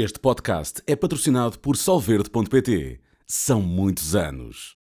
Este 0.00 0.20
podcast 0.20 0.80
é 0.86 0.94
patrocinado 0.94 1.58
por 1.58 1.76
Solverde.pt. 1.76 3.00
São 3.26 3.60
muitos 3.60 4.14
anos. 4.14 4.76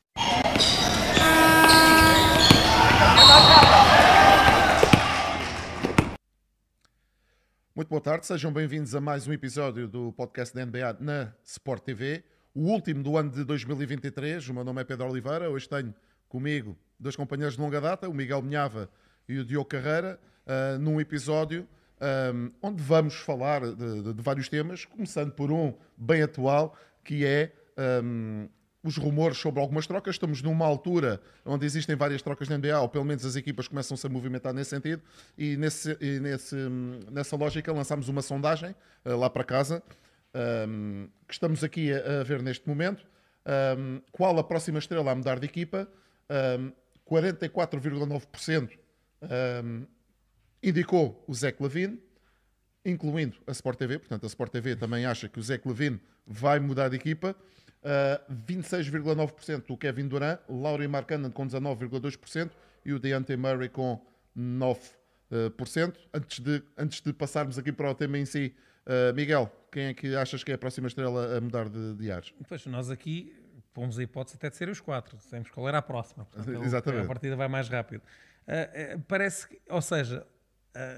Muito 7.74 7.88
boa 7.88 8.00
tarde, 8.02 8.26
sejam 8.26 8.52
bem-vindos 8.52 8.94
a 8.94 9.00
mais 9.00 9.26
um 9.26 9.32
episódio 9.32 9.88
do 9.88 10.12
podcast 10.12 10.54
da 10.54 10.66
NBA 10.66 10.98
na 11.00 11.32
Sport 11.42 11.84
TV, 11.84 12.22
o 12.54 12.64
último 12.64 13.02
do 13.02 13.16
ano 13.16 13.30
de 13.30 13.42
2023. 13.42 14.46
O 14.50 14.52
meu 14.52 14.64
nome 14.64 14.82
é 14.82 14.84
Pedro 14.84 15.08
Oliveira, 15.08 15.48
hoje 15.48 15.66
tenho 15.66 15.94
comigo 16.28 16.76
dois 17.00 17.16
companheiros 17.16 17.54
de 17.56 17.62
longa 17.62 17.80
data, 17.80 18.06
o 18.06 18.12
Miguel 18.12 18.42
Minhava 18.42 18.90
e 19.26 19.38
o 19.38 19.46
Diogo 19.46 19.70
Carreira, 19.70 20.20
uh, 20.46 20.78
num 20.78 21.00
episódio 21.00 21.66
um, 22.00 22.50
onde 22.62 22.82
vamos 22.82 23.14
falar 23.14 23.60
de, 23.60 24.02
de, 24.02 24.14
de, 24.14 24.22
vários 24.22 24.48
temas, 24.48 24.84
começando 24.84 25.32
por 25.32 25.50
um 25.50 25.74
bem 25.96 26.22
atual, 26.22 26.76
que 27.02 27.24
é 27.24 27.52
um, 28.02 28.48
os 28.82 28.96
rumores 28.96 29.38
sobre 29.38 29.60
algumas 29.60 29.86
trocas. 29.86 30.14
Estamos 30.14 30.42
numa 30.42 30.66
altura 30.66 31.20
onde 31.44 31.64
existem 31.64 31.96
várias 31.96 32.22
trocas 32.22 32.48
na 32.48 32.58
NBA, 32.58 32.80
ou 32.80 32.88
pelo 32.88 33.04
menos 33.04 33.24
as 33.24 33.36
equipas 33.36 33.68
começam-se 33.68 34.06
a 34.06 34.10
movimentar 34.10 34.52
nesse 34.52 34.70
sentido, 34.70 35.02
e, 35.36 35.56
nesse, 35.56 35.96
e 36.00 36.20
nesse, 36.20 36.56
nessa 37.10 37.36
lógica 37.36 37.72
lançámos 37.72 38.08
uma 38.08 38.22
sondagem 38.22 38.74
uh, 39.04 39.16
lá 39.16 39.30
para 39.30 39.44
casa, 39.44 39.82
um, 40.68 41.08
que 41.26 41.34
estamos 41.34 41.64
aqui 41.64 41.92
a, 41.92 42.20
a 42.20 42.24
ver 42.24 42.42
neste 42.42 42.68
momento. 42.68 43.06
qual 44.12 44.38
a 44.38 44.44
próxima 44.44 44.78
estrela 44.78 45.12
a 45.12 45.14
mudar 45.14 45.38
de 45.38 45.46
equipa? 45.46 45.88
44,9% 47.08 48.78
indicou 50.66 51.24
o 51.28 51.32
Zé 51.34 51.52
Clavin, 51.52 52.00
incluindo 52.84 53.36
a 53.46 53.52
Sport 53.52 53.78
TV. 53.78 53.98
Portanto, 54.00 54.24
a 54.24 54.26
Sport 54.26 54.50
TV 54.50 54.74
também 54.74 55.06
acha 55.06 55.28
que 55.28 55.38
o 55.38 55.42
Zé 55.42 55.56
Clavin 55.58 56.00
vai 56.26 56.58
mudar 56.58 56.88
de 56.88 56.96
equipa. 56.96 57.36
Uh, 57.82 58.34
26,9% 58.34 59.64
o 59.68 59.76
Kevin 59.76 60.08
Durant, 60.08 60.40
Laurie 60.48 60.88
Markkanen 60.88 61.30
com 61.30 61.46
19,2% 61.46 62.50
e 62.84 62.92
o 62.92 62.98
Deontay 62.98 63.36
Murray 63.36 63.68
com 63.68 64.04
9%. 64.36 65.94
Antes 66.12 66.40
de, 66.40 66.62
antes 66.76 67.00
de 67.00 67.12
passarmos 67.12 67.58
aqui 67.58 67.70
para 67.70 67.88
o 67.88 67.94
tema 67.94 68.18
em 68.18 68.24
si, 68.24 68.52
uh, 68.86 69.14
Miguel, 69.14 69.50
quem 69.70 69.84
é 69.84 69.94
que 69.94 70.16
achas 70.16 70.42
que 70.42 70.50
é 70.50 70.56
a 70.56 70.58
próxima 70.58 70.88
estrela 70.88 71.36
a 71.36 71.40
mudar 71.40 71.68
de, 71.68 71.94
de 71.94 72.10
ares? 72.10 72.34
Pois, 72.48 72.66
nós 72.66 72.90
aqui 72.90 73.32
pomos 73.72 74.00
a 74.00 74.02
hipótese 74.02 74.36
até 74.36 74.50
de 74.50 74.56
ser 74.56 74.68
os 74.68 74.80
quatro. 74.80 75.16
Sabemos 75.20 75.50
qual 75.50 75.68
era 75.68 75.78
a 75.78 75.82
próxima. 75.82 76.24
Portanto, 76.24 76.58
Exatamente. 76.64 77.04
A 77.04 77.06
partida 77.06 77.36
vai 77.36 77.46
mais 77.46 77.68
rápido. 77.68 78.02
Uh, 78.48 79.00
parece 79.06 79.46
que, 79.46 79.60
ou 79.68 79.82
seja, 79.82 80.26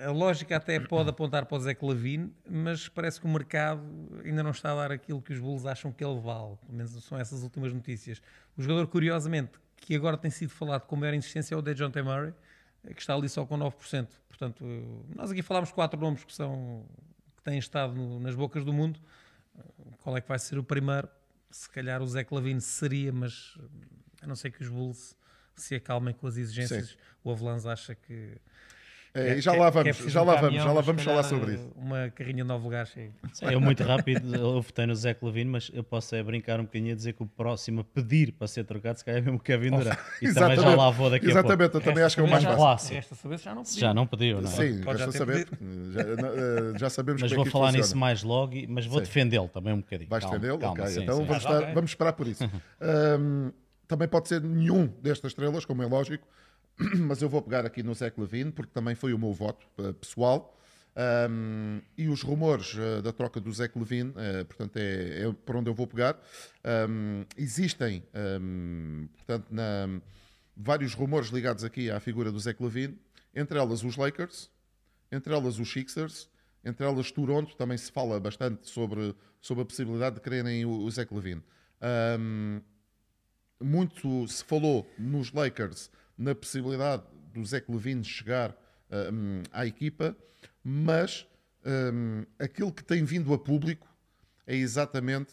a 0.07 0.11
lógica 0.11 0.57
até 0.57 0.81
pode 0.81 1.11
apontar 1.11 1.47
para 1.47 1.57
o 1.57 1.61
Zé 1.61 1.75
Clavine, 1.75 2.33
mas 2.49 2.89
parece 2.89 3.21
que 3.21 3.27
o 3.27 3.29
mercado 3.29 3.83
ainda 4.25 4.43
não 4.43 4.51
está 4.51 4.73
a 4.73 4.75
dar 4.75 4.93
aquilo 4.93 5.23
que 5.23 5.33
os 5.33 5.39
Bulls 5.39 5.67
acham 5.67 5.93
que 5.93 6.05
ele 6.05 6.19
vale. 6.21 6.57
Pelo 6.57 6.73
menos 6.73 7.05
são 7.05 7.19
essas 7.19 7.43
últimas 7.43 7.73
notícias. 7.73 8.21
O 8.57 8.63
jogador, 8.63 8.87
curiosamente, 8.89 9.53
que 9.77 9.95
agora 9.95 10.17
tem 10.17 10.31
sido 10.31 10.51
falado 10.51 10.83
com 10.87 10.97
maior 10.97 11.15
insistência 11.15 11.55
é 11.55 11.59
o 11.59 11.63
Dejon 11.63 11.93
Murray, 12.05 12.35
que 12.95 13.01
está 13.01 13.15
ali 13.15 13.29
só 13.29 13.47
com 13.47 13.57
9%. 13.57 14.09
Portanto, 14.29 14.65
nós 15.15 15.31
aqui 15.31 15.43
falámos 15.43 15.71
quatro 15.71 16.01
nomes 16.01 16.25
que, 16.25 16.35
são, 16.35 16.85
que 17.37 17.43
têm 17.43 17.59
estado 17.59 17.95
no, 17.95 18.19
nas 18.19 18.35
bocas 18.35 18.65
do 18.65 18.73
mundo. 18.73 19.01
Qual 20.03 20.17
é 20.17 20.21
que 20.21 20.29
vai 20.29 20.39
ser 20.39 20.59
o 20.59 20.65
primeiro? 20.65 21.09
Se 21.51 21.69
calhar 21.71 22.03
o 22.03 22.07
Zé 22.07 22.25
Clavine 22.25 22.61
seria, 22.61 23.13
mas 23.13 23.57
a 24.21 24.27
não 24.27 24.35
ser 24.35 24.51
que 24.51 24.63
os 24.63 24.69
Bulls 24.69 25.17
se 25.57 25.75
acalmem 25.75 26.15
com 26.15 26.27
as 26.27 26.37
exigências. 26.37 26.91
Sim. 26.91 26.97
O 27.23 27.31
Avalanche 27.31 27.69
acha 27.69 27.95
que 27.95 28.41
é, 29.15 29.41
já 29.41 29.53
lá 29.53 29.71
vamos, 29.71 29.97
já 29.97 30.23
lá 30.23 30.37
vamos, 30.37 30.63
já 30.63 30.73
lá 30.73 30.81
vamos 30.81 31.03
falar 31.03 31.23
sobre 31.23 31.55
isso. 31.55 31.71
Uma 31.75 32.11
carrinha 32.11 32.43
de 32.43 32.49
novo 32.49 32.65
lugar 32.65 32.87
cheio. 32.87 33.13
eu 33.43 33.61
muito 33.61 33.83
rápido, 33.83 34.35
eu 34.35 34.61
votei 34.61 34.87
no 34.87 34.95
Zé 34.95 35.17
Levine, 35.21 35.51
mas 35.51 35.71
eu 35.73 35.83
posso 35.83 36.15
é 36.15 36.23
brincar 36.23 36.61
um 36.61 36.65
bocadinho 36.65 36.93
a 36.93 36.97
dizer 36.97 37.15
que 37.15 37.23
o 37.23 37.27
próximo 37.27 37.81
a 37.81 37.85
pedir 37.85 38.33
para 38.33 38.47
ser 38.47 38.65
trocado, 38.65 38.99
se 38.99 39.05
calhar 39.05 39.21
é 39.21 39.23
mesmo 39.23 39.39
o 39.39 39.41
Kevin 39.41 39.71
Durant. 39.71 39.99
Oh, 39.99 40.25
e 40.25 40.35
também 40.35 40.57
já 40.57 40.75
lá 40.75 40.91
vou 40.91 41.11
daqui 41.11 41.27
exatamente, 41.27 41.53
a 41.53 41.71
pouco. 41.71 41.77
eu 41.79 41.81
também 41.81 42.05
acho 42.05 42.17
que 42.17 42.21
é 42.21 42.25
o 42.25 42.31
mais 42.31 42.45
fácil. 42.45 42.97
Esta 42.97 43.15
saber 43.15 43.39
já 43.39 43.55
não 43.55 43.63
pediu. 43.63 43.81
Já 43.81 43.95
não 43.95 44.07
pediu, 44.07 44.41
não 44.41 44.51
é? 44.51 44.53
Sim, 44.53 44.81
resta 44.83 45.13
saber. 45.13 45.49
Já, 45.93 46.01
eh, 46.01 46.79
já 46.79 46.91
sabemos 46.91 47.23
Mas 47.23 47.33
é 47.33 47.35
vou 47.35 47.47
é 47.47 47.51
falar 47.51 47.73
nisso 47.73 47.97
mais 47.97 48.23
logo, 48.23 48.55
mas 48.69 48.87
vou 48.87 49.01
defendê-lo 49.01 49.49
também 49.49 49.73
um 49.73 49.81
bocadinho. 49.81 50.11
Vais 50.11 50.25
defendê-lo? 50.25 50.59
Ok, 50.63 50.87
sim, 50.87 51.03
então 51.03 51.17
sim. 51.17 51.25
Vamos, 51.25 51.43
estar, 51.43 51.75
vamos 51.75 51.91
esperar 51.91 52.13
por 52.13 52.27
isso. 52.27 52.45
também 53.87 54.07
pode 54.07 54.29
ser 54.29 54.43
nenhum 54.43 54.87
destas 55.03 55.33
estrelas, 55.33 55.65
como 55.65 55.83
é 55.83 55.87
lógico, 55.87 56.27
mas 57.07 57.21
eu 57.21 57.29
vou 57.29 57.43
pegar 57.43 57.67
aqui 57.67 57.83
no 57.83 57.95
Zé 57.95 58.13
Levine, 58.17 58.53
porque 58.53 58.73
também 58.73 58.95
foi 58.95 59.13
o 59.13 59.19
meu 59.19 59.33
voto 59.33 59.67
uh, 59.79 59.93
pessoal. 59.95 60.55
Um, 61.31 61.81
e 61.97 62.09
os 62.09 62.23
rumores 62.23 62.75
uh, 62.75 63.01
da 63.03 63.13
troca 63.13 63.41
do 63.41 63.53
Zé 63.53 63.71
Levine, 63.75 64.11
uh, 64.11 64.45
portanto, 64.45 64.77
é, 64.77 65.23
é, 65.23 65.33
por 65.33 65.57
onde 65.57 65.71
eu 65.71 65.75
vou 65.75 65.87
pegar. 65.87 66.21
Um, 66.89 67.25
existem, 67.37 68.03
um, 68.41 69.09
portanto, 69.17 69.47
na, 69.51 70.01
vários 70.57 70.95
rumores 70.95 71.29
ligados 71.29 71.63
aqui 71.63 71.91
à 71.91 72.01
figura 72.01 72.33
do 72.33 72.39
Zé 72.39 72.55
Levine, 72.59 72.99
entre 73.35 73.59
elas 73.59 73.85
os 73.85 73.97
Lakers, 73.97 74.51
entre 75.11 75.33
elas 75.33 75.59
os 75.59 75.73
Sixers, 75.73 76.29
entre 76.65 76.85
elas 76.85 77.13
Toronto, 77.13 77.55
também 77.57 77.79
se 77.79 77.93
fala 77.93 78.19
bastante 78.19 78.69
sobre, 78.69 79.15
sobre 79.41 79.63
a 79.63 79.67
possibilidade 79.67 80.17
de 80.17 80.21
quererem 80.21 80.65
o, 80.65 80.71
o 80.71 80.91
Zé 80.91 81.07
Levine. 81.11 81.43
muito 83.61 84.27
se 84.27 84.45
falou 84.45 84.89
nos 84.99 85.33
Lakers 85.33 85.91
na 86.19 86.35
possibilidade 86.35 87.05
do 87.33 87.45
Zé 87.45 87.63
Levine 87.69 88.03
chegar 88.05 88.55
um, 89.13 89.43
à 89.53 89.65
equipa, 89.65 90.17
mas 90.63 91.27
um, 91.65 92.25
aquilo 92.39 92.73
que 92.73 92.83
tem 92.83 93.05
vindo 93.05 93.33
a 93.33 93.39
público 93.39 93.87
é 94.47 94.57
exatamente 94.57 95.33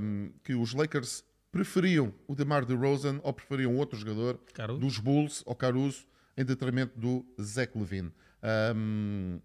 um, 0.00 0.30
que 0.42 0.54
os 0.54 0.74
Lakers 0.74 1.24
preferiam 1.50 2.12
o 2.26 2.34
DeMar 2.34 2.66
DeRozan 2.66 3.20
ou 3.22 3.32
preferiam 3.32 3.76
outro 3.76 3.98
jogador 3.98 4.40
Caruso. 4.52 4.80
dos 4.80 4.98
Bulls 4.98 5.42
ou 5.46 5.54
Caruso 5.54 6.04
em 6.36 6.44
detrimento 6.44 6.98
do 6.98 7.24
Zé 7.40 7.68
Levine. 7.74 8.12
Um, 8.76 9.40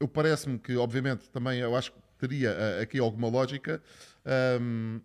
eu 0.00 0.08
parece-me 0.08 0.58
que, 0.58 0.74
obviamente, 0.76 1.28
também 1.30 1.60
eu 1.60 1.76
acho 1.76 1.92
que 1.92 1.98
teria 2.18 2.50
uh, 2.50 2.82
aqui 2.82 2.98
alguma 2.98 3.28
lógica. 3.28 3.82
Um, 4.60 5.00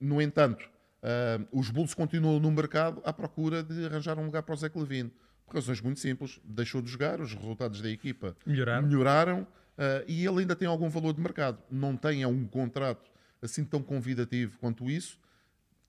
no 0.00 0.22
entanto, 0.22 0.64
Uh, 1.02 1.46
os 1.52 1.70
Bulls 1.70 1.94
continuam 1.94 2.40
no 2.40 2.50
mercado 2.50 3.00
à 3.04 3.12
procura 3.12 3.62
de 3.62 3.86
arranjar 3.86 4.18
um 4.18 4.24
lugar 4.24 4.42
para 4.42 4.54
o 4.54 4.56
Zé 4.56 4.70
Levine. 4.74 5.12
Por 5.46 5.54
razões 5.54 5.80
muito 5.80 6.00
simples. 6.00 6.40
Deixou 6.44 6.82
de 6.82 6.90
jogar, 6.90 7.20
os 7.20 7.32
resultados 7.32 7.80
da 7.80 7.88
equipa 7.88 8.36
melhoraram, 8.44 8.86
melhoraram 8.86 9.42
uh, 9.42 10.04
e 10.06 10.26
ele 10.26 10.40
ainda 10.40 10.56
tem 10.56 10.68
algum 10.68 10.88
valor 10.88 11.14
de 11.14 11.20
mercado. 11.20 11.62
Não 11.70 11.96
tem 11.96 12.24
um 12.26 12.46
contrato 12.46 13.10
assim 13.40 13.64
tão 13.64 13.82
convidativo 13.82 14.58
quanto 14.58 14.90
isso 14.90 15.18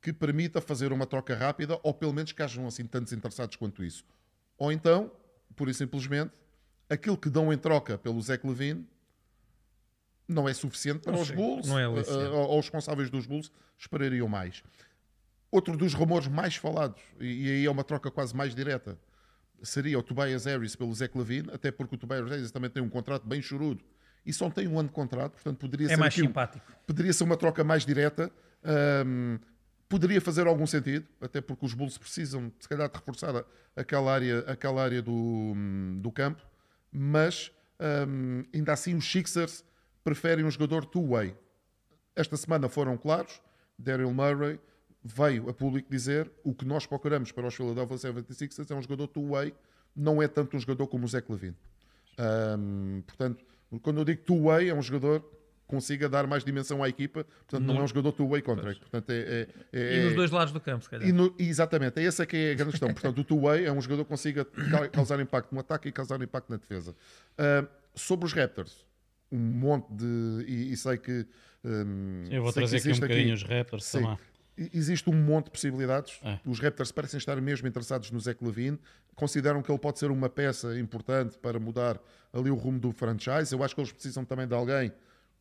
que 0.01 0.13
permita 0.13 0.61
fazer 0.61 0.93
uma 0.93 1.05
troca 1.05 1.35
rápida 1.35 1.79
ou 1.83 1.93
pelo 1.93 2.13
menos 2.13 2.31
que 2.31 2.41
hajam 2.41 2.67
assim 2.67 2.85
tantos 2.85 3.11
interessados 3.11 3.55
quanto 3.55 3.83
isso. 3.83 4.05
Ou 4.57 4.71
então, 4.71 5.11
pura 5.55 5.71
e 5.71 5.73
simplesmente, 5.73 6.31
aquilo 6.89 7.17
que 7.17 7.29
dão 7.29 7.51
em 7.51 7.57
troca 7.57 7.97
pelo 7.97 8.21
Zé 8.21 8.39
Levine 8.43 8.87
não 10.27 10.47
é 10.47 10.53
suficiente 10.53 10.99
para 10.99 11.13
não 11.13 11.21
os 11.21 11.31
Bulls, 11.31 11.67
é 11.69 11.87
uh, 11.87 12.33
ou 12.35 12.59
os 12.59 12.65
responsáveis 12.65 13.09
dos 13.09 13.25
Bulls 13.25 13.51
esperariam 13.77 14.27
mais. 14.27 14.63
Outro 15.51 15.75
dos 15.75 15.93
rumores 15.93 16.27
mais 16.27 16.55
falados, 16.55 17.01
e, 17.19 17.49
aí 17.49 17.65
é 17.65 17.71
uma 17.71 17.83
troca 17.83 18.11
quase 18.11 18.35
mais 18.35 18.53
direta, 18.53 18.97
seria 19.63 19.97
o 19.97 20.03
Tobias 20.03 20.45
Harris 20.45 20.75
pelo 20.75 20.93
Zé 20.93 21.07
Clavin, 21.07 21.45
até 21.51 21.71
porque 21.71 21.95
o 21.95 21.97
Tobias 21.97 22.29
Harris 22.29 22.51
também 22.51 22.69
tem 22.69 22.83
um 22.83 22.89
contrato 22.89 23.27
bem 23.27 23.41
chorudo 23.41 23.83
e 24.25 24.31
só 24.31 24.49
tem 24.49 24.67
um 24.67 24.79
ano 24.79 24.89
de 24.89 24.95
contrato, 24.95 25.33
portanto 25.33 25.57
poderia 25.57 25.87
é 25.87 25.89
ser. 25.89 25.97
mais 25.97 26.13
simpático. 26.13 26.65
Poderia 26.85 27.13
ser 27.13 27.23
uma 27.23 27.37
troca 27.37 27.63
mais 27.63 27.85
direta. 27.85 28.31
Um, 29.05 29.39
poderia 29.87 30.21
fazer 30.21 30.45
algum 30.45 30.67
sentido, 30.67 31.07
até 31.19 31.41
porque 31.41 31.65
os 31.65 31.73
Bulls 31.73 31.97
precisam, 31.97 32.51
se 32.59 32.69
calhar, 32.69 32.87
de 32.87 32.95
reforçar 32.95 33.43
aquela 33.75 34.13
área, 34.13 34.39
aquela 34.41 34.83
área 34.83 35.01
do, 35.01 35.53
do 35.97 36.11
campo, 36.11 36.45
mas 36.91 37.51
um, 38.07 38.43
ainda 38.53 38.73
assim 38.73 38.93
os 38.93 39.11
Sixers 39.11 39.63
preferem 40.03 40.45
um 40.45 40.51
jogador 40.51 40.85
two-way. 40.85 41.35
Esta 42.15 42.37
semana 42.37 42.69
foram 42.69 42.97
claros, 42.97 43.41
Daryl 43.77 44.13
Murray 44.13 44.59
veio 45.03 45.49
a 45.49 45.53
público 45.53 45.89
dizer 45.89 46.29
o 46.43 46.53
que 46.53 46.65
nós 46.65 46.85
procuramos 46.85 47.31
para 47.31 47.47
os 47.47 47.55
Philadelphia 47.55 47.97
76ers 47.97 48.69
é 48.69 48.75
um 48.75 48.81
jogador 48.81 49.07
two-way, 49.07 49.53
não 49.95 50.21
é 50.21 50.27
tanto 50.27 50.57
um 50.57 50.59
jogador 50.59 50.87
como 50.87 51.05
o 51.05 51.07
Zé 51.07 51.23
Levine. 51.27 51.55
Um, 52.57 53.01
portanto, 53.05 53.45
quando 53.81 53.99
eu 53.99 54.05
digo 54.05 54.21
two-way, 54.23 54.69
é 54.69 54.73
um 54.73 54.81
jogador 54.81 55.21
que 55.21 55.29
consiga 55.67 56.09
dar 56.09 56.27
mais 56.27 56.43
dimensão 56.43 56.83
à 56.83 56.89
equipa, 56.89 57.23
portanto, 57.23 57.61
no... 57.61 57.73
não 57.73 57.81
é 57.81 57.83
um 57.83 57.87
jogador 57.87 58.11
two-way 58.11 58.41
contract. 58.41 58.81
Portanto, 58.81 59.09
é, 59.11 59.15
é, 59.19 59.47
é, 59.71 59.97
e 59.97 60.03
nos 60.05 60.15
dois 60.15 60.31
lados 60.31 60.51
do 60.51 60.59
campo, 60.59 60.83
se 60.83 60.89
calhar. 60.89 61.07
E 61.07 61.11
no, 61.11 61.33
exatamente, 61.39 61.99
é 61.99 62.03
essa 62.03 62.25
que 62.25 62.35
é 62.35 62.51
a 62.51 62.55
grande 62.55 62.71
questão. 62.71 62.91
Portanto, 62.91 63.19
o 63.19 63.23
two-way 63.23 63.65
é 63.65 63.71
um 63.71 63.79
jogador 63.79 64.03
que 64.03 64.09
consiga 64.09 64.45
causar 64.91 65.19
impacto 65.19 65.53
no 65.53 65.61
ataque 65.61 65.87
e 65.87 65.91
causar 65.91 66.21
impacto 66.21 66.49
na 66.49 66.57
defesa. 66.57 66.91
Uh, 66.91 67.67
sobre 67.95 68.25
os 68.25 68.33
Raptors, 68.33 68.85
um 69.31 69.39
monte 69.39 69.87
de. 69.93 70.45
E, 70.45 70.73
e 70.73 70.77
sei 70.77 70.97
que. 70.97 71.25
Um, 71.63 72.23
eu 72.29 72.41
vou 72.41 72.53
trazer 72.53 72.77
aqui 72.77 72.91
um 72.91 72.95
bocadinho 72.95 73.33
aqui, 73.33 73.33
os 73.33 73.43
Raptors 73.43 73.85
sim, 73.85 73.99
também 74.01 74.17
existe 74.73 75.09
um 75.09 75.13
monte 75.13 75.45
de 75.45 75.51
possibilidades. 75.51 76.19
É. 76.23 76.39
Os 76.45 76.59
Raptors 76.59 76.91
parecem 76.91 77.17
estar 77.17 77.39
mesmo 77.41 77.67
interessados 77.67 78.11
no 78.11 78.19
Zé 78.19 78.35
Levine. 78.41 78.79
Consideram 79.15 79.61
que 79.61 79.71
ele 79.71 79.79
pode 79.79 79.99
ser 79.99 80.11
uma 80.11 80.29
peça 80.29 80.77
importante 80.79 81.37
para 81.37 81.59
mudar 81.59 81.99
ali 82.33 82.49
o 82.49 82.55
rumo 82.55 82.79
do 82.79 82.91
franchise. 82.91 83.53
Eu 83.53 83.63
acho 83.63 83.75
que 83.75 83.81
eles 83.81 83.91
precisam 83.91 84.25
também 84.25 84.47
de 84.47 84.53
alguém 84.53 84.91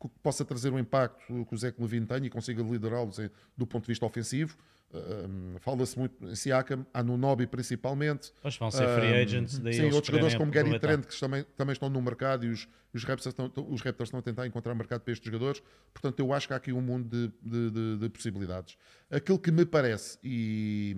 que 0.01 0.09
possa 0.23 0.45
trazer 0.45 0.71
um 0.71 0.79
impacto 0.79 1.45
que 1.45 1.53
o 1.53 1.57
Zé 1.57 1.73
Levine 1.77 2.05
tem 2.05 2.25
e 2.25 2.29
consiga 2.29 2.63
liderá-los 2.63 3.19
do 3.57 3.67
ponto 3.67 3.83
de 3.83 3.87
vista 3.87 4.05
ofensivo. 4.05 4.57
Uh, 4.91 5.59
Fala-se 5.59 5.97
muito 5.99 6.27
em 6.27 6.35
Siakam, 6.35 6.85
Anunobi 6.93 7.45
principalmente. 7.45 8.31
Pois 8.41 8.57
vão 8.57 8.71
ser 8.71 8.87
free 8.95 9.13
agents. 9.13 9.59
Daí 9.59 9.73
sim, 9.73 9.85
outros 9.85 10.07
jogadores 10.07 10.35
como 10.35 10.51
Gary 10.51 10.79
Trent 10.79 11.05
que 11.05 11.19
também, 11.19 11.43
também 11.55 11.73
estão 11.73 11.89
no 11.89 12.01
mercado 12.01 12.45
e 12.45 12.49
os, 12.49 12.67
os, 12.93 13.03
Raptors 13.03 13.27
estão, 13.27 13.51
os 13.69 13.81
Raptors 13.81 14.07
estão 14.07 14.19
a 14.19 14.23
tentar 14.23 14.47
encontrar 14.47 14.73
mercado 14.73 15.01
para 15.01 15.13
estes 15.13 15.25
jogadores. 15.25 15.61
Portanto, 15.93 16.19
eu 16.19 16.33
acho 16.33 16.47
que 16.47 16.53
há 16.53 16.57
aqui 16.57 16.73
um 16.73 16.81
mundo 16.81 17.07
de, 17.07 17.31
de, 17.41 17.71
de, 17.71 17.97
de 17.99 18.09
possibilidades. 18.09 18.77
Aquilo 19.11 19.37
que 19.37 19.51
me 19.51 19.65
parece, 19.65 20.17
e, 20.23 20.95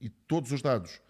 e 0.00 0.08
todos 0.08 0.50
os 0.50 0.62
dados 0.62 1.02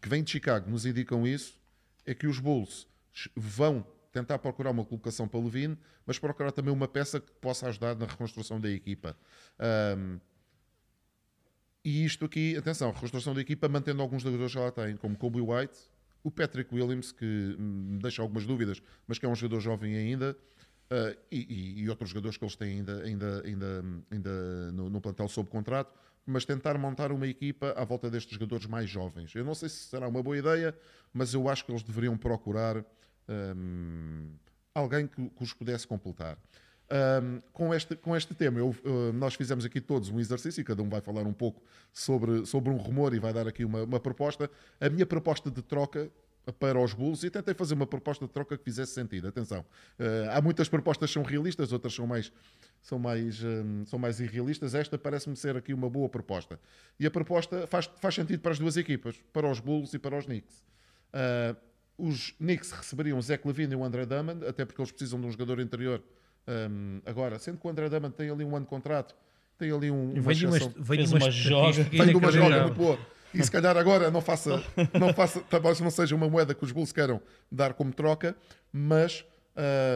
que 0.00 0.08
vêm 0.08 0.22
de 0.22 0.30
Chicago 0.30 0.70
nos 0.70 0.86
indicam 0.86 1.26
isso, 1.26 1.60
é 2.06 2.14
que 2.14 2.26
os 2.26 2.38
Bulls 2.38 2.88
vão 3.36 3.84
tentar 4.12 4.38
procurar 4.38 4.70
uma 4.70 4.84
colocação 4.84 5.26
para 5.26 5.40
Levine, 5.40 5.76
mas 6.06 6.18
procurar 6.18 6.52
também 6.52 6.72
uma 6.72 6.86
peça 6.86 7.20
que 7.20 7.32
possa 7.32 7.68
ajudar 7.68 7.96
na 7.96 8.06
reconstrução 8.06 8.60
da 8.60 8.70
equipa. 8.70 9.16
Um, 9.98 10.20
e 11.84 12.04
isto 12.04 12.24
aqui, 12.24 12.56
atenção, 12.56 12.92
reconstrução 12.92 13.34
da 13.34 13.40
equipa 13.40 13.68
mantendo 13.68 14.02
alguns 14.02 14.22
jogadores 14.22 14.52
que 14.52 14.58
lá 14.58 14.70
têm, 14.70 14.96
como 14.96 15.16
Kobe 15.16 15.40
White, 15.40 15.78
o 16.22 16.30
Patrick 16.30 16.72
Williams, 16.74 17.10
que 17.12 17.56
me 17.58 17.98
deixa 17.98 18.22
algumas 18.22 18.46
dúvidas, 18.46 18.80
mas 19.06 19.18
que 19.18 19.26
é 19.26 19.28
um 19.28 19.34
jogador 19.34 19.60
jovem 19.60 19.96
ainda, 19.96 20.36
uh, 20.90 21.18
e, 21.30 21.82
e, 21.82 21.90
outros 21.90 22.10
jogadores 22.10 22.36
que 22.36 22.44
eles 22.44 22.54
têm 22.54 22.78
ainda, 22.78 23.02
ainda, 23.02 23.42
ainda, 23.44 23.84
ainda 24.10 24.72
no, 24.72 24.88
no 24.88 25.00
plantel 25.00 25.28
sob 25.28 25.50
contrato, 25.50 25.92
mas 26.24 26.44
tentar 26.44 26.78
montar 26.78 27.10
uma 27.10 27.26
equipa 27.26 27.72
à 27.76 27.84
volta 27.84 28.08
destes 28.08 28.34
jogadores 28.34 28.66
mais 28.66 28.88
jovens. 28.88 29.34
Eu 29.34 29.44
não 29.44 29.54
sei 29.54 29.68
se 29.68 29.76
será 29.88 30.06
uma 30.06 30.22
boa 30.22 30.38
ideia, 30.38 30.76
mas 31.12 31.34
eu 31.34 31.48
acho 31.48 31.64
que 31.64 31.72
eles 31.72 31.82
deveriam 31.82 32.16
procurar 32.16 32.84
um, 33.28 34.28
alguém 34.74 35.06
que, 35.06 35.28
que, 35.30 35.42
os 35.42 35.52
pudesse 35.52 35.86
completar. 35.86 36.38
Um, 36.92 37.40
com, 37.54 37.72
este, 37.72 37.96
com 37.96 38.14
este 38.14 38.34
tema, 38.34 38.58
eu, 38.58 38.68
uh, 38.68 39.12
nós 39.14 39.34
fizemos 39.34 39.64
aqui 39.64 39.80
todos 39.80 40.10
um 40.10 40.20
exercício 40.20 40.60
e 40.60 40.64
cada 40.64 40.82
um 40.82 40.90
vai 40.90 41.00
falar 41.00 41.22
um 41.22 41.32
pouco 41.32 41.62
sobre, 41.90 42.44
sobre 42.44 42.68
um 42.68 42.76
rumor 42.76 43.14
e 43.14 43.18
vai 43.18 43.32
dar 43.32 43.48
aqui 43.48 43.64
uma, 43.64 43.84
uma 43.84 43.98
proposta. 43.98 44.50
A 44.78 44.90
minha 44.90 45.06
proposta 45.06 45.50
de 45.50 45.62
troca 45.62 46.10
para 46.58 46.78
os 46.78 46.92
Bulls 46.92 47.22
e 47.22 47.30
tentei 47.30 47.54
fazer 47.54 47.72
uma 47.72 47.86
proposta 47.86 48.26
de 48.26 48.32
troca 48.32 48.58
que 48.58 48.64
fizesse 48.64 48.92
sentido. 48.92 49.26
Atenção, 49.26 49.60
uh, 49.60 50.30
há 50.32 50.42
muitas 50.42 50.68
propostas 50.68 51.08
que 51.08 51.14
são 51.14 51.22
realistas, 51.22 51.72
outras 51.72 51.94
são 51.94 52.06
mais, 52.06 52.30
são 52.82 52.98
mais, 52.98 53.42
um, 53.42 53.86
são 53.86 53.98
mais 53.98 54.20
irrealistas. 54.20 54.74
Esta 54.74 54.98
parece-me 54.98 55.34
ser 55.36 55.56
aqui 55.56 55.72
uma 55.72 55.88
boa 55.88 56.10
proposta. 56.10 56.60
E 57.00 57.06
a 57.06 57.10
proposta 57.10 57.66
faz, 57.68 57.88
faz 58.02 58.14
sentido 58.14 58.40
para 58.40 58.52
as 58.52 58.58
duas 58.58 58.76
equipas, 58.76 59.16
para 59.32 59.50
os 59.50 59.60
Bulls 59.60 59.94
e 59.94 59.98
para 59.98 60.18
os 60.18 60.26
Knicks. 60.26 60.62
Uh, 61.14 61.56
os 61.96 62.32
Knicks 62.32 62.70
receberiam 62.70 63.16
o 63.16 63.22
Zach 63.22 63.46
Levine 63.46 63.72
e 63.72 63.76
o 63.76 63.82
André 63.82 64.04
Drummond, 64.04 64.44
até 64.46 64.66
porque 64.66 64.82
eles 64.82 64.92
precisam 64.92 65.18
de 65.18 65.26
um 65.26 65.30
jogador 65.30 65.58
interior 65.58 66.02
um, 66.48 67.00
agora. 67.06 67.38
Sendo 67.38 67.58
que 67.58 67.66
o 67.66 67.70
André 67.70 67.88
Drummond 67.88 68.14
tem 68.14 68.30
ali 68.30 68.44
um 68.44 68.56
ano 68.56 68.64
de 68.64 68.70
contrato, 68.70 69.14
tem 69.58 69.70
ali 69.72 69.90
um, 69.90 70.12
vem 70.14 70.46
uma, 70.46 70.58
vem 70.76 71.06
uma, 71.06 71.16
uma 71.16 71.30
joga. 71.30 71.82
Vem 71.84 72.06
de 72.06 72.16
uma 72.16 72.32
joga 72.32 72.62
muito 72.62 72.76
boa. 72.76 72.98
E 73.34 73.42
se 73.42 73.50
calhar 73.50 73.76
agora 73.76 74.10
não 74.10 74.20
faça, 74.20 74.62
não 74.98 75.12
faça, 75.14 75.40
talvez 75.48 75.80
não 75.80 75.90
seja 75.90 76.14
uma 76.14 76.28
moeda 76.28 76.54
que 76.54 76.64
os 76.64 76.70
Bulls 76.70 76.92
queiram 76.92 77.20
dar 77.50 77.72
como 77.72 77.92
troca, 77.92 78.36
mas 78.70 79.24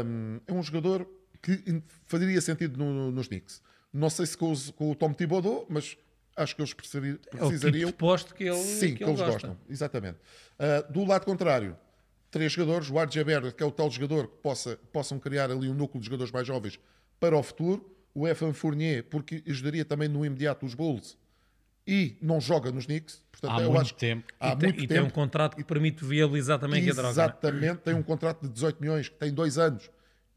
um, 0.04 0.40
é 0.46 0.52
um 0.52 0.62
jogador 0.62 1.06
que 1.43 1.82
faria 2.06 2.40
sentido 2.40 2.78
no, 2.78 3.10
nos 3.10 3.28
Knicks. 3.28 3.62
Não 3.93 4.10
sei 4.10 4.26
se 4.26 4.37
com, 4.37 4.50
os, 4.50 4.70
com 4.70 4.90
o 4.90 4.94
Tom 4.94 5.12
Thibodeau, 5.12 5.66
mas 5.69 5.96
acho 6.34 6.54
que 6.54 6.62
eles 6.62 6.72
precisariam. 6.72 7.19
É 7.34 7.44
o 7.44 7.50
tipo 7.50 7.70
de 7.70 7.93
posto 7.93 8.34
que, 8.34 8.44
ele, 8.44 8.56
sim, 8.56 8.94
que, 8.94 8.96
que 8.96 9.04
eles 9.04 9.16
gosta. 9.16 9.32
gostam. 9.32 9.58
Exatamente. 9.69 10.19
Uh, 10.58 10.93
do 10.93 11.04
lado 11.04 11.25
contrário, 11.25 11.76
três 12.36 12.52
jogadores, 12.52 12.90
o 12.90 13.00
RJ 13.00 13.24
Barrett, 13.24 13.56
que 13.56 13.62
é 13.62 13.66
o 13.66 13.70
tal 13.70 13.90
jogador 13.90 14.28
que 14.28 14.36
possa, 14.42 14.78
possam 14.92 15.18
criar 15.18 15.50
ali 15.50 15.70
um 15.70 15.74
núcleo 15.74 15.98
de 15.98 16.04
jogadores 16.04 16.30
mais 16.30 16.46
jovens 16.46 16.78
para 17.18 17.34
o 17.34 17.42
futuro, 17.42 17.90
o 18.14 18.28
Evan 18.28 18.52
Fournier, 18.52 19.04
porque 19.04 19.42
ajudaria 19.48 19.86
também 19.86 20.06
no 20.06 20.24
imediato 20.24 20.66
os 20.66 20.74
Bulls 20.74 21.16
e 21.86 22.18
não 22.20 22.38
joga 22.38 22.70
nos 22.70 22.84
Knicks. 22.84 23.22
Portanto, 23.32 23.52
há 23.52 23.62
eu 23.62 23.70
muito 23.70 23.80
acho 23.80 23.94
tempo. 23.94 24.26
Há 24.38 24.52
e, 24.52 24.56
tem, 24.56 24.68
muito 24.68 24.84
e 24.84 24.86
tempo. 24.86 25.00
tem 25.00 25.02
um 25.02 25.10
contrato 25.10 25.56
que 25.56 25.64
permite 25.64 26.04
viabilizar 26.04 26.58
também 26.58 26.82
Exatamente, 26.82 26.98
a 26.98 27.12
droga. 27.12 27.32
Exatamente, 27.32 27.80
tem 27.82 27.94
um 27.94 28.02
contrato 28.02 28.42
de 28.42 28.48
18 28.50 28.80
milhões, 28.82 29.08
que 29.08 29.16
tem 29.16 29.32
dois 29.32 29.56
anos 29.56 29.90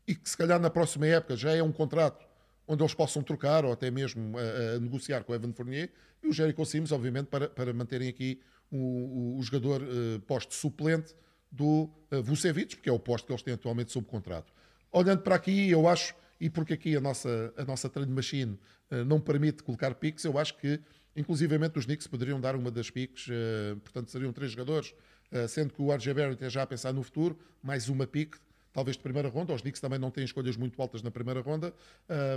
e 0.07 0.15
que 0.15 0.29
se 0.29 0.37
calhar 0.37 0.59
na 0.59 0.69
próxima 0.69 1.05
época 1.05 1.35
já 1.35 1.51
é 1.51 1.61
um 1.61 1.71
contrato 1.71 2.25
onde 2.65 2.81
eles 2.81 2.93
possam 2.93 3.21
trocar 3.21 3.65
ou 3.65 3.73
até 3.73 3.91
mesmo 3.91 4.37
a, 4.37 4.75
a 4.75 4.79
negociar 4.79 5.25
com 5.25 5.33
o 5.33 5.35
Evan 5.35 5.51
Fournier 5.51 5.89
e 6.23 6.29
o 6.29 6.31
Jericho 6.31 6.65
Sims, 6.65 6.93
obviamente, 6.93 7.25
para, 7.25 7.49
para 7.49 7.73
manterem 7.73 8.07
aqui 8.07 8.39
o, 8.71 8.77
o, 8.77 9.37
o 9.37 9.43
jogador 9.43 9.81
uh, 9.81 10.19
posto 10.21 10.53
suplente 10.53 11.13
do 11.51 11.89
uh, 12.11 12.21
Vucevic, 12.21 12.75
porque 12.75 12.89
é 12.89 12.93
o 12.93 12.99
posto 12.99 13.25
que 13.25 13.31
eles 13.31 13.41
têm 13.41 13.53
atualmente 13.53 13.91
sob 13.91 14.05
contrato. 14.07 14.53
Olhando 14.91 15.21
para 15.21 15.35
aqui, 15.35 15.69
eu 15.69 15.87
acho, 15.87 16.15
e 16.39 16.49
porque 16.49 16.73
aqui 16.73 16.95
a 16.95 17.01
nossa, 17.01 17.53
a 17.57 17.65
nossa 17.65 17.89
trade 17.89 18.11
machine 18.11 18.57
uh, 18.91 19.05
não 19.05 19.19
permite 19.19 19.63
colocar 19.63 19.93
piques, 19.95 20.23
eu 20.25 20.37
acho 20.37 20.57
que, 20.57 20.79
inclusivamente, 21.15 21.77
os 21.77 21.85
Knicks 21.85 22.07
poderiam 22.07 22.39
dar 22.39 22.55
uma 22.55 22.71
das 22.71 22.89
piques, 22.89 23.27
uh, 23.27 23.77
portanto, 23.81 24.11
seriam 24.11 24.31
três 24.31 24.51
jogadores, 24.51 24.93
uh, 25.31 25.47
sendo 25.47 25.73
que 25.73 25.81
o 25.81 25.93
RJ 25.93 26.13
Barrett 26.13 26.43
é 26.43 26.49
já 26.49 26.63
a 26.63 26.67
pensar 26.67 26.93
no 26.93 27.03
futuro, 27.03 27.37
mais 27.61 27.89
uma 27.89 28.07
pique, 28.07 28.37
talvez 28.71 28.95
de 28.95 29.03
primeira 29.03 29.29
ronda. 29.29 29.53
Os 29.53 29.61
Knicks 29.61 29.81
também 29.81 29.99
não 29.99 30.11
têm 30.11 30.23
escolhas 30.23 30.55
muito 30.55 30.81
altas 30.81 31.01
na 31.01 31.11
primeira 31.11 31.41
ronda, 31.41 31.73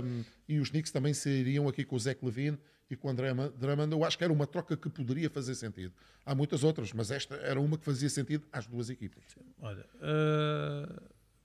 um, 0.03 0.23
e 0.47 0.59
os 0.59 0.69
Knicks 0.69 0.91
também 0.91 1.13
sairiam 1.13 1.67
aqui 1.67 1.83
com 1.85 1.95
o 1.95 1.99
Zach 1.99 2.19
Levine 2.23 2.57
e 2.89 2.95
com 2.95 3.07
o 3.07 3.11
André 3.11 3.33
Drummond, 3.33 3.91
eu 3.91 4.03
acho 4.03 4.17
que 4.17 4.23
era 4.23 4.33
uma 4.33 4.45
troca 4.45 4.77
que 4.77 4.89
poderia 4.89 5.29
fazer 5.29 5.55
sentido. 5.55 5.93
Há 6.25 6.35
muitas 6.35 6.63
outras, 6.63 6.93
mas 6.93 7.11
esta 7.11 7.35
era 7.35 7.59
uma 7.59 7.77
que 7.77 7.85
fazia 7.85 8.09
sentido 8.09 8.45
às 8.51 8.67
duas 8.67 8.89
equipas. 8.89 9.23
Olha, 9.59 9.85
uh, 9.95 11.01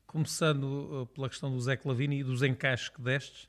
começando 0.06 1.02
eh, 1.02 1.14
pela 1.14 1.29
questão 1.29 1.50
do 1.50 1.61
Zé 1.61 1.76
Clavini 1.76 2.20
e 2.20 2.25
dos 2.25 2.43
encaixes 2.43 2.88
que 2.88 3.00
destes, 3.00 3.49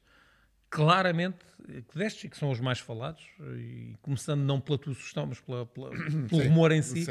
claramente, 0.70 1.40
que 1.88 1.98
destes 1.98 2.26
e 2.26 2.30
que 2.30 2.38
são 2.38 2.52
os 2.52 2.60
mais 2.60 2.80
falados, 2.80 3.26
e 3.58 3.96
começando 4.02 4.42
não 4.42 4.60
pela 4.60 4.78
tua 4.78 4.94
sugestão, 4.94 5.26
mas 5.26 5.40
pela, 5.40 5.66
pela, 5.66 5.90
pelo 5.90 6.30
sim, 6.30 6.48
rumor 6.48 6.72
em 6.72 6.82
si, 6.82 7.06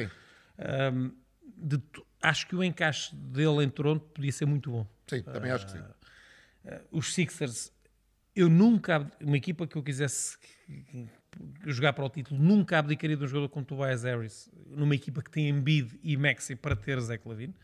um, 0.92 1.10
de, 1.56 1.80
acho 2.22 2.46
que 2.46 2.54
o 2.54 2.62
encaixe 2.62 3.14
dele 3.16 3.64
em 3.64 3.70
Toronto 3.70 4.04
podia 4.06 4.30
ser 4.30 4.44
muito 4.44 4.70
bom. 4.70 4.86
Sim, 5.06 5.22
também 5.22 5.50
uh, 5.50 5.54
acho 5.54 5.66
que 5.66 5.72
sim. 5.72 5.78
Uh, 5.78 6.80
os 6.92 7.14
Sixers, 7.14 7.72
eu 8.36 8.48
nunca, 8.48 9.10
uma 9.20 9.36
equipa 9.36 9.66
que 9.66 9.76
eu 9.76 9.82
quisesse 9.82 10.36
jogar 11.66 11.92
para 11.92 12.04
o 12.04 12.10
título, 12.10 12.40
nunca 12.40 12.78
abdicaria 12.78 13.16
de 13.16 13.24
um 13.24 13.28
jogador 13.28 13.48
como 13.48 13.64
Tobias 13.64 14.04
Harris, 14.04 14.50
numa 14.66 14.94
equipa 14.94 15.22
que 15.22 15.30
tem 15.30 15.48
Embiid 15.48 15.98
e 16.02 16.16
Maxi 16.16 16.56
para 16.56 16.76
ter 16.76 17.00
Zé 17.00 17.18
Clavino 17.18 17.54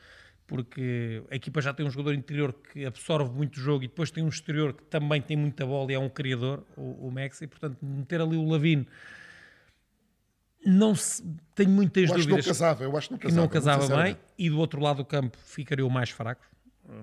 porque 0.46 1.24
a 1.30 1.36
equipa 1.36 1.60
já 1.60 1.72
tem 1.72 1.86
um 1.86 1.90
jogador 1.90 2.14
interior 2.14 2.52
que 2.52 2.84
absorve 2.84 3.34
muito 3.34 3.58
jogo 3.58 3.84
e 3.84 3.88
depois 3.88 4.10
tem 4.10 4.22
um 4.22 4.28
exterior 4.28 4.74
que 4.74 4.82
também 4.84 5.20
tem 5.22 5.36
muita 5.36 5.64
bola 5.64 5.90
e 5.90 5.94
é 5.94 5.98
um 5.98 6.08
criador, 6.08 6.64
o, 6.76 7.08
o 7.08 7.10
Maxi, 7.10 7.46
portanto, 7.46 7.78
meter 7.82 8.20
ali 8.20 8.36
o 8.36 8.46
Lavine 8.48 8.86
não 10.64 10.94
se, 10.94 11.22
tenho 11.54 11.70
muitas 11.70 12.10
eu 12.10 12.16
dúvidas. 12.16 12.38
Acho 12.38 12.48
não 12.48 12.54
casava, 12.54 12.84
eu 12.84 12.96
acho 12.96 13.08
que 13.08 13.12
não 13.12 13.18
casava, 13.18 13.40
não 13.40 13.48
casava 13.48 14.02
bem 14.02 14.16
e 14.38 14.50
do 14.50 14.58
outro 14.58 14.80
lado 14.80 14.98
do 14.98 15.04
campo 15.04 15.36
ficaria 15.38 15.84
o 15.84 15.90
mais 15.90 16.10
fraco, 16.10 16.44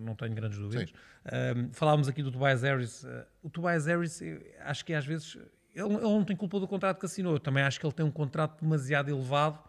não 0.02 0.16
tenho 0.16 0.34
grandes 0.34 0.60
dúvidas. 0.60 0.92
Um, 1.26 1.72
falávamos 1.74 2.08
aqui 2.08 2.22
do 2.22 2.32
Tobias 2.32 2.64
Harris. 2.64 3.04
Uh, 3.04 3.26
o 3.44 3.50
Tobias 3.50 3.86
Harris, 3.86 4.22
acho 4.62 4.86
que 4.86 4.94
às 4.94 5.06
vezes 5.06 5.38
ele, 5.74 5.94
ele, 5.94 6.02
não 6.02 6.24
tem 6.24 6.36
culpa 6.36 6.60
do 6.60 6.68
contrato 6.68 7.00
que 7.00 7.06
assinou. 7.06 7.34
Eu 7.34 7.40
também 7.40 7.64
acho 7.64 7.80
que 7.80 7.86
ele 7.86 7.94
tem 7.94 8.06
um 8.06 8.12
contrato 8.12 8.62
demasiado 8.62 9.10
elevado 9.10 9.60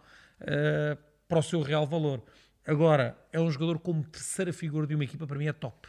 uh, 0.41 0.97
para 1.27 1.39
o 1.39 1.43
seu 1.43 1.61
real 1.61 1.85
valor. 1.85 2.21
Agora, 2.65 3.17
é 3.31 3.39
um 3.39 3.49
jogador 3.49 3.79
como 3.79 4.03
terceira 4.03 4.53
figura 4.53 4.87
de 4.87 4.95
uma 4.95 5.03
equipa, 5.03 5.27
para 5.27 5.37
mim 5.37 5.47
é 5.47 5.53
top. 5.53 5.87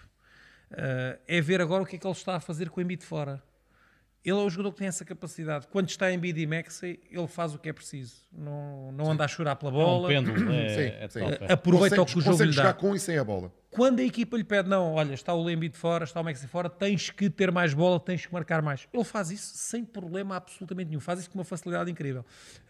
Uh, 0.70 1.18
é 1.26 1.40
ver 1.40 1.60
agora 1.60 1.82
o 1.82 1.86
que 1.86 1.96
é 1.96 1.98
que 1.98 2.06
ele 2.06 2.12
está 2.12 2.36
a 2.36 2.40
fazer 2.40 2.68
com 2.70 2.80
o 2.80 2.82
Embiid 2.82 3.04
fora. 3.04 3.42
Ele 4.24 4.38
é 4.38 4.42
o 4.42 4.48
jogador 4.48 4.72
que 4.72 4.78
tem 4.78 4.88
essa 4.88 5.04
capacidade. 5.04 5.66
Quando 5.68 5.88
está 5.90 6.10
em 6.10 6.14
Embiid 6.14 6.40
e 6.40 6.46
Maxey, 6.46 6.98
ele 7.10 7.28
faz 7.28 7.54
o 7.54 7.58
que 7.58 7.68
é 7.68 7.72
preciso. 7.72 8.16
Não, 8.32 8.90
não 8.90 9.12
anda 9.12 9.22
a 9.22 9.28
chorar 9.28 9.54
pela 9.56 9.70
bola. 9.70 10.10
É 10.10 10.18
um 10.18 10.24
pêndulo, 10.24 10.52
é, 10.52 10.68
sim, 10.68 10.96
é 10.98 11.08
sim. 11.08 11.20
Top, 11.20 11.44
é. 11.44 11.52
Aproveita 11.52 12.00
o 12.00 12.06
que 12.06 12.18
o 12.18 12.20
jogo 12.22 12.42
lhe 12.42 12.46
dá. 12.46 12.52
jogar 12.52 12.74
com 12.74 12.94
e 12.94 12.98
sem 12.98 13.18
a 13.18 13.24
bola. 13.24 13.52
Quando 13.74 13.98
a 13.98 14.04
equipa 14.04 14.36
lhe 14.36 14.44
pede, 14.44 14.68
não, 14.68 14.94
olha, 14.94 15.14
está 15.14 15.34
o 15.34 15.50
Embiid 15.50 15.76
fora, 15.76 16.04
está 16.04 16.20
o 16.20 16.24
Maxey 16.24 16.46
fora, 16.46 16.70
tens 16.70 17.10
que 17.10 17.28
ter 17.28 17.50
mais 17.50 17.74
bola, 17.74 17.98
tens 17.98 18.24
que 18.24 18.32
marcar 18.32 18.62
mais. 18.62 18.86
Ele 18.92 19.02
faz 19.02 19.32
isso 19.32 19.52
sem 19.56 19.84
problema 19.84 20.36
absolutamente 20.36 20.90
nenhum. 20.90 21.00
Faz 21.00 21.18
isso 21.18 21.28
com 21.28 21.38
uma 21.38 21.44
facilidade 21.44 21.90
incrível. 21.90 22.24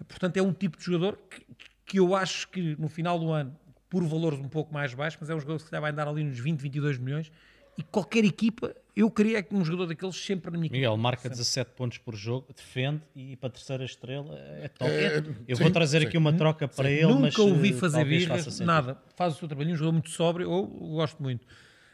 Portanto, 0.08 0.38
é 0.38 0.42
um 0.42 0.50
tipo 0.50 0.78
de 0.78 0.84
jogador 0.84 1.18
que, 1.28 1.46
que 1.84 1.98
eu 1.98 2.16
acho 2.16 2.48
que 2.48 2.74
no 2.80 2.88
final 2.88 3.18
do 3.18 3.30
ano 3.30 3.54
por 3.90 4.02
valores 4.02 4.38
um 4.38 4.48
pouco 4.48 4.72
mais 4.72 4.94
baixos, 4.94 5.18
mas 5.20 5.28
é 5.28 5.34
um 5.34 5.40
jogador 5.40 5.58
que 5.58 5.68
se 5.68 5.78
vai 5.78 5.92
dar 5.92 6.08
ali 6.08 6.24
nos 6.24 6.38
20, 6.38 6.58
22 6.58 6.96
milhões. 6.96 7.30
E 7.76 7.82
qualquer 7.82 8.24
equipa, 8.24 8.74
eu 8.96 9.10
queria 9.10 9.42
que 9.42 9.54
um 9.54 9.64
jogador 9.64 9.86
daqueles 9.86 10.14
sempre 10.16 10.50
na 10.52 10.58
minha 10.58 10.70
Miguel, 10.70 10.92
equipa. 10.92 11.02
marca 11.02 11.22
sempre. 11.22 11.38
17 11.38 11.70
pontos 11.72 11.98
por 11.98 12.14
jogo, 12.14 12.46
defende 12.54 13.02
e 13.14 13.36
para 13.36 13.48
a 13.48 13.52
terceira 13.52 13.84
estrela 13.84 14.36
é 14.38 14.68
top. 14.68 14.90
É, 14.90 15.22
eu 15.48 15.56
sim, 15.56 15.62
vou 15.62 15.72
trazer 15.72 16.00
sim. 16.00 16.06
aqui 16.06 16.16
uma 16.16 16.32
troca 16.32 16.68
para 16.68 16.88
sim. 16.88 16.94
ele, 16.94 17.06
Nunca 17.06 17.20
mas 17.20 17.38
ouvi 17.38 17.70
eh, 17.70 17.72
fazer 17.72 18.04
birra, 18.04 18.36
nada. 18.60 19.02
Faz 19.16 19.34
o 19.34 19.38
seu 19.38 19.48
trabalho, 19.48 19.72
um 19.72 19.76
jogador 19.76 19.92
muito 19.92 20.10
sóbrio, 20.10 20.50
eu 20.50 20.66
gosto 20.66 21.20
muito. 21.20 21.44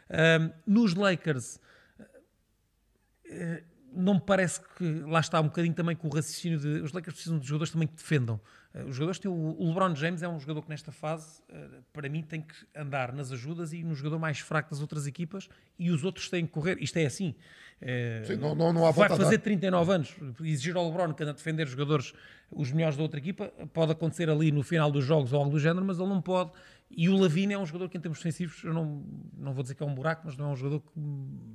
Um, 0.09 0.51
nos 0.67 0.93
Lakers, 0.93 1.59
uh, 2.05 3.63
não 3.93 4.15
me 4.15 4.21
parece 4.21 4.61
que 4.77 4.85
lá 5.07 5.19
está 5.19 5.39
um 5.41 5.45
bocadinho 5.45 5.73
também 5.73 5.95
com 5.95 6.07
o 6.07 6.11
raciocínio 6.11 6.59
de 6.59 6.67
os 6.81 6.91
Lakers 6.91 7.15
precisam 7.15 7.39
de 7.39 7.47
jogadores 7.47 7.71
também 7.71 7.87
que 7.87 7.95
defendam. 7.95 8.39
Uh, 8.73 8.87
os 8.87 8.95
jogadores 8.95 9.19
têm 9.19 9.29
o, 9.29 9.33
o, 9.33 9.67
LeBron 9.67 9.95
James 9.95 10.23
é 10.23 10.27
um 10.27 10.39
jogador 10.39 10.61
que 10.61 10.69
nesta 10.69 10.91
fase, 10.91 11.41
uh, 11.49 11.83
para 11.91 12.07
mim, 12.09 12.21
tem 12.21 12.41
que 12.41 12.55
andar 12.75 13.13
nas 13.13 13.31
ajudas 13.31 13.73
e 13.73 13.83
no 13.83 13.95
jogador 13.95 14.19
mais 14.19 14.39
fraco 14.39 14.69
das 14.69 14.81
outras 14.81 15.07
equipas 15.07 15.49
e 15.77 15.91
os 15.91 16.03
outros 16.03 16.29
têm 16.29 16.45
que 16.45 16.51
correr. 16.51 16.77
Isto 16.81 16.97
é 16.97 17.05
assim. 17.05 17.35
Uh, 17.81 18.25
Sim, 18.25 18.35
não, 18.35 18.55
não, 18.55 18.71
não 18.71 18.85
há 18.85 18.91
vai 18.91 19.09
fazer 19.09 19.39
39 19.39 19.91
anos, 19.91 20.15
exigir 20.41 20.75
ao 20.75 20.89
LeBron 20.89 21.13
que 21.13 21.23
anda 21.23 21.31
a 21.31 21.35
defender 21.35 21.63
os 21.63 21.71
jogadores, 21.71 22.13
os 22.51 22.71
melhores 22.71 22.95
da 22.95 23.03
outra 23.03 23.19
equipa, 23.19 23.47
pode 23.73 23.91
acontecer 23.91 24.29
ali 24.29 24.51
no 24.51 24.63
final 24.63 24.91
dos 24.91 25.03
jogos 25.03 25.33
ou 25.33 25.39
algo 25.39 25.51
do 25.51 25.59
género, 25.59 25.85
mas 25.85 25.99
ele 25.99 26.09
não 26.09 26.21
pode 26.21 26.51
e 26.95 27.09
o 27.09 27.17
Lavine 27.17 27.53
é 27.53 27.57
um 27.57 27.65
jogador 27.65 27.89
que, 27.89 27.97
em 27.97 28.01
termos 28.01 28.19
defensivos, 28.19 28.63
eu 28.63 28.73
não, 28.73 29.03
não 29.37 29.53
vou 29.53 29.63
dizer 29.63 29.75
que 29.75 29.83
é 29.83 29.85
um 29.85 29.93
buraco, 29.93 30.23
mas 30.25 30.35
não 30.35 30.49
é 30.49 30.53
um 30.53 30.55
jogador 30.55 30.81
que. 30.81 30.99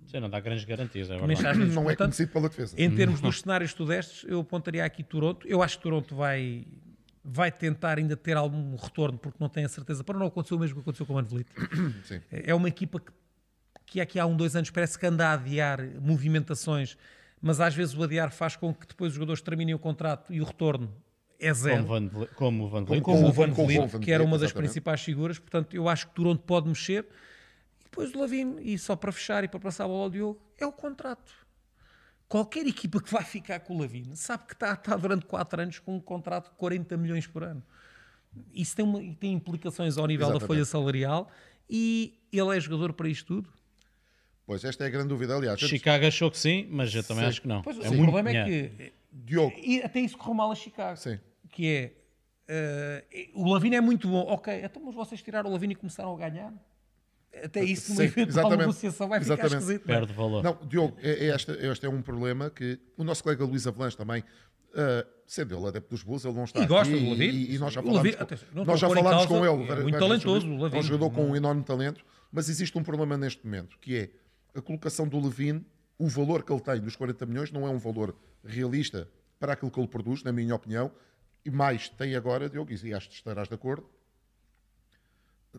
Sim, 0.07 0.21
não 0.21 0.31
dá 0.31 0.41
grandes 0.41 0.65
garantias, 0.65 1.11
é 1.11 1.19
verdade. 1.19 1.59
Não 1.75 1.83
é 1.83 1.85
Portanto, 1.85 1.99
conhecido 1.99 2.33
pela 2.33 2.49
defesa. 2.49 2.75
Em 2.79 2.95
termos 2.95 3.21
dos 3.23 3.41
cenários 3.41 3.75
tudestes, 3.75 4.25
eu 4.29 4.41
apontaria 4.41 4.85
aqui 4.85 5.03
Toronto. 5.03 5.47
Eu 5.47 5.63
acho 5.63 5.77
que 5.77 5.83
Toronto 5.83 6.15
vai, 6.15 6.67
vai 7.27 7.51
tentar 7.51 7.99
ainda 7.99 8.17
ter 8.17 8.37
algum 8.37 8.77
retorno, 8.77 9.19
porque 9.19 9.37
não 9.41 9.49
tem 9.49 9.65
a 9.65 9.69
certeza, 9.69 10.05
para 10.05 10.19
não 10.19 10.27
acontecer 10.27 10.55
o 10.55 10.59
mesmo 10.59 10.77
que 10.77 10.81
aconteceu 10.81 11.05
com 11.05 11.13
o 11.13 11.17
Manvelite. 11.17 11.51
É 12.31 12.55
uma 12.55 12.69
equipa 12.69 13.01
que, 13.01 13.13
que 13.85 14.01
aqui 14.01 14.19
há 14.19 14.27
um, 14.27 14.37
dois 14.37 14.55
anos 14.55 14.71
parece 14.71 14.99
que 14.99 15.07
anda 15.07 15.29
a 15.29 15.33
adiar 15.33 15.81
movimentações, 16.01 16.97
mas 17.41 17.61
às 17.61 17.75
vezes 17.75 17.95
o 17.95 18.03
adiar 18.03 18.31
faz 18.31 18.55
com 18.55 18.73
que 18.73 18.87
depois 18.87 19.11
os 19.11 19.15
jogadores 19.15 19.43
terminem 19.43 19.75
o 19.75 19.79
contrato 19.79 20.33
e 20.33 20.41
o 20.41 20.45
retorno 20.45 20.95
é 21.39 21.53
zero. 21.53 21.85
Como, 22.35 22.65
o 22.65 22.69
Van 22.69 22.85
Vliet. 22.85 23.03
Como, 23.03 23.19
como 23.19 23.29
o 23.29 23.33
Van 23.33 23.53
Vliet, 23.53 23.99
que 23.99 24.13
era 24.13 24.23
uma 24.23 24.39
das 24.39 24.49
exatamente. 24.49 24.69
principais 24.69 25.03
figuras. 25.03 25.39
Portanto, 25.39 25.75
eu 25.75 25.89
acho 25.89 26.09
que 26.09 26.15
Toronto 26.15 26.43
pode 26.45 26.69
mexer. 26.69 27.07
E 27.81 27.85
depois 27.85 28.15
o 28.15 28.21
Lavine, 28.21 28.57
e 28.63 28.79
só 28.79 28.97
para 28.97 29.13
fechar 29.13 29.45
e 29.45 29.49
para 29.49 29.61
passar 29.61 29.85
a 29.85 29.89
bola 29.89 30.05
ao 30.05 30.11
Diogo, 30.11 30.41
é 30.59 30.67
o 30.67 30.73
contrato. 30.73 31.46
Qualquer 32.29 32.67
equipa 32.67 33.01
que 33.01 33.13
vai 33.13 33.23
ficar 33.23 33.61
com 33.61 33.77
o 33.77 33.81
Lavine 33.81 34.17
sabe 34.17 34.45
que 34.47 34.53
está, 34.53 34.73
está 34.73 34.97
durante 34.97 35.27
4 35.27 35.63
anos 35.63 35.79
com 35.79 35.97
um 35.97 36.01
contrato 36.01 36.51
de 36.51 36.57
40 36.57 36.97
milhões 36.97 37.27
por 37.27 37.45
ano. 37.45 37.63
Isso 38.53 38.75
tem, 38.77 38.85
uma, 38.85 38.99
tem 39.15 39.33
implicações 39.33 39.97
ao 39.97 40.07
nível 40.07 40.27
exatamente. 40.27 40.41
da 40.43 40.47
folha 40.47 40.65
salarial 40.65 41.31
e 41.71 42.19
ele 42.33 42.57
é 42.57 42.61
jogador 42.61 42.93
para 42.93 43.09
isto 43.09 43.27
tudo. 43.27 43.53
Pois, 44.45 44.65
esta 44.65 44.85
é 44.85 44.87
a 44.87 44.91
grande 44.91 45.09
dúvida, 45.09 45.35
aliás. 45.35 45.59
Chicago 45.59 46.07
achou 46.07 46.31
que 46.31 46.39
sim, 46.39 46.67
mas 46.71 46.95
eu 46.95 47.03
também 47.03 47.25
sim. 47.25 47.29
acho 47.31 47.43
que 47.43 47.49
não. 47.49 47.63
Pois, 47.63 47.79
é 47.79 47.89
sim, 47.89 48.01
o 48.01 48.03
problema 48.03 48.31
é 48.31 48.45
que 48.45 48.93
Diogo. 49.25 49.57
E 49.59 49.83
até 49.83 50.01
isso 50.01 50.17
correu 50.17 50.35
mal 50.35 50.53
a 50.53 50.55
Chicago. 50.55 50.97
Sim. 50.97 51.19
Que 51.51 51.67
é. 51.69 51.93
Uh, 53.35 53.43
o 53.43 53.53
Lavini 53.53 53.77
é 53.77 53.81
muito 53.81 54.07
bom. 54.07 54.25
Ok, 54.29 54.55
então, 54.63 54.83
mas 54.85 54.95
vocês 54.95 55.21
tiraram 55.21 55.51
o 55.51 55.53
Lavini 55.53 55.73
e 55.73 55.77
começaram 55.77 56.15
a 56.15 56.19
ganhar? 56.19 56.53
Até 57.45 57.65
isso, 57.65 57.93
numa 57.95 58.05
eventual 58.05 58.51
negociação, 58.57 59.09
vai 59.09 59.21
exatamente. 59.21 59.49
ficar 59.49 59.59
esquisito. 59.59 59.87
Perde 59.87 60.13
valor. 60.13 60.43
Não, 60.43 60.59
Diogo, 60.67 60.97
é, 61.03 61.27
é 61.27 61.35
este, 61.35 61.53
este 61.53 61.87
é 61.87 61.89
um 61.89 62.03
problema 62.03 62.51
que 62.51 62.79
o 62.97 63.05
nosso 63.05 63.23
colega 63.23 63.45
Luís 63.45 63.67
Avalanche 63.67 63.97
também. 63.97 64.23
Uh, 64.73 65.17
sendo 65.27 65.57
ele 65.57 65.67
adepto 65.69 65.89
dos 65.89 66.03
Bulls, 66.03 66.25
ele 66.25 66.35
não 66.35 66.45
está 66.45 66.61
e 66.61 66.63
aqui. 66.65 66.69
gosta 66.69 66.93
do 66.95 67.09
Lavini. 67.09 67.33
E, 67.33 67.55
e, 67.55 67.59
nós 67.59 67.73
já 67.73 67.83
falámos, 67.83 68.15
com, 68.15 68.65
nós 68.65 68.79
já 68.79 68.89
falámos 68.91 69.27
com 69.27 69.37
ele. 69.47 69.73
É 69.73 69.81
muito 69.81 69.99
talentoso, 69.99 70.47
o 70.47 70.59
Lavini. 70.59 70.77
É 70.77 70.81
um 70.81 70.83
jogador 70.83 71.11
com 71.11 71.31
um 71.31 71.35
enorme 71.35 71.63
talento, 71.63 72.05
mas 72.31 72.51
existe 72.51 72.77
um 72.77 72.83
problema 72.83 73.17
neste 73.17 73.43
momento, 73.45 73.79
que 73.81 73.97
é 73.97 74.11
a 74.55 74.61
colocação 74.61 75.09
do 75.09 75.19
Levine, 75.19 75.65
o 75.99 76.09
valor 76.09 76.43
que 76.43 76.53
ele 76.53 76.61
tem 76.61 76.81
dos 76.81 76.97
40 76.97 77.27
milhões 77.27 77.51
não 77.51 77.67
é 77.67 77.71
um 77.71 77.79
valor 77.79 78.15
realista 78.45 79.09
para 79.39 79.53
aquilo 79.53 79.71
que 79.71 79.81
ele 79.81 79.89
produz, 79.89 80.23
na 80.23 80.33
minha 80.33 80.55
opinião, 80.55 80.91
e 81.45 81.51
mais 81.51 81.89
tem 81.89 82.15
agora, 82.15 82.49
Diogo, 82.49 82.71
e 82.73 82.95
acho 82.95 83.09
que 83.09 83.15
estarás 83.15 83.49
de 83.49 83.55
acordo, 83.55 83.89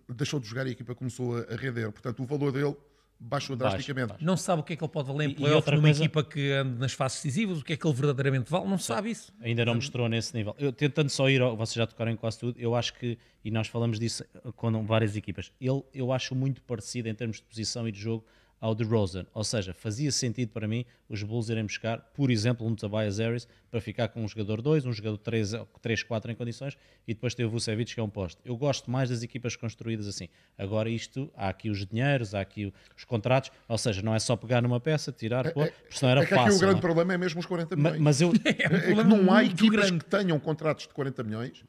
deixou 0.09 0.39
de 0.39 0.47
jogar 0.47 0.65
e 0.65 0.69
a 0.69 0.71
equipa 0.71 0.95
começou 0.95 1.37
a 1.37 1.55
render. 1.55 1.91
Portanto, 1.91 2.21
o 2.21 2.25
valor 2.25 2.51
dele 2.51 2.75
baixou 3.19 3.55
drasticamente. 3.55 4.09
Baixo. 4.09 4.23
Não 4.23 4.37
sabe 4.37 4.61
o 4.61 4.63
que 4.63 4.73
é 4.73 4.75
que 4.75 4.83
ele 4.83 4.91
pode 4.91 5.07
valer 5.07 5.29
em 5.29 5.33
playoff 5.33 5.69
numa 5.71 5.81
coisa... 5.81 6.03
equipa 6.03 6.23
que 6.23 6.51
anda 6.51 6.79
nas 6.79 6.93
fases 6.93 7.17
decisivas, 7.17 7.59
o 7.59 7.63
que 7.63 7.73
é 7.73 7.77
que 7.77 7.87
ele 7.87 7.95
verdadeiramente 7.95 8.49
vale, 8.49 8.67
não 8.67 8.77
sabe 8.77 9.11
isso. 9.11 9.33
Ainda 9.41 9.65
não 9.65 9.75
mostrou 9.75 10.07
nesse 10.07 10.35
nível. 10.35 10.55
Eu 10.59 10.71
tentando 10.71 11.09
só 11.09 11.29
ir, 11.29 11.41
vocês 11.55 11.73
já 11.73 11.87
tocaram 11.87 12.11
em 12.11 12.15
quase 12.15 12.39
tudo, 12.39 12.59
eu 12.59 12.75
acho 12.75 12.93
que, 12.93 13.17
e 13.43 13.51
nós 13.51 13.67
falamos 13.67 13.99
disso 13.99 14.23
com 14.55 14.85
várias 14.85 15.15
equipas, 15.15 15.51
ele 15.59 15.83
eu 15.93 16.11
acho 16.11 16.35
muito 16.35 16.61
parecido 16.61 17.09
em 17.09 17.15
termos 17.15 17.37
de 17.37 17.43
posição 17.43 17.87
e 17.87 17.91
de 17.91 17.99
jogo 17.99 18.23
ao 18.59 18.73
de 18.73 18.83
Rosen. 18.83 19.25
Ou 19.33 19.43
seja, 19.43 19.73
fazia 19.73 20.11
sentido 20.11 20.49
para 20.49 20.67
mim 20.67 20.85
os 21.09 21.23
Bulls 21.23 21.49
irem 21.49 21.65
buscar, 21.65 21.99
por 22.13 22.29
exemplo, 22.31 22.65
um 22.65 22.75
Tobias 22.75 23.19
Harris 23.19 23.47
para 23.69 23.79
ficar 23.79 24.07
com 24.09 24.23
um 24.23 24.27
jogador 24.27 24.61
2, 24.61 24.85
um 24.85 24.93
jogador 24.93 25.17
3, 25.17 26.03
4 26.03 26.31
em 26.31 26.35
condições 26.35 26.77
e 27.07 27.13
depois 27.13 27.35
ter 27.35 27.45
o 27.45 27.49
Vucevic 27.49 27.93
que 27.93 27.99
é 27.99 28.03
um 28.03 28.09
posto. 28.09 28.41
Eu 28.43 28.57
gosto 28.57 28.89
mais 28.89 29.09
das 29.09 29.23
equipas 29.23 29.55
construídas 29.55 30.07
assim. 30.07 30.27
Agora 30.57 30.89
isto, 30.89 31.31
há 31.35 31.49
aqui 31.49 31.69
os 31.69 31.85
dinheiros, 31.85 32.33
há 32.33 32.41
aqui 32.41 32.73
os 32.95 33.05
contratos, 33.05 33.51
ou 33.67 33.77
seja, 33.77 34.01
não 34.01 34.13
é 34.13 34.19
só 34.19 34.35
pegar 34.35 34.61
numa 34.61 34.79
peça, 34.79 35.11
tirar, 35.11 35.45
é, 35.45 35.51
pôr, 35.51 35.67
é, 35.67 35.69
porque 35.69 35.97
senão 35.97 36.11
era 36.11 36.21
é 36.21 36.25
que 36.25 36.35
fácil. 36.35 36.47
Aqui 36.47 36.55
o 36.55 36.59
grande 36.59 36.73
não? 36.75 36.81
problema 36.81 37.13
é 37.13 37.17
mesmo 37.17 37.39
os 37.39 37.45
40 37.45 37.75
milhões. 37.75 37.99
Mas, 37.99 38.21
eu... 38.21 38.31
é, 38.43 38.49
é 38.63 38.93
que 38.93 39.03
não 39.03 39.33
há 39.33 39.43
equipas 39.43 39.89
grande. 39.89 40.03
que 40.03 40.05
tenham 40.05 40.39
contratos 40.39 40.87
de 40.87 40.93
40 40.93 41.23
milhões 41.23 41.63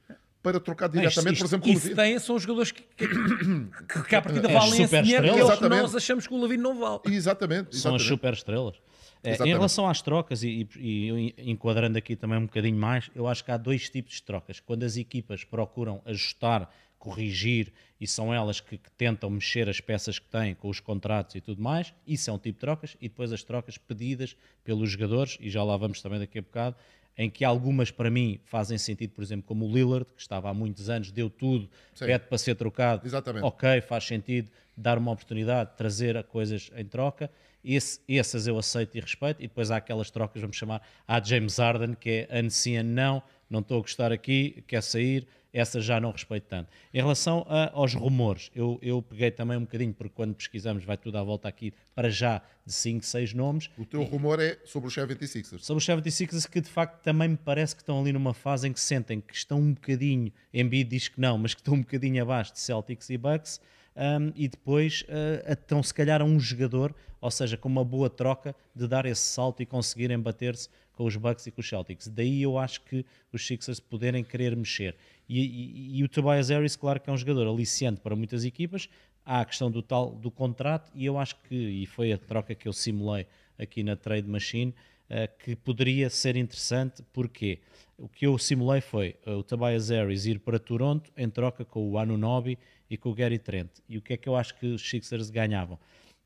para 0.52 0.60
trocar 0.60 0.88
diretamente, 0.88 1.34
isto, 1.34 1.42
por 1.42 1.48
exemplo, 1.48 1.66
com 1.66 1.70
o 1.70 1.74
Levine. 1.74 1.94
tem 1.94 2.18
são 2.18 2.36
os 2.36 2.42
jogadores 2.42 2.72
que, 2.72 2.82
que, 2.82 3.06
que, 3.88 4.02
que 4.08 4.14
à 4.14 4.22
partida 4.22 4.48
é, 4.48 4.52
valem 4.52 4.82
esse 4.82 5.02
dinheiro 5.02 5.24
que 5.24 5.40
eles, 5.40 5.60
nós 5.60 5.94
achamos 5.94 6.26
que 6.26 6.34
o 6.34 6.40
Levine 6.40 6.62
não 6.62 6.78
vale. 6.78 7.00
Exatamente. 7.06 7.14
exatamente. 7.14 7.76
São 7.76 7.94
as 7.94 8.02
super 8.02 8.32
estrelas. 8.32 8.76
É, 9.22 9.34
em 9.44 9.48
relação 9.48 9.88
às 9.88 10.00
trocas, 10.00 10.42
e, 10.42 10.68
e, 10.76 11.34
e, 11.36 11.50
enquadrando 11.50 11.98
aqui 11.98 12.14
também 12.14 12.38
um 12.38 12.46
bocadinho 12.46 12.76
mais, 12.76 13.10
eu 13.14 13.26
acho 13.26 13.44
que 13.44 13.50
há 13.50 13.56
dois 13.56 13.88
tipos 13.90 14.14
de 14.14 14.22
trocas. 14.22 14.60
Quando 14.60 14.84
as 14.84 14.96
equipas 14.96 15.44
procuram 15.44 16.00
ajustar, 16.04 16.70
corrigir, 16.98 17.72
e 18.00 18.06
são 18.06 18.32
elas 18.32 18.60
que, 18.60 18.78
que, 18.78 18.90
tentam 18.92 19.28
mexer 19.28 19.68
as 19.68 19.80
peças 19.80 20.18
que 20.18 20.28
têm 20.28 20.54
com 20.54 20.68
os 20.68 20.78
contratos 20.78 21.34
e 21.34 21.40
tudo 21.40 21.60
mais, 21.60 21.92
isso 22.06 22.30
é 22.30 22.32
um 22.32 22.38
tipo 22.38 22.54
de 22.54 22.60
trocas. 22.60 22.96
E 23.00 23.08
depois 23.08 23.32
as 23.32 23.42
trocas 23.42 23.76
pedidas 23.76 24.36
pelos 24.64 24.90
jogadores, 24.90 25.36
e 25.40 25.50
já 25.50 25.64
lá 25.64 25.76
vamos 25.76 26.00
também 26.00 26.20
daqui 26.20 26.38
a 26.38 26.42
bocado, 26.42 26.76
em 27.18 27.28
que 27.28 27.44
algumas 27.44 27.90
para 27.90 28.08
mim 28.08 28.38
fazem 28.44 28.78
sentido, 28.78 29.10
por 29.10 29.22
exemplo, 29.24 29.44
como 29.44 29.66
o 29.66 29.72
Lillard, 29.72 30.06
que 30.14 30.22
estava 30.22 30.48
há 30.48 30.54
muitos 30.54 30.88
anos, 30.88 31.10
deu 31.10 31.28
tudo, 31.28 31.68
Sim. 31.92 32.06
pede 32.06 32.26
para 32.26 32.38
ser 32.38 32.54
trocado. 32.54 33.04
Exatamente. 33.04 33.44
Ok, 33.44 33.80
faz 33.80 34.04
sentido 34.04 34.48
dar 34.76 34.96
uma 34.96 35.10
oportunidade, 35.10 35.70
trazer 35.76 36.22
coisas 36.24 36.70
em 36.76 36.84
troca. 36.84 37.28
Esse, 37.64 38.00
essas 38.08 38.46
eu 38.46 38.56
aceito 38.56 38.96
e 38.96 39.00
respeito. 39.00 39.42
E 39.42 39.48
depois 39.48 39.72
há 39.72 39.78
aquelas 39.78 40.12
trocas, 40.12 40.40
vamos 40.40 40.56
chamar, 40.56 40.80
a 41.08 41.20
James 41.20 41.58
Harden, 41.58 41.94
que 41.94 42.28
é 42.30 42.38
anciã, 42.38 42.84
não, 42.84 43.20
não 43.50 43.58
estou 43.58 43.78
a 43.78 43.80
gostar 43.80 44.12
aqui, 44.12 44.62
quer 44.68 44.80
sair, 44.80 45.26
essa 45.52 45.80
já 45.80 46.00
não 46.00 46.10
respeito 46.10 46.44
tanto. 46.44 46.68
Em 46.92 46.98
relação 46.98 47.44
a, 47.48 47.70
aos 47.72 47.94
rumores, 47.94 48.50
eu, 48.54 48.78
eu 48.82 49.02
peguei 49.02 49.30
também 49.30 49.56
um 49.56 49.62
bocadinho, 49.62 49.94
porque 49.94 50.12
quando 50.14 50.34
pesquisamos 50.34 50.84
vai 50.84 50.96
tudo 50.96 51.18
à 51.18 51.22
volta 51.22 51.48
aqui, 51.48 51.72
para 51.94 52.10
já, 52.10 52.42
de 52.64 52.72
5, 52.72 53.04
6 53.04 53.34
nomes. 53.34 53.70
O 53.78 53.84
teu 53.84 54.02
e, 54.02 54.04
rumor 54.04 54.40
é 54.40 54.58
sobre 54.64 54.88
os 54.88 54.94
76ers. 54.94 55.60
Sobre 55.60 55.78
os 55.78 55.86
76ers, 55.86 56.48
que 56.48 56.60
de 56.60 56.68
facto 56.68 57.02
também 57.02 57.28
me 57.28 57.36
parece 57.36 57.74
que 57.74 57.82
estão 57.82 58.00
ali 58.00 58.12
numa 58.12 58.34
fase 58.34 58.68
em 58.68 58.72
que 58.72 58.80
sentem 58.80 59.20
que 59.20 59.34
estão 59.34 59.58
um 59.58 59.72
bocadinho, 59.72 60.32
Embiid 60.52 60.90
diz 60.90 61.08
que 61.08 61.20
não, 61.20 61.38
mas 61.38 61.54
que 61.54 61.60
estão 61.60 61.74
um 61.74 61.80
bocadinho 61.80 62.22
abaixo 62.22 62.52
de 62.52 62.60
Celtics 62.60 63.10
e 63.10 63.16
Bucks, 63.16 63.60
um, 63.98 64.32
e 64.36 64.46
depois 64.46 65.02
uh, 65.02 65.52
estão 65.52 65.82
se 65.82 65.92
calhar 65.92 66.22
a 66.22 66.24
um 66.24 66.38
jogador, 66.38 66.94
ou 67.20 67.30
seja, 67.30 67.56
com 67.56 67.68
uma 67.68 67.84
boa 67.84 68.08
troca, 68.08 68.54
de 68.74 68.86
dar 68.86 69.06
esse 69.06 69.22
salto 69.22 69.60
e 69.60 69.66
conseguirem 69.66 70.18
bater-se 70.20 70.68
com 70.98 71.04
os 71.04 71.14
Bucks 71.14 71.46
e 71.46 71.52
com 71.52 71.60
os 71.60 71.68
Celtics. 71.68 72.08
Daí 72.08 72.42
eu 72.42 72.58
acho 72.58 72.80
que 72.80 73.06
os 73.32 73.46
Sixers 73.46 73.78
poderem 73.78 74.24
querer 74.24 74.56
mexer. 74.56 74.96
E, 75.28 75.40
e, 75.40 75.98
e, 76.00 76.02
o 76.02 76.08
Tobias 76.08 76.48
Harris, 76.48 76.74
claro 76.74 76.98
que 76.98 77.08
é 77.08 77.12
um 77.12 77.16
jogador 77.16 77.46
aliciante 77.46 78.00
para 78.00 78.16
muitas 78.16 78.44
equipas. 78.44 78.88
Há 79.24 79.42
a 79.42 79.44
questão 79.44 79.70
do 79.70 79.80
tal 79.80 80.10
do 80.10 80.28
contrato, 80.28 80.90
e 80.92 81.06
eu 81.06 81.16
acho 81.16 81.36
que, 81.48 81.54
e 81.54 81.86
foi 81.86 82.12
a 82.12 82.18
troca 82.18 82.52
que 82.52 82.66
eu 82.66 82.72
simulei 82.72 83.28
aqui 83.56 83.84
na 83.84 83.94
Trade 83.94 84.26
Machine, 84.26 84.74
uh, 85.08 85.38
que 85.38 85.54
poderia 85.54 86.10
ser 86.10 86.34
interessante, 86.34 87.00
porque 87.12 87.60
o 87.96 88.08
que 88.08 88.26
eu 88.26 88.36
simulei 88.36 88.80
foi 88.80 89.14
uh, 89.24 89.34
o 89.34 89.44
Tobias 89.44 89.90
Harris 89.90 90.26
ir 90.26 90.40
para 90.40 90.58
Toronto 90.58 91.12
em 91.16 91.30
troca 91.30 91.64
com 91.64 91.88
o 91.88 91.96
Anunobi 91.96 92.58
e 92.90 92.96
com 92.96 93.10
o 93.10 93.14
Gary 93.14 93.38
Trent. 93.38 93.70
E 93.88 93.98
o 93.98 94.02
que 94.02 94.14
é 94.14 94.16
que 94.16 94.28
eu 94.28 94.34
acho 94.34 94.58
que 94.58 94.66
os 94.66 94.82
Sixers 94.82 95.30
ganhavam? 95.30 95.78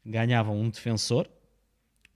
Ganhavam 0.06 0.58
um 0.58 0.70
defensor, 0.70 1.28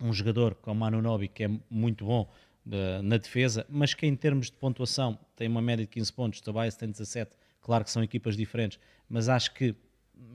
um 0.01 0.13
jogador 0.13 0.55
como 0.57 0.85
Anunobi, 0.85 1.29
que 1.29 1.45
é 1.45 1.51
muito 1.71 2.05
bom 2.05 2.31
de, 2.65 3.03
na 3.03 3.17
defesa, 3.17 3.65
mas 3.69 3.95
que 3.95 4.07
em 4.07 4.17
termos 4.17 4.47
de 4.47 4.57
pontuação 4.57 5.19
tem 5.35 5.49
uma 5.49 5.63
média 5.63 5.85
de 5.85 5.91
15 5.91 6.13
pontos, 6.13 6.41
Tobias 6.41 6.77
tem 6.77 6.91
17, 6.91 7.37
claro 7.61 7.85
que 7.85 7.91
são 7.91 8.03
equipas 8.03 8.37
diferentes, 8.37 8.79
mas 9.09 9.29
acho 9.29 9.55
que, 9.55 9.75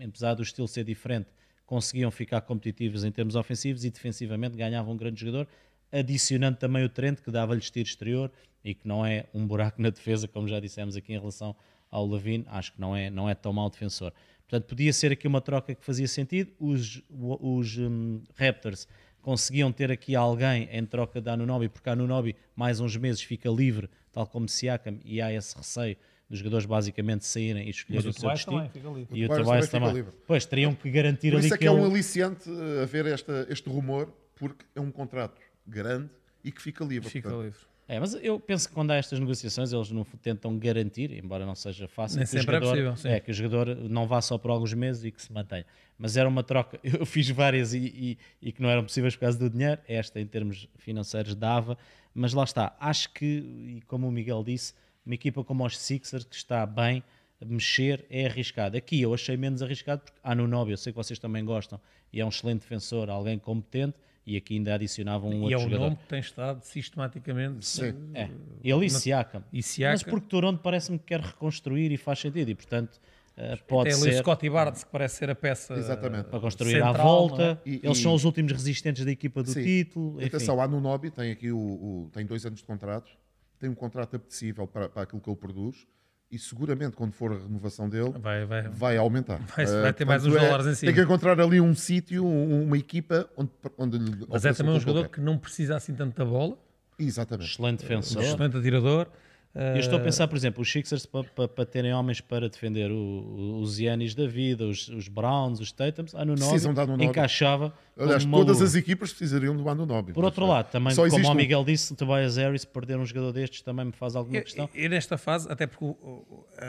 apesar 0.04 0.34
do 0.34 0.44
estilo 0.44 0.68
ser 0.68 0.84
diferente, 0.84 1.28
conseguiam 1.66 2.12
ficar 2.12 2.42
competitivos 2.42 3.04
em 3.04 3.12
termos 3.12 3.36
ofensivos 3.36 3.86
e 3.86 3.90
defensivamente 3.90 4.58
ganhavam 4.58 4.94
um 4.94 4.98
grande 4.98 5.20
jogador, 5.20 5.48
adicionando 5.92 6.58
também 6.58 6.84
o 6.84 6.90
Trent, 6.90 7.20
que 7.20 7.32
dava-lhe 7.32 7.62
tiro 7.62 7.88
exterior 7.88 8.32
e 8.64 8.74
que 8.74 8.88
não 8.88 9.06
é 9.06 9.26
um 9.34 9.46
buraco 9.46 9.82
na 9.82 9.90
defesa, 9.90 10.28
como 10.28 10.48
já 10.48 10.60
dissemos 10.60 10.96
aqui 10.96 11.14
em 11.14 11.20
relação 11.20 11.56
ao 11.90 12.08
Levine, 12.08 12.46
acho 12.48 12.74
que 12.74 12.80
não 12.80 12.96
é, 12.96 13.10
não 13.10 13.30
é 13.30 13.36
tão 13.36 13.52
mau 13.52 13.70
defensor. 13.70 14.14
Portanto, 14.52 14.68
podia 14.68 14.92
ser 14.92 15.14
aqui 15.14 15.28
uma 15.28 15.40
troca 15.40 15.74
que 15.74 15.84
fazia 15.84 16.08
sentido. 16.08 16.52
Os, 16.60 17.02
os 17.10 17.78
um, 17.78 18.22
Raptors 18.36 18.86
conseguiam 19.22 19.72
ter 19.72 19.92
aqui 19.92 20.16
alguém 20.16 20.68
em 20.72 20.86
troca 20.86 21.22
da 21.22 21.34
Anunobi, 21.34 21.70
porque 21.70 21.90
a 21.90 21.94
Anunobi 21.94 22.36
mais 22.56 22.80
uns 22.80 22.96
meses 22.98 23.22
fica 23.22 23.50
livre, 23.50 23.90
tal 24.12 24.26
como 24.28 24.48
Siakam, 24.48 25.00
e 25.04 25.22
há 25.22 25.32
esse 25.32 25.56
receio 25.56 25.96
dos 26.30 26.40
jogadores 26.40 26.66
basicamente 26.66 27.26
saírem 27.26 27.68
e 27.68 27.70
escolherem 27.70 28.08
o, 28.08 28.10
o 28.10 28.14
seu 28.14 28.30
destino. 28.30 28.72
E 29.12 29.26
o 29.26 29.28
Tobias 29.28 29.68
também. 29.70 29.90
também. 29.90 30.06
Pois, 30.26 30.46
teriam 30.46 30.74
que 30.74 30.90
garantir 30.90 31.32
Por 31.32 31.38
ali 31.38 31.46
isso 31.46 31.56
é 31.56 31.58
que, 31.58 31.68
é 31.68 31.72
um 31.72 31.86
aliciante 31.86 32.50
a 32.82 32.86
ver 32.86 33.06
esta, 33.06 33.46
este 33.50 33.70
rumor, 33.70 34.12
porque 34.36 34.66
é 34.74 34.80
um 34.80 34.92
contrato 34.92 35.42
grande 35.68 36.10
e 36.44 36.52
que 36.52 36.62
fica 36.62 36.86
livre. 36.86 37.10
Fica 37.10 37.30
portanto. 37.30 37.46
livre. 37.46 37.71
É, 37.92 38.00
mas 38.00 38.14
eu 38.24 38.40
penso 38.40 38.70
que 38.70 38.74
quando 38.74 38.92
há 38.92 38.96
estas 38.96 39.20
negociações 39.20 39.74
eles 39.74 39.92
não 39.92 40.06
tentam 40.22 40.58
garantir, 40.58 41.12
embora 41.12 41.46
não 41.46 41.54
seja 41.56 41.90
fácil, 41.90 42.20
Nem 42.20 42.26
que 42.26 42.36
o, 42.36 42.40
é 42.40 42.42
jogador, 42.42 42.70
possível, 42.70 42.96
sim. 42.96 43.10
é, 43.10 43.20
que 43.20 43.32
o 43.32 43.34
jogador 43.34 43.76
não 43.90 44.08
vá 44.08 44.22
só 44.22 44.38
por 44.38 44.50
alguns 44.50 44.74
meses 44.74 45.04
e 45.04 45.12
que 45.12 45.22
se 45.22 45.30
mantenha. 45.34 45.66
Mas 45.98 46.16
era 46.16 46.30
uma 46.30 46.42
troca, 46.42 46.80
eu 46.86 47.06
fiz 47.06 47.30
várias 47.32 47.74
e, 47.74 47.80
e- 47.80 48.18
e 48.42 48.52
que 48.54 48.62
não 48.62 48.70
eram 48.70 48.84
possíveis 48.86 49.14
por 49.16 49.20
causa 49.24 49.38
do 49.38 49.50
dinheiro, 49.50 49.82
esta 49.90 50.22
em 50.22 50.26
termos 50.26 50.70
financeiros 50.78 51.36
dava, 51.36 51.78
mas 52.16 52.32
lá 52.32 52.46
está, 52.46 52.74
acho 52.80 53.10
que, 53.14 53.26
e 53.26 53.82
como 53.88 54.08
o 54.08 54.12
Miguel 54.12 54.42
disse, 54.42 54.74
uma 55.06 55.14
equipa 55.16 55.44
como 55.44 55.66
os 55.66 55.78
Sixers 55.78 56.24
que 56.24 56.36
está 56.36 56.66
bem, 56.66 57.04
mexer 57.46 58.06
é 58.10 58.26
arriscado. 58.26 58.78
Aqui 58.78 59.02
eu 59.02 59.14
achei 59.14 59.36
menos 59.36 59.62
arriscado 59.62 60.02
porque 60.04 60.18
há 60.24 60.34
no 60.34 60.48
Nobi, 60.48 60.72
eu 60.72 60.78
sei 60.78 60.94
que 60.94 60.98
vocês 60.98 61.20
também 61.20 61.44
gostam, 61.44 61.78
e 62.14 62.22
é 62.22 62.26
um 62.26 62.30
excelente 62.30 62.62
defensor, 62.62 63.10
alguém 63.10 63.38
competente, 63.38 63.98
e 64.26 64.38
aqui 64.38 64.56
ainda 64.56 64.76
adicionavam 64.76 65.30
um 65.30 65.50
E 65.50 65.54
é 65.54 65.58
outro 65.58 65.58
o 65.58 65.62
jogador. 65.72 65.84
nome 65.86 65.96
que 65.98 66.08
tem 66.08 66.20
estado 66.20 66.62
sistematicamente. 66.64 67.66
Sim. 67.66 67.94
É, 68.14 68.30
ele 68.64 68.86
e 68.86 68.90
Siakam. 68.90 69.44
E 69.52 69.64
Siakam. 69.64 69.94
Mas 69.94 70.04
porque 70.04 70.28
Toronto 70.28 70.60
parece-me 70.62 71.00
que 71.00 71.06
quer 71.06 71.20
reconstruir 71.22 71.92
e 71.92 71.98
faz 71.98 72.20
sentido 72.20 72.50
e 72.50 72.56
portanto 72.56 73.00
eh, 73.38 73.56
pode 73.68 73.90
o 73.90 73.94
ser 73.94 74.14
Scotty 74.20 74.50
Barnes, 74.50 74.84
que 74.84 74.92
parece 74.92 75.16
ser 75.16 75.30
a 75.30 75.36
peça. 75.36 75.74
Exatamente. 75.74 76.26
para 76.30 76.40
construir 76.40 76.74
central, 76.74 76.94
à 76.96 76.98
volta. 77.04 77.60
é? 77.66 77.70
E- 77.70 77.80
Eles 77.84 77.98
e- 77.98 78.02
são 78.04 78.14
os 78.14 78.24
últimos 78.26 78.52
resistentes 78.52 79.04
da 79.06 79.12
equipa 79.12 79.42
do 79.42 79.50
Sim. 79.52 79.64
título. 79.64 80.18
Enfim. 80.18 80.28
Atenção, 80.28 80.62
há 80.62 80.68
no 80.68 80.80
Nobi, 80.82 81.10
tem 81.10 81.32
aqui 81.32 81.52
o, 81.52 81.58
o- 81.58 82.10
tem 82.14 82.26
dois 82.26 82.46
anos 82.46 82.60
de 82.60 82.66
contrato, 82.66 83.10
tem 83.58 83.70
um 83.70 83.76
contrato 83.76 84.16
apetecível 84.18 84.68
para, 84.68 84.90
para 84.90 85.04
aquilo 85.04 85.22
que 85.22 85.30
ele 85.30 85.38
produz 85.38 85.88
e 86.32 86.40
seguramente 86.40 86.96
quando 86.96 87.12
for 87.12 87.34
a 87.34 87.38
renovação 87.38 87.90
dele 87.90 88.14
Vai, 88.20 88.46
vai. 88.46 88.64
vai 88.70 88.98
aumentar. 88.98 89.40
Vai- 89.56 89.66
vai 89.66 89.94
ter 89.94 90.06
mais 90.06 90.24
portanto, 90.24 90.42
uns 90.44 90.48
dólares 90.50 90.68
em 90.68 90.76
cima. 90.76 90.92
Tem 90.92 90.96
que 90.96 91.06
encontrar 91.06 91.40
ali 91.40 91.60
um 91.60 91.76
sítio, 91.76 92.26
um- 92.26 92.64
uma 92.64 92.78
equipa 92.78 93.30
onde, 93.36 93.50
onde 93.78 93.98
lhe 93.98 94.26
Mas 94.30 94.46
é 94.46 94.54
também 94.54 94.74
um 94.76 94.80
jogador 94.80 95.04
quer. 95.04 95.10
que 95.16 95.22
não 95.22 95.38
precisa 95.38 95.76
assim 95.76 95.94
tanto 95.94 96.16
da 96.18 96.24
bola. 96.26 96.58
Exatamente. 96.98 97.52
Excelente 97.52 97.80
defensor. 97.82 98.22
Excelente 98.24 98.58
atirador. 98.58 99.08
Eu 99.54 99.80
estou 99.80 100.00
a 100.00 100.02
pensar, 100.02 100.28
por 100.30 100.38
exemplo, 100.38 100.62
os 100.62 100.72
Sixers 100.72 101.06
para 101.06 101.66
terem 101.66 101.94
homens 101.94 102.22
para 102.22 102.48
defender 102.48 102.90
o- 102.90 102.96
o- 102.96 103.60
os 103.62 103.76
Giannis 103.76 104.16
da 104.16 104.26
vida, 104.26 104.66
os, 104.66 104.88
os 104.88 105.10
Browns, 105.10 105.60
os 105.60 105.74
Tatums, 105.74 106.16
Anunobi 106.16 106.58
de 106.60 106.68
Anunobi. 106.68 107.04
encaixava 107.06 107.74
Aliás, 108.00 108.24
todas 108.24 108.62
as 108.62 108.76
equipas 108.76 109.10
precisariam 109.10 109.56
do 109.58 109.68
Anunobi. 109.68 110.14
Por 110.14 110.24
outro 110.24 110.44
Mas, 110.48 110.50
lado, 110.56 110.72
também, 110.72 110.94
só 110.96 111.02
como 111.10 111.28
o 111.28 111.32
um. 111.32 111.36
Miguel 111.36 111.66
disse, 111.66 111.92
o 111.92 111.96
Tobias 111.98 112.38
Harris 112.38 112.64
perder 112.64 112.98
um 112.98 113.06
jogador 113.06 113.34
destes 113.34 113.62
também 113.62 113.86
me 113.88 113.92
faz 113.92 114.16
alguma 114.16 114.40
questão. 114.42 114.70
eu 114.74 114.90
nesta 114.90 115.18
fase, 115.18 115.52
até 115.52 115.68
porque 115.68 115.86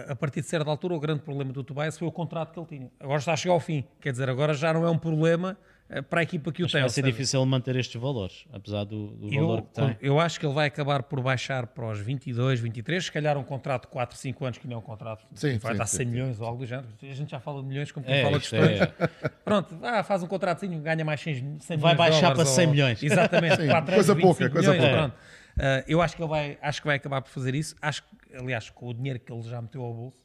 a- 0.09 0.17
partir 0.17 0.41
de 0.41 0.49
certa 0.49 0.69
altura, 0.69 0.95
o 0.95 1.01
grande 1.01 1.21
problema 1.21 1.53
do 1.53 1.63
Tobias 1.63 1.97
foi 1.97 2.09
o 2.09 2.13
contrato 2.13 2.53
que 2.53 2.59
ele 2.59 2.67
tinha. 2.67 2.91
Agora 2.99 3.21
está 3.21 3.33
a 3.33 3.37
chegar 3.37 3.55
ao 3.55 3.61
fim. 3.61 3.85
Quer 4.01 4.11
dizer, 4.11 4.29
agora 4.29 4.55
já 4.55 4.73
não 4.75 4.85
é 4.85 4.91
um 4.91 4.99
problema 4.99 5.57
para 6.01 6.21
a 6.21 6.23
equipa 6.23 6.51
que 6.53 6.63
o 6.63 6.67
tem. 6.69 6.81
Vai 6.81 6.89
ser 6.89 7.03
difícil 7.03 7.45
manter 7.45 7.77
estes 7.77 8.01
valores, 8.01 8.47
apesar 8.53 8.85
do, 8.85 9.09
do 9.09 9.29
valor 9.31 9.59
Eu, 9.59 9.63
que 9.65 9.73
tem. 9.75 9.97
eu 10.01 10.19
acho 10.21 10.41
que 10.41 10.47
ele 10.47 10.55
vai 10.55 10.69
acabar 10.69 11.03
por 11.03 11.21
baixar 11.21 11.67
para 11.67 11.85
os 11.91 11.99
22, 11.99 12.61
23, 12.61 13.05
se 13.05 13.13
calhar 13.13 13.37
um 13.37 13.43
contrato 13.45 13.83
de 13.83 13.89
4, 13.89 14.17
5 14.17 14.45
anos, 14.45 14.59
que 14.59 14.67
não 14.67 14.77
é 14.77 14.79
um 14.79 14.83
contrato, 14.83 15.27
Sim, 15.35 15.59
vai 15.59 15.73
sim, 15.73 15.79
dar 15.79 15.87
sim, 15.87 15.97
100 15.99 16.07
sim. 16.07 16.13
milhões 16.13 16.41
ou 16.41 16.47
algo 16.47 16.61
do 16.61 16.67
género. 16.67 16.89
A 17.03 17.07
gente 17.13 17.31
já 17.31 17.41
fala 17.41 17.61
de 17.61 17.67
milhões 17.69 17.91
como 17.93 18.07
quem 18.07 18.15
É, 18.15 18.23
fala 18.23 18.39
de 18.39 18.49
questões. 18.49 18.81
é- 18.81 19.29
Pronto, 19.45 19.77
ah, 19.83 20.03
faz 20.03 20.23
um 20.23 20.27
contratozinho, 20.27 20.81
ganha 20.81 21.05
mais 21.05 21.21
100, 21.21 21.59
100 21.61 21.77
Vai 21.77 21.77
milhões 21.77 21.93
de 21.93 21.97
baixar 21.97 22.21
dólares 22.21 22.37
para 22.37 22.45
100 22.47 22.67
ou- 22.67 22.71
milhões. 22.73 23.03
Exatamente, 23.03 23.57
Sim, 23.57 23.69
4 23.69 23.95
coisa 23.95 24.13
anos, 24.13 24.23
pouca, 24.23 24.45
25 24.45 24.53
coisa 24.53 24.73
milhões, 24.73 24.91
pouca. 24.91 25.09
pronto. 25.09 25.17
Ah, 25.59 25.85
eu 25.87 26.01
acho 26.01 26.17
que, 26.17 26.23
ele 26.23 26.31
vai, 26.31 26.59
acho 26.63 26.81
que 26.81 26.87
vai 26.87 26.97
acabar 26.97 27.21
por 27.21 27.29
fazer 27.31 27.55
isso. 27.55 27.77
Acho 27.83 28.03
que, 28.05 28.37
aliás, 28.37 28.71
com 28.71 28.89
o 28.89 28.95
dinheiro 28.95 29.19
que 29.21 29.31
ele 29.31 29.43
já 29.43 29.61
meteu 29.61 29.83
ao 29.83 29.93
bolso, 29.93 30.17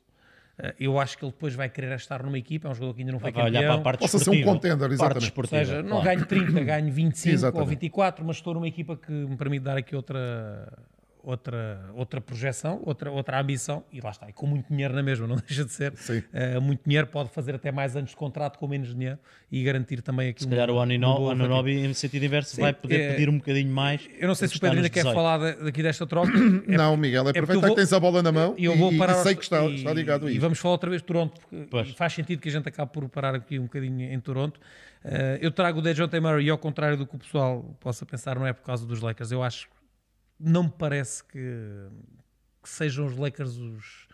eu 0.79 0.99
acho 0.99 1.17
que 1.17 1.23
ele 1.23 1.31
depois 1.31 1.53
vai 1.53 1.69
querer 1.69 1.95
estar 1.95 2.23
numa 2.23 2.37
equipa. 2.37 2.67
É 2.67 2.71
um 2.71 2.73
jogador 2.73 2.93
que 2.95 3.01
ainda 3.01 3.11
não 3.11 3.19
foi 3.19 3.31
Vai 3.31 3.43
campeão. 3.43 3.61
olhar 3.61 3.71
para 3.71 3.79
a 3.79 3.83
parte 3.83 3.99
Possa 3.99 4.17
ser 4.19 4.29
um 4.31 4.43
contender, 4.43 4.91
exatamente. 4.91 5.33
Ou 5.35 5.47
seja, 5.47 5.83
não 5.83 6.01
claro. 6.01 6.03
ganho 6.05 6.25
30, 6.25 6.63
ganho 6.63 6.91
25 6.91 7.29
ou 7.29 7.33
Exatamente. 7.35 7.69
24, 7.69 8.25
mas 8.25 8.35
estou 8.37 8.53
numa 8.55 8.67
equipa 8.67 8.97
que 8.97 9.11
me 9.11 9.37
permite 9.37 9.63
dar 9.63 9.77
aqui 9.77 9.95
outra, 9.95 10.67
outra, 11.27 11.89
outra 11.93 12.21
projeção, 12.21 12.81
outra, 12.85 13.11
outra 13.11 13.39
ambição, 13.39 13.83
e 13.91 13.99
lá 13.99 14.11
está, 14.11 14.29
e 14.29 14.33
com 14.33 14.47
muito 14.47 14.67
dinheiro 14.69 14.93
na 14.93 15.03
mesma, 15.03 15.27
não 15.27 15.35
deixa 15.35 15.65
de 15.65 15.71
ser. 15.71 15.93
Sim. 15.97 16.23
Eh, 16.33 16.59
muito 16.59 16.81
dinheiro 16.85 17.05
pode 17.07 17.29
fazer 17.29 17.53
até 17.55 17.71
mais 17.71 17.95
anos 17.95 18.11
de 18.11 18.15
contrato 18.15 18.57
com 18.57 18.67
menos 18.67 18.93
dinheiro 18.93 19.19
e 19.51 19.61
garantir 19.63 20.01
também 20.01 20.29
aqui 20.29 20.43
Se 20.43 20.47
calhar 20.47 20.69
o 20.69 20.79
Anino- 20.79 21.29
Anunobi, 21.29 21.73
em 21.85 21.93
sentido 21.93 22.23
inverso, 22.23 22.55
Sim, 22.55 22.61
vai 22.61 22.73
poder 22.73 22.99
é- 23.01 23.11
pedir 23.13 23.29
um 23.29 23.37
bocadinho 23.37 23.71
mais. 23.73 24.07
Eu 24.17 24.27
não 24.27 24.35
sei 24.35 24.47
se 24.47 24.55
o 24.57 24.59
Pedro 24.59 24.77
ainda 24.77 24.89
quer 24.89 25.01
18. 25.01 25.15
falar 25.15 25.37
da- 25.37 25.51
daqui 25.65 25.83
desta 25.83 26.07
troca. 26.07 26.31
Não, 26.67 26.95
Miguel, 26.95 27.21
é, 27.21 27.25
porque 27.25 27.39
perfeito. 27.39 27.63
eu 27.63 27.67
vou- 27.67 27.75
Tens 27.75 27.91
a 27.93 27.99
bola 27.99 28.23
na 28.23 28.31
mão 28.31 28.55
E 28.57 28.65
eu 28.65 28.75
vou 28.77 28.91
e, 28.93 28.97
parar 28.97 29.19
e 29.19 29.23
sei 29.23 29.35
que 29.35 29.43
está, 29.43 29.63
e- 29.65 29.75
está 29.75 29.93
ligado 29.93 30.25
a 30.27 30.29
E 30.29 30.33
isso. 30.33 30.41
vamos 30.41 30.57
falar 30.59 30.73
outra 30.73 30.89
vez 30.89 31.01
de 31.01 31.07
Toronto, 31.07 31.39
porque 31.41 31.67
Pois. 31.69 31.91
faz 31.91 32.13
sentido 32.13 32.39
que 32.41 32.47
a 32.49 32.51
gente 32.51 32.67
acabe 32.69 32.91
por 32.91 33.07
parar 33.09 33.35
aqui 33.35 33.59
um 33.59 33.63
bocadinho 33.63 34.13
em 34.13 34.19
Toronto. 34.19 34.59
Eh, 35.03 35.39
eu 35.41 35.51
trago 35.51 35.79
o 35.79 35.81
DeJounte 35.81 36.19
Murray 36.19 36.45
e 36.45 36.49
ao 36.49 36.57
contrário 36.57 36.97
do 36.97 37.05
que 37.05 37.15
o 37.15 37.19
pessoal 37.19 37.63
possa 37.79 38.05
pensar, 38.05 38.35
não 38.39 38.47
é 38.47 38.53
por 38.53 38.63
causa 38.63 38.85
dos 38.85 39.01
Lakers. 39.01 39.31
Eu 39.31 39.43
acho, 39.43 39.67
não 40.39 40.63
me 40.63 40.71
parece 40.71 41.23
que, 41.23 41.39
que 42.61 42.69
sejam 42.69 43.05
os 43.05 43.17
Lakers 43.17 43.57
os, 43.57 44.07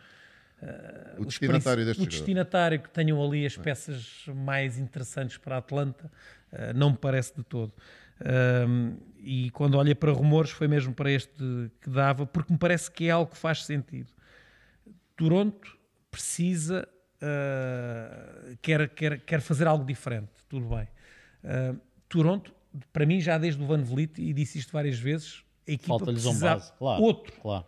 o 1.17 1.21
os 1.21 1.27
destinatário 1.27 1.83
o 1.91 2.05
destinatário 2.05 2.79
que 2.79 2.89
tenham 2.89 3.23
ali 3.23 3.45
as 3.45 3.57
peças 3.57 4.25
mais 4.33 4.77
interessantes 4.77 5.37
para 5.37 5.55
a 5.55 5.59
Atlanta, 5.59 6.09
eh, 6.51 6.73
não 6.73 6.91
me 6.91 6.97
parece 6.97 7.35
de 7.35 7.43
todo. 7.43 7.73
Ahm, 8.23 8.95
e 9.17 9.49
quando 9.51 9.77
olhei 9.77 9.95
para 9.95 10.11
rumores, 10.11 10.51
foi 10.51 10.67
mesmo 10.67 10.93
para 10.93 11.11
este 11.11 11.71
que 11.81 11.89
dava, 11.89 12.25
porque 12.25 12.53
me 12.53 12.59
parece 12.59 12.89
que 12.89 13.07
é 13.07 13.11
algo 13.11 13.31
que 13.31 13.37
faz 13.37 13.65
sentido. 13.65 14.11
Toronto 15.15 15.77
precisa, 16.09 16.87
ah, 17.21 18.55
quer, 18.61 18.89
quer, 18.89 19.19
quer 19.21 19.41
fazer 19.41 19.67
algo 19.67 19.85
diferente, 19.85 20.31
tudo 20.47 20.67
bem. 20.67 20.87
Ah, 21.43 21.75
Toronto, 22.07 22.53
para 22.91 23.05
mim, 23.05 23.19
já 23.19 23.37
desde 23.37 23.61
o 23.61 23.65
Van 23.65 23.81
Vliet, 23.83 24.19
e 24.19 24.33
disse 24.33 24.59
isto 24.59 24.71
várias 24.71 24.99
vezes, 24.99 25.42
a 25.67 25.71
equipa 25.71 25.99
Falta-lhes 25.99 26.25
um 26.25 26.39
claro. 26.77 27.01
outro 27.01 27.33
claro. 27.41 27.65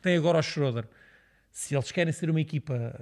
tem 0.00 0.16
agora 0.16 0.38
o 0.38 0.42
Schroeder. 0.42 0.86
Se 1.50 1.74
eles 1.74 1.92
querem 1.92 2.12
ser 2.12 2.30
uma 2.30 2.40
equipa 2.40 2.98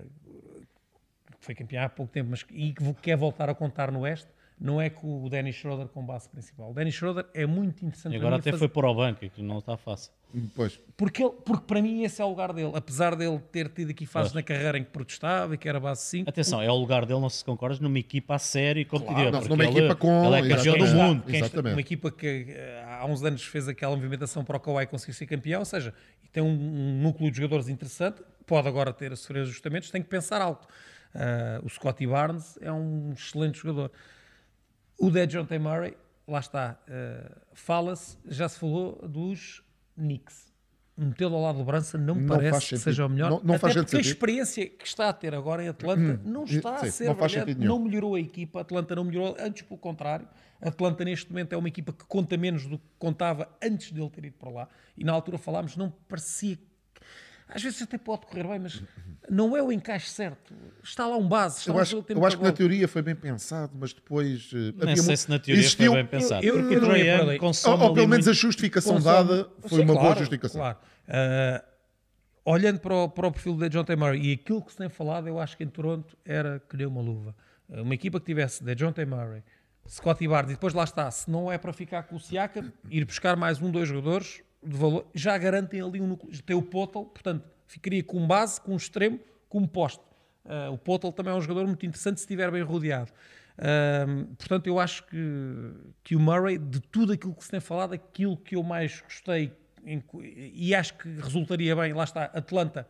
que 1.39 1.47
foi 1.47 1.55
campeã 1.55 1.85
há 1.85 1.89
pouco 1.89 2.13
tempo, 2.13 2.31
mas 2.31 2.45
e 2.51 2.73
que 2.73 2.95
quer 2.95 3.17
voltar 3.17 3.49
a 3.49 3.55
contar 3.55 3.91
no 3.91 4.01
Oeste, 4.01 4.29
não 4.61 4.79
é 4.81 4.91
com 4.91 5.25
o 5.25 5.31
Dennis 5.31 5.55
Schroeder 5.57 5.89
como 5.89 6.07
base 6.07 6.29
principal. 6.29 6.71
O 6.71 6.75
Dennis 6.75 6.93
Schroeder 6.95 7.25
é 7.33 7.47
muito 7.47 7.83
interessante 7.85 8.15
E 8.15 8.19
para 8.19 8.27
agora 8.29 8.35
mim 8.37 8.41
até 8.41 8.51
fazer- 8.51 8.59
foi 8.59 8.69
para 8.69 8.91
o 8.91 8.95
banco, 8.95 9.21
que 9.31 9.43
não 9.43 9.59
está 9.59 9.77
fácil. 9.77 10.13
Pois, 10.55 10.79
porque, 10.97 11.25
ele- 11.25 11.33
porque 11.45 11.65
para 11.67 11.81
mim 11.83 12.05
esse 12.05 12.21
é 12.21 12.25
o 12.25 12.29
lugar 12.29 12.53
dele. 12.53 12.71
Apesar 12.75 13.17
dele 13.17 13.41
ter 13.51 13.69
tido 13.71 13.91
aqui 13.91 14.05
fases 14.07 14.31
Pois. 14.33 14.45
na 14.45 14.47
carreira 14.47 14.77
em 14.79 14.85
que 14.85 14.91
protestava 14.91 15.55
e 15.55 15.59
que 15.59 15.69
era 15.69 15.81
base 15.81 16.03
5. 16.03 16.29
Atenção, 16.29 16.61
é 16.63 16.71
o 16.71 16.77
lugar 16.77 17.07
dele, 17.07 17.19
não 17.21 17.29
se 17.31 17.45
concordas, 17.45 17.81
numa 17.81 17.99
equipa 17.99 18.35
a 18.35 18.39
sério 18.39 18.81
e 18.81 18.85
competitiva. 18.85 19.31
não, 19.31 19.41
porque 19.41 19.49
numa 19.49 19.65
ele, 19.65 19.79
equipa 19.79 19.97
com- 19.97 20.25
Ele 20.35 20.53
é 20.53 20.57
campeão 20.57 20.79
do 20.79 20.87
mundo. 20.87 21.25
Exatamente. 21.27 21.75
uma 21.75 21.81
equipa 21.81 22.11
que 22.13 22.47
eh, 22.51 22.85
há 23.01 23.07
uns 23.07 23.25
anos 23.25 23.43
fez 23.43 23.67
aquela 23.67 23.97
movimentação 23.97 24.45
para 24.45 24.57
o 24.59 24.61
Kawhi 24.61 24.87
conseguir 24.87 25.15
ser 25.15 25.27
campeão, 25.27 25.61
ou 25.61 25.65
seja, 25.67 25.93
e 26.23 26.29
tem 26.29 26.43
um, 26.43 26.47
um 26.49 27.03
núcleo 27.03 27.31
de 27.31 27.39
jogadores 27.39 27.69
interessante, 27.69 28.23
pode 28.47 28.69
agora 28.69 28.93
ter 28.93 29.11
a 29.13 29.17
sofrer 29.17 29.41
ajustamentos, 29.43 29.91
tem 29.91 30.03
que 30.03 30.09
pensar 30.09 30.41
alto. 30.43 30.69
Ah, 31.15 31.61
o 31.65 31.69
Scotty 31.69 32.07
Barnes 32.07 32.57
é 32.61 32.71
um 32.71 33.13
excelente 33.15 33.59
jogador. 33.59 33.91
O 35.01 35.11
DeJounte 35.11 35.59
Murray, 35.59 35.97
lá 36.29 36.39
está, 36.41 36.79
ah, 36.89 37.39
fala-se, 37.55 38.19
já 38.27 38.49
se 38.49 38.59
falou 38.59 39.01
dos 39.09 39.63
Knicks. 39.97 40.51
Metê-lo 40.97 41.35
ao 41.37 41.43
lado 41.43 41.59
do 41.59 41.65
Brança 41.65 41.97
não 41.97 42.15
me 42.15 42.21
Não 42.23 42.29
parece 42.37 42.69
que 42.69 42.77
seja 42.77 43.07
o 43.07 43.09
melhor. 43.09 43.31
Não- 43.31 43.41
não 43.43 43.55
até 43.55 43.59
faz 43.61 43.75
porque 43.75 43.97
a 43.97 44.01
experiência 44.01 44.67
que 44.69 44.87
está 44.87 45.09
a 45.09 45.13
ter 45.15 45.35
agora 45.35 45.65
em 45.65 45.69
Atlanta 45.69 46.21
não 46.23 46.45
está 46.45 46.75
a 46.75 46.79
sim, 46.85 46.91
ser 46.91 47.07
não 47.07 47.15
faz 47.17 47.33
brilhante, 47.33 47.51
sentido 47.53 47.61
nenhum. 47.61 47.79
não 47.79 47.85
melhorou 47.85 48.15
a 48.17 48.21
equipa, 48.21 48.59
a 48.59 48.63
Atlanta 48.63 48.95
não 48.95 49.05
melhorou, 49.05 49.35
antes 49.41 49.63
pelo 49.63 49.79
contrário. 49.81 50.29
A 50.61 50.69
Atlanta 50.69 51.03
neste 51.03 51.31
momento 51.31 51.55
é 51.55 51.57
uma 51.57 51.69
equipa 51.69 51.91
que 51.95 52.05
conta 52.05 52.37
menos 52.37 52.67
do 52.67 52.77
que 52.79 52.85
contava 52.99 53.49
antes 53.63 53.91
dele 53.93 54.11
ter 54.11 54.27
ido 54.27 54.37
para 54.37 54.51
lá. 54.51 54.69
E 54.95 55.03
na 55.03 55.13
altura 55.13 55.39
falámos, 55.39 55.75
não 55.75 55.91
parecia. 56.07 56.59
Às 57.53 57.63
vezes 57.63 57.83
até 57.83 57.99
pode 57.99 58.27
correr 58.27 58.47
bem, 58.47 58.59
mas 58.59 58.83
não 59.29 59.57
é 59.57 59.63
o 59.63 59.71
encaixe 59.73 60.09
certo. 60.11 60.55
Está 60.83 61.07
lá 61.07 61.17
um 61.17 61.29
base. 61.29 61.59
Está 61.61 61.73
eu 61.73 61.79
acho, 61.79 62.03
que 62.03 62.13
eu 62.13 62.25
acho 62.25 62.37
que 62.39 62.43
na 62.45 62.53
teoria 62.53 62.87
foi 62.89 63.03
bem 63.03 63.15
pensado, 63.15 63.73
mas 63.79 63.93
depois. 63.93 64.51
eh, 64.55 64.83
havia 64.83 64.97
sei 64.97 65.11
mu- 65.13 65.17
se 65.17 65.31
na 65.31 65.39
teoria 65.39 65.61
existiu- 65.63 65.93
foi 65.93 66.03
bem 66.03 66.11
pensado. 66.11 66.45
eu- 66.45 66.57
eu 66.57 66.63
porque 66.63 66.77
não 66.77 66.83
o 66.83 66.87
Trae 66.91 67.03
ia 67.05 67.17
para 67.39 67.47
Ou, 67.73 67.81
ou 67.89 67.95
pelo 67.95 68.09
menos 68.09 68.27
a 68.27 68.31
muito- 68.31 68.41
justificação 68.41 68.95
Consome- 68.95 69.15
dada 69.17 69.51
foi 69.63 69.79
Sim, 69.79 69.85
uma 69.85 69.95
boa 69.95 70.01
claro, 70.07 70.19
justificação. 70.19 70.61
Claro. 70.61 70.79
Ah, 71.09 71.65
olhando 72.45 72.81
para 72.81 72.95
o, 72.95 73.09
para 73.09 73.27
o 73.29 73.33
perfil 73.33 73.57
de 73.57 73.69
John 73.69 73.85
Murray 73.99 74.21
e 74.31 74.33
aquilo 74.33 74.63
que 74.63 74.73
se 74.73 74.79
tem 74.79 74.89
falado, 74.89 75.29
eu 75.29 75.39
acho 75.39 75.57
que 75.57 75.65
em 75.65 75.69
Toronto 75.69 76.17
era 76.25 76.61
colher 76.71 76.87
uma 76.87 77.01
luva. 77.01 77.35
Ah, 77.73 77.83
Uma 77.83 77.95
equipa 77.95 78.19
que 78.21 78.27
tivesse 78.27 78.63
de 78.65 78.75
John 78.75 78.95
Murray, 79.07 79.43
Scotty 79.89 80.27
Barnes 80.29 80.53
e 80.53 80.55
depois 80.55 80.73
lá 80.75 80.85
está, 80.85 81.11
se 81.11 81.31
não 81.31 81.51
é 81.51 81.59
para 81.59 81.73
ficar 81.73 82.05
com 82.05 82.17
o 82.17 82.21
Siakam, 82.21 82.73
ir 82.89 83.05
buscar 83.05 83.37
mais 83.37 83.61
um, 83.61 83.71
dois 83.71 83.89
jogadores 83.89 84.41
de 84.63 84.77
valor, 84.77 85.07
já 85.15 85.37
garantem 85.39 85.81
ali 85.81 86.01
um 86.01 86.07
núcleo. 86.07 86.31
Tem 86.43 86.57
o 86.57 86.63
Potel, 86.63 87.05
portanto, 87.05 87.45
ficaria 87.67 88.03
com 88.03 88.27
base, 88.27 88.61
com 88.61 88.75
extremo, 88.77 89.19
com 89.49 89.67
poste. 89.67 90.03
Ah, 90.45 90.71
o 90.71 90.79
Potel 90.79 91.13
também 91.13 91.33
é 91.33 91.37
um 91.37 91.41
jogador 91.41 91.67
muito 91.67 91.85
interessante 91.87 92.19
se 92.19 92.25
estiver 92.25 92.51
bem 92.51 92.63
rodeado. 92.63 93.11
Ahm, 93.59 94.25
portanto, 94.39 94.67
eu 94.67 94.79
acho 94.79 95.05
que, 95.07 95.73
que 96.03 96.17
o 96.17 96.21
Murray, 96.21 96.57
de 96.59 96.81
tudo 96.81 97.13
aquilo 97.13 97.35
que 97.35 97.45
se 97.45 97.51
tem 97.51 97.61
falado, 97.61 97.93
aquilo 97.93 98.37
que 98.37 98.57
eu 98.57 98.63
mais 98.63 99.01
gostei 99.03 99.53
em- 99.85 100.03
e 100.55 100.75
acho 100.75 100.95
que 100.95 101.09
resultaria 101.21 101.75
bem, 101.77 101.93
lá 101.93 102.05
está, 102.05 102.25
Atlanta, 102.25 102.87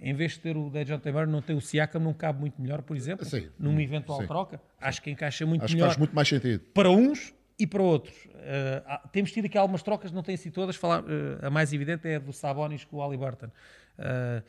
em 0.00 0.14
vez 0.14 0.32
de 0.32 0.40
ter 0.40 0.56
o 0.56 0.70
DeJounte 0.70 1.10
Murray, 1.10 1.26
não 1.26 1.42
ter 1.42 1.54
o 1.54 1.60
Siakam, 1.60 2.00
não 2.00 2.12
cabe 2.14 2.40
muito 2.40 2.60
melhor, 2.60 2.82
por 2.82 2.96
exemplo, 2.96 3.24
Sim. 3.26 3.48
numa 3.58 3.82
eventual 3.82 4.20
Sim. 4.20 4.26
troca. 4.26 4.60
Acho 4.80 5.02
que 5.02 5.10
encaixa 5.10 5.44
muito 5.44 5.64
Acho 5.64 5.72
que 5.72 5.74
melhor 5.76 5.88
faz 5.88 5.98
muito 5.98 6.14
mais 6.14 6.28
sentido. 6.28 6.60
para 6.72 6.90
uns 6.90 7.34
E 7.58 7.66
para 7.66 7.82
outros, 7.82 8.14
há- 8.86 9.08
temos 9.10 9.32
tido 9.32 9.46
aqui 9.46 9.58
algumas 9.58 9.82
trocas, 9.82 10.12
não 10.12 10.22
têm 10.22 10.36
sido 10.36 10.52
todas. 10.52 10.76
Falar, 10.76 11.00
eh, 11.08 11.46
a 11.46 11.50
mais 11.50 11.72
evidente 11.72 12.06
é 12.06 12.16
a 12.16 12.18
do 12.20 12.32
Sabonis 12.32 12.84
com 12.84 12.98
o 12.98 13.00
Halliburton. 13.00 13.48
Eh, 13.98 14.42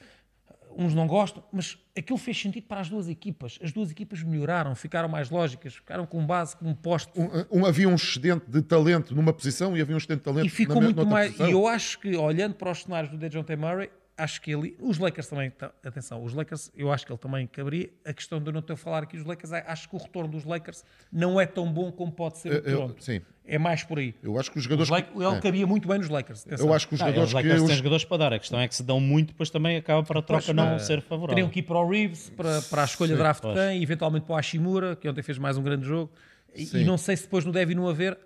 uns 0.77 0.93
não 0.93 1.07
gostam, 1.07 1.43
mas 1.51 1.75
aquilo 1.97 2.19
fez 2.19 2.39
sentido 2.39 2.65
para 2.67 2.81
as 2.81 2.87
duas 2.89 3.09
equipas. 3.09 3.57
As 3.63 3.71
duas 3.71 3.89
equipas 3.89 4.21
melhoraram, 4.21 4.75
ficaram 4.75 5.09
mais 5.09 5.31
lógicas, 5.31 5.73
ficaram 5.75 6.05
com 6.05 6.23
base, 6.23 6.55
com 6.55 6.65
um 6.69 6.75
poste. 6.75 7.11
Um, 7.19 7.61
um- 7.61 7.65
havia 7.65 7.89
um 7.89 7.95
excedente 7.95 8.45
de 8.47 8.61
talento 8.61 9.15
numa 9.15 9.33
posição 9.33 9.75
e 9.75 9.81
havia 9.81 9.95
um 9.95 9.97
excedente 9.97 10.19
de 10.19 10.25
talento 10.25 10.45
E 10.45 10.49
ficou 10.49 10.75
na, 10.75 10.81
muito 10.81 11.03
mais. 11.07 11.31
posição. 11.31 11.47
E 11.47 11.51
eu 11.51 11.67
acho 11.67 11.99
que, 11.99 12.15
olhando 12.15 12.53
para 12.53 12.69
os 12.71 12.83
cenários 12.83 13.11
do 13.11 13.17
Dejounte 13.17 13.55
Murray, 13.55 13.89
acho 14.19 14.41
que 14.41 14.51
ele. 14.51 14.75
Os 14.79 14.97
Lakers 14.97 15.27
também. 15.27 15.51
atenção, 15.83 16.23
os 16.23 16.33
Lakers, 16.33 16.71
eu 16.75 16.91
acho 16.91 17.05
que 17.05 17.11
ele 17.11 17.19
também 17.19 17.47
caberia. 17.47 17.89
A 18.05 18.13
questão 18.13 18.39
de 18.41 18.47
eu 18.49 18.53
não 18.53 18.61
ter 18.61 18.75
falar 18.75 19.03
aqui 19.03 19.17
dos 19.17 19.25
Lakers, 19.25 19.51
é- 19.53 19.63
acho 19.67 19.89
que 19.89 19.95
o 19.95 19.99
retorno 19.99 20.29
dos 20.29 20.43
Lakers 20.45 20.83
não 21.11 21.39
é 21.39 21.45
tão 21.45 21.71
bom 21.71 21.91
como 21.91 22.11
pode 22.11 22.37
ser 22.37 22.53
o 22.53 22.61
Toronto. 22.61 23.03
sim. 23.03 23.21
É 23.51 23.57
mais 23.57 23.83
por 23.83 23.97
aí. 23.97 24.13
Eu 24.21 24.39
acho 24.39 24.51
que 24.51 24.59
os 24.59 24.63
Os 24.63 24.63
jogadores. 24.65 24.91
Lak- 24.91 25.09
ele 25.15 25.25
é. 25.37 25.41
cabia 25.41 25.65
muito 25.65 25.87
bem 25.87 25.97
nos 25.97 26.07
Lakers. 26.07 26.45
atenção. 26.45 26.67
Eu 26.67 26.71
acho 26.73 26.87
que 26.87 26.93
os 26.93 27.01
Ah, 27.01 27.05
jogadores 27.05 27.29
os 27.29 27.33
que. 27.33 27.41
Lakers 27.41 27.61
os- 27.63 27.67
têm 27.67 27.77
jogadores 27.77 28.05
para 28.05 28.17
dar. 28.17 28.33
A 28.33 28.37
questão 28.39 28.59
é 28.59 28.67
que 28.67 28.75
se 28.75 28.83
dão 28.83 28.99
muito, 28.99 29.29
depois 29.29 29.49
também 29.49 29.75
acaba 29.77 30.03
para 30.03 30.19
a 30.19 30.21
troca 30.21 30.43
Pois, 30.45 30.55
não 30.55 30.75
eh, 30.75 30.79
ser 30.79 31.01
favorável. 31.01 31.35
Teriam 31.35 31.49
que 31.49 31.59
ir 31.59 31.63
para 31.63 31.77
o 31.79 31.89
Reeves, 31.89 32.29
para, 32.29 32.61
para 32.61 32.83
a 32.83 32.85
escolha 32.85 33.07
Sim, 33.09 33.13
de 33.15 33.19
draft 33.19 33.41
pois. 33.41 33.55
de 33.55 33.59
quem, 33.59 33.79
e 33.79 33.81
eventualmente 33.83 34.25
para 34.27 34.33
o 34.33 34.35
Hashimura, 34.37 34.95
que 34.95 35.09
ontem 35.09 35.23
fez 35.23 35.39
mais 35.39 35.57
um 35.57 35.63
grande 35.63 35.83
jogo. 35.87 36.11
E, 36.53 36.63
Sim. 36.63 36.81
e 36.81 36.83
não 36.85 36.95
sei 36.95 37.17
se 37.17 37.23
depois 37.23 37.43
não 37.43 37.51
deve 37.51 37.73
não 37.73 37.87
haver. 37.89 38.19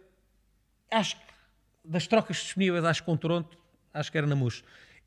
Acho 0.91 1.15
que 1.15 1.21
das 1.85 2.05
trocas 2.05 2.35
disponíveis, 2.37 2.83
acho 2.83 3.01
que 3.01 3.05
com 3.05 3.15
Toronto, 3.15 3.57
acho 3.93 4.11
que 4.11 4.17
era 4.17 4.27
na. 4.27 4.35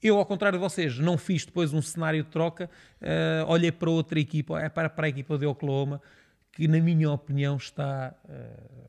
Eu, 0.02 0.18
ao 0.18 0.26
contrário 0.26 0.58
de 0.58 0.62
vocês, 0.62 0.98
não 0.98 1.16
fiz 1.16 1.44
depois 1.44 1.72
um 1.72 1.82
cenário 1.82 2.22
de 2.22 2.30
troca, 2.30 2.70
eh, 3.00 3.44
olhei 3.48 3.72
para 3.72 3.90
outra 3.90 4.20
equipa, 4.20 4.60
é 4.60 4.68
para, 4.68 4.90
para 4.90 5.06
a 5.06 5.08
equipa 5.08 5.38
de 5.38 5.46
Oklahoma, 5.46 6.00
que 6.52 6.68
na 6.68 6.78
minha 6.80 7.10
opinião 7.10 7.56
está 7.56 8.14
eh, 8.28 8.86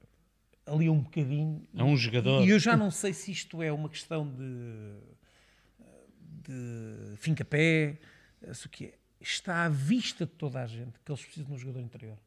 ali 0.66 0.90
um 0.90 1.00
bocadinho. 1.00 1.66
É 1.76 1.84
um 1.84 1.96
jogador. 1.96 2.46
E 2.46 2.50
eu 2.50 2.60
já 2.60 2.76
não 2.76 2.92
sei 2.92 3.14
se 3.14 3.32
isto 3.32 3.64
é 3.64 3.72
uma 3.72 3.90
questão 3.90 4.28
de, 4.28 4.94
de 6.44 7.18
finca-pé, 7.18 7.98
se 8.54 8.68
o 8.68 8.70
que 8.70 8.86
é. 8.86 8.94
Está 9.20 9.66
à 9.66 9.70
vista 9.70 10.28
de 10.28 10.32
toda 10.34 10.62
a 10.62 10.68
gente 10.68 11.00
que 11.04 11.12
eles 11.12 11.24
precisam 11.24 11.48
de 11.48 11.54
um 11.54 11.58
jogador 11.58 11.80
interior. 11.82 12.18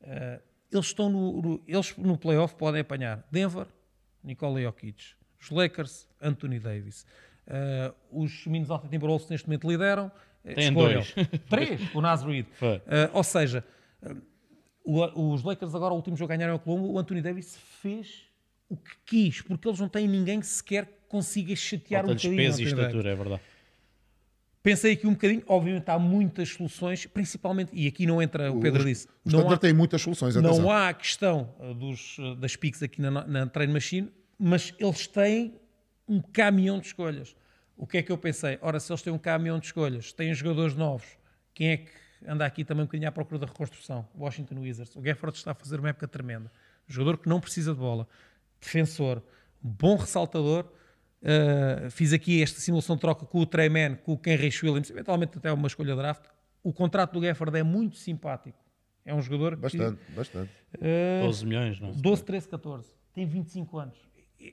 Eh, 0.00 0.40
eles 0.72 0.86
estão 0.86 1.10
no, 1.10 1.42
no, 1.42 1.62
eles 1.66 1.96
no 1.96 2.16
playoff 2.16 2.54
podem 2.56 2.80
apanhar 2.80 3.26
Denver, 3.30 3.66
Nikola 4.22 4.60
Jokic, 4.60 5.14
os 5.40 5.50
Lakers, 5.50 6.08
Anthony 6.20 6.58
Davis. 6.58 7.06
Eh, 7.46 7.92
os 8.10 8.46
Minnesota 8.46 8.88
Timberwolves 8.88 9.28
neste 9.28 9.46
momento 9.48 9.68
lideram. 9.68 10.10
Eh, 10.44 10.60
escolham. 10.68 11.02
dois. 11.02 11.14
Três, 11.48 11.94
o 11.94 12.00
Nas 12.00 12.22
Reed. 12.22 12.46
Foi. 12.54 12.80
Eh, 12.86 13.10
ou 13.12 13.22
seja, 13.24 13.64
o- 14.84 15.32
os 15.32 15.42
Lakers 15.42 15.74
agora, 15.74 15.92
o 15.92 15.96
último 15.96 16.16
jogo 16.16 16.28
ganharam 16.28 16.54
o 16.54 16.58
Colombo, 16.58 16.92
o 16.92 16.98
Anthony 16.98 17.20
Davis 17.22 17.56
fez 17.80 18.24
o 18.68 18.76
que 18.76 18.90
quis, 19.06 19.40
porque 19.42 19.68
eles 19.68 19.78
não 19.80 19.88
têm 19.88 20.06
ninguém 20.08 20.40
que 20.40 20.46
sequer 20.46 20.88
consiga 21.08 21.54
chatear 21.54 22.04
um 22.04 22.08
Falta-lhes 22.08 22.22
bocadinho. 22.22 22.42
o 22.42 22.56
peso 22.56 22.62
e 22.62 22.64
estatura, 22.66 23.10
é 23.10 23.14
verdade. 23.14 23.42
Pensei 24.62 24.92
aqui 24.94 25.06
um 25.06 25.12
bocadinho, 25.12 25.42
obviamente 25.46 25.90
há 25.90 25.98
muitas 25.98 26.48
soluções, 26.48 27.04
principalmente, 27.04 27.70
e 27.74 27.86
aqui 27.86 28.06
não 28.06 28.22
entra, 28.22 28.50
o 28.50 28.58
Pedro 28.60 28.80
os- 28.80 28.86
disse, 28.86 29.06
O 29.24 29.30
não 29.30 29.50
há, 29.50 29.58
tem 29.58 29.74
muitas 29.74 30.00
soluções. 30.00 30.34
atenção. 30.36 30.58
não 30.62 30.70
há 30.70 30.88
a 30.88 30.94
questão 30.94 31.54
uh, 31.60 31.74
dos, 31.74 32.16
uh, 32.18 32.34
das 32.36 32.56
piques 32.56 32.82
aqui 32.82 33.00
na, 33.02 33.10
na 33.26 33.46
Train 33.46 33.68
Machine, 33.68 34.10
mas 34.38 34.72
eles 34.78 35.06
têm 35.06 35.54
um 36.08 36.20
caminhão 36.20 36.78
de 36.78 36.86
escolhas. 36.86 37.34
O 37.76 37.86
que 37.86 37.98
é 37.98 38.02
que 38.02 38.12
eu 38.12 38.18
pensei? 38.18 38.58
Ora, 38.62 38.78
se 38.78 38.92
eles 38.92 39.02
têm 39.02 39.12
um 39.12 39.18
caminhão 39.18 39.58
de 39.58 39.66
escolhas, 39.66 40.12
têm 40.12 40.32
jogadores 40.34 40.74
novos, 40.74 41.06
quem 41.52 41.70
é 41.70 41.76
que 41.78 41.90
anda 42.26 42.46
aqui 42.46 42.64
também 42.64 42.82
um 42.82 42.86
bocadinho 42.86 43.08
à 43.08 43.12
procura 43.12 43.38
da 43.38 43.46
reconstrução? 43.46 44.06
Washington 44.16 44.60
Wizards. 44.60 44.94
O 44.96 45.00
Gafford 45.00 45.36
está 45.36 45.50
a 45.50 45.54
fazer 45.54 45.80
uma 45.80 45.88
época 45.88 46.06
tremenda. 46.06 46.50
Jogador 46.86 47.18
que 47.18 47.28
não 47.28 47.40
precisa 47.40 47.72
de 47.72 47.80
bola. 47.80 48.06
Defensor. 48.60 49.22
Bom 49.60 49.96
ressaltador. 49.96 50.66
Uh, 51.22 51.90
fiz 51.90 52.12
aqui 52.12 52.42
esta 52.42 52.60
simulação 52.60 52.96
de 52.96 53.00
troca 53.00 53.24
com 53.24 53.40
o 53.40 53.46
Treyman, 53.46 53.96
com 53.96 54.12
o 54.12 54.18
Kenrich 54.18 54.64
Williams, 54.64 54.90
eventualmente 54.90 55.38
até 55.38 55.50
uma 55.50 55.66
escolha 55.66 55.94
de 55.94 56.00
draft. 56.00 56.26
O 56.62 56.72
contrato 56.72 57.12
do 57.12 57.20
Gafford 57.20 57.58
é 57.58 57.62
muito 57.62 57.96
simpático. 57.96 58.58
É 59.06 59.14
um 59.14 59.20
jogador 59.20 59.56
que, 59.56 59.62
Bastante, 59.62 60.00
bastante. 60.12 60.50
uh, 60.76 61.26
12 61.26 61.46
milhões, 61.46 61.80
não 61.80 61.90
é? 61.90 61.92
12, 61.92 62.24
13, 62.24 62.48
14. 62.48 62.90
Tem 63.12 63.26
25 63.26 63.78
anos. 63.78 63.98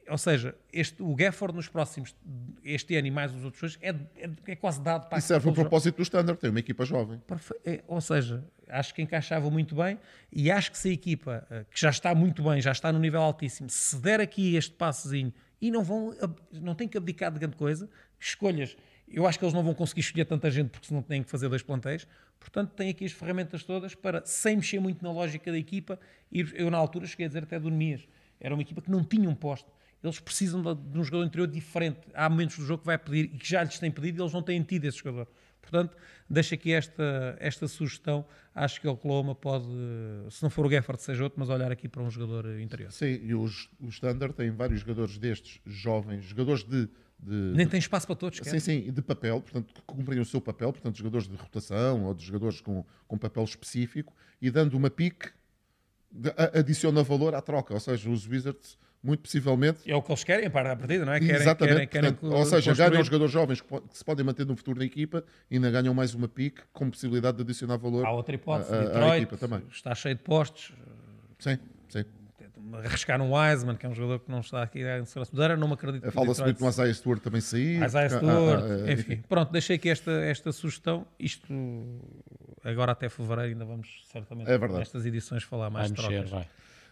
Ou 0.10 0.18
seja, 0.18 0.56
este, 0.72 1.02
o 1.02 1.16
Gafford 1.16 1.56
nos 1.56 1.68
próximos, 1.68 2.16
este 2.64 2.96
ano 2.96 3.08
e 3.08 3.12
mais 3.12 3.34
os 3.34 3.44
outros 3.44 3.62
dois, 3.62 3.80
é, 3.82 3.90
é, 3.90 4.30
é 4.48 4.56
quase 4.56 4.82
dado 4.82 5.10
para 5.10 5.18
E 5.18 5.22
serve 5.22 5.50
o 5.50 5.54
propósito 5.54 5.98
do 5.98 6.04
Standard. 6.04 6.40
Tem 6.40 6.50
uma 6.50 6.60
equipa 6.60 6.86
jovem. 6.86 7.22
É, 7.66 7.84
ou 7.88 8.00
seja, 8.00 8.44
acho 8.72 8.94
que 8.94 9.02
encaixava 9.02 9.50
muito 9.50 9.76
bem 9.76 10.00
e 10.32 10.50
acho 10.50 10.72
que 10.72 10.78
se 10.78 10.90
a 10.90 10.94
equipa, 10.94 11.46
eh, 11.52 11.66
que 11.70 11.80
já 11.80 11.90
está 11.90 12.16
muito 12.16 12.42
bem, 12.44 12.62
já 12.62 12.72
está 12.72 12.92
no 12.92 13.00
nível 13.00 13.22
altíssimo, 13.22 13.70
se 13.70 13.98
der 13.98 14.22
aqui 14.22 14.56
este 14.56 14.74
passezinho 14.74 15.34
e 15.62 15.70
não 15.70 15.84
vão, 15.84 16.16
não 16.54 16.74
tem 16.74 16.88
que 16.88 16.98
abdicar 16.98 17.32
de 17.32 17.40
grande 17.40 17.56
coisa, 17.56 17.90
escolhas, 18.20 18.76
eu 19.08 19.28
acho 19.28 19.38
que 19.38 19.46
eles 19.46 19.54
não 19.54 19.64
vão 19.64 19.74
conseguir 19.74 20.02
escolher 20.02 20.26
tanta 20.26 20.50
gente 20.50 20.70
porque 20.70 20.88
senão 20.88 21.02
têm 21.02 21.22
que 21.22 21.30
fazer 21.30 21.50
dois 21.50 21.62
plantéis, 21.62 22.08
portanto 22.40 22.72
tem 22.72 22.90
aqui 22.90 23.06
as 23.06 23.12
ferramentas 23.12 23.64
todas 23.64 23.94
para, 23.94 24.26
sem 24.26 24.56
mexer 24.56 24.80
muito 24.80 25.04
na 25.04 25.12
lógica 25.12 25.52
da 25.52 25.58
equipa, 25.58 26.00
ir, 26.32 26.54
eu 26.56 26.72
na 26.72 26.78
altura 26.78 27.06
cheguei 27.06 27.26
a 27.26 27.28
dizer 27.28 27.44
até 27.44 27.60
do 27.60 27.70
Nemias, 27.70 28.08
era 28.40 28.56
uma 28.56 28.62
equipa 28.62 28.82
que 28.82 28.90
não 28.90 29.04
tinha 29.04 29.30
um 29.30 29.36
posto, 29.36 29.72
eles 30.04 30.20
precisam 30.20 30.62
de, 30.62 30.98
um 31.00 31.04
jogador 31.04 31.26
interior 31.26 31.48
diferente, 31.48 32.00
há 32.14 32.28
momentos 32.30 32.58
do 32.58 32.66
jogo 32.66 32.82
que 32.82 32.86
vai 32.88 32.98
pedir 32.98 33.26
e 33.34 33.38
que 33.38 33.48
já 33.50 33.64
lhes 33.64 33.78
tem 33.80 33.92
pedido 33.92 34.20
e 34.20 34.22
eles 34.22 34.34
não 34.34 34.42
têm 34.42 34.62
tido 34.64 34.86
esse 34.86 34.98
jogador. 34.98 35.28
Portanto, 35.62 35.96
deixo 36.30 36.54
aqui 36.56 36.74
esta, 36.74 37.38
esta 37.40 37.68
sugestão. 37.68 38.26
Acho 38.54 38.82
que 38.82 38.88
o 38.88 38.92
Oklahoma 38.92 39.36
pode, 39.36 39.66
se 40.32 40.42
não 40.42 40.50
for 40.50 40.66
o 40.66 40.70
Gafford, 40.70 41.02
seja 41.02 41.24
outro, 41.24 41.40
mas 41.40 41.50
olhar 41.50 41.72
aqui 41.72 41.88
para 41.88 42.02
um 42.02 42.10
jogador 42.10 42.60
interior. 42.60 42.92
Sim, 42.92 43.20
e 43.24 43.34
os, 43.36 43.70
o 43.80 43.88
Standard 43.90 44.34
tem 44.34 44.50
vários 44.52 44.80
jogadores 44.82 45.18
destes, 45.20 45.62
jovens, 45.66 46.26
jogadores 46.26 46.64
de. 46.64 46.88
de- 47.20 47.54
Nem 47.56 47.68
tem 47.68 47.78
espaço 47.80 48.08
para 48.08 48.16
todos, 48.16 48.40
Sim, 48.40 48.44
quer? 48.44 48.60
sim, 48.60 48.92
de 48.92 49.02
papel, 49.04 49.40
portanto, 49.40 49.72
que 49.74 49.82
cumprem 49.84 50.20
o 50.20 50.26
seu 50.26 50.42
papel, 50.42 50.74
portanto, 50.74 50.98
jogadores 50.98 51.28
de 51.28 51.36
rotação 51.36 52.06
ou 52.06 52.14
de 52.16 52.26
jogadores 52.26 52.60
com, 52.60 52.84
com 53.08 53.18
papel 53.18 53.44
específico 53.44 54.14
e 54.42 54.50
dando 54.50 54.76
uma 54.76 54.90
pique, 54.90 55.30
adiciona 56.54 57.04
valor 57.04 57.34
à 57.36 57.42
troca. 57.42 57.74
Ou 57.74 57.80
seja, 57.80 58.10
os 58.10 58.28
Wizards, 58.28 58.78
muito 59.04 59.22
possivelmente, 59.22 59.80
É 59.90 59.96
o 59.96 60.02
que 60.02 60.12
eles 60.12 60.24
querem 60.24 60.50
para 60.50 60.72
a 60.74 60.76
partida, 60.76 61.06
não 61.06 61.14
é? 61.14 61.20
Querem, 61.20 61.36
Exatamente. 61.36 61.74
querem, 61.74 61.88
querem 61.88 62.14
portanto, 62.14 62.38
ou 62.38 62.46
seja, 62.46 62.70
construir. 62.72 62.90
ganham 62.92 63.04
jogadores 63.04 63.32
jovens 63.34 63.62
que, 63.62 63.68
se 63.92 64.06
podem 64.06 64.24
manter 64.26 64.46
no 64.46 64.56
futuro 64.56 64.78
na 64.80 64.86
equipa 64.86 65.24
e 65.50 65.56
ainda 65.56 65.72
ganham 65.72 65.94
mais 65.94 66.14
uma 66.14 66.28
pique 66.28 66.62
com 66.72 66.90
possibilidade 66.90 67.38
de 67.38 67.44
adicionar 67.44 67.78
valor 67.78 68.06
Há 68.06 68.12
outra 68.12 68.36
hipótese, 68.36 68.72
à- 68.74 68.78
à 68.78 68.84
Detroit 68.84 69.18
equipa 69.24 69.38
também. 69.38 69.64
está 69.72 69.96
cheio 69.96 70.16
de 70.16 70.22
postos, 70.22 70.72
Sim, 71.40 71.58
sim. 71.90 72.06
arriscar 72.74 73.20
um 73.22 73.34
Wiseman, 73.36 73.76
que 73.76 73.86
é 73.86 73.90
um 73.90 73.96
jogador 73.96 74.20
que 74.20 74.30
não 74.32 74.40
está 74.42 74.62
aqui 74.62 74.80
em 74.82 75.04
segurança 75.06 75.58
não 75.58 75.68
me 75.68 75.74
acredito 75.74 76.12
Fala-se 76.12 76.42
muito 76.44 76.62
no 76.64 76.70
Isaiah 76.70 76.94
Stewart 76.94 77.22
também 77.22 77.42
sair. 77.42 77.84
Isaiah 77.84 78.04
Ah, 78.06 78.16
ah, 78.16 78.20
Stewart, 78.20 78.64
ah, 78.64 78.86
ah, 78.88 78.92
enfim. 78.94 79.24
Pronto, 79.28 79.52
deixei 79.52 79.76
aqui 79.78 79.90
esta, 79.90 80.12
esta 80.12 80.52
sugestão. 80.52 81.06
Isto 81.20 81.52
agora 82.64 82.92
até 82.92 83.10
fevereiro 83.10 83.50
ainda 83.54 83.66
vamos 83.66 84.04
certamente 84.12 84.48
É 84.50 84.58
verdade. 84.58 84.80
nestas 84.80 85.06
edições 85.08 85.42
falar 85.44 85.70
mais 85.72 85.90
Vai 85.92 85.98
mexer, 86.06 86.24
trocas. 86.24 86.30
vai. 86.30 86.48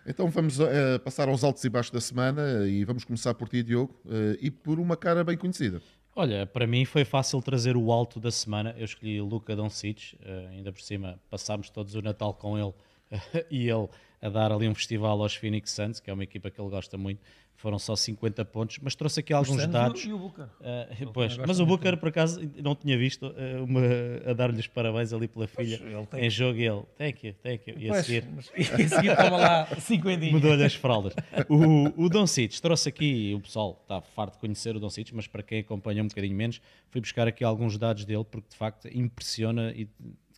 Então 0.10 0.28
vamos 0.28 0.60
eh, 0.60 0.98
passar 0.98 1.30
aos 1.30 1.43
altos 1.43 1.63
e 1.63 1.69
baixos 1.69 1.91
da 1.91 2.02
semana 2.02 2.67
e 2.67 2.84
vamos 2.84 3.06
começar 3.06 3.36
por 3.36 3.48
ti, 3.48 3.62
Diogo, 3.62 3.93
eh, 4.10 4.39
e 4.41 4.50
por 4.50 4.80
uma 4.80 4.98
cara 4.98 5.24
bem 5.24 5.38
conhecida. 5.38 5.80
Olha, 6.15 6.48
para 6.48 6.65
mim 6.65 6.84
foi 6.84 7.06
fácil 7.06 7.39
trazer 7.43 7.78
o 7.78 7.91
alto 7.91 8.19
da 8.19 8.32
semana. 8.32 8.74
Eu 8.76 8.86
escolhi 8.86 9.22
Luca 9.22 9.56
Doncic, 9.56 10.15
eh, 10.19 10.48
ainda 10.50 10.74
por 10.74 10.82
cima 10.82 11.19
passámos 11.30 11.69
todos 11.69 11.93
o 11.93 12.02
Natal 12.02 12.34
com 12.34 12.58
ele 12.58 12.74
e 13.52 13.69
ele 13.69 13.88
a 14.19 14.30
dar 14.30 14.52
ali 14.52 14.67
um 14.67 14.74
festival 14.74 15.22
aos 15.22 15.36
Phoenix 15.36 15.69
Suns, 15.69 16.00
que 16.00 16.10
é 16.10 16.13
uma 16.13 16.24
equipa 16.24 16.50
que 16.50 16.60
ele 16.60 16.72
gosta 16.72 16.98
muito. 16.98 17.22
Foram 17.60 17.78
só 17.78 17.93
50 17.93 18.45
pontos, 18.45 18.80
mas 18.82 18.95
trouxe 18.95 19.19
aqui 19.19 19.34
alguns 19.34 19.67
dados. 19.67 20.06
E 20.06 20.13
o 20.13 20.17
Booker. 20.17 20.45
Também 20.48 21.10
pois, 21.12 21.36
mas 21.36 21.60
o 21.60 21.65
Booker, 21.65 21.98
por 21.98 22.08
acaso, 22.08 22.39
não 22.63 22.74
tinha 22.74 22.98
visto 22.98 23.34
eh, 23.36 23.60
uma, 23.60 23.82
a 24.26 24.32
dar-lhe 24.34 24.58
os 24.58 24.67
parabéns 24.67 25.12
ali 25.12 25.28
pela 25.28 25.45
filha 25.45 25.78
tem 26.10 26.26
em 26.26 26.30
jogo 26.30 26.58
e 26.58 26.65
ele, 26.65 26.84
thank 26.98 27.28
you, 27.28 27.34
thank 27.43 27.69
you. 27.69 27.78
E 27.78 27.89
a 27.89 27.93
Pois, 27.93 28.06
seguir, 28.06 28.24
mas- 28.34 28.50
e 28.56 28.62
a 28.62 28.88
seguir 28.88 29.13
toma 29.17 29.36
lá 29.38 29.65
cinquentinho. 29.78 30.32
Mudou-lhe 30.32 30.63
as 30.63 30.74
fraldas. 30.74 31.13
O, 31.50 32.06
o 32.06 32.08
Don 32.08 32.26
Cic 32.26 32.62
trouxe 32.62 32.88
aqui, 32.88 33.34
o 33.36 33.41
pessoal 33.41 33.78
está 33.82 34.00
farto 34.00 34.36
de 34.36 34.39
conhecer 34.39 34.74
o 34.78 34.80
Don 34.80 34.89
Cic, 34.89 35.13
mas 35.13 35.28
para 35.28 35.43
quem 35.43 35.60
acompanha 35.60 36.02
um 36.02 36.08
bocadinho 36.08 36.38
menos, 36.38 36.62
fui 36.89 37.02
buscar 37.02 37.28
aqui 37.28 37.43
alguns 37.43 37.78
dados 37.78 38.06
dele, 38.06 38.24
porque 38.24 38.48
de 38.52 38.56
facto 38.56 38.88
impressiona 38.88 39.74
e 39.76 39.84
de 39.84 39.91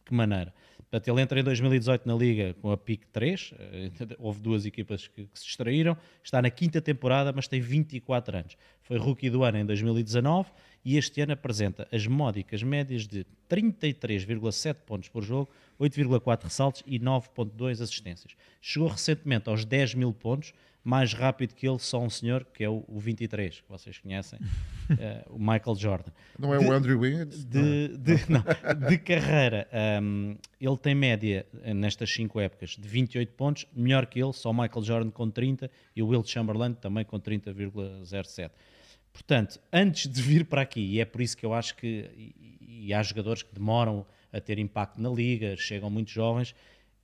que 0.04 0.12
maneira. 0.12 0.52
Portanto, 0.92 1.08
ele 1.08 1.22
entra 1.22 1.40
em 1.40 1.44
2018 1.44 2.06
na 2.06 2.14
Liga 2.14 2.54
com 2.62 2.70
a 2.70 2.76
PIC 2.76 3.08
3, 3.14 3.54
eh, 3.58 3.92
houve 4.20 4.42
duas 4.42 4.66
equipas 4.66 5.08
que, 5.08 5.24
que 5.24 5.40
se 5.40 5.46
distraíram, 5.46 5.96
está 6.22 6.42
na 6.42 6.50
quinta 6.50 6.82
temporada, 6.82 7.32
mas 7.34 7.48
tem 7.48 7.62
24 7.62 8.38
anos. 8.38 8.58
Foi 8.82 8.98
rookie 8.98 9.30
do 9.30 9.42
ano 9.42 9.58
em 9.58 9.66
2019 9.66 10.50
e 10.84 10.98
este 10.98 11.22
ano 11.22 11.32
apresenta 11.32 11.88
as 11.94 12.06
módicas 12.06 12.62
médias 12.62 13.08
de 13.08 13.26
33,7 13.50 14.76
pontos 14.86 15.08
por 15.08 15.24
jogo, 15.24 15.50
8,4 15.80 16.44
ressaltos 16.44 16.84
e 16.86 17.00
9,2 17.00 17.82
assistências. 17.82 18.36
Chegou 18.60 18.90
recentemente 18.90 19.48
aos 19.48 19.64
10 19.64 19.96
mil 19.96 20.12
pontos, 20.12 20.54
mais 20.84 21.14
rápido 21.14 21.54
que 21.54 21.68
ele, 21.68 21.78
só 21.80 22.02
um 22.02 22.10
senhor, 22.10 22.46
que 22.54 22.64
é 22.64 22.70
o, 22.70 22.84
o 22.88 23.00
23, 23.00 23.62
que 23.62 23.70
vocês 23.70 24.00
conhecem, 24.00 24.40
eh, 24.98 25.24
o 25.30 25.38
Michael 25.38 25.76
Jordan. 25.76 26.12
Não 26.40 26.54
é 26.54 26.60
o 26.60 26.72
Andrew 26.72 27.00
Wiggins? 27.00 27.46
De, 27.46 27.98
de, 27.98 28.16
não, 28.30 28.44
de 28.90 28.98
carreira, 28.98 29.68
um, 30.02 30.36
ele 30.60 30.78
tem 30.78 30.96
média 30.96 31.46
eh, 31.64 31.74
nestas 31.74 32.12
5 32.12 32.40
épocas 32.40 32.72
de 32.72 32.88
28 32.88 33.34
pontos, 33.34 33.68
melhor 33.76 34.08
que 34.08 34.22
ele, 34.22 34.34
só 34.34 34.50
o 34.50 34.54
Michael 34.54 34.84
Jordan 34.84 35.12
com 35.12 35.30
30 35.30 35.70
e 35.96 36.02
o 36.02 36.08
Will 36.08 36.24
Chamberlain 36.26 36.74
também 36.74 37.06
com 37.06 37.20
30,07. 37.20 38.52
Portanto, 39.14 39.60
antes 39.72 40.08
de 40.08 40.22
vir 40.22 40.46
para 40.46 40.62
aqui, 40.62 40.82
e 40.82 41.00
é 41.00 41.06
por 41.06 41.22
isso 41.22 41.38
que 41.38 41.46
eu 41.46 41.54
acho 41.54 41.76
que 41.76 42.10
e, 42.16 42.86
e 42.88 42.94
há 42.94 43.04
jogadores 43.04 43.44
que 43.44 43.54
demoram 43.54 44.06
a 44.34 44.40
ter 44.40 44.58
impacto 44.58 45.00
na 45.02 45.10
liga, 45.10 45.56
chegam 45.58 45.90
muito 45.90 46.10
jovens, 46.10 46.56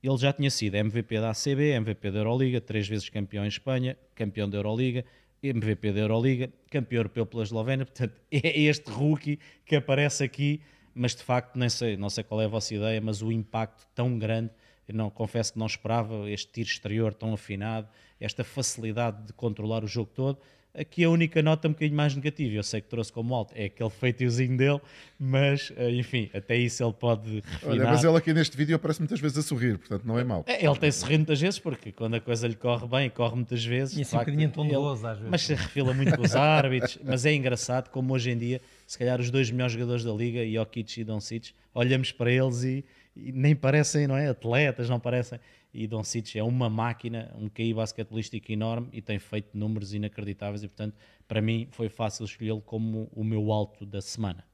ele 0.02 0.16
já 0.16 0.32
tinha 0.32 0.50
sido 0.50 0.76
MVP 0.76 1.20
da 1.20 1.30
ACB, 1.30 1.72
MVP 1.72 2.10
da 2.10 2.18
Euroliga, 2.20 2.60
três 2.60 2.86
vezes 2.86 3.08
campeão 3.08 3.44
em 3.44 3.48
Espanha, 3.48 3.96
campeão 4.14 4.48
da 4.48 4.58
Euroliga, 4.58 5.04
MVP 5.42 5.92
da 5.92 6.00
Euroliga, 6.00 6.52
campeão 6.70 7.00
europeu 7.00 7.26
pela 7.26 7.42
Eslovénia. 7.42 7.84
Portanto, 7.84 8.14
é 8.30 8.60
este 8.60 8.90
rookie 8.90 9.38
que 9.64 9.76
aparece 9.76 10.22
aqui, 10.22 10.60
mas 10.94 11.14
de 11.14 11.22
facto, 11.22 11.56
nem 11.56 11.68
sei, 11.68 11.96
não 11.96 12.10
sei 12.10 12.24
qual 12.24 12.40
é 12.40 12.44
a 12.44 12.48
vossa 12.48 12.74
ideia, 12.74 13.00
mas 13.00 13.22
o 13.22 13.32
impacto 13.32 13.86
tão 13.94 14.18
grande. 14.18 14.50
Eu 14.86 14.94
não, 14.94 15.10
confesso 15.10 15.52
que 15.52 15.58
não 15.58 15.66
esperava 15.66 16.30
este 16.30 16.50
tiro 16.50 16.68
exterior 16.68 17.12
tão 17.12 17.34
afinado, 17.34 17.88
esta 18.18 18.42
facilidade 18.42 19.26
de 19.26 19.32
controlar 19.32 19.84
o 19.84 19.86
jogo 19.86 20.10
todo. 20.14 20.38
Aqui 20.78 21.02
a 21.04 21.10
única 21.10 21.42
nota 21.42 21.66
um 21.68 21.72
bocadinho 21.72 21.96
mais 21.96 22.14
negativa, 22.14 22.54
eu 22.54 22.62
sei 22.62 22.80
que 22.80 22.88
trouxe 22.88 23.12
como 23.12 23.34
alto, 23.34 23.52
é 23.56 23.64
aquele 23.64 23.90
feitiozinho 23.90 24.56
dele, 24.56 24.80
mas 25.18 25.72
eh, 25.76 25.90
enfim, 25.90 26.30
até 26.32 26.56
isso 26.56 26.82
ele 26.84 26.92
pode 26.92 27.40
refinar. 27.40 27.70
Olha, 27.70 27.84
mas 27.86 28.04
ele 28.04 28.16
aqui 28.16 28.32
neste 28.32 28.56
vídeo 28.56 28.76
aparece 28.76 29.00
muitas 29.00 29.18
vezes 29.18 29.38
a 29.38 29.42
sorrir, 29.42 29.76
portanto 29.78 30.04
não 30.04 30.18
é 30.18 30.22
mau. 30.24 30.44
É, 30.46 30.64
Ele 30.64 30.76
tem 30.78 30.92
sorrido 30.92 31.18
muitas 31.20 31.40
vezes, 31.40 31.58
porque 31.58 31.90
quando 31.90 32.14
a 32.14 32.20
coisa 32.20 32.46
lhe 32.46 32.54
corre 32.54 32.86
bem, 32.86 33.10
corre 33.10 33.34
muitas 33.34 33.64
vezes. 33.64 33.96
E 33.96 34.02
assim 34.02 34.16
um 34.16 34.18
facto, 34.18 34.30
bocadinho 34.30 34.50
de 34.52 34.60
ele- 34.60 34.74
gozo, 34.76 35.06
às 35.06 35.16
vezes. 35.16 35.30
Mas 35.30 35.42
se 35.42 35.54
refila 35.54 35.92
muito 35.92 36.16
com 36.16 36.22
os 36.22 36.34
árbitros. 36.36 36.98
Mas 37.04 37.26
é 37.26 37.34
engraçado 37.34 37.88
como 37.90 38.14
hoje 38.14 38.30
em 38.30 38.38
dia, 38.38 38.60
se 38.86 38.96
calhar 38.96 39.20
os 39.20 39.30
dois 39.30 39.50
melhores 39.50 39.72
jogadores 39.72 40.04
da 40.04 40.12
liga, 40.12 40.46
Jokic 40.48 41.00
e 41.00 41.04
Doncic, 41.04 41.50
olhamos 41.74 42.12
para 42.12 42.30
eles 42.30 42.62
e, 42.62 42.84
e 43.18 43.32
nem 43.32 43.54
parecem, 43.54 44.06
não 44.06 44.16
é? 44.16 44.28
Atletas, 44.28 44.88
não 44.88 45.00
parecem. 45.00 45.40
E 45.72 45.86
Doncic 45.86 46.36
é 46.36 46.42
uma 46.42 46.70
máquina, 46.70 47.30
um 47.36 47.48
QI 47.48 47.74
basquetebolístico 47.74 48.50
enorme 48.50 48.88
e 48.92 49.02
tem 49.02 49.18
feito 49.18 49.56
números 49.56 49.92
inacreditáveis 49.92 50.62
e, 50.62 50.68
portanto, 50.68 50.96
para 51.26 51.42
mim 51.42 51.68
foi 51.70 51.88
fácil 51.88 52.24
escolhê-lo 52.24 52.60
como 52.60 53.10
o 53.12 53.22
meu 53.22 53.52
alto 53.52 53.84
da 53.84 54.00
semana. 54.00 54.44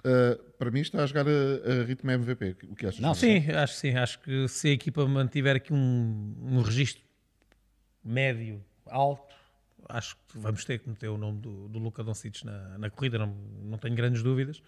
Uh, 0.00 0.36
para 0.58 0.70
mim 0.70 0.80
está 0.80 1.02
a 1.02 1.06
jogar 1.06 1.26
a, 1.28 1.30
a 1.30 1.84
ritmo 1.84 2.10
MVP. 2.10 2.56
O 2.68 2.74
que 2.74 2.86
achas? 2.86 3.00
Não? 3.00 3.14
Sim, 3.14 3.50
acho 3.50 3.74
que 3.74 3.80
sim. 3.80 3.94
Acho 3.94 4.18
que 4.20 4.48
se 4.48 4.68
a 4.68 4.72
equipa 4.72 5.06
mantiver 5.06 5.56
aqui 5.56 5.72
um, 5.72 6.34
um 6.40 6.60
registro 6.60 7.02
médio, 8.04 8.64
alto, 8.86 9.34
acho 9.88 10.16
que 10.28 10.38
vamos 10.38 10.64
ter 10.64 10.80
que 10.80 10.88
meter 10.88 11.08
o 11.08 11.16
nome 11.16 11.40
do, 11.40 11.68
do 11.68 11.78
Luca 11.78 12.02
Doncic 12.02 12.44
na, 12.44 12.78
na 12.78 12.90
corrida, 12.90 13.18
não, 13.18 13.28
não 13.62 13.78
tenho 13.78 13.94
grandes 13.94 14.22
dúvidas. 14.22 14.62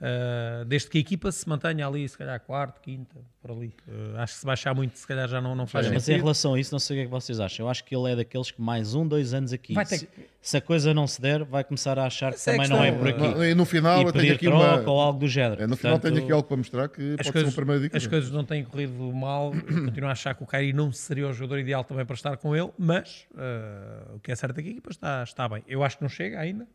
Uh, 0.00 0.64
desde 0.66 0.90
que 0.90 0.98
a 0.98 1.00
equipa 1.00 1.30
se 1.30 1.48
mantenha 1.48 1.86
ali, 1.86 2.06
se 2.06 2.18
calhar 2.18 2.38
quarto, 2.40 2.80
quinta, 2.80 3.16
por 3.40 3.52
ali. 3.52 3.72
Uh, 3.88 4.18
acho 4.18 4.34
que 4.34 4.40
se 4.40 4.44
baixar 4.46 4.74
muito, 4.74 4.98
se 4.98 5.06
calhar 5.06 5.26
já 5.28 5.40
não, 5.40 5.54
não 5.54 5.66
faz 5.68 5.86
Mas 5.86 5.96
em 5.96 6.00
sentido. 6.00 6.22
relação 6.22 6.54
a 6.54 6.60
isso, 6.60 6.72
não 6.74 6.78
sei 6.80 6.96
o 6.96 6.98
que 6.98 7.02
é 7.02 7.04
que 7.06 7.10
vocês 7.10 7.38
acham. 7.40 7.64
Eu 7.64 7.70
acho 7.70 7.84
que 7.84 7.94
ele 7.94 8.10
é 8.12 8.16
daqueles 8.16 8.50
que 8.50 8.60
mais 8.60 8.94
um, 8.94 9.06
dois 9.06 9.32
anos 9.32 9.52
aqui, 9.52 9.72
Vai 9.72 9.86
ter 9.86 9.98
se, 9.98 10.06
que- 10.06 10.26
se 10.42 10.56
a 10.56 10.60
coisa 10.60 10.92
não 10.92 11.06
se 11.06 11.22
der, 11.22 11.44
vai 11.44 11.62
começar 11.62 11.96
a 11.98 12.04
achar 12.06 12.34
que 12.34 12.40
é 12.50 12.52
também 12.52 12.68
não 12.68 12.82
é 12.84 12.92
por 12.92 13.08
aqui. 13.08 13.20
Não, 13.20 13.44
e 13.44 13.54
no 13.54 13.64
final 13.64 13.98
e 14.02 14.04
eu 14.04 14.12
tenho 14.12 14.24
pedir 14.24 14.34
aqui 14.34 14.46
troca 14.46 14.80
uma. 14.82 14.90
ou 14.90 15.00
algo 15.00 15.20
do 15.20 15.28
género. 15.28 15.62
É, 15.62 15.66
no 15.66 15.76
final 15.76 15.94
Portanto, 15.94 16.12
tenho 16.12 16.24
aqui 16.24 16.32
algo 16.32 16.48
para 16.48 16.56
mostrar 16.56 16.88
que 16.88 17.00
as 17.00 17.30
pode 17.30 17.50
ser 17.50 17.54
coisas, 17.64 17.82
dica. 17.82 17.96
as 17.96 18.06
coisas 18.06 18.30
não 18.30 18.44
têm 18.44 18.64
corrido 18.64 18.92
mal. 19.12 19.52
Continuo 19.52 20.08
a 20.08 20.12
achar 20.12 20.34
que 20.34 20.42
o 20.42 20.46
Kyrie 20.46 20.72
não 20.72 20.90
seria 20.92 21.28
o 21.28 21.32
jogador 21.32 21.60
ideal 21.60 21.84
também 21.84 22.04
para 22.04 22.14
estar 22.14 22.36
com 22.36 22.54
ele, 22.54 22.70
mas 22.76 23.26
uh, 23.30 24.16
o 24.16 24.20
que 24.20 24.32
é 24.32 24.36
certo 24.36 24.58
é 24.58 24.62
que 24.62 24.68
a 24.68 24.72
equipa 24.72 24.90
está, 24.90 25.22
está 25.22 25.48
bem. 25.48 25.62
Eu 25.68 25.82
acho 25.84 25.96
que 25.96 26.02
não 26.02 26.10
chega 26.10 26.40
ainda, 26.40 26.66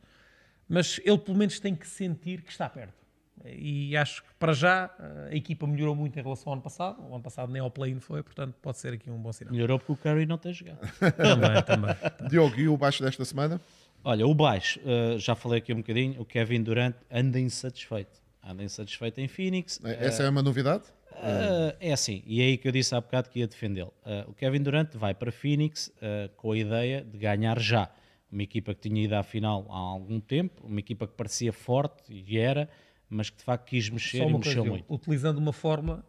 mas 0.69 0.99
ele 1.03 1.17
pelo 1.17 1.37
menos 1.37 1.59
tem 1.59 1.75
que 1.75 1.85
sentir 1.87 2.41
que 2.41 2.51
está 2.51 2.67
perto. 2.69 2.98
E 3.45 3.95
acho 3.95 4.23
que 4.23 4.29
para 4.37 4.53
já 4.53 4.87
uh, 4.87 5.31
a 5.31 5.35
equipa 5.35 5.65
melhorou 5.65 5.95
muito 5.95 6.17
em 6.19 6.21
relação 6.21 6.51
ao 6.51 6.53
ano 6.53 6.61
passado. 6.61 7.01
O 7.01 7.13
ano 7.13 7.23
passado 7.23 7.51
nem 7.51 7.61
ao 7.61 7.71
play-in 7.71 7.99
foi, 7.99 8.21
portanto 8.21 8.55
pode 8.61 8.77
ser 8.77 8.93
aqui 8.93 9.09
um 9.09 9.17
bom 9.17 9.31
sinal. 9.31 9.53
Melhorou 9.53 9.79
porque 9.79 9.91
o 9.91 9.95
Curry 9.95 10.25
não 10.25 10.37
tem 10.37 10.53
jogado. 10.53 10.79
também, 11.15 11.63
também. 11.63 11.95
Diogo, 12.29 12.59
e 12.59 12.67
o 12.67 12.77
baixo 12.77 13.03
desta 13.03 13.23
semana? 13.23 13.59
Olha, 14.03 14.25
o 14.25 14.33
baixo, 14.33 14.79
uh, 14.81 15.17
já 15.19 15.35
falei 15.35 15.59
aqui 15.59 15.73
um 15.73 15.77
bocadinho, 15.77 16.21
o 16.21 16.25
Kevin 16.25 16.63
Durant 16.63 16.95
anda 17.11 17.39
insatisfeito. 17.39 18.19
Anda 18.43 18.63
insatisfeito 18.63 19.19
em 19.19 19.27
Phoenix. 19.27 19.79
Essa 19.83 20.23
é 20.23 20.29
uma 20.29 20.41
novidade? 20.41 20.83
Uh, 21.19 21.75
é 21.81 21.91
assim, 21.91 22.23
e 22.25 22.41
é 22.41 22.45
aí 22.45 22.57
que 22.57 22.67
eu 22.67 22.71
disse 22.71 22.95
há 22.95 23.01
bocado 23.01 23.29
que 23.29 23.39
ia 23.39 23.47
defendê-lo. 23.47 23.93
Uh, 24.05 24.29
o 24.29 24.33
Kevin 24.33 24.61
Durant 24.61 24.95
vai 24.95 25.13
para 25.13 25.31
Phoenix 25.31 25.87
uh, 25.87 26.29
com 26.37 26.53
a 26.53 26.57
ideia 26.57 27.03
de 27.03 27.17
ganhar 27.17 27.59
já. 27.59 27.91
Uma 28.31 28.43
equipa 28.43 28.73
que 28.73 28.87
tinha 28.87 29.03
ido 29.03 29.13
à 29.15 29.23
final 29.23 29.65
há 29.69 29.77
algum 29.77 30.19
tempo, 30.19 30.65
uma 30.65 30.79
equipa 30.79 31.07
que 31.07 31.13
parecia 31.13 31.51
forte 31.51 32.03
e 32.09 32.37
era, 32.37 32.69
mas 33.09 33.29
que 33.29 33.37
de 33.37 33.43
facto 33.43 33.65
quis 33.65 33.89
mexer 33.89 34.19
Só 34.19 34.29
e 34.29 34.33
mexeu 34.33 34.53
coisa, 34.55 34.69
muito. 34.69 34.85
utilizando 34.93 35.37
uma 35.37 35.53
forma 35.53 36.05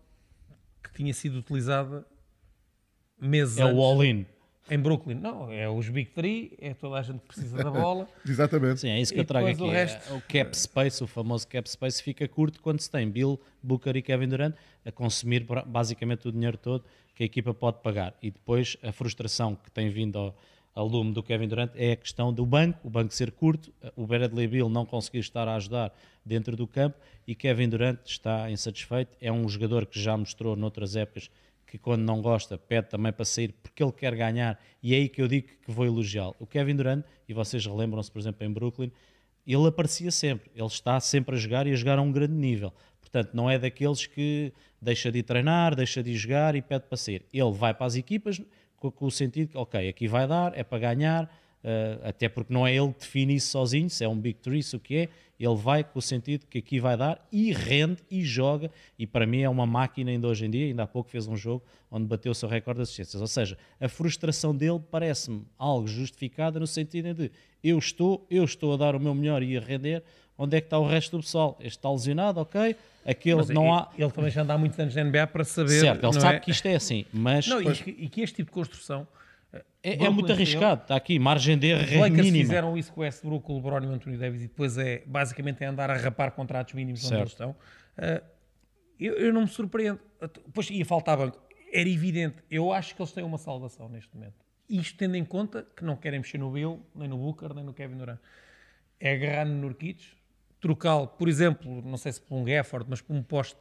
que 0.82 0.92
tinha 0.92 1.12
sido 1.14 1.38
utilizada 1.38 2.06
meses 3.20 3.58
É 3.58 3.64
o 3.64 3.68
antes 3.68 3.80
all-in. 3.84 4.26
em 4.70 4.78
Brooklyn. 4.78 5.14
Não, 5.16 5.50
é 5.50 5.68
os 5.68 5.88
Big 5.88 6.10
Three, 6.10 6.56
é 6.60 6.72
toda 6.74 6.96
a 6.98 7.02
gente 7.02 7.18
que 7.20 7.26
precisa 7.26 7.56
da 7.56 7.70
bola. 7.70 8.08
Exatamente. 8.26 8.80
Sim, 8.80 8.88
é 8.90 9.00
isso 9.00 9.12
que 9.12 9.18
E 9.18 9.22
eu 9.22 9.24
trago 9.24 9.46
depois 9.46 9.68
aqui. 9.70 9.70
o 9.70 9.74
É, 9.78 9.84
resto- 9.84 10.14
O 10.14 10.20
cap 10.22 10.56
space, 10.56 11.04
o 11.04 11.06
famoso 11.06 11.46
cap 11.48 11.68
space, 11.68 12.02
fica 12.02 12.26
curto 12.28 12.60
quando 12.62 12.80
se 12.80 12.90
tem 12.90 13.08
Bill, 13.10 13.40
Booker 13.62 13.96
e 13.96 14.02
Kevin 14.02 14.28
Durant 14.28 14.54
a 14.84 14.92
consumir 14.92 15.46
basicamente 15.66 16.28
o 16.28 16.32
dinheiro 16.32 16.56
todo 16.56 16.84
que 17.14 17.22
a 17.22 17.26
equipa 17.26 17.52
pode 17.52 17.80
pagar. 17.82 18.14
E 18.22 18.30
depois 18.30 18.76
a 18.82 18.92
frustração 18.92 19.54
que 19.54 19.70
tem 19.70 19.90
vindo 19.90 20.18
ao, 20.18 20.36
ao 20.74 20.86
lume 20.86 21.12
do 21.12 21.22
Kevin 21.22 21.48
Durant 21.48 21.70
é 21.74 21.92
a 21.92 21.96
questão 21.96 22.32
do 22.32 22.46
banco, 22.46 22.78
o 22.84 22.90
banco 22.90 23.12
ser 23.12 23.32
curto, 23.32 23.72
o 23.96 24.06
Bradley 24.06 24.46
Bill 24.46 24.68
não 24.68 24.86
conseguir 24.86 25.18
estar 25.18 25.48
a 25.48 25.56
ajudar 25.56 25.92
dentro 26.24 26.56
do 26.56 26.66
campo 26.66 26.96
e 27.26 27.34
Kevin 27.34 27.68
Durant 27.68 27.98
está 28.04 28.50
insatisfeito. 28.50 29.16
É 29.20 29.32
um 29.32 29.48
jogador 29.48 29.86
que 29.86 30.00
já 30.00 30.16
mostrou 30.16 30.56
noutras 30.56 30.96
épocas 30.96 31.30
que 31.66 31.78
quando 31.78 32.02
não 32.02 32.20
gosta 32.20 32.58
pede 32.58 32.88
também 32.88 33.12
para 33.12 33.24
sair 33.24 33.54
porque 33.62 33.82
ele 33.82 33.92
quer 33.92 34.14
ganhar 34.16 34.60
e 34.82 34.94
é 34.94 34.98
aí 34.98 35.08
que 35.08 35.22
eu 35.22 35.28
digo 35.28 35.48
que 35.62 35.70
vou 35.70 35.86
elogiá-lo. 35.86 36.34
O 36.38 36.46
Kevin 36.46 36.76
Durant, 36.76 37.04
e 37.28 37.34
vocês 37.34 37.64
relembram-se, 37.64 38.10
por 38.10 38.18
exemplo, 38.18 38.44
em 38.44 38.52
Brooklyn, 38.52 38.90
ele 39.46 39.66
aparecia 39.66 40.10
sempre, 40.10 40.50
ele 40.54 40.66
está 40.66 40.98
sempre 41.00 41.34
a 41.34 41.38
jogar 41.38 41.66
e 41.66 41.72
a 41.72 41.76
jogar 41.76 41.98
a 41.98 42.02
um 42.02 42.12
grande 42.12 42.34
nível. 42.34 42.72
Portanto, 43.00 43.30
não 43.34 43.50
é 43.50 43.58
daqueles 43.58 44.06
que 44.06 44.52
deixa 44.80 45.10
de 45.10 45.22
treinar, 45.22 45.74
deixa 45.74 46.02
de 46.02 46.14
jogar 46.16 46.54
e 46.54 46.62
pede 46.62 46.84
para 46.84 46.96
sair. 46.96 47.24
Ele 47.32 47.50
vai 47.52 47.74
para 47.74 47.86
as 47.86 47.96
equipas 47.96 48.40
com, 48.80 48.90
com 48.90 49.06
o 49.06 49.10
sentido 49.10 49.50
que, 49.50 49.58
ok, 49.58 49.88
aqui 49.88 50.08
vai 50.08 50.26
dar, 50.26 50.58
é 50.58 50.64
para 50.64 50.78
ganhar, 50.78 51.30
eh, 51.62 51.98
até 52.02 52.28
porque 52.28 52.52
não 52.52 52.66
é 52.66 52.74
ele 52.74 52.92
que 52.94 53.00
define 53.00 53.34
isso 53.34 53.50
sozinho, 53.50 53.88
se 53.90 54.02
é 54.02 54.08
um 54.08 54.18
Big 54.18 54.40
Three, 54.40 54.62
se 54.62 54.74
o 54.74 54.80
que 54.80 54.96
é, 54.96 55.08
ele 55.38 55.54
vai 55.54 55.84
com 55.84 55.98
o 55.98 56.02
sentido 56.02 56.46
que 56.46 56.58
aqui 56.58 56.80
vai 56.80 56.96
dar 56.96 57.26
e 57.30 57.52
rende 57.52 58.02
e 58.10 58.24
joga, 58.24 58.70
e 58.98 59.06
para 59.06 59.26
mim 59.26 59.42
é 59.42 59.48
uma 59.48 59.66
máquina 59.66 60.10
ainda 60.10 60.26
hoje 60.26 60.46
em 60.46 60.50
dia, 60.50 60.66
ainda 60.66 60.82
há 60.82 60.86
pouco 60.86 61.10
fez 61.10 61.26
um 61.26 61.36
jogo 61.36 61.62
onde 61.90 62.06
bateu 62.06 62.32
o 62.32 62.34
seu 62.34 62.48
recorde 62.48 62.78
de 62.78 62.82
assistências, 62.82 63.20
ou 63.20 63.28
seja, 63.28 63.58
a 63.78 63.88
frustração 63.88 64.56
dele 64.56 64.80
parece-me 64.90 65.46
algo 65.58 65.86
justificada 65.86 66.58
no 66.58 66.66
sentido 66.66 67.14
de 67.14 67.30
eu 67.62 67.78
estou, 67.78 68.26
eu 68.30 68.44
estou 68.44 68.72
a 68.72 68.76
dar 68.78 68.96
o 68.96 69.00
meu 69.00 69.14
melhor 69.14 69.42
e 69.42 69.56
a 69.56 69.60
render, 69.60 70.02
onde 70.42 70.56
é 70.56 70.60
que 70.60 70.66
está 70.66 70.78
o 70.78 70.86
resto 70.86 71.16
do 71.16 71.22
pessoal? 71.22 71.56
Este 71.60 71.78
está 71.78 71.90
lesionado, 71.90 72.40
ok, 72.40 72.74
aquele 73.06 73.36
Mas 73.36 73.48
não 73.50 73.66
e- 73.66 73.70
há... 73.70 73.88
Ele 73.98 74.10
também 74.10 74.30
já 74.30 74.42
anda 74.42 74.54
há 74.54 74.58
muitos 74.58 74.78
anos 74.78 74.94
na 74.94 75.04
NBA 75.04 75.26
para 75.26 75.44
saber. 75.44 75.80
Certo, 75.80 76.04
ele 76.04 76.12
sabe 76.20 76.36
é? 76.36 76.40
que 76.40 76.50
isto 76.50 76.66
é 76.66 76.74
assim, 76.74 77.04
mas 77.12 77.46
Não, 77.46 77.60
e, 77.62 77.72
que, 77.74 77.90
e 77.90 78.08
que 78.08 78.20
este 78.22 78.36
tipo 78.36 78.50
de 78.50 78.54
construção. 78.54 79.06
é, 79.52 79.58
é 79.82 79.90
Brooklyn 79.96 80.14
muito 80.14 80.32
arriscado, 80.32 80.82
está 80.82 80.96
aqui, 80.96 81.18
margem 81.18 81.58
de 81.58 81.68
erro 81.68 82.04
é 82.04 82.10
mínima. 82.10 82.38
fizeram 82.38 82.76
isso 82.78 82.92
com 82.92 83.00
o 83.00 83.04
Westbrook, 83.04 83.50
o 83.50 83.54
LeBron 83.56 83.82
e 83.82 83.86
o 83.86 83.92
Anthony 83.92 84.16
Davis 84.16 84.40
e 84.42 84.48
depois 84.48 84.76
é 84.78 85.02
basicamente 85.06 85.62
é 85.62 85.66
andar 85.66 85.90
a 85.90 85.96
rapar 85.96 86.32
contratos 86.32 86.74
mínimos 86.74 87.00
onde 87.04 87.08
Certo. 87.08 87.20
eles 87.22 87.32
estão. 87.32 87.56
Ah, 87.98 88.22
eu, 88.98 89.14
eu 89.14 89.32
não 89.32 89.42
me 89.42 89.48
surpreendo. 89.48 89.98
Pois 90.52 90.68
ia 90.70 90.84
faltar 90.84 91.16
banco. 91.16 91.38
Era 91.72 91.88
evidente. 91.88 92.36
Eu 92.50 92.72
acho 92.72 92.94
que 92.94 93.00
eles 93.00 93.12
têm 93.12 93.24
uma 93.24 93.38
salvação 93.38 93.88
neste 93.88 94.14
momento. 94.14 94.34
Isto 94.68 94.98
tendo 94.98 95.16
em 95.16 95.24
conta 95.24 95.66
que 95.74 95.82
não 95.84 95.96
querem 95.96 96.20
mexer 96.20 96.38
no 96.38 96.50
Bill, 96.50 96.80
nem 96.94 97.08
no 97.08 97.16
Booker, 97.16 97.54
nem 97.54 97.64
no 97.64 97.72
Kevin 97.72 97.96
Durant. 97.96 98.18
É 99.00 99.14
agarrar 99.14 99.46
no 99.46 99.54
Nurkic, 99.54 100.04
trocá-lo, 100.60 101.06
por 101.06 101.28
exemplo, 101.28 101.82
não 101.84 101.96
sei 101.96 102.12
se 102.12 102.20
por 102.20 102.34
um 102.36 102.44
Gafford, 102.44 102.86
mas 102.88 103.00
por 103.00 103.14
um 103.14 103.22
poste 103.22 103.56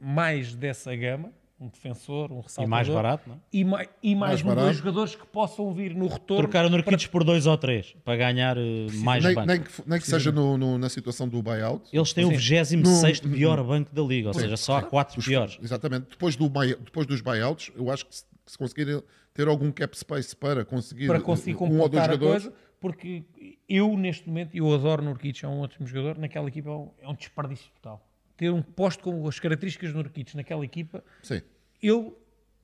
mais 0.00 0.54
dessa 0.54 0.94
gama, 0.94 1.30
um 1.58 1.68
defensor, 1.68 2.30
um 2.30 2.40
E 2.40 2.42
ressaltador. 2.42 2.68
mais 2.68 2.88
barato, 2.88 3.28
não 3.28 3.36
é? 3.36 3.38
E 3.50 3.64
mais, 3.64 3.88
e 4.02 4.14
mais, 4.14 4.42
Mais 4.42 4.58
um, 4.58 4.60
dois 4.62 4.76
jogadores 4.76 5.14
que 5.14 5.26
possam 5.26 5.72
vir 5.72 5.94
no 5.94 6.06
retorno. 6.06 6.42
Trocar 6.44 6.66
o 6.66 6.68
Nurkic 6.70 7.08
por 7.08 7.24
dois 7.24 7.46
ou 7.46 7.56
três, 7.56 7.96
para 8.04 8.14
ganhar 8.16 8.58
eh, 8.58 8.86
mais 9.02 9.24
Nem, 9.24 9.34
banco. 9.34 9.46
nem 9.48 9.60
que, 9.62 9.70
nem 9.86 9.98
que 9.98 10.06
seja 10.06 10.30
no- 10.30 10.58
no- 10.58 10.76
na 10.76 10.90
situação 10.90 11.26
do 11.26 11.42
buyout. 11.42 11.88
Eles 11.90 12.12
têm 12.12 12.26
o 12.26 12.28
Sim. 12.28 12.36
26 12.76 13.20
pior 13.20 13.62
banco 13.64 13.94
da 13.94 14.02
liga, 14.02 14.28
ou 14.28 14.34
seja, 14.34 14.56
só 14.58 14.76
há 14.76 14.82
quatro 14.82 15.18
Os- 15.18 15.24
piores. 15.26 15.58
Exatamente. 15.62 16.08
Depois, 16.10 16.36
do 16.36 16.46
buy- 16.50 16.76
depois 16.76 17.06
dos 17.06 17.22
buyouts, 17.22 17.72
eu 17.74 17.90
acho 17.90 18.04
que 18.04 18.14
se, 18.14 18.24
se 18.44 18.58
conseguirem 18.58 19.02
ter 19.32 19.48
algum 19.48 19.72
cap 19.72 19.96
space 19.98 20.36
para 20.36 20.62
conseguir, 20.62 21.06
para 21.06 21.20
conseguir 21.20 21.56
um 21.62 21.80
ou 21.80 21.88
dois 21.88 22.04
jogadores, 22.04 22.42
coisa, 22.44 22.56
porque 22.80 23.24
eu 23.68 23.96
neste 23.96 24.28
momento, 24.28 24.54
eu 24.54 24.72
adoro 24.72 25.02
Nurkic, 25.02 25.44
é 25.44 25.48
um 25.48 25.60
ótimo 25.60 25.86
jogador, 25.86 26.18
naquela 26.18 26.48
equipa 26.48 26.68
é 26.68 26.72
um, 26.72 26.90
é 27.00 27.08
um 27.08 27.14
desperdício 27.14 27.70
total. 27.74 28.06
Ter 28.36 28.50
um 28.52 28.62
posto 28.62 29.02
com 29.04 29.26
as 29.26 29.38
características 29.40 29.92
do 29.92 29.96
Nurkic 29.98 30.36
naquela 30.36 30.64
equipa, 30.64 31.02
sim. 31.22 31.40
eu 31.82 32.20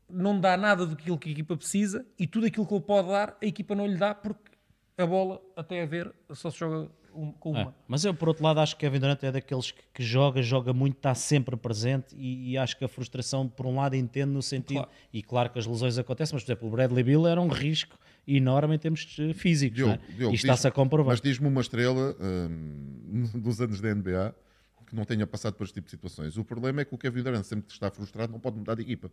não 0.08 0.38
dá 0.38 0.56
nada 0.56 0.84
do 0.86 0.94
que 0.96 1.10
a 1.10 1.32
equipa 1.32 1.56
precisa 1.56 2.06
e 2.18 2.26
tudo 2.26 2.46
aquilo 2.46 2.66
que 2.66 2.74
ele 2.74 2.82
pode 2.82 3.08
dar, 3.08 3.36
a 3.42 3.46
equipa 3.46 3.74
não 3.74 3.86
lhe 3.86 3.96
dá 3.96 4.14
porque 4.14 4.50
a 4.98 5.06
bola, 5.06 5.40
até 5.56 5.82
a 5.82 5.86
ver, 5.86 6.12
só 6.32 6.50
se 6.50 6.58
joga 6.58 6.90
um- 7.14 7.32
com 7.32 7.56
É, 7.56 7.62
uma. 7.62 7.74
mas 7.88 8.04
eu, 8.04 8.12
por 8.14 8.28
outro 8.28 8.44
lado, 8.44 8.60
acho 8.60 8.76
que 8.76 8.80
Kevin 8.80 8.98
Durant 9.00 9.22
é 9.22 9.32
daqueles 9.32 9.70
que, 9.70 9.82
que 9.94 10.02
joga, 10.02 10.42
joga 10.42 10.72
muito, 10.74 10.96
está 10.98 11.14
sempre 11.14 11.56
presente 11.56 12.14
e, 12.16 12.50
e 12.52 12.58
acho 12.58 12.76
que 12.76 12.84
a 12.84 12.88
frustração, 12.88 13.48
por 13.48 13.66
um 13.66 13.76
lado, 13.76 13.96
entendo 13.96 14.32
no 14.32 14.42
sentido. 14.42 14.82
Claro. 14.82 14.90
E 15.12 15.22
claro 15.22 15.50
que 15.50 15.58
as 15.58 15.66
lesões 15.66 15.96
acontecem, 15.98 16.34
mas, 16.34 16.44
por 16.44 16.52
exemplo, 16.52 16.68
o 16.68 16.70
Bradley 16.70 17.02
Bill 17.04 17.26
era 17.26 17.40
um 17.40 17.48
risco 17.48 17.98
enorme 18.26 18.74
em 18.74 18.78
termos 18.78 19.16
eh, 19.18 19.32
físicos. 19.34 19.78
não 19.80 19.90
é? 19.92 20.00
Diogo, 20.16 20.32
e 20.32 20.36
está-se 20.36 20.66
a 20.66 20.70
comprovar. 20.70 21.12
Mas 21.12 21.20
diz-me 21.20 21.48
uma 21.48 21.60
estrela 21.60 22.16
hum, 22.20 23.30
dos 23.40 23.60
anos 23.60 23.80
da 23.80 23.94
NBA 23.94 24.34
que 24.86 24.94
não 24.94 25.04
tenha 25.04 25.26
passado 25.26 25.54
por 25.54 25.64
este 25.64 25.74
tipo 25.74 25.86
de 25.86 25.90
situações. 25.90 26.36
O 26.36 26.44
problema 26.44 26.82
é 26.82 26.84
que 26.84 26.94
o 26.94 26.98
Kevin 26.98 27.22
Durant, 27.22 27.44
sempre 27.44 27.66
que 27.66 27.72
está 27.72 27.90
frustrado, 27.90 28.30
não 28.32 28.38
pode 28.38 28.58
mudar 28.58 28.74
de 28.74 28.82
equipa. 28.82 29.10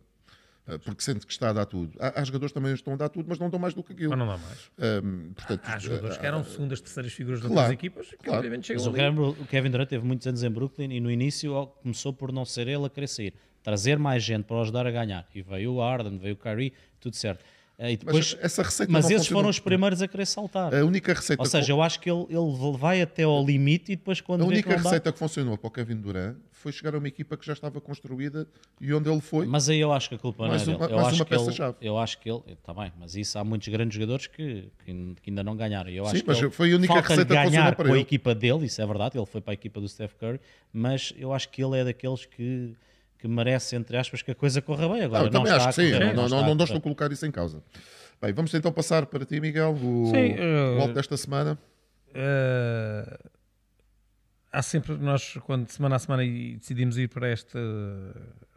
Uh, 0.68 0.78
Porque 0.80 1.02
sente 1.02 1.26
que 1.26 1.32
está 1.32 1.48
a 1.48 1.52
dar 1.54 1.64
tudo. 1.64 1.96
Há, 1.98 2.20
há 2.20 2.24
jogadores 2.24 2.52
que 2.52 2.60
também 2.60 2.74
estão 2.74 2.92
a 2.92 2.96
dar 2.96 3.08
tudo, 3.08 3.24
mas 3.26 3.38
não 3.38 3.48
dão 3.48 3.58
mais 3.58 3.72
do 3.72 3.82
que 3.82 3.94
aquilo. 3.94 4.10
Mas 4.10 4.18
não 4.18 4.26
dá 4.26 4.36
mais. 4.36 4.70
Hum, 5.02 5.32
portanto, 5.34 5.62
Há 5.64 5.78
jogadores 5.78 6.18
que 6.18 6.26
eram 6.26 6.44
segundas, 6.44 6.80
terceiras 6.82 7.12
figuras 7.14 7.40
de 7.40 7.46
Claro, 7.46 7.60
outras 7.60 7.72
equipas 7.72 8.10
que 8.10 8.16
claro. 8.18 8.36
obviamente 8.36 8.58
Mas 8.58 8.66
chegam 8.66 8.84
o 8.84 8.88
ali. 8.88 8.96
Kevin, 8.98 9.42
o 9.42 9.46
Kevin 9.46 9.70
Durant 9.70 9.88
teve 9.88 10.04
muitos 10.06 10.26
anos 10.26 10.42
em 10.44 10.50
Brooklyn 10.50 10.92
e 10.92 11.00
no 11.00 11.10
início 11.10 11.66
começou 11.82 12.12
por 12.12 12.30
não 12.30 12.44
ser 12.44 12.68
ele 12.68 12.84
a 12.84 12.90
querer 12.90 13.06
sair. 13.08 13.34
Trazer 13.62 13.98
mais 13.98 14.22
gente 14.22 14.44
para 14.44 14.56
o 14.56 14.60
ajudar 14.60 14.86
a 14.86 14.90
ganhar. 14.90 15.26
E 15.34 15.40
veio 15.40 15.72
o 15.72 15.82
Arden, 15.82 16.18
veio 16.18 16.34
o 16.34 16.36
Kyrie, 16.36 16.74
tudo 17.00 17.16
certo. 17.16 17.42
Eh, 17.82 17.92
E 17.92 17.96
depois, 17.96 18.34
mas 18.34 18.44
essa 18.44 18.62
receita 18.62 18.92
mas 18.92 19.08
esses 19.10 19.26
foram 19.26 19.48
os 19.48 19.58
primeiros 19.58 20.02
a 20.02 20.06
querer 20.06 20.26
saltar. 20.26 20.74
A 20.74 20.84
única 20.84 21.14
receita, 21.14 21.42
Ou 21.42 21.46
seja, 21.48 21.72
eu 21.72 21.80
acho 21.80 21.98
que 21.98 22.10
ele, 22.10 22.26
ele 22.28 22.76
vai 22.78 23.00
até 23.00 23.22
ao 23.22 23.42
limite 23.42 23.92
e 23.92 23.96
depois 23.96 24.20
quando 24.20 24.42
a 24.42 24.44
vê 24.44 24.50
que 24.50 24.54
única 24.58 24.68
não 24.70 24.76
dá- 24.76 24.82
receita 24.90 25.10
que 25.12 25.18
funcionou 25.18 25.56
para 25.56 25.68
o 25.68 25.70
Kevin 25.70 25.96
Durant 25.96 26.36
foi 26.52 26.72
chegar 26.72 26.94
a 26.94 26.98
uma 26.98 27.08
equipa 27.08 27.38
que 27.38 27.46
já 27.46 27.54
estava 27.54 27.80
construída 27.80 28.46
e 28.78 28.92
onde 28.92 29.08
ele 29.08 29.22
foi. 29.22 29.46
Mas 29.46 29.70
aí 29.70 29.80
eu 29.80 29.90
acho 29.94 30.10
que 30.10 30.14
a 30.14 30.18
culpa 30.18 30.46
Mais 30.46 30.66
não 30.66 30.74
é 30.74 30.76
uma- 30.76 30.86
dele. 30.88 30.92
Eu 30.92 30.96
mais 30.96 31.08
acho 31.08 31.16
uma 31.16 31.24
que 31.24 31.32
ele, 31.34 31.40
peça-chave. 31.46 31.76
eu 31.80 31.96
acho 31.98 32.18
que 32.18 32.30
ele, 32.30 32.42
está 32.52 32.74
bem, 32.74 32.92
mas 33.00 33.14
isso 33.16 33.38
há 33.38 33.44
muitos 33.44 33.68
grandes 33.68 33.94
jogadores 33.94 34.26
que, 34.26 34.68
que, 34.84 35.14
que 35.22 35.30
ainda 35.30 35.42
não 35.42 35.56
ganharam. 35.56 35.88
Eu 35.88 36.04
Sim, 36.04 36.10
acho 36.10 36.20
que 36.22 36.28
mas 36.28 36.38
ele, 36.38 36.50
foi 36.50 36.72
a 36.72 36.76
única 36.76 36.92
receita 37.00 37.24
que 37.24 37.28
funcionou 37.28 37.50
ganhar 37.50 37.74
para 37.76 37.84
com 37.86 37.92
a 37.92 37.96
ele. 37.96 38.02
equipa 38.02 38.34
dele, 38.34 38.66
isso 38.66 38.82
é 38.82 38.86
verdade, 38.86 39.16
ele 39.16 39.24
foi 39.24 39.40
para 39.40 39.52
a 39.52 39.54
equipa 39.54 39.80
do 39.80 39.88
Steph 39.88 40.12
Curry, 40.20 40.38
mas 40.70 41.14
eu 41.16 41.32
acho 41.32 41.48
que 41.48 41.64
ele 41.64 41.78
é 41.78 41.84
daqueles 41.84 42.26
que, 42.26 42.74
que 43.20 43.28
merece, 43.28 43.76
entre 43.76 43.96
aspas, 43.96 44.22
que 44.22 44.30
a 44.30 44.34
coisa 44.34 44.62
corra 44.62 44.88
bem. 44.88 45.02
Agora, 45.02 45.24
Não, 45.24 45.26
eu 45.26 45.32
não 45.32 45.42
também 45.42 45.52
está 45.52 45.68
acho 45.68 45.78
que 45.78 45.90
sim, 45.90 45.98
não, 45.98 46.28
não, 46.28 46.28
não, 46.28 46.54
não 46.54 46.64
estou 46.64 46.78
a 46.78 46.80
colocar 46.80 47.12
isso 47.12 47.26
em 47.26 47.30
causa. 47.30 47.62
Bem, 48.20 48.32
vamos 48.32 48.52
então 48.54 48.72
passar 48.72 49.06
para 49.06 49.24
ti, 49.24 49.40
Miguel, 49.40 49.72
o, 49.72 50.06
Sim, 50.06 50.36
alto 50.80 50.94
desta 50.94 51.16
semana. 51.16 51.58
Eh, 52.14 53.18
há 54.52 54.62
sempre, 54.62 54.96
nós, 54.96 55.34
quando 55.44 55.68
semana 55.68 55.96
a 55.96 55.98
semana 55.98 56.24
e 56.24 56.56
decidimos 56.56 56.98
ir 56.98 57.08
para 57.08 57.30
este, 57.30 57.58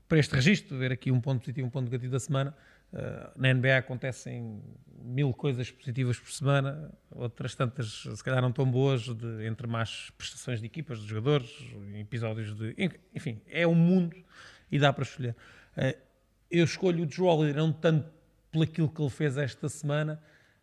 para 0.07 0.19
este 0.19 0.35
registro, 0.35 0.77
ver 0.77 0.91
aqui 0.91 1.11
um 1.11 1.21
ponto 1.21 1.39
positivo 1.39 1.65
e 1.65 1.67
um 1.67 1.69
ponto 1.69 1.85
negativo 1.85 2.11
da 2.11 2.19
semana, 2.19 2.55
eh, 2.93 3.29
na 3.35 3.53
NBA 3.53 3.77
acontecem 3.77 4.61
mil 5.01 5.33
coisas 5.33 5.69
positivas 5.71 6.19
por 6.19 6.31
semana, 6.31 6.91
outras 7.11 7.55
tantas, 7.55 8.03
se 8.03 8.23
calhar, 8.23 8.41
não 8.41 8.51
tão 8.51 8.69
boas, 8.69 9.03
de, 9.03 9.45
entre 9.45 9.67
más 9.67 10.11
prestações 10.17 10.59
de 10.59 10.65
equipas, 10.65 10.99
de 10.99 11.07
jogadores, 11.07 11.51
episódios 11.95 12.55
de. 12.55 12.75
Enfim, 13.13 13.41
é 13.47 13.67
um 13.67 13.75
mundo 13.75 14.15
e 14.75 14.79
dá 14.79 14.91
para 14.93 15.03
escolher. 15.03 15.35
Eh, 15.77 15.97
eu 16.49 16.63
escolho 16.65 17.03
o 17.03 17.05
Drew 17.05 17.25
Holiday 17.25 17.53
não 17.61 17.71
tanto 17.71 18.07
por 18.51 18.63
aquilo 18.63 18.89
que 18.89 19.01
ele 19.01 19.09
fez 19.09 19.37
esta 19.37 19.67
semana, 19.69 20.21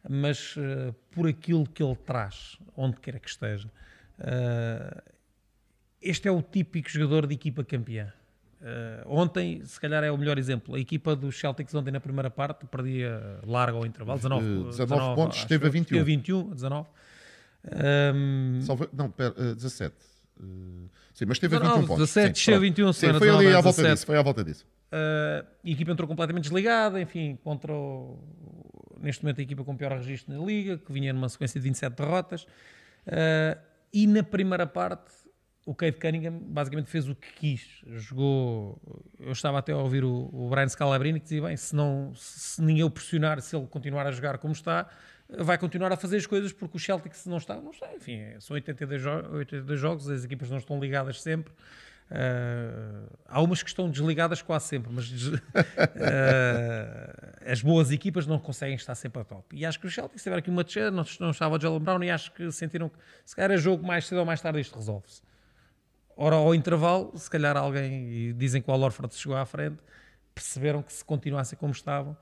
mas 0.08 0.54
eh, 0.58 0.94
por 1.10 1.28
aquilo 1.28 1.66
que 1.66 1.82
ele 1.82 1.96
traz, 1.96 2.56
onde 2.76 2.98
quer 3.00 3.18
que 3.20 3.28
esteja. 3.28 3.70
Eh, 4.18 5.02
este 6.02 6.28
é 6.28 6.30
o 6.30 6.40
típico 6.42 6.88
jogador 6.88 7.26
de 7.26 7.34
equipa 7.34 7.62
campeã. 7.64 8.12
Eh, 8.62 9.02
ontem, 9.06 9.64
se 9.64 9.80
calhar, 9.80 10.02
é 10.04 10.10
o 10.10 10.16
melhor 10.16 10.38
exemplo. 10.38 10.74
A 10.74 10.78
equipa 10.80 11.16
dos 11.16 11.38
Celtics 11.38 11.74
ontem 11.74 11.90
na 11.90 12.00
primeira 12.00 12.30
parte 12.30 12.66
perdia 12.66 13.38
larga 13.46 13.76
ao 13.76 13.84
intervalo, 13.86 14.18
19, 14.18 14.46
Eh, 14.46 14.64
19 14.70 15.14
pontos, 15.14 15.38
esteve 15.38 15.64
a 15.64 15.68
eu. 15.68 15.72
21. 15.72 15.82
Esteve 15.82 16.00
a 16.00 16.04
21, 16.04 16.50
19. 16.54 16.88
Ehm, 17.64 18.60
Salve- 18.62 18.88
Não, 18.92 19.10
pera, 19.10 19.34
eh, 19.36 19.54
17. 19.54 19.94
Eh, 20.40 20.88
sim, 21.14 21.24
mas 21.26 21.38
teve 21.38 21.56
a 21.56 21.58
19, 21.58 21.80
21 21.82 21.86
pontos. 21.88 22.08
17, 22.14 22.38
sim, 22.38 22.44
pronto. 22.50 22.60
21, 22.62 22.92
Sim, 22.92 23.00
foi 23.00 23.28
ali 23.28 23.38
19, 23.46 23.46
à 23.48 23.60
volta 23.60 23.68
17. 23.76 23.94
disso. 23.94 24.06
Foi 24.06 24.16
à 24.18 24.22
volta 24.22 24.44
disso. 24.44 24.66
Uh, 24.92 25.46
a 25.64 25.70
equipa 25.70 25.92
entrou 25.92 26.08
completamente 26.08 26.44
desligada, 26.44 27.00
enfim, 27.00 27.38
contra 27.44 27.72
o- 27.72 28.18
neste 29.00 29.22
momento 29.22 29.38
a 29.38 29.42
equipa 29.42 29.62
com 29.64 29.72
o 29.72 29.76
pior 29.76 29.92
registro 29.92 30.36
na 30.36 30.44
liga, 30.44 30.76
que 30.78 30.92
vinha 30.92 31.12
numa 31.12 31.28
sequência 31.28 31.60
de 31.60 31.64
27 31.64 31.94
derrotas. 31.94 32.42
Uh, 33.06 33.58
e 33.92 34.06
na 34.06 34.22
primeira 34.22 34.66
parte, 34.66 35.12
o 35.66 35.74
Cade 35.74 35.96
Cunningham 35.98 36.38
basicamente 36.42 36.88
fez 36.90 37.08
o 37.08 37.14
que 37.14 37.28
quis. 37.34 37.82
Jogou. 37.86 38.80
Eu 39.18 39.32
estava 39.32 39.58
até 39.58 39.72
a 39.72 39.76
ouvir 39.76 40.04
o, 40.04 40.28
o 40.32 40.48
Brian 40.50 40.68
Scalabrine 40.68 41.18
que 41.20 41.24
dizia: 41.24 41.42
bem, 41.42 41.56
se, 41.56 41.74
não, 41.74 42.12
se 42.16 42.60
ninguém 42.62 42.82
o 42.84 42.90
pressionar, 42.90 43.40
se 43.40 43.54
ele 43.54 43.66
continuar 43.66 44.06
a 44.06 44.10
jogar 44.10 44.38
como 44.38 44.52
está, 44.52 44.88
vai 45.38 45.56
continuar 45.58 45.92
a 45.92 45.96
fazer 45.96 46.16
as 46.16 46.26
coisas 46.26 46.52
porque 46.52 46.76
o 46.76 46.80
Celtic, 46.80 47.14
se 47.14 47.28
não 47.28 47.36
está, 47.38 47.54
não 47.56 47.70
está. 47.70 47.92
Enfim, 47.94 48.20
são 48.40 48.54
82, 48.54 49.00
jo 49.02 49.10
82 49.32 49.80
jogos, 49.80 50.10
as 50.10 50.24
equipas 50.24 50.50
não 50.50 50.58
estão 50.58 50.80
ligadas 50.80 51.22
sempre. 51.22 51.52
Uh, 52.10 53.06
há 53.28 53.40
umas 53.40 53.62
que 53.62 53.68
estão 53.68 53.88
desligadas 53.88 54.42
quase 54.42 54.66
sempre, 54.66 54.90
mas 54.92 55.08
des- 55.08 55.28
uh, 55.28 55.40
as 57.46 57.62
boas 57.62 57.92
equipas 57.92 58.26
não 58.26 58.40
conseguem 58.40 58.74
estar 58.74 58.96
sempre 58.96 59.22
a 59.22 59.24
top. 59.24 59.56
E 59.56 59.64
acho 59.64 59.78
que 59.78 59.86
os 59.86 59.94
Celtics 59.94 60.20
tiveram 60.20 60.40
aqui 60.40 60.50
uma 60.50 60.64
descida, 60.64 60.90
não, 60.90 61.04
não 61.20 61.30
estava 61.30 61.54
o 61.56 61.60
Jalen 61.60 61.78
Brown 61.78 62.02
e 62.02 62.10
acho 62.10 62.32
que 62.32 62.50
sentiram 62.50 62.88
que 62.88 62.98
se 63.24 63.36
calhar 63.36 63.52
é 63.52 63.56
jogo 63.56 63.86
mais 63.86 64.08
cedo 64.08 64.18
ou 64.18 64.26
mais 64.26 64.40
tarde 64.40 64.60
isto 64.60 64.74
resolve-se. 64.76 65.22
Ora, 66.16 66.34
ao 66.34 66.52
intervalo, 66.52 67.16
se 67.16 67.30
calhar 67.30 67.56
alguém, 67.56 68.10
e 68.10 68.32
dizem 68.32 68.60
que 68.60 68.68
o 68.68 68.74
Alorford 68.74 69.14
chegou 69.14 69.36
à 69.36 69.46
frente, 69.46 69.78
perceberam 70.34 70.82
que 70.82 70.92
se 70.92 71.04
continuassem 71.04 71.56
como 71.56 71.70
estavam, 71.72 72.16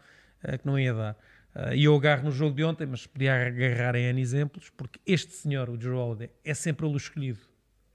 uh, 0.44 0.58
que 0.58 0.66
não 0.66 0.78
ia 0.78 0.92
dar. 0.92 1.16
Uh, 1.54 1.74
E 1.74 1.84
eu 1.84 1.94
agarro 1.96 2.24
no 2.24 2.30
jogo 2.30 2.54
de 2.54 2.62
ontem, 2.64 2.86
mas 2.86 3.06
podia 3.06 3.34
agarrar 3.46 3.96
em 3.96 4.04
N 4.04 4.20
exemplos, 4.20 4.70
porque 4.76 5.00
este 5.06 5.32
senhor, 5.32 5.68
o 5.68 5.76
Drew 5.76 5.96
Holiday, 5.96 6.30
é 6.44 6.54
sempre 6.54 6.86
o 6.86 6.96
escolhido. 6.96 7.40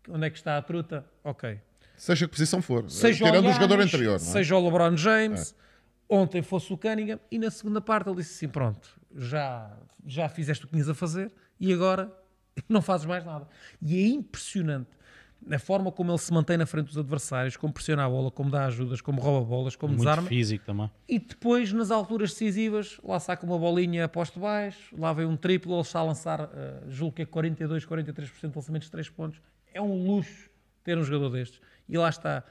Onde 0.10 0.26
é 0.28 0.30
que 0.30 0.38
está 0.38 0.58
a 0.58 0.62
truta? 0.62 1.06
Ok, 1.24 1.60
Seja 1.96 2.26
que 2.28 2.32
posição 2.32 2.62
for. 2.62 2.90
seja 2.90 3.24
Tirando 3.24 3.46
o 3.46 3.52
Giannis, 3.52 3.56
jogador 3.56 3.80
anterior. 3.82 4.16
É? 4.16 4.20
seja 4.20 4.56
o 4.58 4.66
LeBron 4.66 4.98
James, 4.98 5.56
ontem 6.10 6.42
fosse 6.42 6.74
o 6.74 6.78
Cunningham, 6.78 7.20
e 7.32 7.38
na 7.40 7.50
segunda 7.52 7.80
parte 7.80 8.10
ele 8.10 8.18
disse 8.18 8.34
assim: 8.34 8.52
pronto, 8.52 8.90
já, 9.16 9.72
já 10.06 10.28
fizeste 10.28 10.66
o 10.66 10.68
que 10.68 10.74
tinhas 10.74 10.90
a 10.90 10.94
fazer 10.96 11.32
e 11.60 11.72
agora 11.72 12.12
não 12.68 12.82
fazes 12.82 13.06
mais 13.06 13.24
nada. 13.24 13.48
E 13.82 13.96
é 14.04 14.08
impressionante 14.08 14.90
a 15.52 15.60
forma 15.60 15.92
como 15.92 16.12
ele 16.12 16.18
se 16.18 16.32
mantém 16.32 16.58
na 16.58 16.66
frente 16.66 16.88
dos 16.88 16.98
adversários, 16.98 17.58
como 17.58 17.74
pressiona 17.74 18.06
a 18.06 18.10
bola, 18.10 18.32
como 18.32 18.50
dá 18.50 18.66
ajudas, 18.66 19.02
como 19.02 19.20
rouba 19.22 19.46
bolas, 19.46 19.76
como 19.76 19.94
Muito 19.94 20.04
desarma. 20.06 20.28
físico 20.28 20.66
também. 20.66 20.90
E 21.08 21.20
depois, 21.20 21.72
nas 21.74 21.92
alturas 21.92 22.32
decisivas, 22.32 23.00
lá 23.04 23.20
saca 23.20 23.46
uma 23.46 23.58
bolinha 23.58 24.06
a 24.06 24.08
posto 24.08 24.40
baixo, 24.40 24.96
lá 24.98 25.12
vem 25.14 25.26
um 25.26 25.36
triplo, 25.36 25.74
ele 25.74 25.82
está 25.82 26.00
a 26.00 26.04
lançar, 26.04 26.50
eh, 26.54 26.84
julgo 26.88 27.16
que 27.16 27.22
é 27.22 27.26
42, 27.26 27.86
43% 27.86 28.52
de 28.52 28.56
lançamentos 28.56 28.88
de 28.88 28.92
3 28.92 29.10
pontos. 29.10 29.42
É 29.74 29.82
um 29.82 30.06
luxo 30.08 30.50
ter 30.84 30.98
um 30.98 31.04
jogador 31.04 31.30
destes. 31.32 31.60
E 31.90 31.98
lá 31.98 32.10
está. 32.10 32.44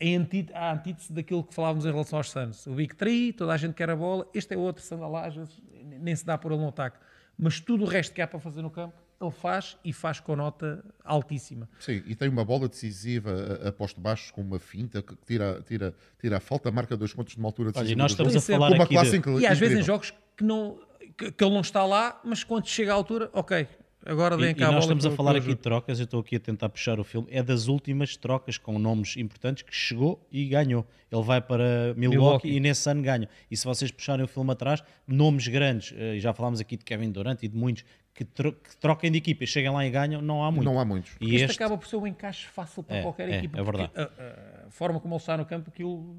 antí 0.00 0.48
a 0.54 0.72
antítese 0.72 1.12
daquilo 1.12 1.42
que 1.42 1.54
falávamos 1.54 1.84
em 1.84 1.90
relação 1.90 2.18
aos 2.18 2.30
Suns. 2.30 2.66
O 2.66 2.74
Big 2.74 2.94
Tree, 2.94 3.32
toda 3.32 3.52
a 3.52 3.56
gente 3.56 3.74
quer 3.74 3.90
a 3.90 3.96
bola. 3.96 4.28
Este 4.34 4.54
é 4.54 4.56
outro, 4.56 4.82
Sandalá, 4.82 5.26
às 5.26 5.34
vezes 5.34 5.60
nem 6.00 6.14
se 6.14 6.24
dá 6.24 6.36
por 6.38 6.52
ele 6.52 6.60
no 6.60 6.68
ataque. 6.68 6.98
Mas 7.36 7.60
tudo 7.60 7.84
o 7.84 7.86
resto 7.86 8.14
que 8.14 8.20
há 8.20 8.26
para 8.26 8.38
fazer 8.40 8.62
no 8.62 8.70
campo, 8.70 8.96
ele 9.20 9.30
faz 9.30 9.76
e 9.84 9.92
faz 9.92 10.20
com 10.20 10.36
nota 10.36 10.84
altíssima. 11.04 11.68
Sim, 11.78 12.02
e 12.06 12.14
tem 12.14 12.28
uma 12.28 12.44
bola 12.44 12.68
decisiva 12.68 13.30
a, 13.64 13.68
a 13.68 13.72
posto 13.72 14.00
baixo 14.00 14.32
com 14.32 14.40
uma 14.40 14.58
finta 14.58 15.02
que 15.02 15.16
tira, 15.26 15.62
tira, 15.66 15.94
tira 16.20 16.36
a 16.36 16.40
falta, 16.40 16.70
marca 16.70 16.96
dois 16.96 17.12
pontos 17.12 17.34
de 17.34 17.38
uma 17.38 17.48
altura 17.48 17.68
Olha, 17.68 17.74
decisiva. 17.74 17.98
e 17.98 18.02
nós 18.02 18.12
estamos 18.12 18.36
a 18.36 18.40
falar 18.40 18.72
uma 18.72 18.84
aqui 18.84 18.94
classe 18.94 19.10
de... 19.10 19.16
incrível. 19.16 19.40
E 19.40 19.46
às 19.46 19.58
vezes 19.58 19.78
em 19.78 19.82
jogos 19.82 20.12
que, 20.36 20.44
não, 20.44 20.78
que, 21.16 21.32
que 21.32 21.44
ele 21.44 21.52
não 21.52 21.60
está 21.60 21.84
lá, 21.84 22.20
mas 22.24 22.44
quando 22.44 22.66
chega 22.66 22.92
à 22.92 22.94
altura, 22.94 23.28
ok, 23.32 23.66
agora 24.06 24.34
E, 24.36 24.38
vem 24.38 24.54
e 24.56 24.62
a 24.62 24.70
nós 24.72 24.84
estamos 24.84 25.04
a 25.06 25.10
falar 25.10 25.36
aqui 25.36 25.48
de 25.48 25.54
trocas, 25.56 25.98
eu 25.98 26.04
estou 26.04 26.20
aqui 26.20 26.36
a 26.36 26.40
tentar 26.40 26.68
puxar 26.68 26.98
o 27.00 27.04
filme. 27.04 27.28
É 27.30 27.42
das 27.42 27.66
últimas 27.68 28.16
trocas 28.16 28.56
com 28.58 28.78
nomes 28.78 29.16
importantes 29.16 29.62
que 29.62 29.74
chegou 29.74 30.26
e 30.30 30.46
ganhou. 30.48 30.86
Ele 31.10 31.22
vai 31.22 31.40
para 31.40 31.94
Milwaukee, 31.96 32.08
Milwaukee. 32.16 32.48
e 32.56 32.60
nesse 32.60 32.88
ano 32.90 33.02
ganha. 33.02 33.28
E 33.50 33.56
se 33.56 33.64
vocês 33.64 33.90
puxarem 33.90 34.24
o 34.24 34.28
filme 34.28 34.50
atrás, 34.52 34.82
nomes 35.06 35.48
grandes, 35.48 35.92
eh, 35.96 36.16
e 36.16 36.20
já 36.20 36.32
falámos 36.32 36.60
aqui 36.60 36.76
de 36.76 36.84
Kevin 36.84 37.10
Durant 37.10 37.42
e 37.42 37.48
de 37.48 37.56
muitos, 37.56 37.84
que, 38.14 38.24
tro 38.24 38.52
que 38.52 38.76
troquem 38.78 39.10
de 39.12 39.18
equipa 39.18 39.44
e 39.44 39.46
cheguem 39.46 39.70
lá 39.70 39.86
e 39.86 39.90
ganham, 39.90 40.20
não 40.20 40.42
há 40.44 40.50
muito. 40.50 40.64
Não 40.64 40.78
há 40.80 40.84
muitos. 40.84 41.12
E 41.20 41.34
Este, 41.36 41.44
este, 41.50 41.62
acaba 41.62 41.78
por 41.78 41.86
ser 41.86 41.96
um 41.96 42.06
encaixe 42.06 42.46
fácil 42.46 42.82
para 42.82 42.96
É, 42.96 43.02
qualquer 43.02 43.28
é, 43.28 43.36
equipa. 43.38 43.58
é 43.60 43.62
verdade. 43.62 43.92
A, 43.94 44.66
a 44.66 44.70
forma 44.70 44.98
como 45.00 45.14
ele 45.14 45.20
está 45.20 45.36
no 45.36 45.44
campo, 45.46 45.70
aquilo. 45.70 46.16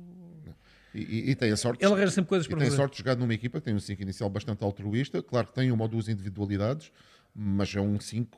E, 0.95 1.01
e- 1.01 1.29
e 1.31 1.35
tem 1.35 1.51
a 1.51 1.57
sorte. 1.57 1.83
Ele 1.85 1.93
arranja 1.93 2.11
sempre 2.11 2.29
coisas 2.29 2.47
E 2.47 2.49
para 2.49 2.57
tem 2.57 2.67
fazer. 2.67 2.77
sorte 2.77 2.93
de 2.93 2.97
jogar 2.99 3.15
numa 3.15 3.33
equipa 3.33 3.59
que 3.59 3.65
tem 3.65 3.75
um 3.75 3.79
5 3.79 4.01
inicial 4.01 4.27
bastante 4.29 4.63
altruísta. 4.63 5.21
Claro 5.21 5.47
que 5.47 5.53
tem 5.53 5.71
uma 5.71 5.83
ou 5.83 5.87
duas 5.87 6.07
individualidades, 6.07 6.91
mas 7.35 7.75
é 7.75 7.81
um 7.81 7.99
5 7.99 8.37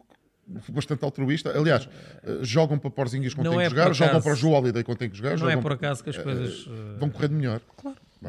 bastante 0.69 1.03
altruísta. 1.05 1.57
Aliás, 1.57 1.87
eh, 2.23 2.39
jogam 2.41 2.77
para 2.77 2.89
Porzinhas 2.89 3.33
quando 3.33 3.45
Não 3.45 3.51
têm 3.53 3.59
que 3.61 3.65
é 3.67 3.69
jogar, 3.69 3.85
por 3.87 3.93
jogam 3.93 4.11
acaso. 4.17 4.23
para 4.25 4.33
o 4.33 4.35
Joe 4.35 4.51
Holiday 4.53 4.83
quando 4.83 4.97
têm 4.97 5.09
que 5.09 5.17
jogar, 5.17 5.29
Não 5.31 5.37
jogam, 5.37 5.59
é 5.59 5.61
por 5.61 5.71
acaso 5.71 6.03
que 6.03 6.09
as 6.09 6.17
coisas. 6.17 6.67
eh, 6.67 6.97
vão 6.99 7.09
correr 7.09 7.27
de 7.29 7.35
melhor. 7.35 7.61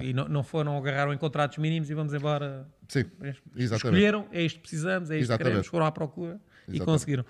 E 0.01 0.13
não, 0.13 0.27
não 0.29 0.43
foram, 0.43 0.77
agarraram 0.79 1.13
em 1.13 1.19
contratos 1.19 1.59
mínimos 1.59 1.91
e 1.91 1.95
vamos 1.95 2.15
embora. 2.15 2.67
Sim, 2.89 3.05
exatamente. 3.57 3.75
Escolheram, 3.87 4.27
é 4.33 4.43
isto 4.43 4.57
que 4.57 4.63
precisamos, 4.63 5.11
é 5.11 5.15
isto 5.15 5.19
que 5.19 5.25
Exatamente. 5.25 5.49
queremos, 5.51 5.67
foram 5.67 5.87
à 5.87 5.93
procura 5.93 6.33
e 6.33 6.77
Exatamente. 6.77 6.85
conseguiram. 6.85 7.25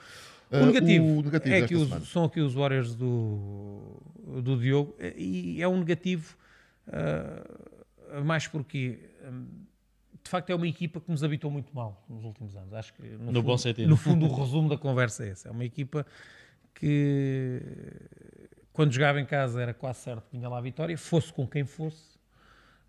O 0.50 0.56
Uh, 0.56 0.66
negativo, 0.66 1.04
o 1.04 1.22
negativo 1.22 1.54
é 1.54 1.62
que 1.66 1.74
os, 1.74 2.08
são 2.10 2.24
aqui 2.24 2.40
os 2.40 2.52
Warriors 2.54 2.94
do, 2.94 4.00
do 4.42 4.56
Diogo 4.60 4.94
e 5.16 5.60
é 5.62 5.66
um 5.68 5.78
negativo 5.78 6.36
Uh, 6.88 8.24
mais 8.24 8.46
porque, 8.46 8.98
um, 9.24 9.46
de 10.22 10.30
facto, 10.30 10.50
é 10.50 10.54
uma 10.54 10.66
equipa 10.66 11.00
que 11.00 11.10
nos 11.10 11.24
habitou 11.24 11.50
muito 11.50 11.74
mal 11.74 12.04
nos 12.08 12.24
últimos 12.24 12.56
anos. 12.56 12.72
Acho 12.72 12.92
que, 12.94 13.02
no, 13.02 13.18
No 13.18 13.26
fundo, 13.26 13.42
bom 13.42 13.58
sentido. 13.58 13.88
No 13.88 13.96
fundo, 13.96 14.26
o 14.26 14.34
resumo 14.34 14.68
da 14.68 14.78
conversa 14.78 15.24
é 15.24 15.30
esse. 15.30 15.48
É 15.48 15.50
uma 15.50 15.64
equipa 15.64 16.06
que, 16.74 17.60
quando 18.72 18.92
jogava 18.92 19.20
em 19.20 19.26
casa, 19.26 19.60
era 19.60 19.74
quase 19.74 20.00
certo 20.00 20.22
que 20.30 20.36
vinha 20.36 20.48
lá 20.48 20.58
a 20.58 20.60
vitória, 20.60 20.96
fosse 20.96 21.32
com 21.32 21.46
quem 21.46 21.64
fosse. 21.64 22.16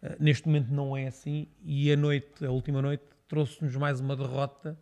Uh, 0.01 0.15
neste 0.19 0.47
momento 0.47 0.71
não 0.71 0.95
é 0.95 1.07
assim. 1.07 1.47
E 1.63 1.91
a 1.91 1.97
noite, 1.97 2.45
a 2.45 2.51
última 2.51 2.81
noite, 2.81 3.03
trouxe-nos 3.27 3.75
mais 3.75 3.99
uma 3.99 4.15
derrota 4.15 4.77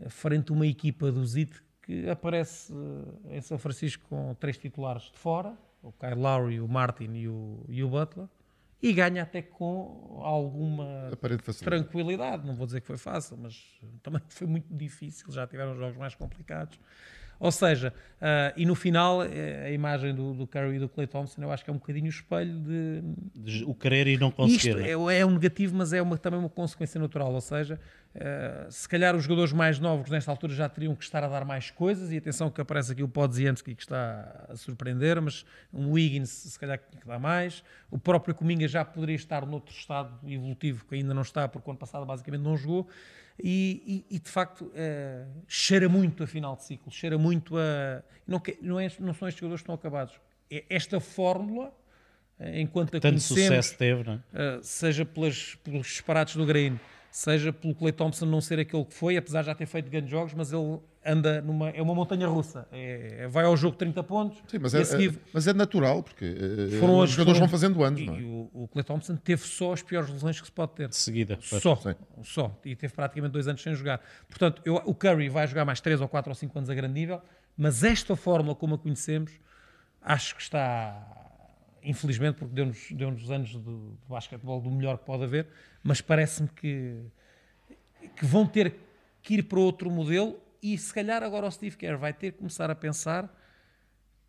uh, 0.00 0.08
frente 0.08 0.52
a 0.52 0.54
uma 0.54 0.66
equipa 0.66 1.10
do 1.10 1.24
ZIT 1.26 1.60
que 1.82 2.08
aparece 2.08 2.72
uh, 2.72 3.20
em 3.30 3.40
São 3.40 3.58
Francisco 3.58 4.06
com 4.08 4.34
três 4.34 4.56
titulares 4.56 5.04
de 5.04 5.18
fora, 5.18 5.56
o 5.82 5.90
Kyle 5.92 6.14
Lowry, 6.14 6.60
o 6.60 6.68
Martin 6.68 7.12
e 7.14 7.28
o, 7.28 7.64
e 7.68 7.82
o 7.82 7.88
Butler, 7.88 8.28
e 8.82 8.92
ganha 8.92 9.22
até 9.22 9.40
com 9.40 10.20
alguma 10.24 11.08
tranquilidade. 11.64 12.44
Não 12.44 12.56
vou 12.56 12.66
dizer 12.66 12.80
que 12.80 12.86
foi 12.86 12.98
fácil, 12.98 13.36
mas 13.36 13.64
também 14.02 14.20
foi 14.28 14.46
muito 14.48 14.74
difícil. 14.74 15.30
Já 15.30 15.46
tiveram 15.46 15.76
jogos 15.76 15.96
mais 15.96 16.16
complicados. 16.16 16.80
Ou 17.42 17.50
seja, 17.50 17.92
uh, 18.20 18.52
e 18.56 18.64
no 18.64 18.76
final, 18.76 19.24
eh, 19.24 19.64
a 19.66 19.70
imagem 19.72 20.14
do, 20.14 20.32
do 20.32 20.46
Curry 20.46 20.76
e 20.76 20.78
do 20.78 20.88
Clay 20.88 21.08
Thompson, 21.08 21.42
eu 21.42 21.50
acho 21.50 21.64
que 21.64 21.70
é 21.70 21.72
um 21.72 21.76
bocadinho 21.76 22.06
o 22.06 22.08
espelho 22.08 22.56
de, 22.60 23.02
De- 23.34 23.64
O 23.64 23.74
querer 23.74 24.06
e 24.06 24.16
não 24.16 24.30
conseguir. 24.30 24.68
isto 24.68 24.78
né? 24.78 24.90
é, 24.90 25.18
é 25.20 25.26
um 25.26 25.30
negativo, 25.32 25.74
mas 25.76 25.92
é 25.92 26.00
uma, 26.00 26.16
também 26.16 26.38
uma 26.38 26.48
consequência 26.48 27.00
natural. 27.00 27.32
Ou 27.32 27.40
seja, 27.40 27.80
eh, 28.14 28.66
se 28.70 28.88
calhar 28.88 29.16
os 29.16 29.24
jogadores 29.24 29.52
mais 29.52 29.80
novos 29.80 30.08
nesta 30.08 30.30
altura 30.30 30.54
já 30.54 30.68
teriam 30.68 30.94
que 30.94 31.02
estar 31.02 31.24
a 31.24 31.28
dar 31.28 31.44
mais 31.44 31.68
coisas. 31.68 32.12
E 32.12 32.16
atenção 32.16 32.48
que 32.48 32.60
aparece 32.60 32.92
aqui 32.92 33.02
o 33.02 33.08
Podziemski 33.08 33.74
que 33.74 33.82
está 33.82 34.46
a 34.48 34.54
surpreender, 34.54 35.20
mas 35.20 35.44
um 35.74 35.90
Wiggins 35.90 36.28
se 36.30 36.56
calhar 36.60 36.78
que 36.78 37.04
dar 37.04 37.18
mais. 37.18 37.64
O 37.90 37.98
próprio 37.98 38.36
Cominga 38.36 38.68
já 38.68 38.84
poderia 38.84 39.16
estar 39.16 39.44
noutro 39.44 39.74
estado 39.74 40.16
evolutivo 40.30 40.84
que 40.88 40.94
ainda 40.94 41.12
não 41.12 41.22
está, 41.22 41.48
porque 41.48 41.68
o 41.68 41.72
ano 41.72 41.78
passado 41.80 42.06
basicamente 42.06 42.42
não 42.42 42.56
jogou. 42.56 42.88
E, 43.44 44.04
e- 44.10 44.16
e, 44.16 44.18
de 44.20 44.28
facto 44.30 44.70
eh, 44.74 45.24
cheira 45.48 45.88
muito 45.88 46.22
a 46.22 46.26
final 46.28 46.54
de 46.54 46.62
ciclo, 46.64 46.92
cheira 46.92 47.18
muito 47.18 47.56
a. 47.58 48.02
Não, 48.26 48.40
não, 48.60 48.78
é- 48.78 48.90
não 49.00 49.12
são 49.12 49.26
estes 49.26 49.40
jogadores 49.40 49.60
que 49.62 49.64
estão 49.64 49.74
acabados. 49.74 50.14
É 50.48 50.64
esta 50.68 51.00
fórmula, 51.00 51.74
eh, 52.38 52.60
enquanto 52.60 52.96
a 52.96 53.00
Tanto 53.00 53.18
sucesso 53.18 53.76
teve, 53.76 54.04
não 54.04 54.12
é? 54.32 54.58
Uh, 54.58 54.62
seja 54.62 55.04
pelas, 55.04 55.56
pelos 55.56 55.86
disparates 55.88 56.36
do 56.36 56.46
Green, 56.46 56.78
seja 57.10 57.52
pelo 57.52 57.74
Clay 57.74 57.92
Thompson 57.92 58.26
não 58.26 58.40
ser 58.40 58.60
aquele 58.60 58.84
que 58.84 58.94
foi, 58.94 59.16
apesar 59.16 59.40
de 59.40 59.46
já 59.46 59.54
ter 59.56 59.66
feito 59.66 59.90
grandes 59.90 60.10
jogos, 60.10 60.34
mas 60.34 60.52
ele 60.52 60.78
anda 61.04 61.40
numa. 61.42 61.70
É 61.70 61.82
uma 61.82 61.94
montanha 61.94 62.26
russa. 62.28 62.66
É, 62.70 63.16
é- 63.22 63.28
vai 63.28 63.44
ao 63.44 63.56
jogo 63.56 63.76
30 63.76 64.02
pontos 64.04 64.38
Sim, 64.46 64.58
mas 64.60 64.74
é, 64.74 64.80
a 64.80 64.84
seguir. 64.84 65.10
é- 65.16 65.18
mas 65.32 65.46
é 65.46 65.52
natural, 65.52 66.02
porque 66.02 66.24
eh, 66.24 66.78
Foram 66.78 66.98
os 67.00 67.10
jogadores 67.10 67.38
foram- 67.38 67.38
vão 67.38 67.48
fazendo 67.48 67.82
anos, 67.82 68.00
e, 68.00 68.06
não 68.06 68.14
é? 68.14 68.20
e 68.20 68.24
o, 68.24 68.50
o 68.52 68.68
Clay 68.68 68.84
Thompson 68.84 69.16
teve 69.16 69.42
só 69.42 69.72
as 69.72 69.82
piores 69.82 70.08
lesões 70.10 70.40
que 70.40 70.46
se 70.46 70.52
pode 70.52 70.72
ter. 70.72 70.88
De 70.88 70.96
seguida. 70.96 71.38
Só, 71.40 71.76
Sim. 71.76 71.94
só. 72.22 72.56
E 72.64 72.76
teve 72.76 72.92
praticamente 72.94 73.32
dois 73.32 73.48
anos 73.48 73.62
sem 73.62 73.74
jogar. 73.74 74.00
Portanto, 74.28 74.62
eu- 74.64 74.80
o 74.84 74.94
Curry 74.94 75.28
vai 75.28 75.46
jogar 75.46 75.64
mais 75.64 75.80
3 75.80 76.00
ou 76.00 76.08
4 76.08 76.30
ou 76.30 76.34
5 76.34 76.56
anos 76.58 76.70
a 76.70 76.74
grande 76.74 76.94
nível, 76.94 77.20
mas 77.56 77.82
esta 77.82 78.14
fórmula 78.16 78.54
como 78.54 78.74
a 78.76 78.78
conhecemos, 78.78 79.32
acho 80.00 80.36
que 80.36 80.42
está, 80.42 81.04
infelizmente, 81.82 82.36
porque 82.36 82.54
deu-nos 82.54 82.92
deu 82.92 83.08
anos 83.08 83.50
de, 83.50 83.58
de 83.58 83.96
basquetebol 84.08 84.60
do 84.60 84.70
melhor 84.70 84.98
que 84.98 85.04
pode 85.04 85.24
haver, 85.24 85.46
mas 85.82 86.00
parece-me 86.00 86.48
que, 86.48 86.96
que 88.16 88.24
vão 88.24 88.46
ter 88.46 88.74
que 89.20 89.34
ir 89.34 89.42
para 89.44 89.58
outro 89.60 89.90
modelo 89.90 90.38
e 90.62 90.78
se 90.78 90.94
calhar 90.94 91.22
agora 91.22 91.46
o 91.46 91.50
Steve 91.50 91.76
Kerr 91.76 91.98
vai 91.98 92.12
ter 92.12 92.32
que 92.32 92.38
começar 92.38 92.70
a 92.70 92.74
pensar 92.74 93.28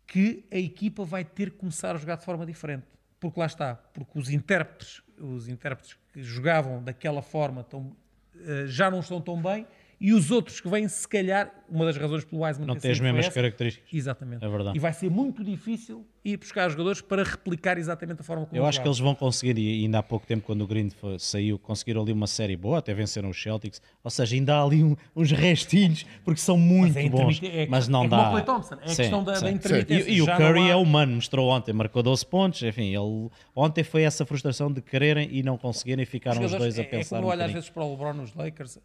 que 0.06 0.44
a 0.50 0.56
equipa 0.56 1.04
vai 1.04 1.24
ter 1.24 1.50
que 1.50 1.58
começar 1.58 1.94
a 1.94 1.98
jogar 1.98 2.16
de 2.16 2.24
forma 2.24 2.44
diferente. 2.44 2.86
Porque 3.20 3.38
lá 3.38 3.46
está, 3.46 3.74
porque 3.74 4.18
os 4.18 4.28
intérpretes, 4.28 5.02
os 5.18 5.48
intérpretes 5.48 5.96
que 6.12 6.22
jogavam 6.22 6.82
daquela 6.82 7.22
forma 7.22 7.62
tão, 7.62 7.96
eh, 8.36 8.66
já 8.66 8.90
não 8.90 9.00
estão 9.00 9.20
tão 9.20 9.40
bem 9.40 9.66
e 10.06 10.12
os 10.12 10.30
outros 10.30 10.60
que 10.60 10.68
vêm, 10.68 10.86
se 10.86 11.08
calhar, 11.08 11.50
uma 11.68 11.84
das 11.86 11.96
razões 11.96 12.24
pelo 12.24 12.42
Wiseman 12.42 12.66
Não 12.66 12.76
tem 12.76 12.90
as 12.90 13.00
mesmas 13.00 13.28
características. 13.30 13.88
Exatamente. 13.92 14.44
É 14.44 14.48
verdade. 14.48 14.76
E 14.76 14.80
vai 14.80 14.92
ser 14.92 15.10
muito 15.10 15.42
difícil 15.42 16.04
ir 16.22 16.36
buscar 16.38 16.68
jogadores 16.70 17.00
para 17.00 17.22
replicar 17.22 17.76
exatamente 17.78 18.20
a 18.20 18.24
forma 18.24 18.46
como 18.46 18.56
Eu 18.58 18.64
acho 18.66 18.80
que 18.80 18.86
eles 18.88 18.98
vão 18.98 19.14
conseguir, 19.14 19.58
e 19.58 19.82
ainda 19.84 19.98
há 19.98 20.02
pouco 20.02 20.26
tempo, 20.26 20.44
quando 20.46 20.62
o 20.62 20.66
Green 20.66 20.90
saiu, 21.18 21.58
conseguiram 21.58 22.02
ali 22.02 22.12
uma 22.12 22.26
série 22.26 22.56
boa, 22.56 22.78
até 22.78 22.92
venceram 22.94 23.28
os 23.30 23.42
Celtics. 23.42 23.80
Ou 24.02 24.10
seja, 24.10 24.34
ainda 24.34 24.54
há 24.56 24.62
ali 24.62 24.82
um- 24.82 24.96
uns 25.16 25.30
restinhos, 25.32 26.04
porque 26.24 26.40
são 26.40 26.56
muito 26.58 26.96
é 26.98 27.08
bons. 27.08 27.40
é- 27.42 27.66
mas 27.66 27.88
não 27.88 28.04
é 28.04 28.08
como 28.08 28.20
dá. 28.22 28.28
o 28.28 28.30
Clay 28.32 28.44
Thompson, 28.44 28.74
é 28.74 28.78
a 28.78 28.80
questão 28.96 29.24
da- 29.24 29.40
da 29.40 29.50
intermitência. 29.50 30.10
E, 30.10 30.16
e 30.16 30.22
o 30.22 30.26
Curry 30.26 30.60
há- 30.62 30.68
é 30.72 30.76
humano, 30.76 31.14
mostrou 31.14 31.48
ontem, 31.50 31.72
marcou 31.72 32.02
12 32.02 32.24
pontos. 32.26 32.62
Enfim, 32.62 32.94
ele, 32.94 33.30
ontem 33.56 33.82
foi 33.84 34.02
essa 34.02 34.24
frustração 34.26 34.70
de 34.72 34.80
quererem 34.82 35.28
e 35.32 35.42
não 35.42 35.56
conseguirem 35.58 36.02
e 36.02 36.06
ficaram 36.06 36.42
os, 36.44 36.52
dois 36.52 36.78
a 36.78 36.82
é- 36.82 36.84
pensar. 36.84 37.16
É 37.16 37.18
um 37.18 37.22
como 37.22 37.32
olha 37.32 37.44
às 37.44 37.50
bocadinho. 37.50 37.54
vezes 37.54 37.70
para 37.70 37.84
o 37.84 37.90
LeBron 37.90 38.12
nos 38.14 38.34
Lakers. 38.34 38.78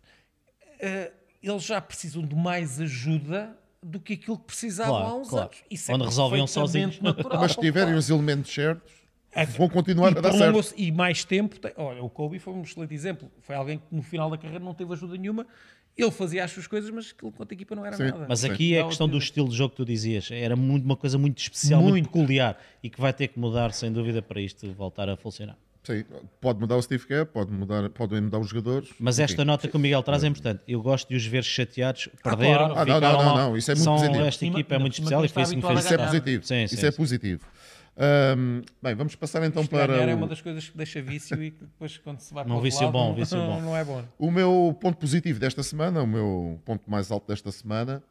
Eh, 0.79 1.11
eles 1.41 1.63
já 1.63 1.79
precisam 1.81 2.21
de 2.21 2.35
mais 2.35 2.79
ajuda 2.79 3.55
do 3.81 3.99
que 3.99 4.13
aquilo 4.13 4.37
que 4.37 4.45
precisavam 4.45 4.93
Claro, 4.95 5.07
há 5.07 5.15
uns 5.17 5.29
claro. 5.29 5.45
anos. 5.47 5.63
Isso 5.71 5.91
Onde 5.93 6.03
é 6.03 6.05
resolviam 6.07 6.47
sozinhos. 6.47 6.99
natural. 7.01 7.39
Mas 7.41 7.51
se 7.53 7.59
tiverem 7.61 7.93
os 7.95 8.09
elementos 8.09 8.53
certos, 8.53 8.91
vão 9.57 9.69
continuar 9.69 10.11
e 10.13 10.17
a 10.17 10.21
dar 10.21 10.33
certo. 10.33 10.73
E 10.75 10.91
mais 10.91 11.23
tempo. 11.23 11.59
tem- 11.59 11.71
Olha, 11.77 12.03
o 12.03 12.09
Kobe 12.09 12.39
foi 12.39 12.53
um 12.53 12.61
excelente 12.61 12.93
exemplo. 12.93 13.31
Foi 13.41 13.55
alguém 13.55 13.77
que 13.77 13.85
no 13.91 14.01
final 14.01 14.29
da 14.29 14.37
carreira 14.37 14.63
não 14.63 14.73
teve 14.73 14.91
ajuda 14.93 15.15
nenhuma. 15.15 15.45
Ele 15.97 16.11
fazia 16.11 16.43
as 16.45 16.51
suas 16.51 16.65
coisas, 16.67 16.89
mas 16.91 17.11
aquilo 17.15 17.31
quanto 17.31 17.51
a 17.51 17.55
equipa 17.55 17.75
não 17.75 17.85
era 17.85 17.95
Sim. 17.97 18.03
nada. 18.05 18.25
Mas 18.27 18.39
Sim. 18.41 18.51
aqui 18.51 18.75
é 18.75 18.81
a 18.81 18.85
questão 18.85 19.07
do 19.07 19.17
estilo 19.17 19.49
de 19.49 19.55
jogo 19.55 19.71
que 19.71 19.77
tu 19.77 19.85
dizias. 19.85 20.29
Era 20.31 20.55
muito, 20.55 20.83
uma 20.85 20.95
coisa 20.95 21.17
muito 21.17 21.37
especial, 21.39 21.81
muito. 21.81 21.93
Muito. 21.93 22.05
peculiar 22.09 22.57
e 22.83 22.89
que 22.89 22.99
vai 23.01 23.11
ter 23.13 23.27
que 23.29 23.39
mudar, 23.39 23.71
sem 23.73 23.91
dúvida, 23.91 24.21
para 24.21 24.39
isto 24.41 24.71
voltar 24.73 25.09
a 25.09 25.17
funcionar. 25.17 25.57
Sim, 25.83 26.03
pode 26.41 26.59
mudar 26.59 26.75
o 26.75 26.81
Steve 26.81 27.05
Kerr, 27.07 27.25
pode 27.25 27.51
mudar, 27.51 27.89
podem 27.89 28.21
mudar 28.21 28.37
os 28.39 28.49
jogadores. 28.49 28.89
Mas 28.99 29.17
enfim. 29.17 29.31
esta 29.31 29.45
nota 29.45 29.67
que 29.67 29.75
o 29.75 29.79
Miguel 29.79 30.03
traz 30.03 30.23
é 30.23 30.27
importante. 30.27 30.61
Eu 30.67 30.81
gosto 30.81 31.07
de 31.07 31.15
os 31.15 31.25
ver 31.25 31.43
chateados, 31.43 32.09
perderam, 32.21 32.69
claro. 32.73 32.79
Ah, 32.79 32.85
não, 32.85 32.99
não, 32.99 33.23
não, 33.23 33.37
não, 33.37 33.57
isso 33.57 33.71
é 33.71 33.75
muito 33.75 33.83
São- 33.85 33.95
positivo. 33.95 34.25
Esta 34.25 34.45
equipa 34.45 34.75
é 34.75 34.77
muito 34.77 34.93
especial 34.93 35.25
e 35.25 35.27
foi 35.29 35.41
está 35.41 35.41
isso 35.41 35.51
que 35.51 35.55
me 35.57 35.61
fez 35.61 35.77
a 35.77 35.79
Isso 35.79 35.93
é 35.93 35.97
positivo. 36.05 36.45
Sim, 36.45 36.63
Isso 36.63 36.77
sim, 36.77 36.85
é 36.85 36.91
sim. 36.91 36.97
positivo. 36.97 37.45
Bem, 38.81 38.95
vamos 38.95 39.15
passar 39.15 39.43
então 39.43 39.65
para 39.65 39.93
é 39.95 40.13
o, 40.13 40.17
uma 40.17 40.27
das 40.27 40.41
coisas 40.41 40.69
que 40.69 40.77
deixa 40.77 41.01
vício 41.01 41.41
e 41.43 41.51
que 41.51 41.65
depois 41.65 41.97
quando 41.97 42.19
se 42.19 42.33
vai 42.33 42.45
para 42.45 42.53
Não, 42.53 42.61
vício 42.61 42.83
lado, 42.83 42.93
bom, 42.93 43.09
não, 43.09 43.15
vício 43.15 43.37
bom. 43.37 43.59
não 43.61 43.75
é 43.75 43.83
bom. 43.83 44.03
o 44.17 44.31
meu 44.31 44.77
ponto 44.79 44.97
positivo 44.97 45.39
desta 45.39 45.61
semana, 45.63 46.01
o 46.01 46.07
meu 46.07 46.61
ponto 46.63 46.89
mais 46.89 47.11
alto 47.11 47.27
desta 47.27 47.51
semana, 47.51 48.01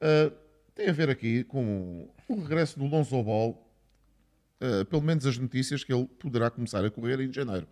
ah, 0.00 0.32
tem 0.74 0.88
a 0.88 0.92
ver 0.92 1.08
aqui 1.10 1.44
com 1.44 2.08
o 2.28 2.40
regresso 2.40 2.78
do 2.78 2.86
Lonzo 2.86 3.22
Ball, 3.22 3.56
ah, 4.60 4.84
pelo 4.84 5.02
menos 5.02 5.26
as 5.26 5.38
notícias 5.38 5.84
que 5.84 5.92
ele 5.92 6.06
poderá 6.18 6.50
começar 6.50 6.84
a 6.84 6.90
correr 6.90 7.20
em 7.20 7.32
janeiro. 7.32 7.66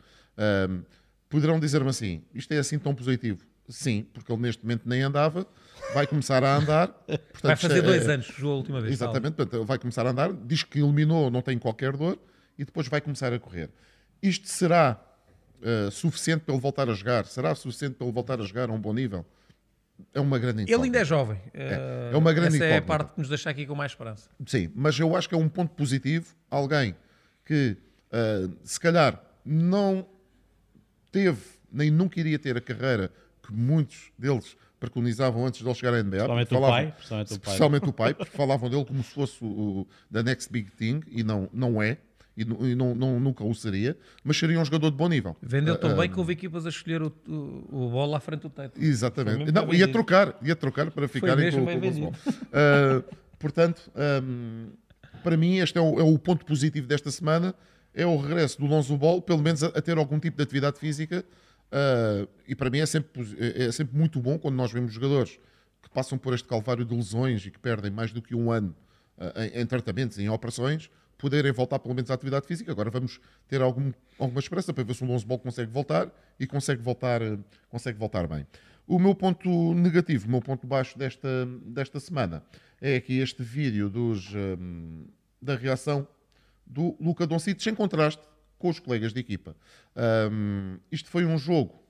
Poderão 1.29 1.59
dizer-me 1.59 1.89
assim, 1.89 2.23
isto 2.35 2.53
é 2.53 2.59
assim 2.59 2.79
tão 2.79 2.95
positivo? 2.95 3.45
Sim, 3.69 4.07
porque 4.15 4.31
ele 4.31 4.41
neste 4.41 4.63
momento 4.63 4.83
nem 4.89 5.03
andava, 5.03 5.45
vai 5.93 6.07
começar 6.07 6.45
a 6.45 6.57
andar. 6.57 6.87
Portanto, 7.09 7.43
Vai 7.43 7.57
fazer 7.57 7.79
é- 7.79 7.83
dois 7.83 8.09
anos, 8.09 8.27
jogou 8.27 8.53
a 8.53 8.57
última 8.59 8.81
vez. 8.81 8.93
Exatamente, 8.93 9.35
portanto, 9.35 9.65
vai 9.65 9.79
começar 9.79 10.07
a 10.07 10.11
andar, 10.11 10.33
diz 10.33 10.63
que 10.63 10.79
eliminou, 10.79 11.31
não 11.31 11.43
tem 11.43 11.59
qualquer 11.59 11.97
dor 11.97 12.17
e 12.57 12.65
depois 12.65 12.87
vai 12.87 13.01
começar 13.01 13.33
a 13.33 13.39
correr. 13.41 13.69
Isto 14.23 14.49
será 14.49 15.01
eh, 15.61 15.89
suficiente 15.91 16.45
para 16.45 16.55
ele 16.55 16.61
voltar 16.63 16.89
a 16.89 16.95
jogar? 16.95 17.27
Será 17.27 17.55
suficiente 17.57 17.95
para 17.95 18.07
ele 18.07 18.15
voltar 18.15 18.41
a 18.41 18.45
jogar 18.45 18.71
a 18.71 18.73
um 18.73 18.81
bom 18.81 18.95
nível? 18.95 19.27
É 20.15 20.21
uma 20.21 20.39
grande 20.39 20.63
Ele 20.63 20.73
ainda 20.73 20.99
é 20.99 21.03
incógnita. 21.03 21.05
jovem. 21.05 21.41
é 21.55 22.17
uma 22.17 22.33
grande 22.33 22.57
Essa 22.57 22.65
é 22.65 22.67
a 22.67 22.71
incógnita. 22.79 22.87
parte 22.87 23.13
que 23.15 23.19
nos 23.21 23.29
deixa 23.29 23.51
aqui 23.51 23.67
com 23.67 23.75
mais 23.75 23.93
esperança. 23.93 24.29
Sim, 24.47 24.71
mas 24.75 24.99
eu 24.99 25.15
acho 25.17 25.29
que 25.29 25.35
é 25.35 25.39
um 25.39 25.49
ponto 25.49 25.75
positivo. 25.75 26.35
Alguém 26.51 26.95
que 27.45 27.77
eh, 28.13 28.49
se 28.65 28.79
calhar 28.81 29.23
não 29.45 30.07
teve, 31.13 31.41
nem 31.73 31.91
nunca 31.91 32.19
iria 32.21 32.39
ter 32.39 32.57
a 32.57 32.61
carreira 32.61 33.11
que 33.43 33.53
muitos 33.53 34.11
deles 34.19 34.57
preconizavam 34.79 35.47
antes 35.47 35.61
de 35.61 35.67
ele 35.67 35.75
chegar 35.75 35.95
à 35.95 36.03
NBA. 36.03 36.27
Principalmente 36.29 36.55
o 36.55 36.61
pai, 36.61 36.93
principalmente 36.93 37.27
o 37.27 37.29
pai. 37.29 37.39
Especialmente 37.55 37.89
o 37.89 37.93
pai, 37.93 38.15
porque 38.15 38.37
falavam 38.37 38.69
dele 38.69 38.85
como 38.85 39.03
se 39.03 39.11
fosse 39.11 39.43
o, 39.43 39.47
o- 39.47 39.87
da 40.11 40.23
next 40.23 40.53
big 40.53 40.71
thing 40.73 41.01
e 41.09 41.23
não, 41.23 41.49
não 41.53 41.81
é. 41.83 41.99
E, 42.37 42.43
e 42.43 42.75
não, 42.75 42.95
não- 42.95 43.19
nunca 43.19 43.43
o 43.43 43.55
seria, 43.55 43.97
mas 44.23 44.37
seria 44.37 44.61
um 44.61 44.65
jogador 44.65 44.91
de 44.91 44.97
bom 44.97 45.09
nível. 45.09 45.35
Vendeu 45.41 45.75
Ah, 45.75 45.79
tão 45.79 45.91
ah, 45.93 45.95
bem 45.95 46.11
que 46.11 46.19
houve 46.19 46.35
equipas 46.35 46.67
a 46.67 46.69
escolher 46.69 47.01
o, 47.03 47.13
o, 47.27 47.87
o 47.87 47.91
bola 47.91 48.19
à 48.19 48.21
frente 48.21 48.43
do 48.43 48.51
teto. 48.51 48.79
Exatamente. 48.83 49.51
Não, 49.51 49.73
ia 49.73 49.89
trocar, 49.91 50.37
ia 50.43 50.55
trocar 50.55 50.91
para 50.91 51.09
ficarem 51.09 51.51
com, 51.51 51.65
com 51.65 51.75
o. 51.75 51.81
Lonzo 51.81 52.01
Ball. 52.01 52.15
Ah, 52.53 53.03
portanto, 53.39 53.91
ahm, 53.95 54.69
para 55.23 55.37
mim, 55.37 55.57
este 55.59 55.79
é 55.79 55.81
o, 55.81 55.99
é 55.99 56.03
o 56.03 56.19
ponto 56.19 56.45
positivo 56.45 56.87
desta 56.87 57.11
semana: 57.11 57.55
é 57.95 58.05
o 58.07 58.17
regresso 58.19 58.59
do 58.61 58.67
Lonzo 58.67 58.97
Ball, 58.99 59.23
pelo 59.23 59.43
menos 59.43 59.63
a, 59.63 59.69
a 59.69 59.81
ter 59.81 59.97
algum 59.97 60.19
tipo 60.19 60.37
de 60.37 60.43
atividade 60.43 60.79
física. 60.79 61.25
Ah, 61.73 62.27
e 62.47 62.55
para 62.55 62.69
mim 62.69 62.79
é 62.81 62.87
sempre, 62.87 63.23
é, 63.39 63.65
é 63.65 63.73
sempre 63.73 63.97
muito 63.97 64.21
bom 64.21 64.39
quando 64.39 64.55
nós 64.57 64.71
vemos 64.71 64.93
jogadores 64.93 65.39
que 65.83 65.89
passam 65.91 66.19
por 66.19 66.35
este 66.35 66.47
calvário 66.47 66.85
de 66.85 66.95
lesões 66.95 67.47
e 67.47 67.51
que 67.51 67.59
perdem 67.59 67.91
mais 67.91 68.13
do 68.13 68.21
que 68.21 68.35
um 68.35 68.51
ano 68.51 68.75
ah, 69.19 69.33
em, 69.55 69.63
em 69.63 69.67
tratamentos, 69.67 70.19
em 70.19 70.29
operações, 70.29 70.91
poderem 71.19 71.53
voltar 71.53 71.79
pelo 71.79 71.95
menos 71.95 72.11
à 72.11 72.15
atividade 72.15 72.47
física. 72.47 72.71
Agora 72.71 72.91
vamos 72.91 73.21
ter 73.49 73.63
algum, 73.63 73.93
alguma 74.19 74.41
esperança 74.41 74.73
para 74.73 74.85
ver 74.85 74.95
se 74.95 75.03
o 75.03 75.07
Lonzo 75.07 75.27
Ball 75.27 75.39
consegue 75.39 75.71
voltar 75.71 76.11
e 76.39 76.47
consegue 76.47 76.83
voltar, 76.83 77.23
eh, 77.23 77.39
consegue 77.69 77.99
voltar 77.99 78.27
bem. 78.27 78.47
O 78.87 78.99
meu 78.99 79.15
ponto 79.15 79.75
negativo, 79.75 80.29
o 80.29 80.31
meu 80.31 80.41
ponto 80.41 80.67
baixo 80.67 80.97
desta, 80.99 81.47
desta 81.65 81.99
semana 81.99 82.43
é 82.81 82.97
aqui 82.97 83.19
este 83.19 83.43
vídeo 83.43 83.89
dos, 83.89 84.33
hum, 84.35 85.07
da 85.43 85.57
reação 85.57 86.07
do 86.65 86.97
Luca 87.01 87.27
Doncic, 87.27 87.67
em 87.67 87.75
contraste 87.75 88.23
com 88.59 88.69
os 88.69 88.79
colegas 88.79 89.13
de 89.13 89.21
equipa. 89.21 89.57
Um, 90.31 90.79
isto 90.91 91.09
foi 91.09 91.25
um 91.25 91.39
jogo 91.39 91.83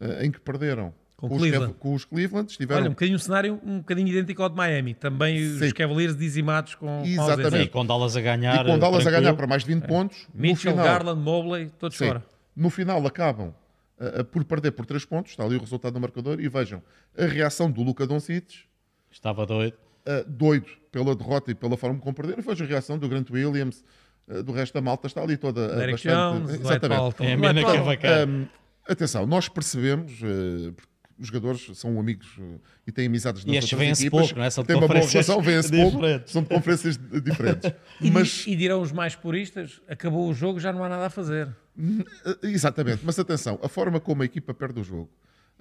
uh, 0.00 0.22
em 0.22 0.30
que 0.30 0.40
perderam 0.40 0.94
Com 1.16 1.28
com, 1.28 1.34
os, 1.36 1.40
Cleveland. 1.40 1.72
Kev- 1.72 1.78
com 1.80 1.94
os 1.94 2.04
Cleveland, 2.04 2.50
estiveram 2.50 2.80
Olha, 2.82 2.90
um 2.90 2.92
bocadinho 2.92 3.16
um 3.16 3.20
cenário 3.20 3.60
um 3.64 3.78
bocadinho 3.78 4.08
idêntico 4.08 4.42
ao 4.42 4.48
de 4.48 4.56
Miami. 4.56 4.94
Também 4.94 5.42
os 5.42 5.58
Sim. 5.60 5.70
Cavaliers 5.70 6.16
dizimados 6.16 6.74
com, 6.74 7.02
Exatamente. 7.04 7.62
E 7.64 7.68
com 7.68 7.86
Dallas 7.86 8.16
a 8.16 8.20
ganhar. 8.20 8.66
e 8.66 8.70
com 8.70 8.78
Dallas 8.78 9.00
a 9.00 9.02
tranquilo. 9.02 9.22
ganhar 9.22 9.34
para 9.34 9.46
mais 9.46 9.64
de 9.64 9.74
20 9.74 9.86
pontos. 9.86 10.26
No 10.34 10.40
Mitchell, 10.42 10.72
final, 10.72 10.84
Garland, 10.84 11.20
Mobley, 11.20 11.70
todos 11.78 11.96
Sim. 11.96 12.08
fora. 12.08 12.24
No 12.56 12.68
final 12.68 13.06
acabam 13.06 13.54
uh, 13.98 14.24
por 14.24 14.44
perder 14.44 14.72
por 14.72 14.84
3 14.86 15.04
pontos, 15.04 15.30
está 15.32 15.44
ali 15.44 15.56
o 15.56 15.60
resultado 15.60 15.94
no 15.94 16.00
marcador, 16.00 16.40
e 16.40 16.48
vejam 16.48 16.82
a 17.16 17.24
reação 17.26 17.70
do 17.70 17.82
Luca 17.82 18.06
Doncic, 18.06 18.64
Estava 19.10 19.46
doido. 19.46 19.74
uh, 20.06 20.28
doido 20.28 20.66
pela 20.90 21.14
derrota 21.14 21.50
e 21.50 21.54
pela 21.54 21.76
forma 21.76 21.98
como 22.00 22.14
perderam, 22.14 22.40
e 22.40 22.42
veja 22.46 22.64
a 22.64 22.66
reação 22.66 22.98
do 22.98 23.08
Grant 23.08 23.30
Williams, 23.30 23.82
uh, 24.28 24.42
do 24.42 24.52
resto 24.52 24.74
da 24.74 24.80
malta, 24.80 25.06
está 25.06 25.22
ali 25.22 25.36
toda 25.36 25.68
Derek 25.76 25.92
bastante... 25.92 26.46
Jones, 26.46 26.60
Exatamente. 26.60 27.24
É 27.24 27.32
a 27.32 27.36
mina 27.36 27.54
que 27.54 27.70
é 27.76 27.82
bacana. 27.82 28.32
Um, 28.32 28.46
atenção, 28.88 29.26
nós 29.26 29.48
percebemos, 29.48 30.12
uh, 30.22 30.74
os 31.18 31.28
jogadores 31.28 31.70
são 31.74 31.98
amigos 31.98 32.26
uh, 32.38 32.60
e 32.86 32.92
têm 32.92 33.06
amizades 33.06 33.44
nas 33.44 33.54
E 33.54 33.58
estes 33.58 33.72
outras 33.72 33.86
vêem-se 33.86 34.02
equipas, 34.06 34.20
pouco, 34.20 34.38
não 34.38 34.44
é? 34.44 34.50
São 34.50 34.62
de 34.62 34.66
têm 34.68 34.76
uma 34.76 34.80
boa 34.80 35.00
conferências 35.00 35.26
relação, 35.26 35.42
vêem-se 35.42 35.70
pouco, 35.70 35.96
diferentes. 35.96 36.32
são 36.32 36.42
de 36.42 36.48
conferências 36.48 36.98
diferentes. 37.22 37.72
E, 38.00 38.10
Mas, 38.10 38.44
e 38.46 38.56
dirão 38.56 38.82
os 38.82 38.92
mais 38.92 39.14
puristas, 39.14 39.80
acabou 39.88 40.28
o 40.28 40.34
jogo, 40.34 40.58
já 40.58 40.72
não 40.72 40.82
há 40.82 40.88
nada 40.88 41.06
a 41.06 41.10
fazer. 41.10 41.48
Uh, 41.78 42.04
Exatamente, 42.42 43.00
mas 43.04 43.18
atenção, 43.18 43.58
a 43.62 43.68
forma 43.68 44.00
como 44.00 44.22
a 44.22 44.24
equipa 44.24 44.52
perde 44.52 44.80
o 44.80 44.84
jogo, 44.84 45.10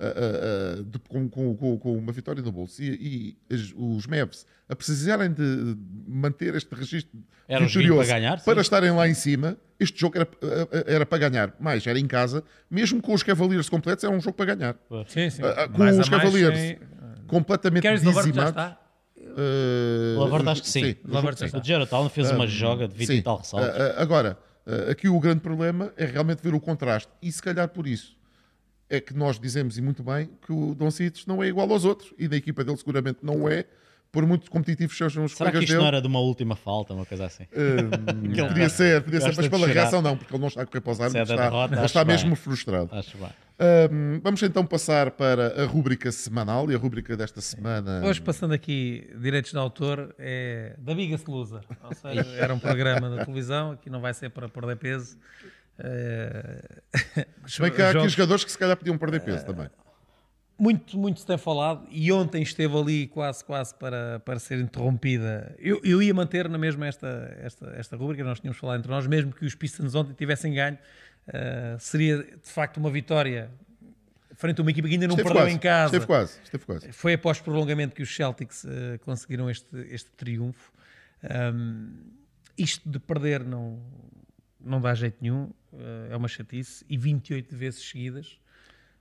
uh, 0.03 0.77
uh, 0.77 0.81
uh, 0.81 0.83
de- 0.83 0.99
com, 0.99 1.29
com- 1.29 1.77
com- 1.77 1.97
uma 1.97 2.11
vitória 2.11 2.41
no 2.43 2.51
bolso 2.51 2.81
e, 2.83 3.35
e 3.49 3.53
as- 3.53 3.73
os 3.75 4.05
Mavs 4.07 4.45
a 4.67 4.75
precisarem 4.75 5.31
de 5.31 5.75
manter 6.07 6.55
este 6.55 6.73
registro 6.73 7.19
Era 7.47 7.65
vitorioso 7.65 7.97
para 8.09 8.19
ganhar, 8.19 8.43
para 8.43 8.61
estarem 8.61 8.91
lá 8.91 9.07
em 9.07 9.13
cima, 9.13 9.57
este 9.79 9.99
jogo 9.99 10.17
era, 10.17 10.27
era 10.87 11.05
para 11.05 11.17
ganhar, 11.29 11.53
mais 11.59 11.85
era 11.85 11.99
em 11.99 12.07
casa, 12.07 12.43
mesmo 12.71 13.01
com 13.01 13.13
os 13.13 13.21
Cavaliers 13.23 13.69
completos, 13.69 14.03
era 14.03 14.13
um 14.13 14.21
jogo 14.21 14.35
para 14.37 14.55
ganhar. 14.55 14.75
Sim, 15.07 15.29
sim. 15.29 15.41
Uh, 15.43 15.69
com 15.71 15.77
Mais 15.79 15.97
os 15.99 16.09
Cavaliers 16.09 16.57
sem- 16.57 16.79
completamente 17.27 17.87
dizimados. 17.87 18.27
está? 18.49 18.79
Uh, 19.17 20.19
Lavert 20.19 20.47
acho 20.47 20.61
que 20.61 20.69
sim. 20.69 20.83
sim. 20.83 20.95
já 21.07 21.59
O 21.59 21.63
Jared 21.63 21.89
Allen 21.93 22.09
fez 22.09 22.29
uma 22.31 22.45
joga 22.47 22.87
de 22.87 22.95
20 22.95 23.07
Sim. 23.07 23.13
e 23.15 23.21
tal 23.21 23.37
ressaltos. 23.37 23.69
Ah, 23.69 23.95
ah, 23.97 24.01
agora, 24.01 24.37
ah, 24.65 24.91
aqui 24.91 25.07
o 25.09 25.19
grande 25.19 25.41
problema 25.41 25.91
é 25.97 26.05
realmente 26.05 26.41
ver 26.43 26.53
o 26.53 26.59
contraste. 26.59 27.09
E 27.21 27.31
se 27.31 27.41
calhar 27.41 27.67
por 27.69 27.87
isso 27.87 28.15
é 28.93 29.01
que 29.01 29.13
nós 29.15 29.39
dizemos, 29.39 29.75
e 29.77 29.81
muito 29.81 30.03
bem, 30.03 30.29
que 30.45 30.53
o 30.53 30.75
Don 30.75 30.91
Cites 30.91 31.25
não 31.25 31.41
é 31.43 31.47
igual 31.47 31.71
aos 31.71 31.83
outros. 31.83 32.13
E 32.17 32.27
na 32.27 32.35
equipa 32.35 32.63
dele 32.63 32.77
seguramente 32.77 33.19
não 33.23 33.49
é, 33.49 33.65
por 34.11 34.23
muito 34.27 34.51
competitivos 34.51 34.95
sejam 34.95 35.25
os 35.25 35.31
Será 35.31 35.49
que 35.49 35.57
colegas 35.57 35.63
isto 35.63 35.73
não 35.73 35.85
dele. 35.85 35.95
era 35.95 36.01
de 36.01 36.07
uma 36.07 36.19
última 36.19 36.55
falta, 36.55 36.93
uma 36.93 37.03
coisa 37.03 37.25
assim? 37.25 37.45
ah, 37.51 38.47
podia 38.47 38.69
ser, 38.69 39.01
podia 39.01 39.19
ser, 39.19 39.35
mas 39.35 39.47
pela 39.47 39.65
reação 39.65 39.99
não, 39.99 40.15
porque 40.15 40.31
ele 40.31 40.41
não 40.41 40.47
está 40.47 40.61
a 40.61 40.65
correr 40.67 40.81
para 40.81 40.91
os 40.91 40.99
é 40.99 41.03
árbitros, 41.05 41.27
da 41.27 41.33
está, 41.33 41.49
derrota, 41.49 41.75
ele 41.75 41.85
está 41.85 42.03
bem. 42.05 42.15
mesmo 42.15 42.35
frustrado. 42.35 42.89
Acho 42.91 43.17
bem. 43.17 43.29
Ah, 43.57 43.89
vamos 44.21 44.43
então 44.43 44.63
passar 44.63 45.09
para 45.09 45.63
a 45.63 45.65
rúbrica 45.65 46.11
semanal, 46.11 46.69
e 46.69 46.75
a 46.75 46.77
rúbrica 46.77 47.17
desta 47.17 47.41
semana... 47.41 48.05
Hoje, 48.05 48.21
passando 48.21 48.53
aqui 48.53 49.09
direitos 49.19 49.49
de 49.49 49.57
autor, 49.57 50.13
é 50.19 50.75
da 50.77 50.93
Biggest 50.93 51.27
Loser. 51.27 51.61
Ou 51.83 51.95
seja, 51.95 52.29
era 52.37 52.53
um 52.53 52.59
programa 52.59 53.09
da 53.09 53.25
televisão, 53.25 53.71
aqui 53.71 53.89
não 53.89 54.01
vai 54.01 54.13
ser 54.13 54.29
para 54.29 54.47
perder 54.47 54.75
peso. 54.75 55.17
Se 57.47 57.61
bem 57.61 57.71
que 57.71 57.82
há 57.82 57.89
aqui 57.89 58.09
jogadores 58.09 58.43
que 58.43 58.51
se 58.51 58.57
calhar 58.57 58.78
podiam 58.78 58.97
perder 58.97 59.21
peso 59.21 59.45
também. 59.45 59.69
muito, 60.57 60.97
muito 60.97 61.19
se 61.19 61.26
tem 61.26 61.38
falado 61.38 61.88
e 61.89 62.11
ontem 62.11 62.41
esteve 62.43 62.78
ali 62.78 63.07
quase, 63.07 63.43
quase 63.43 63.74
para, 63.76 64.19
para 64.19 64.39
ser 64.39 64.59
interrompida. 64.59 65.55
Eu, 65.57 65.82
eu 65.84 66.01
ia 66.01 66.13
manter 66.13 66.47
na 66.47 66.57
mesma 66.57 66.88
esta, 66.88 67.36
esta, 67.41 67.74
esta 67.76 67.97
rubrica, 67.97 68.24
nós 68.24 68.39
tínhamos 68.39 68.57
falado 68.57 68.80
entre 68.80 68.91
nós, 68.91 69.07
mesmo 69.07 69.34
que 69.34 69.45
os 69.45 69.55
Pistons 69.55 69.95
ontem 69.95 70.13
tivessem 70.13 70.53
ganho, 70.53 70.78
eh, 71.28 71.76
seria 71.80 72.17
de 72.24 72.49
facto 72.49 72.78
uma 72.78 72.91
vitória 72.91 73.49
frente 74.36 74.59
a 74.59 74.61
uma 74.61 74.71
equipa 74.71 74.88
que 74.88 74.95
ainda 74.95 75.07
não 75.07 75.15
Esteve 75.15 75.30
perdeu 75.30 75.43
quase, 75.43 75.55
em 75.55 75.59
casa. 75.59 75.86
esteve 75.86 76.05
quase, 76.05 76.39
esteve 76.43 76.65
quase. 76.65 76.91
Foi 76.91 77.13
após 77.13 77.39
prolongamento 77.39 77.95
que 77.95 78.01
os 78.01 78.13
Celtics 78.13 78.65
eh, 78.65 78.97
conseguiram 78.99 79.49
este, 79.49 79.76
este 79.89 80.11
triunfo. 80.11 80.71
Um, 81.24 81.93
isto 82.57 82.88
de 82.88 82.99
perder 82.99 83.43
não, 83.43 83.82
não 84.59 84.82
dá 84.82 84.93
jeito 84.93 85.17
nenhum, 85.21 85.49
é 86.09 86.15
uma 86.15 86.28
chatice, 86.28 86.86
e 86.89 86.97
28 86.97 87.55
vezes 87.55 87.82
seguidas 87.88 88.39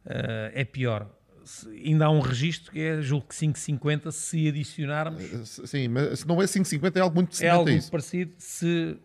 eh, 0.06 0.52
é 0.54 0.64
pior. 0.64 1.10
Se- 1.44 1.68
ainda 1.68 2.06
há 2.06 2.10
um 2.10 2.20
registro 2.20 2.70
que 2.72 2.80
é, 2.80 3.02
julgo 3.02 3.26
que 3.26 3.34
5,50 3.34 4.10
se 4.12 4.48
adicionarmos. 4.48 5.22
Sim, 5.68 5.88
mas 5.88 6.20
se 6.20 6.28
não 6.28 6.40
é 6.40 6.44
5,50 6.46 6.96
é 6.96 7.00
algo 7.00 7.16
muito 7.16 7.32
É 7.32 7.34
semelhante 7.36 7.56
algo 7.58 7.68
a 7.68 7.72
muito 7.72 7.82
isso. 7.82 7.90
parecido 7.90 8.32
se 8.38 8.96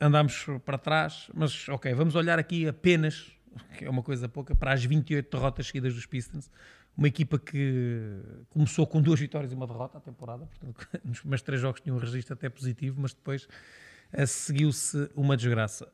andarmos 0.00 0.46
para 0.64 0.78
trás, 0.78 1.30
mas 1.34 1.68
ok, 1.68 1.92
vamos 1.94 2.14
olhar 2.14 2.38
aqui 2.38 2.68
apenas, 2.68 3.32
que 3.78 3.84
é 3.84 3.90
uma 3.90 4.02
coisa 4.02 4.28
pouca, 4.28 4.54
para 4.54 4.72
as 4.72 4.84
28 4.84 5.30
derrotas 5.36 5.66
seguidas 5.66 5.94
dos 5.94 6.06
Pistons. 6.06 6.50
Uma 6.96 7.08
equipa 7.08 7.38
que 7.38 8.20
começou 8.48 8.86
com 8.86 9.02
duas 9.02 9.20
vitórias 9.20 9.52
e 9.52 9.54
uma 9.54 9.66
derrota 9.66 9.98
a 9.98 10.00
temporada, 10.00 10.46
portanto, 10.46 10.88
nos 11.04 11.20
primeiros 11.20 11.42
três 11.42 11.60
jogos 11.60 11.80
tinha 11.80 11.94
um 11.94 11.98
registro 11.98 12.32
até 12.34 12.48
positivo, 12.48 13.00
mas 13.00 13.12
depois 13.12 13.46
eh, 14.12 14.24
seguiu-se 14.24 15.10
uma 15.14 15.36
desgraça. 15.36 15.88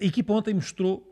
A 0.00 0.04
equipa 0.04 0.32
ontem 0.32 0.54
mostrou 0.54 1.06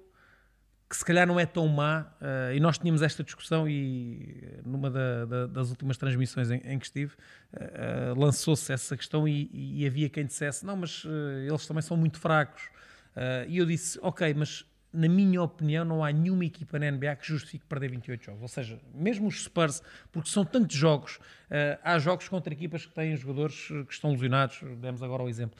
que 0.88 0.96
se 0.96 1.04
calhar 1.04 1.26
não 1.26 1.38
é 1.38 1.44
tão 1.44 1.68
má, 1.68 2.06
eh, 2.20 2.54
e 2.56 2.60
nós 2.60 2.78
tínhamos 2.78 3.02
esta 3.02 3.22
discussão 3.22 3.68
e 3.68 4.38
eh, 4.42 4.60
numa 4.64 4.90
da- 4.90 5.26
da- 5.26 5.46
das 5.46 5.68
últimas 5.68 5.98
transmissões 5.98 6.50
em, 6.50 6.62
em 6.64 6.78
que 6.78 6.86
estive, 6.86 7.12
eh, 7.52 8.14
lançou-se 8.16 8.72
essa 8.72 8.96
questão 8.96 9.28
e, 9.28 9.50
e 9.52 9.86
havia 9.86 10.08
quem 10.08 10.24
dissesse, 10.24 10.64
não, 10.64 10.76
mas 10.76 11.04
eh, 11.06 11.46
eles 11.46 11.66
também 11.66 11.82
são 11.82 11.96
muito 11.96 12.18
fracos. 12.18 12.70
E 13.48 13.58
eu 13.58 13.66
disse, 13.66 13.98
ok, 14.00 14.32
mas 14.32 14.64
na 14.92 15.08
minha 15.08 15.42
opinião 15.42 15.84
não 15.84 16.04
há 16.04 16.12
nenhuma 16.12 16.44
equipa 16.44 16.78
na 16.78 16.86
NBA 16.92 17.16
que 17.16 17.26
justifique 17.26 17.64
perder 17.66 17.90
28 17.90 18.24
jogos. 18.24 18.42
Ou 18.42 18.46
seja, 18.48 18.80
mesmo 18.94 19.26
os 19.26 19.42
Spurs, 19.42 19.82
porque 20.12 20.28
são 20.30 20.44
tantos 20.44 20.76
jogos, 20.76 21.18
há 21.82 21.98
jogos 21.98 22.28
contra 22.28 22.52
equipas 22.52 22.86
que 22.86 22.94
têm 22.94 23.16
jogadores 23.16 23.66
que 23.88 23.92
estão 23.92 24.12
lesionados, 24.12 24.60
demos 24.80 25.02
agora 25.02 25.24
o 25.24 25.28
exemplo. 25.28 25.58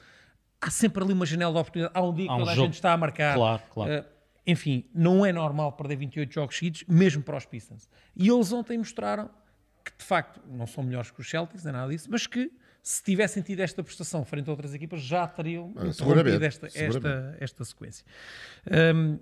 Há 0.61 0.71
sempre 0.71 1.03
ali 1.05 1.13
uma 1.13 1.25
janela 1.27 1.53
de 1.53 1.59
oportunidade. 1.59 1.93
Há 1.97 2.03
um 2.03 2.13
dia 2.15 2.27
que 2.27 2.31
Há 2.33 2.35
um 2.35 2.39
toda 2.41 2.51
a 2.51 2.55
jogo- 2.55 2.67
gente 2.67 2.75
está 2.75 2.93
a 2.93 2.97
marcar. 2.97 3.35
Claro, 3.35 3.63
claro. 3.73 3.93
Eh, 3.93 4.05
enfim, 4.47 4.85
não 4.95 5.25
é 5.25 5.33
normal 5.33 5.73
perder 5.73 5.97
28 5.97 6.33
jogos 6.35 6.57
seguidos, 6.57 6.85
mesmo 6.89 7.23
para 7.23 7.37
os 7.37 7.45
Pistons. 7.47 7.89
E 8.17 8.29
eles 8.29 8.51
ontem 8.53 8.79
mostraram 8.79 9.31
que, 9.85 9.93
de 9.97 10.05
facto, 10.05 10.41
não 10.49 10.67
são 10.67 10.83
melhores 10.83 11.11
que 11.11 11.21
os 11.21 11.29
Celtics, 11.29 11.65
nem 11.65 11.73
nada 11.73 11.91
disso, 11.93 12.09
mas 12.11 12.27
que 12.27 12.51
se 12.83 13.03
tivessem 13.03 13.43
tido 13.43 13.61
esta 13.61 13.83
prestação 13.85 14.25
frente 14.25 14.49
a 14.49 14.51
outras 14.53 14.73
equipas, 14.75 15.01
já 15.03 15.27
teriam 15.27 15.73
Ah, 15.77 15.87
interrompido 15.87 16.45
esta, 16.45 16.67
esta, 16.75 17.37
esta 17.39 17.65
sequência. 17.65 18.05
Um, 18.95 19.19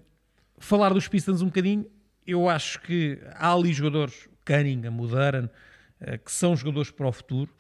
falar 0.59 0.93
dos 0.95 1.09
Pistons 1.09 1.43
um 1.43 1.47
bocadinho, 1.47 1.85
eu 2.27 2.49
acho 2.49 2.81
que 2.81 3.19
há 3.35 3.53
ali 3.53 3.73
jogadores, 3.73 4.29
Cunningham, 4.45 4.97
o 5.01 5.07
Duran, 5.07 5.49
eh, 6.01 6.19
que 6.19 6.31
são 6.31 6.55
jogadores 6.57 6.91
para 6.91 7.07
o 7.09 7.13
futuro. 7.13 7.53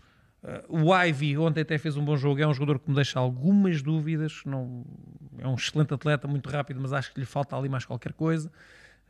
O 0.68 0.94
Ivy 0.94 1.38
ontem 1.38 1.62
até 1.62 1.76
fez 1.78 1.96
um 1.96 2.04
bom 2.04 2.16
jogo, 2.16 2.40
é 2.40 2.46
um 2.46 2.54
jogador 2.54 2.78
que 2.78 2.88
me 2.88 2.94
deixa 2.94 3.18
algumas 3.18 3.82
dúvidas. 3.82 4.42
Não, 4.44 4.84
é 5.38 5.46
um 5.46 5.54
excelente 5.54 5.92
atleta, 5.92 6.28
muito 6.28 6.48
rápido, 6.48 6.80
mas 6.80 6.92
acho 6.92 7.12
que 7.12 7.20
lhe 7.20 7.26
falta 7.26 7.56
ali 7.56 7.68
mais 7.68 7.84
qualquer 7.84 8.12
coisa. 8.12 8.50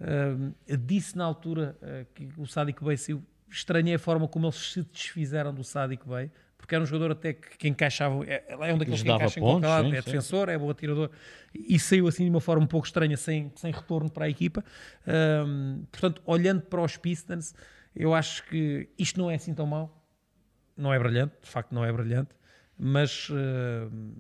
Eh, 0.00 0.76
disse 0.76 1.16
na 1.16 1.24
altura 1.24 1.76
eh, 1.80 2.06
que 2.14 2.28
o 2.36 2.46
Sadiq 2.46 2.84
Bey, 2.84 2.96
se 2.96 3.12
eu 3.12 3.22
estranhei 3.48 3.94
a 3.94 3.98
forma 3.98 4.28
como 4.28 4.46
eles 4.46 4.56
se 4.56 4.82
desfizeram 4.82 5.54
do 5.54 5.64
Sadiq 5.64 6.06
Bey, 6.06 6.30
porque 6.58 6.74
era 6.74 6.82
um 6.82 6.86
jogador 6.86 7.12
até 7.12 7.32
que, 7.32 7.56
que 7.56 7.68
encaixava, 7.68 8.24
é, 8.26 8.44
é 8.48 8.74
um 8.74 8.78
daqueles 8.78 9.00
lhes 9.00 9.02
que 9.02 9.08
dava 9.08 9.22
encaixa 9.22 9.38
em 9.38 9.42
pontos, 9.42 9.60
qualquer 9.60 9.68
lado, 9.68 9.90
sim, 9.90 9.96
é 9.96 10.02
sim. 10.02 10.10
defensor, 10.10 10.48
é 10.48 10.58
bom 10.58 10.68
atirador, 10.68 11.10
e 11.54 11.78
saiu 11.78 12.08
assim 12.08 12.24
de 12.24 12.30
uma 12.30 12.40
forma 12.40 12.64
um 12.64 12.66
pouco 12.66 12.86
estranha, 12.86 13.16
sem, 13.16 13.50
sem 13.54 13.72
retorno 13.72 14.10
para 14.10 14.26
a 14.26 14.28
equipa. 14.28 14.64
Ahm, 15.06 15.84
portanto, 15.90 16.20
olhando 16.26 16.62
para 16.62 16.82
os 16.82 16.96
Pistons, 16.96 17.54
eu 17.94 18.14
acho 18.14 18.44
que 18.44 18.88
isto 18.98 19.18
não 19.18 19.30
é 19.30 19.36
assim 19.36 19.54
tão 19.54 19.66
mau. 19.66 19.95
Não 20.76 20.92
é 20.92 20.98
brilhante, 20.98 21.34
de 21.42 21.48
facto 21.48 21.72
não 21.72 21.84
é 21.84 21.92
brilhante, 21.92 22.34
mas 22.78 23.28
ahm, 23.30 24.12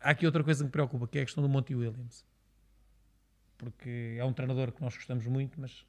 há 0.00 0.10
aqui 0.10 0.26
outra 0.26 0.44
coisa 0.44 0.60
que 0.60 0.66
me 0.66 0.70
preocupa, 0.70 1.08
que 1.08 1.18
é 1.18 1.22
a 1.22 1.24
questão 1.24 1.42
do 1.42 1.48
Monty 1.48 1.74
Williams. 1.74 2.24
Porque 3.58 4.16
é 4.18 4.24
um 4.24 4.32
treinador 4.32 4.70
que 4.72 4.80
nós 4.80 4.94
gostamos 4.94 5.26
muito, 5.26 5.60
mas 5.60 5.84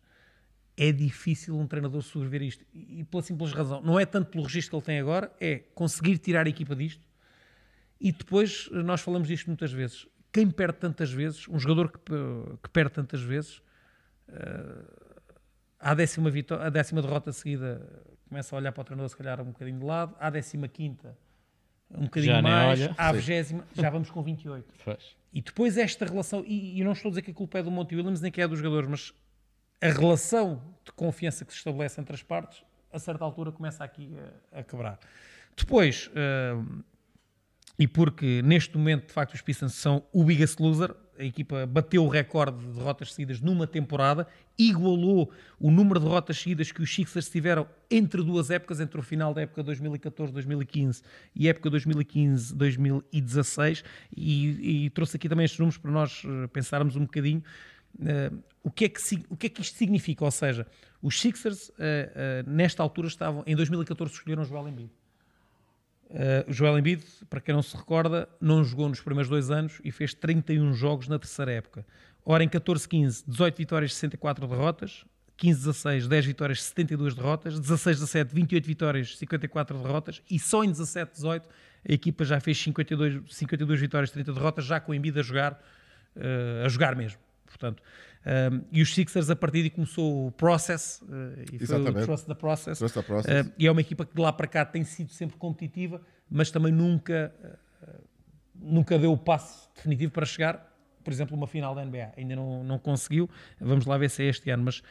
é 0.77 0.91
difícil 0.91 1.57
um 1.57 1.67
treinador 1.67 2.01
sobreviver 2.01 2.41
a 2.41 2.45
isto. 2.45 2.65
E, 2.73 3.03
pela 3.03 3.21
simples 3.21 3.51
razão, 3.51 3.81
não 3.81 3.99
é 3.99 4.05
tanto 4.05 4.29
pelo 4.29 4.43
registro 4.43 4.71
que 4.71 4.75
ele 4.77 4.85
tem 4.85 4.99
agora, 4.99 5.31
é 5.39 5.59
conseguir 5.73 6.17
tirar 6.17 6.45
a 6.45 6.49
equipa 6.49 6.75
disto. 6.75 7.03
E 7.99 8.11
depois, 8.11 8.69
nós 8.71 9.01
falamos 9.01 9.27
disto 9.27 9.47
muitas 9.47 9.71
vezes, 9.71 10.07
quem 10.31 10.49
perde 10.49 10.79
tantas 10.79 11.11
vezes, 11.11 11.47
um 11.47 11.57
jogador 11.57 11.91
que, 11.91 11.99
que 12.61 12.69
perde 12.69 12.91
tantas 12.91 13.21
vezes, 13.21 13.61
à 15.79 15.93
décima, 15.93 16.29
à 16.59 16.69
décima 16.69 17.01
derrota 17.01 17.31
seguida, 17.31 18.03
começa 18.35 18.53
a 18.53 18.59
olhar 18.59 18.71
para 18.73 18.81
o 18.81 18.83
treinador 18.83 19.09
se 19.09 19.15
calhar 19.15 19.39
um 19.39 19.45
bocadinho 19.45 19.79
de 19.79 19.85
lado, 19.85 20.13
à 20.19 20.29
décima 20.29 20.67
quinta, 20.67 21.17
um 21.89 22.03
bocadinho 22.03 22.33
Já 22.33 22.41
mais, 22.41 22.81
olha. 22.81 22.95
à 22.97 23.11
Sim. 23.11 23.17
vigésima, 23.17 23.67
já 23.73 23.89
vamos 23.89 24.09
com 24.09 24.21
28. 24.21 24.73
Pois. 24.83 25.15
E 25.31 25.41
depois 25.41 25.77
esta 25.77 26.05
relação, 26.05 26.43
e, 26.45 26.77
e 26.77 26.83
não 26.83 26.91
estou 26.91 27.07
a 27.07 27.11
dizer 27.11 27.21
que 27.21 27.31
a 27.31 27.33
culpa 27.33 27.59
é 27.59 27.63
do 27.63 27.71
Monty 27.71 27.95
Williams 27.95 28.19
nem 28.19 28.29
que 28.29 28.41
é 28.41 28.47
dos 28.47 28.59
jogadores, 28.59 28.89
mas 28.89 29.13
a 29.81 29.87
relação 29.87 30.61
de 30.83 30.91
confiança 30.91 31.45
que 31.45 31.53
se 31.53 31.59
estabelece 31.59 32.01
entre 32.01 32.13
as 32.13 32.23
partes, 32.23 32.61
a 32.91 32.99
certa 32.99 33.23
altura 33.23 33.53
começa 33.53 33.85
aqui 33.85 34.13
a, 34.51 34.59
a 34.59 34.63
quebrar. 34.63 34.99
Depois, 35.55 36.11
hum, 36.13 36.83
e 37.79 37.87
porque 37.87 38.41
neste 38.41 38.77
momento, 38.77 39.07
de 39.07 39.13
facto, 39.13 39.33
os 39.33 39.41
Pistons 39.41 39.75
são 39.75 40.03
o 40.11 40.25
biggest 40.25 40.59
loser. 40.59 40.93
A 41.17 41.23
equipa 41.23 41.65
bateu 41.65 42.03
o 42.03 42.07
recorde 42.07 42.59
de 42.59 42.73
derrotas 42.73 43.13
seguidas 43.13 43.41
numa 43.41 43.65
temporada, 43.65 44.27
igualou 44.57 45.31
o 45.59 45.69
número 45.71 45.99
de 45.99 46.05
derrotas 46.05 46.37
seguidas 46.37 46.71
que 46.71 46.81
os 46.81 46.93
Sixers 46.93 47.29
tiveram 47.29 47.67
entre 47.89 48.23
duas 48.23 48.49
épocas, 48.49 48.79
entre 48.79 48.97
o 48.99 49.03
final 49.03 49.33
da 49.33 49.41
época 49.41 49.61
2014-2015 49.63 51.01
e 51.35 51.47
a 51.47 51.49
época 51.51 51.69
2015-2016, 51.71 53.83
e, 54.15 54.85
e, 54.85 54.89
trouxe 54.89 55.17
aqui 55.17 55.29
também 55.29 55.45
estes 55.45 55.59
números 55.59 55.77
para 55.77 55.91
nós 55.91 56.23
eh, 56.25 56.47
pensarmos 56.47 56.95
um 56.95 57.01
bocadinho 57.01 57.43
uh, 57.99 58.43
o, 58.63 58.71
que 58.71 58.85
é 58.85 58.89
que, 58.89 58.99
o 59.29 59.37
que 59.37 59.47
é 59.47 59.49
que 59.49 59.61
isto 59.61 59.77
significa. 59.77 60.25
Ou 60.25 60.31
seja, 60.31 60.67
os 61.01 61.19
Sixers, 61.19 61.69
uh, 61.69 61.73
uh, 61.73 62.49
nesta 62.49 62.83
altura, 62.83 63.07
estavam, 63.07 63.43
em 63.45 63.55
2014, 63.55 64.13
escolheram 64.13 64.43
Joel 64.43 64.67
Embiid 64.67 64.91
Uh, 66.09 66.51
Joel 66.51 66.77
Embiid, 66.79 67.03
para 67.29 67.41
quem 67.41 67.53
não 67.53 67.61
se 67.61 67.75
recorda, 67.75 68.29
não 68.39 68.63
jogou 68.63 68.87
nos 68.87 69.01
primeiros 69.01 69.29
dois 69.29 69.49
anos 69.49 69.79
e 69.83 69.91
fez 69.91 70.13
31 70.13 70.73
jogos 70.73 71.07
na 71.07 71.17
terceira 71.17 71.51
época. 71.51 71.85
Ora, 72.23 72.43
em 72.43 72.49
14-15, 72.49 73.23
18 73.27 73.57
vitórias, 73.57 73.93
64 73.93 74.47
derrotas. 74.47 75.05
15-16, 75.37 76.07
10 76.07 76.25
vitórias, 76.25 76.63
72 76.63 77.13
derrotas. 77.13 77.59
16-17, 77.59 78.29
28 78.33 78.65
vitórias, 78.65 79.17
54 79.17 79.77
derrotas. 79.77 80.21
E 80.29 80.39
só 80.39 80.63
em 80.63 80.71
17-18 80.71 81.43
a 81.87 81.93
equipa 81.93 82.25
já 82.25 82.39
fez 82.39 82.57
52, 82.57 83.21
52 83.35 83.79
vitórias, 83.79 84.11
30 84.11 84.33
derrotas, 84.33 84.65
já 84.65 84.79
com 84.79 84.91
o 84.91 84.95
Embiid 84.95 85.19
a 85.19 85.21
jogar, 85.21 85.53
uh, 86.15 86.65
a 86.65 86.69
jogar 86.69 86.95
mesmo. 86.95 87.19
Portanto, 87.45 87.81
um, 88.25 88.61
e 88.71 88.81
os 88.81 88.93
Sixers, 88.93 89.29
a 89.29 89.35
partir 89.35 89.61
de 89.61 89.69
começou 89.69 90.27
o 90.27 90.31
Process, 90.31 90.99
uh, 91.03 91.43
e 91.53 91.63
foi 91.63 91.79
o 91.79 91.93
Trust 91.93 92.25
the 92.25 92.33
Process. 92.33 92.79
Trust 92.79 92.95
the 92.95 93.03
process. 93.03 93.47
Uh, 93.47 93.53
e 93.57 93.67
é 93.67 93.71
uma 93.71 93.81
equipa 93.81 94.03
que 94.03 94.15
de 94.15 94.19
lá 94.19 94.33
para 94.33 94.47
cá 94.47 94.65
tem 94.65 94.83
sido 94.83 95.11
sempre 95.11 95.37
competitiva, 95.37 96.01
mas 96.27 96.49
também 96.49 96.71
nunca, 96.71 97.31
uh, 97.43 98.03
nunca 98.55 98.97
deu 98.97 99.11
o 99.11 99.17
passo 99.17 99.69
definitivo 99.75 100.11
para 100.11 100.25
chegar, 100.25 100.75
por 101.03 101.13
exemplo, 101.13 101.37
uma 101.37 101.45
final 101.45 101.75
da 101.75 101.85
NBA. 101.85 102.13
Ainda 102.17 102.35
não, 102.35 102.63
não 102.63 102.79
conseguiu. 102.79 103.29
Vamos 103.61 103.85
lá 103.85 103.95
ver 103.95 104.09
se 104.09 104.23
é 104.23 104.25
este 104.25 104.49
ano, 104.49 104.63
mas 104.63 104.81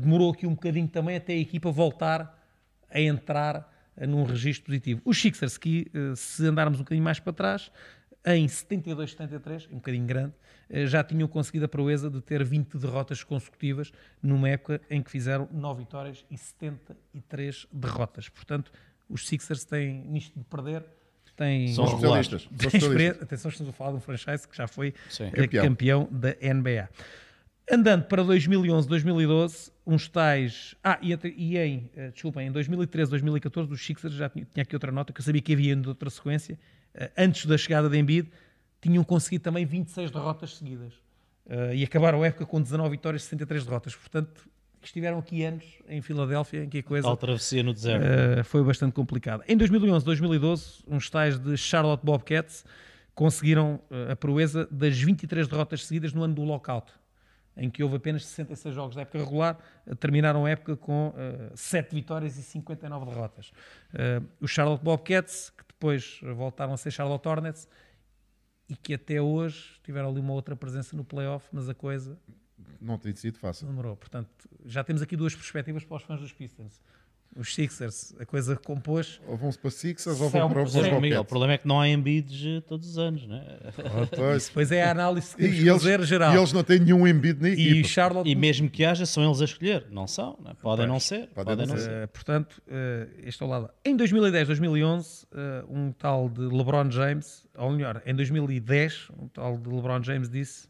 demorou 0.00 0.32
aqui 0.32 0.46
um 0.46 0.54
bocadinho 0.54 0.88
também 0.88 1.16
até 1.16 1.34
a 1.34 1.38
equipa 1.38 1.70
voltar 1.70 2.42
a 2.90 2.98
entrar 2.98 3.70
num 4.08 4.24
registro 4.24 4.64
positivo. 4.64 5.02
Os 5.04 5.20
Sixers, 5.20 5.58
que 5.58 5.90
se 6.16 6.46
andarmos 6.46 6.80
um 6.80 6.82
bocadinho 6.82 7.04
mais 7.04 7.20
para 7.20 7.34
trás, 7.34 7.70
em 8.24 8.48
72, 8.48 9.10
73, 9.10 9.68
um 9.70 9.74
bocadinho 9.74 10.06
grande, 10.06 10.32
eh, 10.70 10.86
já 10.86 11.04
tinham 11.04 11.28
conseguido 11.28 11.66
a 11.66 11.68
proeza 11.68 12.08
de 12.08 12.20
ter 12.22 12.42
20 12.42 12.78
derrotas 12.78 13.22
consecutivas 13.22 13.92
numa 14.22 14.48
época 14.48 14.80
em 14.88 15.02
que 15.02 15.10
fizeram 15.10 15.48
9 15.52 15.80
vitórias 15.80 16.24
e 16.30 16.38
73 16.38 17.66
derrotas. 17.70 18.28
Portanto, 18.28 18.72
os 19.08 19.26
Sixers 19.26 19.64
têm 19.64 20.00
nisto 20.06 20.38
de 20.38 20.44
perder. 20.44 20.84
Têm, 21.36 21.68
São 21.74 21.84
especialistas. 21.84 22.48
Têm 22.56 23.08
Atenção, 23.08 23.50
estamos 23.50 23.70
a 23.70 23.72
falar 23.72 23.90
de 23.90 23.96
um 23.96 24.00
franchise 24.00 24.46
que 24.46 24.56
já 24.56 24.68
foi 24.68 24.94
campeão. 25.32 25.64
campeão 25.64 26.08
da 26.10 26.30
NBA. 26.30 26.88
Andando 27.70 28.04
para 28.04 28.22
2011, 28.22 28.86
2012, 28.86 29.72
uns 29.86 30.06
tais. 30.06 30.76
Ah, 30.84 30.98
e, 31.02 31.12
e 31.36 31.58
em, 31.58 31.90
uh, 31.96 32.12
desculpem, 32.12 32.46
em 32.46 32.52
2013, 32.52 33.10
2014, 33.10 33.72
os 33.72 33.84
Sixers 33.84 34.14
já 34.14 34.28
tinha, 34.28 34.46
tinha 34.52 34.62
aqui 34.62 34.76
outra 34.76 34.92
nota 34.92 35.12
que 35.12 35.20
eu 35.20 35.24
sabia 35.24 35.40
que 35.40 35.52
havia 35.52 35.74
de 35.74 35.88
outra 35.88 36.08
sequência. 36.08 36.58
Uh, 36.94 37.10
antes 37.16 37.46
da 37.46 37.58
chegada 37.58 37.88
de 37.88 37.98
Embiid, 37.98 38.30
tinham 38.80 39.02
conseguido 39.02 39.44
também 39.44 39.64
26 39.64 40.10
derrotas 40.10 40.56
seguidas. 40.56 40.92
Uh, 41.46 41.74
e 41.74 41.84
acabaram 41.84 42.22
a 42.22 42.26
época 42.26 42.46
com 42.46 42.60
19 42.60 42.90
vitórias 42.90 43.22
e 43.22 43.24
63 43.26 43.64
derrotas. 43.64 43.94
Portanto, 43.94 44.48
estiveram 44.86 45.18
aqui 45.18 45.44
anos 45.44 45.64
em 45.88 46.00
Filadélfia, 46.00 46.64
em 46.64 46.68
que 46.68 46.78
a 46.78 46.82
coisa. 46.82 47.06
Tal 47.06 47.16
travessia 47.16 47.62
no 47.62 47.72
deserto. 47.72 48.04
Uh, 48.04 48.44
foi 48.44 48.62
bastante 48.62 48.92
complicada. 48.92 49.44
Em 49.48 49.56
2011, 49.56 50.04
2012, 50.04 50.84
uns 50.86 51.10
tais 51.10 51.38
de 51.38 51.56
Charlotte 51.56 52.04
Bobcats 52.04 52.64
conseguiram 53.14 53.80
uh, 53.90 54.12
a 54.12 54.16
proeza 54.16 54.68
das 54.70 54.98
23 54.98 55.48
derrotas 55.48 55.86
seguidas 55.86 56.12
no 56.12 56.22
ano 56.22 56.34
do 56.34 56.42
lockout, 56.42 56.92
em 57.56 57.70
que 57.70 57.82
houve 57.82 57.96
apenas 57.96 58.24
66 58.26 58.74
jogos 58.74 58.96
da 58.96 59.02
época 59.02 59.18
regular, 59.18 59.58
terminaram 60.00 60.44
a 60.44 60.50
época 60.50 60.76
com 60.76 61.08
uh, 61.08 61.56
7 61.56 61.94
vitórias 61.94 62.36
e 62.36 62.42
59 62.42 63.06
derrotas. 63.06 63.52
os 64.40 64.50
Charlotte 64.50 64.82
Bobcats, 64.82 65.50
que 65.50 65.63
depois 65.84 66.18
voltaram 66.34 66.72
a 66.72 66.78
ser 66.78 66.90
Charlotte 66.90 67.28
Hornets, 67.28 67.68
e 68.66 68.74
que 68.74 68.94
até 68.94 69.20
hoje 69.20 69.78
tiveram 69.82 70.08
ali 70.08 70.18
uma 70.18 70.32
outra 70.32 70.56
presença 70.56 70.96
no 70.96 71.04
playoff, 71.04 71.46
mas 71.52 71.68
a 71.68 71.74
coisa 71.74 72.18
não 72.80 72.96
tem 72.96 73.14
sido 73.14 73.38
fácil. 73.38 73.66
Demorou. 73.66 73.94
Portanto, 73.94 74.30
já 74.64 74.82
temos 74.82 75.02
aqui 75.02 75.14
duas 75.14 75.34
perspectivas 75.34 75.84
para 75.84 75.96
os 75.98 76.02
fãs 76.02 76.20
dos 76.20 76.32
Pistons. 76.32 76.80
Os 77.36 77.52
Sixers, 77.52 78.14
a 78.20 78.24
coisa 78.24 78.56
compôs. 78.56 79.20
Ou 79.26 79.36
vão-se 79.36 79.58
para 79.58 79.70
Sixers 79.70 80.20
ou 80.20 80.28
vão 80.28 80.48
para 80.48 80.62
os 80.62 80.74
Miguel, 80.74 81.22
O 81.22 81.24
problema 81.24 81.54
é 81.54 81.58
que 81.58 81.66
não 81.66 81.80
há 81.80 81.88
Embiids 81.88 82.62
todos 82.66 82.90
os 82.90 82.98
anos, 82.98 83.26
não 83.26 83.36
é? 83.36 83.58
Ah, 83.78 84.08
pois. 84.14 84.52
Isso, 84.56 84.74
é 84.74 84.82
a 84.84 84.92
análise 84.92 85.34
que 85.34 85.42
e, 85.42 85.68
eles, 85.68 85.82
geral. 86.06 86.32
E 86.32 86.36
eles 86.36 86.52
não 86.52 86.62
têm 86.62 86.78
nenhum 86.78 87.06
Embiid 87.06 87.42
nem 87.42 87.54
e 87.54 87.84
Charlotte... 87.84 88.30
E 88.30 88.36
mesmo 88.36 88.70
que 88.70 88.84
haja, 88.84 89.04
são 89.04 89.24
eles 89.24 89.40
a 89.40 89.44
escolher. 89.44 89.86
Não 89.90 90.06
são, 90.06 90.38
não 90.42 90.52
é? 90.52 90.54
podem 90.54 90.86
pois, 90.86 90.88
não 90.88 91.00
ser. 91.00 91.28
Podem, 91.34 91.56
podem 91.56 91.66
não 91.66 91.76
ser. 91.76 91.82
ser. 91.82 92.04
Uh, 92.04 92.08
portanto, 92.08 92.62
uh, 92.68 93.10
este 93.24 93.42
é 93.42 93.46
o 93.46 93.48
lado. 93.48 93.70
Em 93.84 93.96
2010, 93.96 94.46
2011, 94.46 95.24
uh, 95.24 95.36
um 95.68 95.90
tal 95.90 96.28
de 96.28 96.40
LeBron 96.40 96.88
James, 96.90 97.46
ou 97.56 97.72
melhor, 97.72 98.00
em 98.06 98.14
2010, 98.14 99.08
um 99.20 99.26
tal 99.26 99.58
de 99.58 99.68
LeBron 99.68 100.02
James 100.02 100.30
disse 100.30 100.68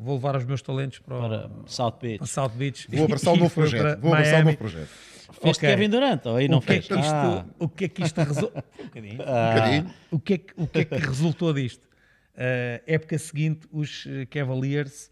vou 0.00 0.14
levar 0.14 0.34
os 0.36 0.44
meus 0.44 0.62
talentos 0.62 0.98
para, 0.98 1.18
para 1.18 1.50
South 1.66 1.98
Beach. 2.00 2.18
Para 2.18 2.26
South 2.26 2.48
Beach. 2.50 2.88
Vou 2.90 3.04
abraçar 3.04 3.34
o 3.34 3.36
novo 3.36 3.54
projeto. 3.54 4.00
Vou 4.00 4.12
abraçar 4.14 4.40
o 4.40 4.44
novo 4.44 4.56
projeto. 4.56 4.88
Fez 5.32 5.56
okay. 5.56 5.70
Kevin 5.70 5.90
Durant, 5.90 6.26
ou 6.26 6.36
aí 6.36 6.48
não 6.48 6.58
o 6.58 6.60
que 6.60 6.66
fez? 6.66 6.84
É 6.84 6.88
que 6.88 7.00
isto, 7.00 7.14
ah. 7.14 7.46
O 7.58 7.68
que 7.68 7.84
é 7.84 7.88
que 7.88 8.02
isto 8.02 8.20
resultou? 8.20 8.62
um 8.78 8.84
bocadinho. 8.84 9.22
Ah. 9.22 9.84
O, 10.10 10.18
que 10.18 10.34
é 10.34 10.38
que, 10.38 10.52
o 10.56 10.66
que 10.66 10.78
é 10.80 10.84
que 10.84 10.96
resultou 10.96 11.52
disto? 11.52 11.84
Uh, 12.34 12.80
época 12.86 13.18
seguinte, 13.18 13.66
os 13.70 14.06
eh, 14.06 14.24
Cavaliers 14.26 15.10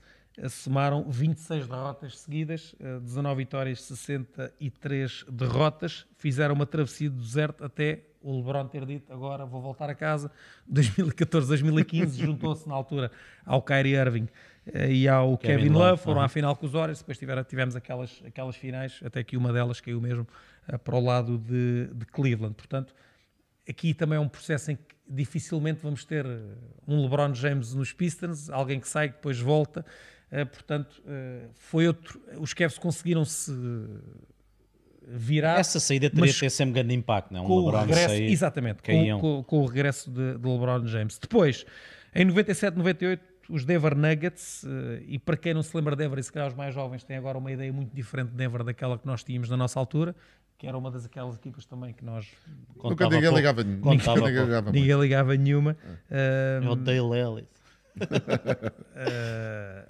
somaram 0.49 1.05
26 1.11 1.67
derrotas 1.67 2.21
seguidas, 2.21 2.75
19 3.03 3.39
vitórias, 3.39 3.83
63 3.83 5.25
derrotas, 5.29 6.07
fizeram 6.17 6.55
uma 6.55 6.65
travessia 6.65 7.11
do 7.11 7.21
deserto 7.21 7.65
até 7.65 8.05
o 8.21 8.37
LeBron 8.37 8.67
ter 8.67 8.85
dito 8.85 9.13
agora 9.13 9.47
vou 9.47 9.61
voltar 9.61 9.89
a 9.89 9.95
casa. 9.95 10.31
2014-2015 10.73 12.19
juntou-se 12.19 12.69
na 12.69 12.75
altura 12.75 13.11
ao 13.45 13.63
Kyrie 13.63 13.95
Irving 13.95 14.27
eh, 14.27 14.29
e 14.89 15.09
ao 15.09 15.39
Kevin, 15.39 15.65
Kevin 15.65 15.75
Love, 15.75 16.03
foram 16.03 16.19
uhum. 16.19 16.25
à 16.25 16.29
final 16.29 16.57
com 16.57 16.67
os 16.67 16.73
Warriors, 16.73 16.99
depois 16.99 17.19
tiveram, 17.19 17.45
tivemos 17.45 17.75
aquelas, 17.75 18.23
aquelas 18.27 18.57
finais, 18.57 19.01
até 19.05 19.23
que 19.23 19.37
uma 19.37 19.53
delas 19.53 19.81
caiu 19.81 20.01
mesmo 20.01 20.27
uh, 20.73 20.79
para 20.79 20.97
o 20.97 21.01
lado 21.01 21.39
de, 21.39 21.89
de, 21.95 22.07
Cleveland. 22.07 22.55
Portanto, 22.55 22.95
aqui 23.69 23.95
também 23.95 24.17
é 24.17 24.21
um 24.21 24.29
processo 24.29 24.71
em 24.71 24.77
que 24.77 24.83
dificilmente 25.09 25.81
vamos 25.83 26.05
ter 26.05 26.27
eh, 26.27 26.39
um 26.87 27.01
LeBron 27.01 27.33
James 27.33 27.73
nos 27.73 27.95
Pistons, 27.95 28.51
alguém 28.51 28.79
que 28.79 28.87
sai, 28.87 29.09
depois 29.09 29.41
volta. 29.41 29.85
Uh, 30.31 30.45
portanto, 30.45 31.03
uh, 31.07 31.49
foi 31.55 31.87
outro. 31.87 32.21
Os 32.39 32.53
Cavs 32.53 32.77
conseguiram 32.77 33.25
se 33.25 33.51
virar. 35.09 35.59
Essa 35.59 35.81
saída 35.81 36.11
teria 36.11 36.33
ter 36.33 36.51
sempre 36.51 36.71
um 36.71 36.75
grande 36.75 36.95
impacto, 36.95 37.33
não 37.33 37.41
é? 37.41 37.43
Um 37.43 37.47
com 37.47 37.57
LeBron 37.61 37.79
o 37.79 37.81
regresso, 37.81 38.09
sair, 38.09 38.31
exatamente, 38.31 38.83
com, 38.83 39.21
com, 39.21 39.43
com, 39.45 39.59
o 39.61 39.67
regresso 39.67 40.11
de, 40.11 40.37
de 40.37 40.47
LeBron 40.47 40.87
James. 40.87 41.19
Depois, 41.19 41.65
em 42.15 42.25
97, 42.27 42.77
98 42.77 43.38
os 43.49 43.65
Denver 43.65 43.97
Nuggets, 43.97 44.65
eh, 44.65 45.03
e 45.07 45.19
para 45.19 45.37
quem 45.37 45.55
não 45.55 45.63
se 45.63 45.75
lembra 45.77 45.97
de 45.97 46.05
Denver, 46.05 46.19
e 46.19 46.23
se 46.23 46.31
calhar 46.31 46.49
os 46.49 46.55
mais 46.55 46.75
jovens 46.75 47.03
têm 47.03 47.17
agora 47.17 47.39
uma 47.39 47.51
ideia 47.51 47.73
muito 47.73 47.95
diferente 47.95 48.31
de 48.31 48.37
Denver 48.37 48.63
daquela 48.63 48.99
que 48.99 49.07
nós 49.07 49.25
tínhamos 49.25 49.49
na 49.49 49.57
nossa 49.57 49.81
altura, 49.81 50.15
que 50.59 50.67
era 50.67 50.77
uma 50.77 50.91
das 50.91 51.07
aquelas 51.07 51.37
equipas 51.37 51.65
também 51.65 51.95
que 51.95 52.05
nós 52.05 52.27
nunca 52.83 53.09
ninguém 53.09 53.33
ligava, 53.33 53.63
ninguém, 53.63 53.99
ligava, 54.25 54.73
ninguém 54.73 55.01
ligava 55.01 55.37
nenhuma. 55.37 55.77
É. 56.11 56.61
O 56.69 56.75
Dale 56.75 57.19
Ellis. 57.19 57.59
uh, 57.99 58.05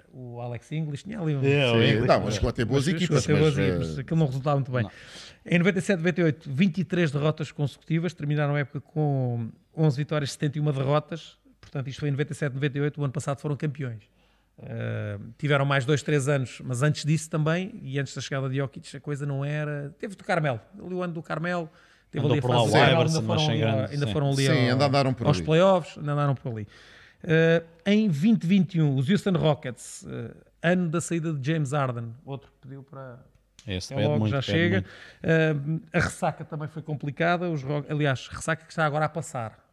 o 0.13 0.39
Alex 0.41 0.71
English 0.71 1.03
tinha 1.03 1.19
ali 1.19 1.35
um. 1.35 1.43
É, 1.43 1.99
Sim, 1.99 2.05
não, 2.05 2.19
mas 2.21 2.35
chegou 2.35 2.49
a 2.49 2.53
ter 2.53 2.65
boas 2.65 2.87
equipas. 2.87 3.27
Mas, 3.27 3.39
boas 3.39 3.57
equipas. 3.57 3.97
Uh... 3.97 3.99
Aquilo 4.01 4.19
não 4.19 4.25
resultava 4.27 4.55
muito 4.57 4.71
bem. 4.71 4.83
Não. 4.83 4.91
Em 5.45 5.57
97, 5.57 5.97
98, 5.97 6.49
23 6.51 7.11
derrotas 7.11 7.51
consecutivas, 7.51 8.13
terminaram 8.13 8.55
a 8.55 8.59
época 8.59 8.81
com 8.81 9.49
11 9.75 9.97
vitórias, 9.97 10.31
71 10.33 10.71
derrotas. 10.71 11.37
Portanto, 11.69 11.87
isto 11.87 11.99
foi 11.99 12.09
em 12.09 12.11
97, 12.11 12.53
98, 12.55 12.99
o 12.99 13.03
ano 13.03 13.13
passado 13.13 13.39
foram 13.39 13.55
campeões. 13.55 14.03
Uh, 14.57 15.31
tiveram 15.37 15.63
mais 15.63 15.85
dois, 15.85 16.01
três 16.01 16.27
anos, 16.27 16.59
mas 16.63 16.81
antes 16.81 17.05
disso 17.05 17.29
também, 17.29 17.79
e 17.81 17.97
antes 17.99 18.13
da 18.13 18.21
chegada 18.21 18.49
de 18.49 18.57
Jokic, 18.57 18.97
a 18.97 18.99
coisa 18.99 19.25
não 19.25 19.45
era. 19.45 19.95
Teve 19.99 20.15
do 20.15 20.23
Carmelo, 20.23 20.59
ali 20.83 20.93
o 20.95 21.01
ano 21.01 21.13
do 21.13 21.21
Carmelo, 21.21 21.69
teve 22.11 22.25
Andou 22.25 22.37
ali 22.37 22.39
a 22.39 22.47
fase 22.47 22.71
final, 22.71 23.01
ainda 23.01 23.21
foram 23.21 23.47
ali, 23.47 23.59
grande, 23.59 23.93
ainda 23.93 24.07
foram 24.07 24.27
ali 24.31 24.45
sim, 24.47 24.69
ao, 24.69 24.81
andaram 24.81 25.13
por 25.13 25.27
aos 25.27 25.37
ali. 25.37 25.45
playoffs, 25.45 25.97
andaram 25.97 26.35
por 26.35 26.51
ali. 26.51 26.63
Uh, 27.23 27.65
em 27.85 28.07
2021, 28.07 28.95
os 28.97 29.09
Houston 29.09 29.37
Rockets, 29.37 30.03
uh, 30.03 30.35
ano 30.61 30.89
da 30.89 30.99
saída 30.99 31.31
de 31.31 31.51
James 31.51 31.71
Harden, 31.71 32.13
outro 32.25 32.51
que 32.51 32.67
pediu 32.67 32.83
para. 32.83 33.19
Esse 33.67 33.93
é 33.93 34.07
logo, 34.07 34.19
muito, 34.19 34.31
já 34.31 34.41
chega. 34.41 34.83
Uh, 35.23 35.81
a 35.93 35.99
ressaca 35.99 36.43
também 36.43 36.67
foi 36.67 36.81
complicada. 36.81 37.49
Os, 37.49 37.61
aliás, 37.87 38.27
ressaca 38.27 38.65
que 38.65 38.71
está 38.71 38.85
agora 38.85 39.05
a 39.05 39.09
passar 39.09 39.68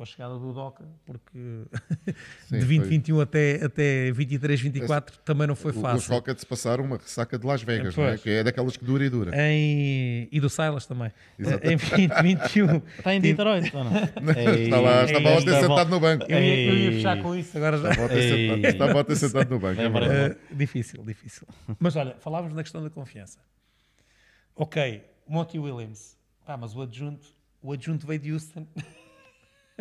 com 0.00 0.04
a 0.04 0.06
chegada 0.06 0.38
do 0.38 0.50
Doca, 0.54 0.88
porque 1.04 1.36
Sim, 2.48 2.58
de 2.58 2.64
foi. 2.64 2.78
2021 2.78 3.20
até, 3.20 3.62
até 3.62 4.10
23, 4.12 4.58
24 4.58 5.18
também 5.18 5.46
não 5.46 5.54
foi 5.54 5.72
O- 5.72 5.74
Os 5.76 5.80
fácil. 5.82 6.14
Rockets 6.14 6.42
passaram 6.42 6.84
uma 6.84 6.96
ressaca 6.96 7.38
de 7.38 7.46
Las 7.46 7.62
Vegas, 7.62 7.94
não 7.94 8.04
é? 8.06 8.16
Que 8.16 8.30
é 8.30 8.42
daquelas 8.42 8.78
que 8.78 8.84
dura 8.86 9.04
e 9.04 9.10
dura. 9.10 9.30
Em... 9.36 10.26
E 10.32 10.40
do 10.40 10.48
Silas 10.48 10.86
também. 10.86 11.12
Exato. 11.38 11.66
Em 11.66 11.76
2021. 11.76 12.76
Está 12.96 13.14
em 13.14 13.20
Detroit, 13.20 13.76
ou 13.76 13.84
não? 13.84 13.92
Está 14.64 14.80
lá, 14.80 15.04
estava 15.04 15.28
ontem 15.36 15.50
esta 15.50 15.60
sentado 15.68 15.90
no 15.90 16.00
banco. 16.00 16.24
Eu 16.30 16.38
ia, 16.42 16.64
eu 16.66 16.74
ia 16.78 16.92
fechar 16.92 17.20
com 17.22 17.36
isso, 17.36 17.54
agora 17.58 17.76
já. 17.76 17.90
Estava 17.90 18.04
ontem 18.06 18.16
Ei. 18.16 18.72
sentado- 18.72 19.16
sentado 19.16 19.50
no 19.50 19.58
banco. 19.60 19.80
é 19.82 19.88
verdade. 19.90 20.34
Uh, 20.50 20.56
difícil, 20.56 21.04
difícil. 21.04 21.46
Mas 21.78 21.94
olha, 21.94 22.16
falávamos 22.20 22.54
na 22.56 22.62
questão 22.62 22.82
da 22.82 22.88
confiança. 22.88 23.38
Ok, 24.56 25.04
Monty 25.28 25.58
Williams. 25.58 26.16
Pá, 26.46 26.56
mas 26.56 26.74
o 26.74 26.80
adjunto, 26.80 27.28
o 27.60 27.70
adjunto 27.74 28.06
veio 28.06 28.18
de 28.18 28.32
Houston. 28.32 28.66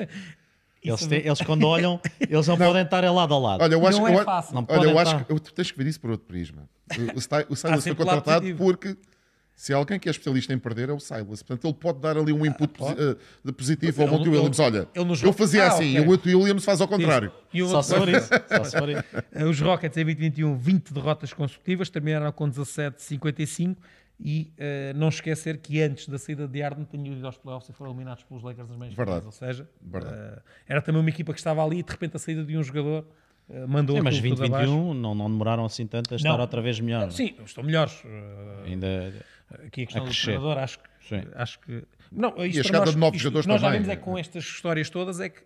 Eles, 0.81 1.11
eles 1.11 1.41
quando 1.41 1.65
olham, 1.67 1.99
eles 2.21 2.47
não, 2.47 2.57
podem 2.57 2.83
estar 2.83 3.03
lado 3.11 3.33
a 3.33 3.37
lado. 3.37 3.61
Olha, 3.61 3.73
eu 3.73 3.85
acho, 3.85 3.99
não 3.99 4.07
eu, 4.07 4.21
é 4.21 4.23
fácil. 4.23 4.55
Não 4.55 4.65
olha, 4.69 4.89
eu 4.89 4.97
acho 4.97 5.25
que 5.25 5.31
eu- 5.33 5.37
tu 5.39 5.53
tens 5.53 5.69
que 5.71 5.77
ver 5.77 5.87
isso 5.87 5.99
por 5.99 6.09
outro 6.09 6.25
prisma. 6.25 6.69
O, 7.13 7.17
o, 7.17 7.21
Sty- 7.21 7.45
o 7.49 7.55
Silas 7.55 7.83
foi 7.83 7.93
contratado 7.93 8.55
porque 8.55 8.95
se 9.53 9.73
alguém 9.73 9.99
que 9.99 10.07
é 10.07 10.11
especialista 10.11 10.53
em 10.53 10.57
perder 10.57 10.87
é 10.87 10.93
o 10.93 10.99
Silas. 11.01 11.43
Portanto, 11.43 11.65
ele 11.67 11.73
pode 11.73 11.99
dar 11.99 12.17
ali 12.17 12.31
um 12.31 12.45
input 12.45 12.69
posi- 12.69 12.95
eh, 12.97 13.17
de 13.43 13.51
positivo 13.51 14.01
ao 14.03 14.07
Monty 14.07 14.29
Williams. 14.29 14.57
Olha, 14.59 14.87
eu 14.95 15.33
fazia 15.33 15.65
Ah, 15.65 15.67
assim 15.67 15.89
ok. 15.89 15.97
e 15.97 15.99
o 15.99 16.05
Monty 16.05 16.33
Williams 16.33 16.63
faz 16.63 16.79
ao 16.79 16.87
contrário. 16.87 17.29
E 17.53 17.61
o 17.61 17.67
Só 17.67 17.81
se 17.81 17.93
for 17.93 18.07
isso. 18.07 18.29
Uh, 18.33 19.43
Os 19.51 19.59
Rockets 19.59 19.97
em 19.97 20.05
2021, 20.05 20.57
20 20.57 20.93
derrotas 20.93 21.33
consecutivas, 21.33 21.89
terminaram 21.89 22.31
com 22.31 22.49
17-55 22.49 23.75
e 24.19 24.51
uh, 24.57 24.97
não 24.97 25.07
esquecer 25.07 25.57
que 25.59 25.81
antes 25.81 26.07
da 26.09 26.17
saída 26.17 26.47
de 26.47 26.61
Harden 26.61 26.85
tinham 26.85 27.15
ido 27.15 27.25
aos 27.25 27.37
playoffs 27.37 27.69
e 27.69 27.73
foram 27.73 27.91
eliminados 27.91 28.23
pelos 28.25 28.43
Lakers 28.43 28.67
nas 28.67 28.77
meias 28.77 28.93
Verdade. 28.93 29.19
finais. 29.21 29.25
Ou 29.25 29.47
seja, 29.47 29.69
uh, 29.81 30.41
era 30.67 30.81
também 30.81 30.99
uma 30.99 31.09
equipa 31.09 31.31
que 31.33 31.39
estava 31.39 31.63
ali 31.63 31.79
e 31.79 31.83
de 31.83 31.91
repente 31.91 32.15
a 32.17 32.19
saída 32.19 32.43
de 32.43 32.57
um 32.57 32.61
jogador 32.63 33.05
uh, 33.49 33.67
mandou 33.67 33.97
É, 33.97 34.01
mas 34.01 34.17
aquilo 34.17 34.35
tudo 34.35 34.45
abaixo. 34.47 34.65
2021 34.67 34.93
não, 35.01 35.15
não 35.15 35.31
demoraram 35.31 35.63
assim 35.65 35.87
tanto 35.87 36.13
a 36.13 36.17
estar 36.17 36.29
Não. 36.33 36.39
outra 36.39 36.61
vez 36.61 36.79
melhor. 36.81 37.01
não 37.01 37.07
é? 37.07 37.11
Sim, 37.11 37.33
estão 37.45 37.63
melhores. 37.63 37.93
Uh, 38.03 38.65
Ainda 38.65 39.13
aqui 39.65 39.83
a 39.83 39.85
questão 39.85 40.01
A 40.01 40.05
do 40.05 40.09
crescer. 40.11 40.23
treinador, 40.25 40.57
acho 40.57 40.79
que. 40.79 40.89
Sim. 41.07 41.23
Acho 41.33 41.59
que 41.61 41.83
não, 42.11 42.29
isto 42.45 42.59
a 42.59 42.63
chegada 42.63 42.85
nós- 42.85 42.93
de 42.93 42.99
novos 42.99 43.15
isto- 43.15 43.23
jogadores 43.23 43.47
Nós 43.47 43.61
já 43.61 43.67
também. 43.67 43.81
vemos 43.81 43.93
é 43.93 43.95
que 43.95 44.03
com 44.03 44.17
estas 44.17 44.43
histórias 44.43 44.89
todas 44.89 45.19
é 45.21 45.29
que 45.29 45.41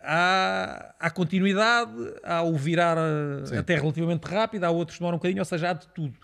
há, 0.00 0.94
há 0.98 1.10
continuidade, 1.10 1.92
há 2.24 2.42
o 2.42 2.54
virar 2.56 2.96
Sim. 3.44 3.56
até 3.58 3.76
relativamente 3.76 4.24
rápido, 4.24 4.64
há 4.64 4.70
outros 4.70 4.96
que 4.96 5.00
demoram 5.00 5.16
um 5.16 5.18
bocadinho, 5.18 5.40
ou 5.40 5.44
seja, 5.44 5.70
há 5.70 5.72
de 5.74 5.86
tudo. 5.88 6.16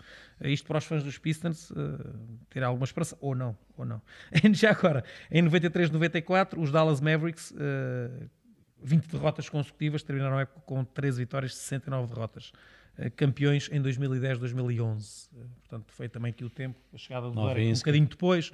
Isto 0.51 0.67
para 0.67 0.77
os 0.77 0.85
fãs 0.85 1.03
dos 1.03 1.17
Pistons 1.17 1.71
uh, 1.71 1.75
ter 2.49 2.63
alguma 2.63 2.83
esperança, 2.85 3.17
ou 3.21 3.33
não, 3.33 3.57
ou 3.77 3.85
não. 3.85 4.01
Já 4.53 4.71
agora, 4.71 5.03
em 5.31 5.41
93, 5.41 5.89
94, 5.89 6.59
os 6.61 6.71
Dallas 6.71 6.99
Mavericks, 6.99 7.51
uh, 7.51 8.29
20 8.81 9.07
derrotas 9.07 9.47
consecutivas, 9.47 10.03
terminaram 10.03 10.37
a 10.37 10.41
época 10.41 10.61
com 10.65 10.83
13 10.83 11.19
vitórias, 11.19 11.55
69 11.55 12.13
derrotas. 12.13 12.51
Uh, 12.97 13.09
campeões 13.15 13.69
em 13.71 13.81
2010, 13.81 14.37
2011. 14.39 15.29
Uh, 15.31 15.49
portanto, 15.61 15.93
foi 15.93 16.09
também 16.09 16.31
aqui 16.31 16.43
o 16.43 16.49
tempo, 16.49 16.77
a 16.93 16.97
chegada 16.97 17.29
do 17.29 17.35
Derek 17.47 17.71
um 17.71 17.73
bocadinho 17.75 18.07
depois. 18.07 18.51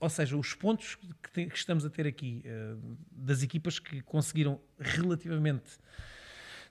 Ou 0.00 0.08
seja, 0.08 0.36
os 0.36 0.54
pontos 0.54 0.94
que, 0.94 1.30
te- 1.32 1.46
que 1.46 1.56
estamos 1.56 1.84
a 1.84 1.90
ter 1.90 2.06
aqui 2.06 2.44
das 3.10 3.42
equipas 3.42 3.80
que 3.80 4.00
conseguiram 4.02 4.60
relativamente 4.78 5.76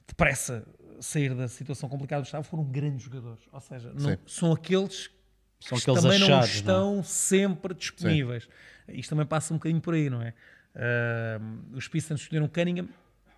depressa 0.08 0.66
sair 1.02 1.34
da 1.34 1.48
situação 1.48 1.88
complicada 1.90 2.22
do 2.22 2.26
estado 2.26 2.44
foram 2.44 2.64
grandes 2.64 3.04
jogadores. 3.04 3.42
Ou 3.52 3.60
seja, 3.60 3.92
não- 3.94 4.12
Sim. 4.12 4.18
são 4.26 4.52
aqueles 4.54 5.10
São 5.60 5.78
que 5.78 5.84
aqueles 5.84 6.02
também 6.04 6.20
não 6.20 6.28
achados, 6.28 6.50
estão 6.56 7.04
sempre 7.04 7.74
disponíveis. 7.74 8.48
Isto 8.90 9.10
também 9.12 9.26
passa 9.26 9.54
um 9.54 9.58
bocadinho 9.58 9.82
por 9.82 9.94
aí, 9.94 10.10
não 10.10 10.22
é? 10.22 10.34
Uh, 10.76 11.76
os 11.78 11.88
Pistons 11.88 12.22
escolheram 12.22 12.48
Cunningham, 12.48 12.88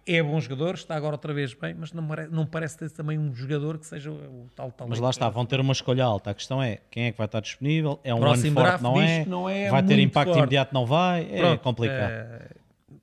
é 0.06 0.22
bom 0.24 0.40
jogador, 0.42 0.74
está 0.76 0.96
agora 0.96 1.14
outra 1.16 1.34
vez 1.34 1.54
bem, 1.54 1.74
mas 1.74 1.94
não, 1.94 2.04
não 2.32 2.46
parece 2.46 2.78
ter 2.78 2.90
também 2.90 3.18
um 3.18 3.34
jogador 3.34 3.78
que 3.78 3.86
seja 3.86 4.12
o 4.12 4.48
tal 4.56 4.72
tal. 4.72 4.88
Mas 4.88 5.00
lá 5.00 5.10
está, 5.10 5.30
vão 5.30 5.46
ter 5.46 5.60
uma 5.60 5.72
escolha 5.72 6.04
alta. 6.04 6.32
A 6.32 6.34
questão 6.34 6.62
é 6.62 6.80
quem 6.90 7.06
é 7.06 7.12
que 7.12 7.18
vai 7.18 7.26
estar 7.26 7.40
disponível. 7.42 8.00
É 8.04 8.14
um 8.14 8.20
Próximo 8.20 8.60
ano 8.60 8.70
forte, 8.70 8.84
não 8.84 9.00
é? 9.02 9.26
não 9.26 9.50
é 9.50 9.70
Vai 9.70 9.84
ter 9.84 10.00
impacto 10.00 10.28
forte. 10.30 10.40
imediato, 10.40 10.74
não 10.74 10.86
vai? 10.86 11.30
É 11.32 11.38
Pronto, 11.38 11.62
complicado. 11.62 12.12
eh, 12.12 12.50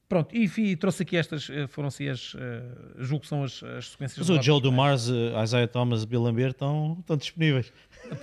pronto, 0.09 0.35
e, 0.37 0.45
enfim, 0.45 0.77
trouxe 0.77 1.03
aqui 1.03 1.17
estas, 1.17 1.49
eh, 1.51 1.67
foram 1.67 1.89
assim 1.89 2.09
as, 2.09 2.35
eh, 2.39 2.63
julgo 2.99 3.23
que 3.23 3.29
são 3.29 3.43
as, 3.43 3.63
as 3.63 3.91
sequências. 3.91 4.19
Mas 4.19 4.27
de 4.27 4.33
o 4.33 4.43
Joe 4.43 4.55
mais- 4.73 5.07
Dumars, 5.07 5.11
eh, 5.11 5.43
Isaiah 5.43 5.69
Thomas 5.69 6.03
e 6.03 6.07
Bill 6.07 6.23
Lambert 6.23 6.51
estão, 6.51 6.97
estão 7.01 7.17
disponíveis. 7.17 7.73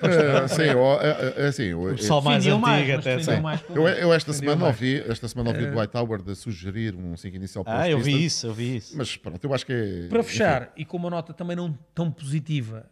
É, 0.01 0.47
sim, 0.47 0.69
ó, 0.77 0.99
é, 1.01 1.33
é 1.43 1.47
assim, 1.47 1.63
eu- 1.63 1.83
O 1.91 1.95
pessoal 1.95 2.21
mais 2.21 2.45
antigo 2.45 2.59
mais, 2.59 2.89
até. 2.89 3.19
sim. 3.19 3.41
mais 3.41 3.61
eu, 3.69 3.87
eu 3.87 4.13
esta 4.13 4.31
semana 4.31 4.55
mais. 4.61 4.75
ouvi, 4.75 4.99
esta 5.07 5.27
semana 5.27 5.49
ouvi 5.49 5.63
o 5.65 5.71
Dwight 5.71 5.97
Howard 5.97 6.31
a 6.31 6.35
sugerir 6.35 6.95
um 6.95 7.17
5 7.17 7.35
inicial 7.35 7.63
para 7.65 7.81
Ah, 7.81 7.89
eu 7.89 7.99
vi 7.99 8.23
isso, 8.25 8.47
eu 8.47 8.53
vi 8.53 8.77
isso. 8.77 8.97
Mas 8.97 9.17
pronto, 9.17 9.43
eu 9.43 9.53
acho 9.53 9.65
que 9.65 9.73
é... 9.73 10.07
Para 10.07 10.23
fechar, 10.23 10.71
e 10.77 10.85
com 10.85 10.95
uma 10.97 11.09
nota 11.09 11.33
também 11.33 11.55
não 11.57 11.77
tão 11.93 12.09
positiva, 12.09 12.85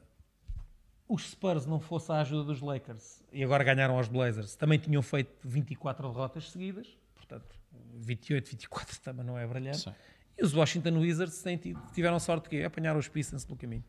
os 1.07 1.29
Spurs 1.31 1.65
não 1.65 1.79
fosse 1.79 2.11
a 2.11 2.15
ajuda 2.21 2.43
dos 2.43 2.61
Lakers 2.61 3.21
e 3.31 3.43
agora 3.43 3.63
ganharam 3.63 3.95
aos 3.97 4.07
Blazers, 4.09 4.55
também 4.55 4.77
tinham 4.77 5.01
feito 5.01 5.31
24 5.45 6.07
derrotas 6.09 6.51
seguidas, 6.51 6.87
portanto, 7.15 7.55
28, 7.99 8.49
24 8.51 8.99
também 9.01 9.25
não 9.25 9.37
é 9.37 9.45
brilhante. 9.47 9.79
Sim. 9.79 9.93
E 10.37 10.43
os 10.43 10.53
Washington 10.53 10.97
Wizards 10.99 11.41
têm 11.41 11.57
tido- 11.57 11.81
tiveram 11.93 12.19
sorte 12.19 12.49
que 12.49 12.63
apanharam 12.63 12.99
os 12.99 13.07
Pistons 13.07 13.45
pelo 13.45 13.57
caminho. 13.57 13.83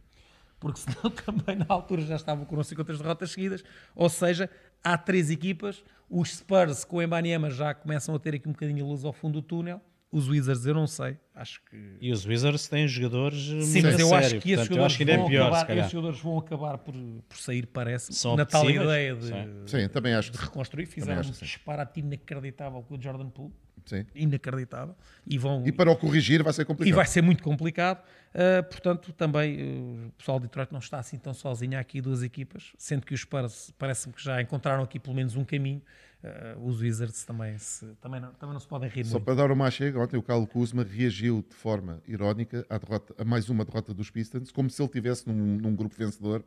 Porque 0.58 0.78
senão 0.80 1.10
também 1.10 1.56
na 1.56 1.66
altura 1.68 2.02
já 2.02 2.16
estavam 2.16 2.44
com 2.44 2.56
não 2.56 2.62
sei 2.64 2.76
quantas 2.76 2.98
derrotas 2.98 3.30
seguidas. 3.32 3.64
Ou 3.94 4.08
seja, 4.08 4.48
há 4.82 4.96
três 4.98 5.30
equipas. 5.30 5.82
Os 6.08 6.36
Spurs 6.36 6.84
com 6.84 6.96
o 6.96 7.02
Embanyama 7.02 7.50
já 7.50 7.72
começam 7.74 8.14
a 8.14 8.18
ter 8.18 8.34
aqui 8.34 8.48
um 8.48 8.52
bocadinho 8.52 8.84
a 8.84 8.88
luz 8.88 9.04
ao 9.04 9.12
fundo 9.12 9.40
do 9.40 9.42
túnel. 9.42 9.80
Os 10.12 10.28
Wizards 10.28 10.66
eu 10.66 10.74
não 10.74 10.86
sei. 10.86 11.16
Acho 11.34 11.62
que 11.64 11.96
E 11.98 12.12
os 12.12 12.26
Wizards 12.26 12.68
têm 12.68 12.86
jogadores 12.86 13.38
Sim, 13.64 13.80
mas 13.80 13.98
eu 13.98 14.14
acho 14.14 14.38
que 14.40 14.52
esses 14.52 14.66
eu 14.68 14.74
jogadores, 14.74 14.94
que 14.96 15.02
ainda 15.04 15.12
é 15.12 15.16
vão, 15.16 15.26
pior, 15.26 15.46
acabar, 15.54 15.78
esses 15.78 15.90
jogadores 15.90 16.20
vão 16.20 16.38
acabar 16.38 16.76
por, 16.76 16.92
por 17.26 17.38
sair, 17.38 17.66
parece 17.66 18.12
São 18.12 18.36
na 18.36 18.44
tal 18.44 18.68
ideia 18.68 19.16
de, 19.16 19.24
sim. 19.24 19.32
Sim, 19.66 19.88
também 19.88 20.12
acho 20.12 20.30
de 20.30 20.36
reconstruir. 20.36 20.84
Fizeram 20.84 21.18
acho 21.20 21.30
um 21.30 21.32
disparate 21.32 22.00
inacreditável 22.00 22.82
com 22.82 22.94
o 22.94 23.00
Jordan 23.00 23.30
Poole. 23.30 23.54
Sim. 23.84 24.04
Inacreditável. 24.14 24.94
E, 25.26 25.38
vão, 25.38 25.62
E 25.66 25.72
para 25.72 25.90
o 25.90 25.96
corrigir 25.96 26.42
vai 26.42 26.52
ser 26.52 26.64
complicado. 26.64 26.92
e 26.92 26.96
vai 26.96 27.06
ser 27.06 27.22
muito 27.22 27.42
complicado. 27.42 28.02
Uh, 28.32 28.62
portanto, 28.70 29.12
também 29.12 29.60
uh, 29.60 30.06
o 30.08 30.12
pessoal 30.12 30.38
de 30.38 30.46
Detroit 30.46 30.72
não 30.72 30.78
está 30.78 30.98
assim 30.98 31.18
tão 31.18 31.34
sozinho. 31.34 31.76
Há 31.76 31.80
aqui 31.80 32.00
duas 32.00 32.22
equipas, 32.22 32.72
sendo 32.78 33.04
que 33.04 33.12
os 33.12 33.20
Spurs 33.20 33.72
parece-me 33.78 34.14
que 34.14 34.22
já 34.22 34.40
encontraram 34.40 34.82
aqui 34.82 34.98
pelo 34.98 35.14
menos 35.14 35.36
um 35.36 35.44
caminho. 35.44 35.82
Uh, 36.22 36.66
os 36.68 36.80
Wizards 36.80 37.24
também, 37.24 37.58
se, 37.58 37.84
também, 38.00 38.20
não, 38.20 38.32
também 38.34 38.52
não 38.52 38.60
se 38.60 38.68
podem 38.68 38.88
rir 38.88 39.04
Só 39.04 39.14
muito. 39.14 39.24
para 39.24 39.34
dar 39.34 39.50
uma 39.50 39.68
chega, 39.72 39.98
ontem 39.98 40.16
o 40.16 40.22
Carlos 40.22 40.48
Kuzma 40.48 40.84
reagiu 40.84 41.44
de 41.48 41.54
forma 41.54 42.00
irónica 42.06 42.64
à 42.70 42.78
derrota, 42.78 43.12
a 43.18 43.24
mais 43.24 43.48
uma 43.48 43.64
derrota 43.64 43.92
dos 43.92 44.08
Pistons, 44.08 44.52
como 44.52 44.70
se 44.70 44.80
ele 44.80 44.86
estivesse 44.86 45.28
num, 45.28 45.34
num 45.58 45.74
grupo 45.74 45.96
vencedor 45.98 46.44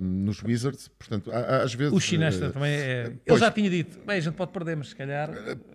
nos 0.00 0.42
Wizards. 0.42 0.88
Portanto, 0.88 1.30
há- 1.30 1.62
às 1.62 1.74
vezes. 1.74 1.92
O 1.92 2.00
Chinesta 2.00 2.46
eh, 2.46 2.50
também 2.50 2.70
é. 2.72 3.00
Ele 3.06 3.20
pois. 3.26 3.40
já 3.40 3.50
tinha 3.50 3.68
dito, 3.68 3.98
bem, 4.06 4.16
a 4.16 4.20
gente 4.20 4.34
pode 4.34 4.50
perder, 4.52 4.76
mas 4.76 4.88
se 4.88 4.96
calhar 4.96 5.30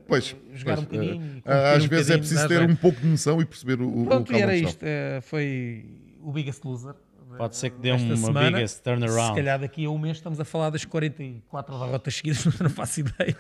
Pois, 0.08 0.36
jogar 0.54 0.76
pois, 0.76 0.80
um 0.80 0.84
bocadinho 0.84 1.22
eh, 1.24 1.42
competir 1.42 1.52
às 1.78 1.84
um 1.84 1.88
vezes 1.88 2.10
é 2.10 2.18
preciso 2.18 2.42
dá 2.42 2.48
ter 2.48 2.58
jeito. 2.60 2.72
um 2.72 2.76
pouco 2.76 3.00
de 3.02 3.08
noção 3.08 3.42
e 3.42 3.46
perceber 3.46 3.82
o, 3.82 4.06
Pronto, 4.06 4.32
o 4.34 4.36
e 4.36 4.42
era 4.42 4.56
isto. 4.56 4.84
eh, 4.84 5.20
Foi 5.22 5.86
o 6.22 6.32
Biggest 6.32 6.64
Loser. 6.66 6.96
Pode 7.38 7.56
ser 7.56 7.70
que 7.72 7.80
dê 7.80 7.92
uma 7.92 8.16
semana. 8.18 8.52
biggest 8.52 8.76
Se 8.78 8.82
turnaround. 8.84 9.36
calhar 9.36 9.60
daqui 9.60 9.86
a 9.86 9.90
um 9.90 9.98
mês 9.98 10.18
estamos 10.18 10.40
a 10.40 10.46
falar 10.46 10.70
das 10.70 10.86
44 10.86 11.78
derrotas 11.78 12.16
seguidas, 12.16 12.46
não 12.60 12.70
faço 12.70 13.00
ideia. 13.02 13.36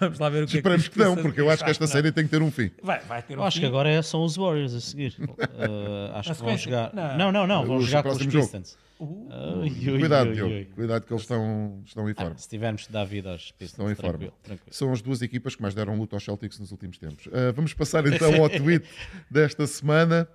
Vamos 0.00 0.18
lá 0.18 0.28
ver 0.28 0.44
o 0.44 0.46
que 0.46 0.56
Esperamos 0.56 0.86
é 0.86 0.88
que 0.88 0.98
não, 0.98 1.06
Pistons- 1.14 1.22
porque 1.22 1.40
eu 1.40 1.50
acho 1.50 1.64
que 1.64 1.70
esta 1.70 1.84
não. 1.84 1.92
série 1.92 2.12
tem 2.12 2.24
que 2.24 2.30
ter 2.30 2.42
um 2.42 2.50
fim. 2.50 2.70
Vai, 2.82 3.00
vai 3.00 3.22
ter 3.22 3.38
um 3.38 3.42
acho 3.42 3.56
fim. 3.56 3.60
que 3.60 3.66
agora 3.66 3.88
é- 3.90 4.02
são 4.02 4.24
os 4.24 4.36
Warriors 4.36 4.74
a 4.74 4.80
seguir. 4.80 5.14
Uh, 5.56 6.14
acho 6.14 6.34
que 6.34 6.42
vão 6.42 6.56
jogar. 6.56 6.92
Não. 6.94 7.16
Não, 7.16 7.32
não, 7.32 7.46
não. 7.46 7.66
Vão 7.66 7.76
O 7.76 7.82
jogar 7.82 8.02
com 8.02 8.08
os 8.10 8.14
próximo 8.16 8.30
jogo. 8.30 8.44
Pistons. 8.44 8.78
Uh, 8.98 9.60
Ui, 9.60 9.68
ui, 9.90 9.98
Cuidado, 10.00 10.30
ui, 10.30 10.42
ui. 10.42 10.64
Cuidado 10.74 11.04
que 11.06 11.12
eles 11.12 11.22
estão, 11.22 11.82
estão 11.84 12.08
em 12.08 12.12
Ah, 12.16 12.22
forma. 12.22 12.38
se 12.38 12.48
tivermos 12.48 12.82
de 12.86 12.92
dar 12.92 13.04
vida 13.04 13.30
aos 13.32 13.50
Pistons, 13.52 13.70
Estão 13.70 13.90
em 13.90 13.94
forma. 13.94 14.10
tranquilo, 14.12 14.34
tranquilo. 14.42 14.68
São 14.74 14.92
as 14.92 15.02
duas 15.02 15.20
equipas 15.22 15.54
que 15.54 15.62
mais 15.62 15.74
deram 15.74 15.96
luta 15.96 16.16
aos 16.16 16.24
Celtics 16.24 16.58
nos 16.58 16.72
últimos 16.72 16.96
tempos. 16.98 17.26
Uh, 17.26 17.52
vamos 17.54 17.74
passar 17.74 18.06
então 18.06 18.30
ao 18.42 18.48
tweet 18.48 18.86
desta 19.30 19.66
semana. 19.66 20.26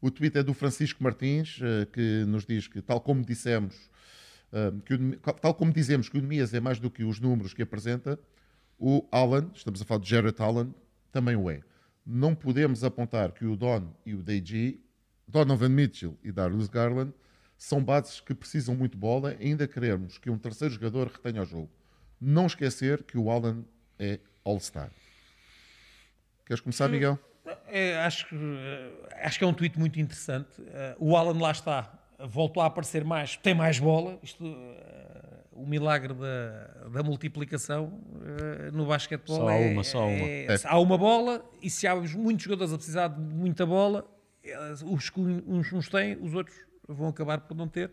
O 0.00 0.10
tweet 0.10 0.38
é 0.38 0.42
do 0.42 0.52
Francisco 0.54 1.02
Martins, 1.02 1.58
uh, 1.60 1.86
que 1.92 2.24
nos 2.26 2.44
diz 2.44 2.68
que, 2.68 2.80
tal 2.82 3.00
como 3.00 3.24
dissemos, 3.24 3.74
uh, 4.52 4.80
que 4.82 4.94
o- 4.94 5.16
tal 5.34 5.54
como 5.54 5.72
dizemos 5.72 6.08
que 6.08 6.18
o 6.18 6.20
Nemias 6.20 6.52
é 6.54 6.60
mais 6.60 6.78
do 6.78 6.90
que 6.90 7.02
os 7.04 7.18
números 7.18 7.54
que 7.54 7.62
apresenta, 7.62 8.18
o 8.78 9.06
Allen, 9.10 9.50
estamos 9.54 9.80
a 9.80 9.84
falar 9.84 10.00
de 10.00 10.10
Jared 10.10 10.36
Allen, 10.40 10.74
também 11.10 11.34
o 11.34 11.50
é. 11.50 11.60
Não 12.04 12.34
podemos 12.34 12.84
apontar 12.84 13.32
que 13.32 13.44
o 13.46 13.56
Don 13.56 13.92
e 14.04 14.14
o 14.14 14.22
DG, 14.22 14.78
Donovan 15.26 15.70
Mitchell 15.70 16.16
e 16.22 16.30
Darius 16.30 16.68
Garland, 16.68 17.12
são 17.58 17.82
bases 17.82 18.20
que 18.20 18.34
precisam 18.34 18.74
muito 18.76 18.92
de 18.92 18.98
bola, 18.98 19.34
ainda 19.40 19.66
queremos 19.66 20.18
que 20.18 20.28
um 20.28 20.36
terceiro 20.38 20.74
jogador 20.74 21.08
retenha 21.08 21.42
o 21.42 21.46
jogo. 21.46 21.70
Não 22.20 22.46
esquecer 22.46 23.02
que 23.02 23.16
o 23.16 23.30
Allen 23.30 23.64
é 23.98 24.20
All-Star. 24.44 24.90
Queres 26.44 26.60
começar, 26.60 26.86
Miguel? 26.88 27.18
É, 27.68 27.98
acho, 27.98 28.26
que, 28.28 28.34
eh, 28.34 28.90
acho 29.22 29.38
que 29.38 29.44
é 29.44 29.46
um 29.46 29.52
tweet 29.52 29.78
muito 29.78 29.98
interessante. 29.98 30.48
Eh, 30.66 30.96
o 30.98 31.16
Alan 31.16 31.38
lá 31.40 31.50
está, 31.50 31.92
voltou 32.18 32.62
a 32.62 32.66
aparecer 32.66 33.04
mais, 33.04 33.36
tem 33.36 33.54
mais 33.54 33.78
bola. 33.78 34.18
Isto, 34.22 34.44
eh, 34.44 35.36
o 35.52 35.66
milagre 35.66 36.12
da, 36.14 36.88
da 36.90 37.02
multiplicação 37.02 37.98
no 38.74 38.86
basquetebol 38.86 39.36
Só 39.36 39.48
há 39.48 39.54
é, 39.54 39.72
uma, 39.72 39.84
só 39.84 40.02
há 40.02 40.06
uma. 40.06 40.26
é- 40.26 40.46
há 40.64 40.78
uma 40.78 40.98
bola 40.98 41.44
e 41.62 41.70
se 41.70 41.86
há 41.86 41.96
muitos 41.96 42.44
jogadores 42.44 42.74
a 42.74 42.76
precisar 42.76 43.08
de 43.08 43.20
muita 43.20 43.64
bola, 43.64 44.06
os 44.84 45.08
que 45.08 45.18
uns, 45.18 45.72
uns 45.72 45.88
têm, 45.88 46.18
os 46.20 46.34
outros 46.34 46.56
vão 46.86 47.08
acabar 47.08 47.40
por 47.40 47.56
não 47.56 47.66
ter. 47.66 47.90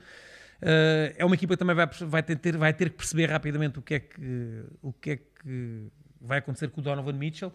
É 1.18 1.24
uma 1.24 1.36
equipa 1.36 1.54
que 1.54 1.58
também 1.58 1.76
vai, 1.76 1.88
vai, 1.88 2.22
ter, 2.22 2.58
vai 2.58 2.74
ter 2.74 2.90
que 2.90 2.98
perceber 2.98 3.30
rapidamente 3.30 3.80
o 3.80 3.82
que 3.82 3.94
é 3.94 4.00
que, 4.02 4.66
o 4.82 4.92
que, 4.92 5.12
é 5.12 5.16
que 5.18 5.88
vai 6.20 6.40
acontecer 6.40 6.70
com 6.70 6.82
o 6.82 6.84
Donovan 6.84 7.14
Mitchell. 7.14 7.54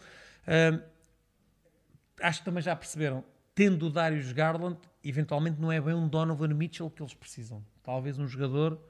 Acho 2.20 2.40
que 2.40 2.44
também 2.44 2.62
já 2.62 2.74
perceberam, 2.74 3.24
tendo 3.54 3.86
o 3.86 3.90
Darius 3.90 4.32
Garland, 4.32 4.78
eventualmente 5.04 5.60
não 5.60 5.70
é 5.72 5.80
bem 5.80 5.94
um 5.94 6.08
Donovan 6.08 6.48
Mitchell 6.48 6.90
que 6.90 7.02
eles 7.02 7.14
precisam. 7.14 7.64
Talvez 7.82 8.18
um 8.18 8.26
jogador, 8.28 8.80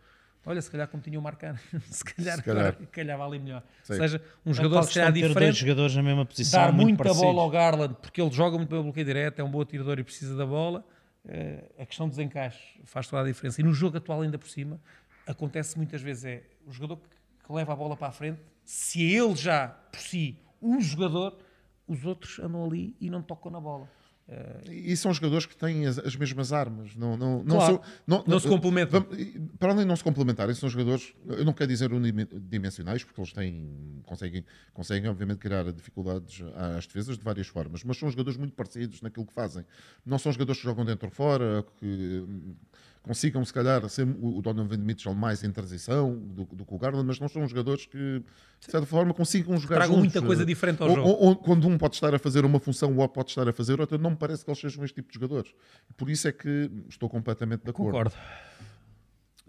olha, 0.44 0.60
se 0.60 0.70
calhar 0.70 0.88
como 0.88 1.02
tinha 1.02 1.18
o 1.18 1.22
Marcano, 1.22 1.58
se 1.90 2.04
calhar, 2.04 2.36
Se 2.36 2.42
calhar. 2.42 2.76
agora 2.92 3.16
vale 3.16 3.38
melhor. 3.38 3.62
Sim. 3.82 3.94
Ou 3.94 3.98
seja, 3.98 4.22
um 4.44 4.52
jogador 4.52 4.74
tal 4.76 4.82
se 4.84 4.94
calhar 4.94 5.12
questão 5.12 5.14
de 5.14 5.20
ter 5.20 5.34
dois 5.34 5.34
diferente, 5.54 5.60
jogadores 5.60 5.94
na 5.96 6.02
mesma 6.02 6.26
posição, 6.26 6.60
dar 6.60 6.72
muita 6.72 6.98
parecidos. 6.98 7.22
bola 7.22 7.42
ao 7.42 7.50
Garland, 7.50 7.94
porque 8.00 8.20
ele 8.20 8.30
joga 8.30 8.56
muito 8.56 8.70
bem 8.70 8.78
o 8.78 8.82
bloqueio 8.82 9.06
direto, 9.06 9.38
é 9.40 9.44
um 9.44 9.50
bom 9.50 9.60
atirador 9.60 9.98
e 9.98 10.04
precisa 10.04 10.36
da 10.36 10.46
bola. 10.46 10.84
Eh, 11.26 11.64
a 11.78 11.84
questão 11.86 12.08
dos 12.08 12.18
encaixes 12.18 12.60
faz 12.84 13.06
toda 13.06 13.22
a 13.22 13.24
diferença. 13.26 13.60
E 13.60 13.64
no 13.64 13.72
jogo 13.74 13.96
atual, 13.98 14.22
ainda 14.22 14.38
por 14.38 14.48
cima, 14.48 14.80
acontece 15.26 15.76
muitas 15.76 16.00
vezes 16.00 16.24
é 16.24 16.42
o 16.66 16.72
jogador 16.72 16.96
que, 16.96 17.08
que 17.46 17.52
leva 17.52 17.72
a 17.72 17.76
bola 17.76 17.96
para 17.96 18.08
a 18.08 18.12
frente, 18.12 18.40
se 18.64 19.02
é 19.02 19.18
ele 19.18 19.34
já, 19.36 19.68
por 19.68 20.00
si, 20.00 20.38
um 20.60 20.80
jogador, 20.80 21.38
os 21.88 22.04
outros 22.04 22.38
andam 22.38 22.64
ali 22.64 22.94
e 23.00 23.10
não 23.10 23.22
tocam 23.22 23.50
na 23.50 23.60
bola. 23.60 23.88
E 24.70 24.94
são 24.94 25.10
jogadores 25.14 25.46
que 25.46 25.56
têm 25.56 25.86
as, 25.86 25.98
as 25.98 26.14
mesmas 26.14 26.52
armas. 26.52 26.94
Não, 26.94 27.16
não, 27.16 27.42
não, 27.42 27.56
Claro. 27.56 27.74
são- 27.76 27.82
não, 28.06 28.24
Não 28.26 28.38
se 28.38 28.46
complementam. 28.46 29.00
Vamos- 29.00 29.18
e, 29.18 29.40
Para 29.58 29.70
além 29.72 29.84
de 29.84 29.88
não 29.88 29.96
se 29.96 30.04
complementarem, 30.04 30.54
são 30.54 30.68
jogadores, 30.68 31.14
eu 31.26 31.46
não 31.46 31.54
quero 31.54 31.68
dizer 31.70 31.90
unidimensionais, 31.94 33.02
porque 33.02 33.18
eles 33.18 33.32
têm, 33.32 34.02
conseguem, 34.04 34.44
conseguem, 34.74 35.08
obviamente, 35.08 35.38
criar 35.38 35.72
dificuldades 35.72 36.42
às 36.76 36.86
defesas 36.86 37.16
de 37.16 37.24
várias 37.24 37.46
formas, 37.46 37.82
mas 37.82 37.96
são 37.96 38.10
jogadores 38.10 38.36
muito 38.38 38.52
parecidos 38.54 39.00
naquilo 39.00 39.24
que 39.24 39.32
fazem. 39.32 39.64
Não 40.04 40.18
são 40.18 40.30
jogadores 40.30 40.60
que 40.60 40.66
jogam 40.66 40.84
dentro 40.84 41.06
ou 41.06 41.10
fora, 41.10 41.64
que 41.78 42.22
consigam, 43.08 43.44
se 43.44 43.52
calhar, 43.52 43.88
ser 43.88 44.06
o 44.20 44.40
Donovan 44.40 44.76
Mitchell 44.76 45.14
mais 45.14 45.42
em 45.42 45.50
transição 45.50 46.14
do, 46.16 46.44
do 46.44 46.64
que 46.64 46.74
o 46.74 46.78
Garland, 46.78 47.06
mas 47.06 47.18
não 47.18 47.26
são 47.28 47.44
jogadores 47.48 47.86
que, 47.86 47.96
de 47.98 48.70
certa 48.70 48.86
forma, 48.86 49.12
consigam 49.12 49.56
jogar 49.56 49.76
Tragam 49.76 49.96
juntos. 49.96 50.12
muita 50.14 50.24
coisa 50.26 50.44
diferente 50.46 50.80
ao 50.82 50.88
Ou- 50.90 50.94
jogo. 50.94 51.08
ou- 51.08 51.22
ou 51.28 51.36
quando 51.36 51.66
um 51.66 51.76
pode 51.76 51.94
estar 51.96 52.14
a 52.14 52.18
fazer 52.18 52.44
uma 52.44 52.60
função, 52.60 52.92
o 52.92 52.98
outro 52.98 53.14
pode 53.14 53.30
estar 53.30 53.48
a 53.48 53.52
fazer 53.52 53.80
outra, 53.80 53.98
não 53.98 54.10
me 54.10 54.16
parece 54.16 54.44
que 54.44 54.50
eles 54.50 54.60
sejam 54.60 54.84
este 54.84 54.94
tipo 54.96 55.08
de 55.08 55.14
jogadores. 55.14 55.52
Por 55.96 56.08
isso 56.10 56.28
é 56.28 56.32
que 56.32 56.70
estou 56.88 57.08
completamente 57.08 57.64
de 57.64 57.70
acordo. 57.70 57.90
Concordo. 57.90 58.14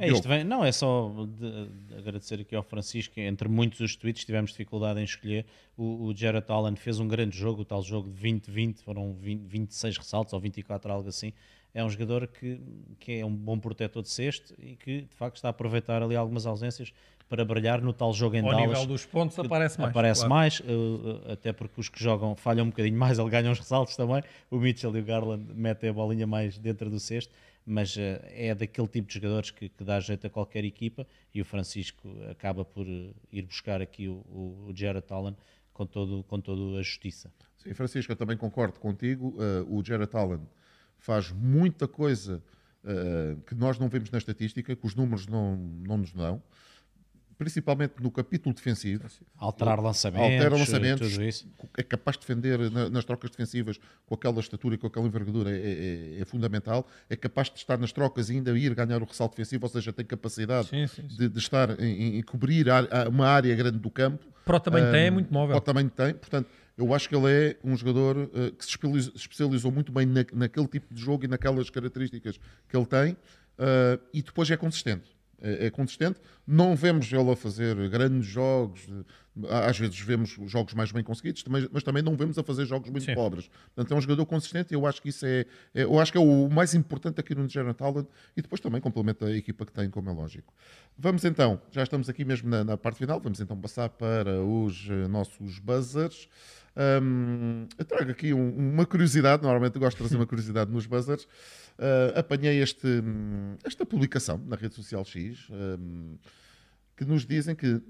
É 0.01 0.09
isto, 0.09 0.29
vem, 0.29 0.45
não, 0.45 0.63
é 0.63 0.71
só 0.71 1.13
de- 1.27 1.67
de 1.67 1.93
agradecer 1.97 2.39
aqui 2.39 2.55
ao 2.55 2.63
Francisco, 2.63 3.19
entre 3.19 3.49
muitos 3.49 3.79
dos 3.79 3.97
tweets 3.97 4.23
tivemos 4.23 4.51
dificuldade 4.51 4.97
em 4.97 5.03
escolher, 5.03 5.45
o, 5.75 6.05
o 6.05 6.15
Jared 6.15 6.45
Allen 6.47 6.77
fez 6.77 6.99
um 7.01 7.07
grande 7.07 7.37
jogo, 7.37 7.63
o 7.63 7.65
tal 7.65 7.81
jogo 7.83 8.09
de 8.09 8.17
20-20, 8.21 8.77
foram 8.81 9.13
20, 9.13 9.41
26 9.45 9.97
ressaltos 9.97 10.31
ou 10.31 10.39
24, 10.39 10.89
algo 10.89 11.09
assim, 11.09 11.33
é 11.73 11.83
um 11.83 11.89
jogador 11.89 12.27
que, 12.27 12.59
que 12.99 13.19
é 13.19 13.25
um 13.25 13.35
bom 13.35 13.59
protetor 13.59 14.01
de 14.01 14.09
cesto 14.09 14.53
e 14.59 14.75
que 14.75 15.01
de 15.01 15.15
facto 15.15 15.35
está 15.35 15.49
a 15.49 15.51
aproveitar 15.51 16.01
ali 16.01 16.15
algumas 16.15 16.45
ausências 16.45 16.93
para 17.29 17.45
brilhar 17.45 17.79
no 17.81 17.93
tal 17.93 18.11
jogo 18.11 18.35
em 18.35 18.41
Ao 18.41 18.49
Dallas. 18.49 18.67
nível 18.67 18.85
dos 18.87 19.05
pontos 19.05 19.37
aparece 19.37 19.79
mais. 19.79 19.91
Aparece 19.91 20.21
claro. 20.21 20.33
mais, 20.33 20.59
uh, 20.61 20.63
uh, 20.63 21.31
até 21.31 21.53
porque 21.53 21.79
os 21.79 21.87
que 21.87 22.03
jogam 22.03 22.35
falham 22.35 22.65
um 22.65 22.69
bocadinho 22.69 22.97
mais, 22.97 23.19
ele 23.19 23.29
ganha 23.29 23.51
uns 23.51 23.59
ressaltos 23.59 23.95
também. 23.95 24.23
O 24.49 24.57
Mitchell 24.57 24.95
e 24.97 24.99
o 24.99 25.05
Garland 25.05 25.45
metem 25.53 25.91
a 25.91 25.93
bolinha 25.93 26.25
mais 26.25 26.57
dentro 26.57 26.89
do 26.89 26.99
cesto, 26.99 27.31
mas 27.63 27.95
uh, 27.95 27.99
é 28.23 28.55
daquele 28.55 28.87
tipo 28.87 29.07
de 29.07 29.13
jogadores 29.13 29.51
que, 29.51 29.69
que 29.69 29.83
dá 29.83 29.99
jeito 29.99 30.25
a 30.25 30.29
qualquer 30.29 30.65
equipa 30.65 31.05
e 31.33 31.39
o 31.39 31.45
Francisco 31.45 32.09
acaba 32.31 32.65
por 32.65 32.87
ir 32.87 33.43
buscar 33.43 33.79
aqui 33.79 34.07
o, 34.07 34.25
o, 34.27 34.69
o 34.69 34.73
Jared 34.75 35.05
Allen 35.11 35.37
com 35.71 35.85
todo, 35.85 36.23
com 36.23 36.41
toda 36.41 36.79
a 36.79 36.81
justiça. 36.81 37.31
Sim, 37.57 37.73
Francisco, 37.73 38.11
eu 38.11 38.15
também 38.15 38.35
concordo 38.35 38.79
contigo. 38.79 39.35
Uh, 39.37 39.77
o 39.77 39.85
Jared 39.85 40.09
Allen 40.13 40.41
faz 40.99 41.31
muita 41.31 41.87
coisa 41.87 42.41
uh, 42.83 43.41
que 43.41 43.55
nós 43.55 43.79
não 43.79 43.89
vemos 43.89 44.11
na 44.11 44.17
estatística, 44.17 44.75
que 44.75 44.85
os 44.85 44.93
números 44.95 45.25
não, 45.27 45.55
não 45.55 45.97
nos 45.97 46.11
dão, 46.13 46.41
principalmente 47.37 47.93
no 48.01 48.11
capítulo 48.11 48.53
defensivo. 48.53 49.05
Alterar 49.37 49.79
lançamentos, 49.81 50.25
Altera 50.33 50.57
lançamentos, 50.57 51.11
tudo 51.13 51.23
isso. 51.23 51.47
é 51.77 51.83
capaz 51.83 52.17
de 52.17 52.21
defender 52.21 52.69
na- 52.69 52.89
nas 52.89 53.05
trocas 53.05 53.29
defensivas 53.29 53.79
com 54.05 54.13
aquela 54.13 54.39
estatura 54.41 54.75
e 54.75 54.77
com 54.77 54.87
aquela 54.87 55.07
envergadura, 55.07 55.49
é, 55.49 55.55
é- 56.17 56.21
é 56.21 56.25
fundamental. 56.25 56.85
É 57.09 57.15
capaz 57.15 57.49
de 57.49 57.55
estar 57.57 57.77
nas 57.77 57.93
trocas 57.93 58.29
e 58.29 58.33
ainda 58.33 58.57
ir 58.59 58.75
ganhar 58.75 59.01
o 59.01 59.05
ressalto 59.05 59.37
defensivo, 59.37 59.65
ou 59.65 59.69
seja, 59.69 59.93
tem 59.93 60.05
capacidade 60.05 60.67
Sim, 60.67 60.85
sim, 60.87 61.07
sim. 61.09 61.15
De, 61.15 61.29
de 61.29 61.39
estar 61.39 61.79
em, 61.79 62.17
em 62.17 62.21
cobrir 62.23 62.69
a- 62.69 62.79
a- 63.05 63.09
uma 63.09 63.27
área 63.27 63.55
grande 63.55 63.79
do 63.79 63.89
campo. 63.89 64.25
Pro 64.43 64.59
também 64.59 64.83
tem, 64.91 65.05
é 65.07 65.09
Um, 65.09 65.13
muito 65.13 65.31
móvel. 65.33 65.55
Pro 65.55 65.63
também 65.65 65.87
tem, 65.87 66.13
portanto, 66.15 66.49
eu 66.79 66.93
acho 66.93 67.07
que 67.09 67.15
ele 67.15 67.29
é 67.31 67.57
um 67.63 67.75
jogador 67.75 68.17
uh, 68.17 68.51
que 68.53 68.65
se 68.65 68.77
especializou, 69.15 69.71
muito 69.71 69.91
bem 69.91 70.05
na- 70.05 70.25
naquele 70.33 70.67
tipo 70.67 70.93
de 70.93 71.01
jogo 71.01 71.25
e 71.25 71.27
naquelas 71.27 71.69
características 71.69 72.39
que 72.67 72.75
ele 72.77 72.85
tem 72.85 73.13
uh, 73.13 74.01
e 74.13 74.21
depois 74.21 74.49
é 74.49 74.57
consistente. 74.57 75.17
É, 75.41 75.67
é 75.67 75.69
consistente. 75.69 76.19
Não 76.45 76.75
vemos 76.75 77.09
ele 77.13 77.31
a 77.31 77.35
fazer 77.35 77.87
grandes 77.87 78.27
jogos, 78.27 78.81
eh, 78.89 79.69
às 79.69 79.79
vezes 79.79 79.97
vemos 79.97 80.35
jogos 80.47 80.73
mais 80.73 80.91
bem 80.91 81.01
conseguidos, 81.01 81.43
também- 81.43 81.65
mas 81.71 81.81
também 81.81 82.03
não 82.03 82.17
vemos 82.17 82.37
a 82.37 82.43
fazer 82.43 82.65
jogos 82.65 82.89
muito 82.89 83.05
Sim. 83.05 83.13
pobres. 83.15 83.49
Portanto, 83.73 83.93
é 83.93 83.97
um 83.97 84.01
jogador 84.01 84.25
consistente 84.25 84.73
e 84.73 84.75
eu 84.75 84.85
acho 84.85 85.01
que 85.01 85.07
isso 85.07 85.25
é, 85.25 85.45
é- 85.73 85.83
eu 85.83 85.97
acho 85.97 86.11
que 86.11 86.17
é 86.17 86.21
o 86.21 86.49
mais 86.49 86.73
importante 86.73 87.21
aqui 87.21 87.33
no 87.33 87.47
Jared 87.47 87.73
Talent 87.73 88.05
e 88.35 88.41
depois 88.41 88.59
também 88.59 88.81
complementa 88.81 89.27
a 89.27 89.31
equipa 89.33 89.65
que 89.65 89.71
tem, 89.71 89.89
como 89.89 90.09
é 90.09 90.13
lógico. 90.13 90.53
Vamos 90.97 91.23
então, 91.23 91.61
já 91.71 91.83
estamos 91.83 92.09
aqui 92.09 92.25
mesmo 92.25 92.49
na, 92.49 92.65
na 92.65 92.75
parte 92.77 92.97
final, 92.97 93.17
vamos 93.21 93.39
então 93.39 93.55
passar 93.55 93.87
para 93.87 94.41
os 94.43 94.89
nossos 95.09 95.57
buzzers. 95.59 96.27
Hum, 97.01 97.67
eu 97.77 97.85
trago 97.85 98.11
aqui 98.11 98.33
um- 98.33 98.55
uma 98.73 98.85
curiosidade, 98.85 99.43
normalmente 99.43 99.75
eu 99.75 99.81
gosto 99.81 99.97
de 99.97 100.03
trazer 100.03 100.15
uma 100.15 100.25
curiosidade 100.27 100.71
nos 100.71 100.85
buzzers. 100.85 101.23
Uh, 101.77 102.17
apanhei 102.19 102.61
este, 102.61 102.87
esta 103.63 103.85
publicação 103.85 104.37
na 104.47 104.55
rede 104.55 104.75
social 104.75 105.03
X 105.05 105.47
hum, 105.49 106.17
que 106.95 107.05
nos 107.05 107.25
dizem 107.25 107.55
que 107.55 107.81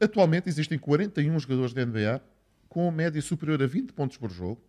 atualmente 0.00 0.48
existem 0.48 0.78
41 0.78 1.38
jogadores 1.38 1.72
da 1.72 1.84
NBA 1.86 2.20
com 2.68 2.90
média 2.90 3.22
superior 3.22 3.62
a 3.62 3.66
20 3.66 3.92
pontos 3.92 4.16
por 4.16 4.30
jogo, 4.30 4.60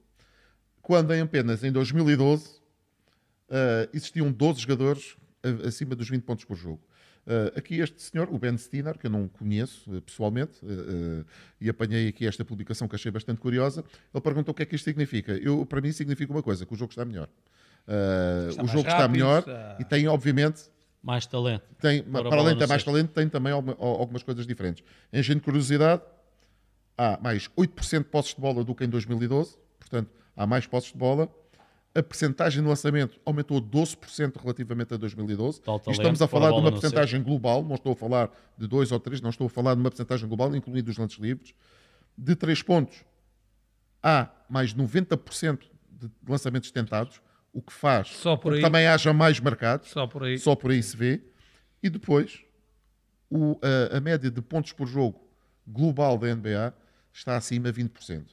quando 0.81 1.13
em 1.13 1.21
apenas 1.21 1.63
em 1.63 1.71
2012 1.71 2.47
uh, 3.49 3.89
existiam 3.93 4.31
12 4.31 4.61
jogadores 4.61 5.17
acima 5.65 5.95
dos 5.95 6.09
20 6.09 6.23
pontos 6.23 6.45
por 6.45 6.55
jogo. 6.55 6.81
Uh, 7.29 7.59
aqui 7.59 7.75
este 7.79 8.01
senhor, 8.01 8.27
o 8.31 8.39
Ben 8.39 8.57
Steiner, 8.57 8.97
que 8.97 9.05
eu 9.05 9.11
não 9.11 9.27
conheço 9.27 9.91
uh, 9.95 10.01
pessoalmente, 10.01 10.57
uh, 10.65 10.67
uh, 11.21 11.25
e 11.61 11.69
apanhei 11.69 12.07
aqui 12.07 12.25
esta 12.25 12.43
publicação 12.43 12.87
que 12.87 12.95
achei 12.95 13.11
bastante 13.11 13.39
curiosa, 13.39 13.83
ele 14.11 14.21
perguntou 14.21 14.51
o 14.51 14.55
que 14.55 14.63
é 14.63 14.65
que 14.65 14.75
isto 14.75 14.85
significa. 14.85 15.33
Eu, 15.33 15.63
para 15.63 15.79
mim 15.79 15.91
significa 15.91 16.33
uma 16.33 16.41
coisa, 16.41 16.65
que 16.65 16.73
o 16.73 16.75
jogo 16.75 16.91
está 16.91 17.05
melhor. 17.05 17.27
Uh, 17.87 18.49
Está 18.49 18.63
o 18.63 18.67
jogo 18.67 18.79
está 18.79 18.97
rápido, 18.97 19.11
melhor 19.11 19.39
está- 19.39 19.77
e 19.79 19.83
tem, 19.83 20.07
obviamente, 20.07 20.63
Mais 21.03 21.25
talento. 21.27 21.63
tem, 21.79 22.01
para 22.03 22.23
bola 22.23 22.35
além 22.41 22.53
de 22.53 22.59
ter 22.59 22.67
mais 22.67 22.83
talento, 22.83 23.09
tem 23.13 23.29
também 23.29 23.53
alguma- 23.53 23.77
al- 23.79 23.99
algumas 23.99 24.23
coisas 24.23 24.47
diferentes. 24.47 24.83
Em 25.13 25.21
gente 25.21 25.37
de 25.37 25.43
curiosidade, 25.43 26.01
há 26.97 27.19
mais 27.21 27.47
8% 27.55 28.05
de 28.05 28.09
posses 28.09 28.33
de 28.33 28.41
bola 28.41 28.63
do 28.63 28.73
que 28.73 28.83
em 28.83 28.89
2012, 28.89 29.55
portanto, 29.79 30.09
há 30.35 30.47
mais 30.47 30.65
posses 30.65 30.91
de 30.91 30.97
bola. 30.97 31.29
A 31.95 32.03
percentagem 32.03 32.61
de 32.61 32.67
lançamento 32.69 33.19
aumentou 33.25 33.59
12% 33.59 34.39
relativamente 34.39 34.93
a 34.93 34.97
2012. 34.97 35.59
Tal 35.61 35.77
E 35.77 35.79
talento, 35.79 35.91
estamos 35.99 36.21
a 36.21 36.27
falar 36.27 36.49
de 36.49 36.53
uma 36.59 36.69
no 36.69 36.79
percentagem 36.79 37.23
global, 37.23 37.63
não 37.63 37.75
estou 37.75 37.93
a 37.93 37.95
falar 37.95 38.29
de 38.57 38.67
2 38.67 38.91
ou 38.91 38.99
3, 38.99 39.21
não 39.21 39.31
estou 39.31 39.47
a 39.47 39.49
falar 39.49 39.73
de 39.73 39.81
uma 39.81 39.89
percentagem 39.89 40.27
global, 40.27 40.55
incluindo 40.55 40.91
os 40.91 40.97
lances 40.97 41.17
livres. 41.17 41.53
De 42.15 42.35
3 42.35 42.61
pontos, 42.61 43.03
há 44.03 44.29
mais 44.47 44.73
90% 44.73 45.61
de 45.91 46.09
lançamentos 46.27 46.69
tentados, 46.71 47.21
o 47.51 47.61
que 47.61 47.73
faz 47.73 48.09
Só 48.09 48.37
por 48.37 48.51
com 48.51 48.57
que 48.57 48.61
também 48.61 48.85
haja 48.85 49.11
mais 49.11 49.39
marcados. 49.39 49.89
Só 49.89 50.05
por 50.05 50.23
aí. 50.23 50.37
Só 50.37 50.55
por 50.55 50.69
aí 50.71 50.83
se 50.83 50.95
vê. 50.95 51.21
E 51.81 51.89
depois, 51.89 52.39
o- 53.31 53.59
a, 53.91 53.97
a 53.97 53.99
média 53.99 54.29
de 54.29 54.41
pontos 54.41 54.71
por 54.73 54.87
jogo 54.87 55.27
global 55.67 56.17
da 56.19 56.27
NBA 56.35 56.71
está 57.11 57.35
acima 57.35 57.71
de 57.71 57.81
20%. 57.83 58.25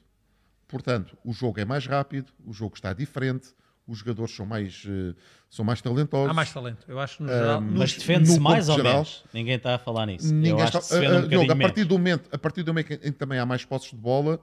Portanto, 0.68 1.16
o 1.24 1.32
jogo 1.32 1.60
é 1.60 1.64
mais 1.64 1.86
rápido, 1.86 2.32
o 2.44 2.52
jogo 2.52 2.74
está 2.74 2.92
diferente, 2.92 3.48
os 3.86 3.98
jogadores 3.98 4.34
são 4.34 4.44
mais, 4.44 4.82
eh, 4.88 5.14
são 5.48 5.64
mais 5.64 5.80
talentosos. 5.80 6.28
Há 6.30 6.34
mais 6.34 6.52
talento. 6.52 6.84
Eu 6.88 6.98
acho 6.98 7.18
que 7.18 7.22
no 7.22 7.28
geral. 7.28 7.60
no- 7.60 7.78
Mas 7.78 7.92
defende-se 7.94 8.40
mais 8.40 8.68
ou 8.68 8.76
geral, 8.76 8.92
menos. 8.94 9.24
Ninguém 9.32 9.54
está 9.54 9.76
a 9.76 9.78
falar 9.78 10.06
nisso. 10.06 10.34
Ninguém 10.34 10.50
Eu 10.50 10.56
acho 10.58 10.66
está, 10.66 10.78
que 10.80 10.84
se 10.86 10.94
defende 10.94 11.12
um 11.12 11.14
Ah, 11.14 11.18
ah, 11.18 11.20
Diogo, 11.28 11.44
bocadinho 11.46 11.52
a 11.52 11.68
partir 11.68 11.84
do 11.84 11.98
momento, 11.98 12.28
a 12.32 12.38
partir 12.38 12.62
do 12.64 12.72
momento 12.72 12.92
em 12.94 12.98
que 12.98 13.12
também 13.12 13.38
há 13.38 13.46
mais 13.46 13.64
posses 13.64 13.90
de 13.90 13.96
bola, 13.96 14.40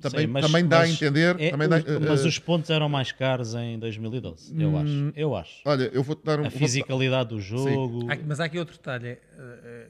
também, 0.00 0.20
Sim, 0.26 0.32
mas- 0.32 0.46
também 0.46 0.66
dá 0.66 0.80
a 0.80 0.88
entender. 0.88 1.38
é- 1.38 1.50
também 1.50 1.68
dá- 1.68 1.76
os- 1.76 1.84
mas 2.08 2.24
eh, 2.24 2.28
os 2.28 2.38
pontos 2.38 2.70
eram 2.70 2.88
mais 2.88 3.12
caros 3.12 3.54
em 3.54 3.78
2012, 3.78 4.58
eu 4.58 4.74
acho. 4.78 5.12
Eu 5.14 5.36
acho. 5.36 5.60
Olha, 5.66 5.90
eu 5.92 6.02
vou-te 6.02 6.24
dar 6.24 6.40
um. 6.40 6.46
A 6.46 6.50
fisicalidade 6.50 7.28
do 7.28 7.38
jogo. 7.38 8.10
Há- 8.10 8.16
Mas 8.26 8.40
há 8.40 8.46
aqui 8.46 8.58
outro 8.58 8.76
detalhe. 8.78 9.08
eh, 9.08 9.18
eh, 9.36 9.88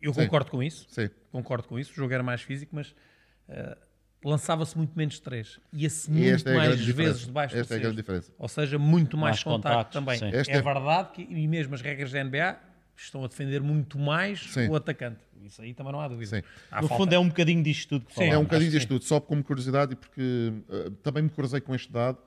eu 0.00 0.14
Sim. 0.14 0.22
concordo 0.22 0.50
com 0.50 0.62
isso. 0.62 0.86
Sim. 0.88 1.10
Concordo 1.30 1.68
com 1.68 1.78
isso. 1.78 1.92
O 1.92 1.94
jogo 1.94 2.14
era 2.14 2.22
mais 2.22 2.40
físico, 2.40 2.74
mas 2.74 2.94
eh, 3.46 3.76
lançava-se 4.24 4.76
muito 4.76 4.92
menos 4.96 5.14
de 5.14 5.22
três. 5.22 5.58
Ia-se 5.72 6.08
E 6.10 6.12
muito 6.14 6.34
esta 6.34 6.50
é 6.50 6.56
mais 6.56 6.80
vezes 6.84 7.26
debaixo 7.26 7.56
Esta 7.56 7.74
do 7.74 7.76
é 7.76 7.80
a 7.80 7.82
grande 7.82 7.96
diferença. 7.96 8.32
Ou 8.38 8.48
seja, 8.48 8.78
muito 8.78 9.16
mais, 9.16 9.36
Mais 9.36 9.42
contacto 9.44 9.98
contactos, 9.98 10.20
também. 10.20 10.34
é 10.34 10.56
é- 10.58 10.62
verdade 10.62 11.10
que, 11.12 11.22
e 11.22 11.48
mesmo 11.48 11.74
as 11.74 11.80
regras 11.80 12.12
da 12.12 12.20
NBA 12.24 12.58
estão 12.96 13.24
a 13.24 13.28
defender 13.28 13.60
muito 13.60 13.98
mais 13.98 14.40
Sim. 14.52 14.68
o 14.68 14.76
atacante. 14.76 15.20
Isso 15.44 15.60
aí 15.60 15.74
também 15.74 15.92
não 15.92 16.00
há 16.00 16.06
dúvida. 16.06 16.36
Sim. 16.36 16.42
Há 16.70 16.80
No 16.82 16.88
falta- 16.88 17.02
fundo 17.04 17.12
é 17.14 17.18
um 17.18 17.26
bocadinho 17.28 17.62
disto 17.62 17.88
tudo 17.88 18.06
que 18.06 18.12
Sim. 18.12 18.16
falámos. 18.20 18.34
É 18.34 18.38
um 18.38 18.44
bocadinho 18.44 18.70
disto 18.70 18.88
tudo, 18.88 19.04
só 19.04 19.20
como 19.20 19.42
curiosidade, 19.42 19.94
e 19.94 19.96
porque 19.96 20.52
eh, 20.70 20.90
também 21.02 21.24
me 21.24 21.30
cruzei 21.30 21.60
com 21.60 21.74
este 21.74 21.90
dado. 21.92 22.18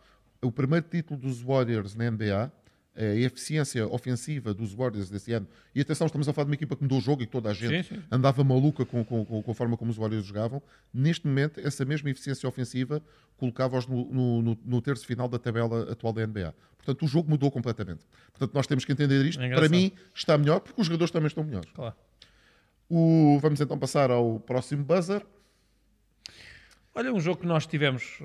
O 0.41 0.51
primeiro 0.51 0.85
título 0.89 1.17
dos 1.19 1.41
Warriors 1.41 1.95
na 1.95 2.11
NBA, 2.11 2.51
a 2.95 3.03
eficiência 3.15 3.85
ofensiva 3.87 4.53
dos 4.53 4.73
Warriors 4.73 5.09
desse 5.09 5.33
ano, 5.33 5.47
e 5.73 5.81
atenção, 5.81 6.07
estamos 6.07 6.29
a 6.29 6.33
falar 6.33 6.45
de 6.45 6.51
uma 6.51 6.55
equipa 6.55 6.75
que 6.75 6.83
mudou 6.83 6.97
o 6.97 7.01
jogo 7.01 7.21
e 7.21 7.25
toda 7.27 7.49
a 7.49 7.53
gente 7.53 7.87
Sim, 7.87 7.95
sim. 7.95 8.03
andava 8.09 8.43
maluca 8.43 8.85
com, 8.85 9.03
com, 9.03 9.25
com- 9.25 9.51
a 9.51 9.53
forma 9.53 9.75
como 9.75 9.91
os 9.91 9.97
Warriors 9.97 10.25
jogavam. 10.25 10.61
Neste 10.93 11.27
momento, 11.27 11.59
essa 11.59 11.83
mesma 11.83 12.09
eficiência 12.09 12.47
ofensiva 12.47 13.01
colocava-os 13.37 13.85
no, 13.85 14.05
no, 14.13 14.41
no- 14.41 14.57
no 14.63 14.81
terço 14.81 15.05
final 15.05 15.27
da 15.27 15.37
tabela 15.37 15.91
atual 15.91 16.13
da 16.13 16.25
NBA. 16.25 16.55
Portanto, 16.77 17.03
o 17.03 17.07
jogo 17.07 17.29
mudou 17.29 17.51
completamente. 17.51 18.05
Portanto, 18.31 18.53
nós 18.53 18.65
temos 18.67 18.85
que 18.85 18.91
entender 18.91 19.25
isto. 19.25 19.41
É 19.41 19.53
Para 19.53 19.67
mim, 19.67 19.91
está 20.13 20.37
melhor, 20.37 20.59
porque 20.61 20.79
os 20.79 20.87
jogadores 20.87 21.11
também 21.11 21.27
estão 21.27 21.43
melhores. 21.43 21.69
Claro. 21.71 21.95
O- 22.89 23.39
vamos 23.41 23.59
então 23.59 23.77
passar 23.77 24.09
ao 24.11 24.39
próximo 24.39 24.83
buzzer. 24.85 25.25
Olha, 26.93 27.11
um 27.13 27.19
jogo 27.19 27.41
que 27.41 27.47
nós 27.47 27.65
tivemos 27.67 28.19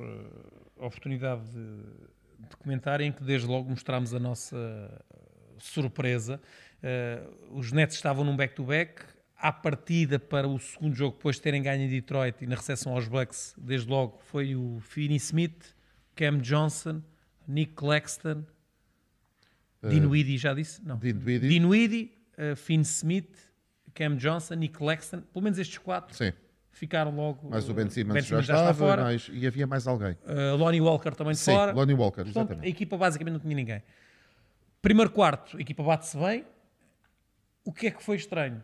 a 0.78 0.86
oportunidade 0.86 1.42
de, 1.50 1.82
de 2.49 2.57
comentar, 2.57 3.01
em 3.01 3.12
que 3.12 3.22
desde 3.22 3.47
logo 3.47 3.68
mostramos 3.68 4.14
a 4.14 4.18
nossa 4.18 4.57
surpresa. 5.59 6.41
Eh, 6.82 7.22
os 7.51 7.72
Nets 7.72 7.97
estavam 7.97 8.24
num 8.24 8.36
back-to-back. 8.36 9.03
À 9.36 9.51
partida 9.51 10.18
para 10.18 10.47
o 10.47 10.59
segundo 10.59 10.95
jogo, 10.95 11.16
depois 11.16 11.36
de 11.36 11.43
terem 11.43 11.62
ganho 11.62 11.82
em 11.82 11.88
Detroit 11.88 12.36
e 12.43 12.47
na 12.47 12.57
recepção 12.57 12.93
aos 12.93 13.09
Bucks, 13.09 13.55
desde 13.57 13.88
logo 13.88 14.18
foi 14.18 14.55
o 14.55 14.78
Finney 14.80 15.16
Smith, 15.16 15.74
Cam 16.14 16.36
Johnson, 16.41 17.01
Nick 17.49 17.72
Claxton, 17.72 18.45
Dinwiddie, 19.82 20.36
já 20.36 20.53
disse? 20.53 20.84
Não. 20.84 20.99
Dinwiddie. 20.99 21.49
Dinwiddie, 21.49 22.12
uh, 22.36 22.55
Finn 22.55 22.82
Smith, 22.82 23.34
Cam 23.95 24.16
Johnson, 24.16 24.55
Nick 24.57 24.76
Claxton, 24.76 25.22
pelo 25.32 25.43
menos 25.43 25.59
estes 25.59 25.78
quatro 25.78 26.14
Sim. 26.14 26.32
Ficaram 26.70 27.14
logo. 27.14 27.48
Mais 27.48 27.68
o 27.68 27.74
Ben 27.74 27.86
uh, 27.86 27.90
Simmons, 27.90 28.26
já, 28.26 28.40
está 28.40 28.54
estava, 28.54 28.74
fora. 28.74 29.16
e 29.32 29.46
havia 29.46 29.66
mais 29.66 29.86
alguém. 29.86 30.16
Uh, 30.24 30.56
Lonnie 30.56 30.80
Walker 30.80 31.10
também 31.12 31.32
de 31.32 31.40
Sim, 31.40 31.52
fora. 31.52 31.72
Lonnie 31.72 31.94
Walker, 31.94 32.24
Portanto, 32.24 32.36
a 32.36 32.40
exatamente. 32.40 32.68
equipa 32.68 32.96
basicamente 32.96 33.32
não 33.34 33.40
tinha 33.40 33.54
ninguém. 33.54 33.82
Primeiro 34.80 35.10
quarto, 35.10 35.56
a 35.56 35.60
equipa 35.60 35.82
bate-se 35.82 36.16
bem. 36.16 36.44
O 37.64 37.72
que 37.72 37.88
é 37.88 37.90
que 37.90 38.02
foi 38.02 38.16
estranho? 38.16 38.62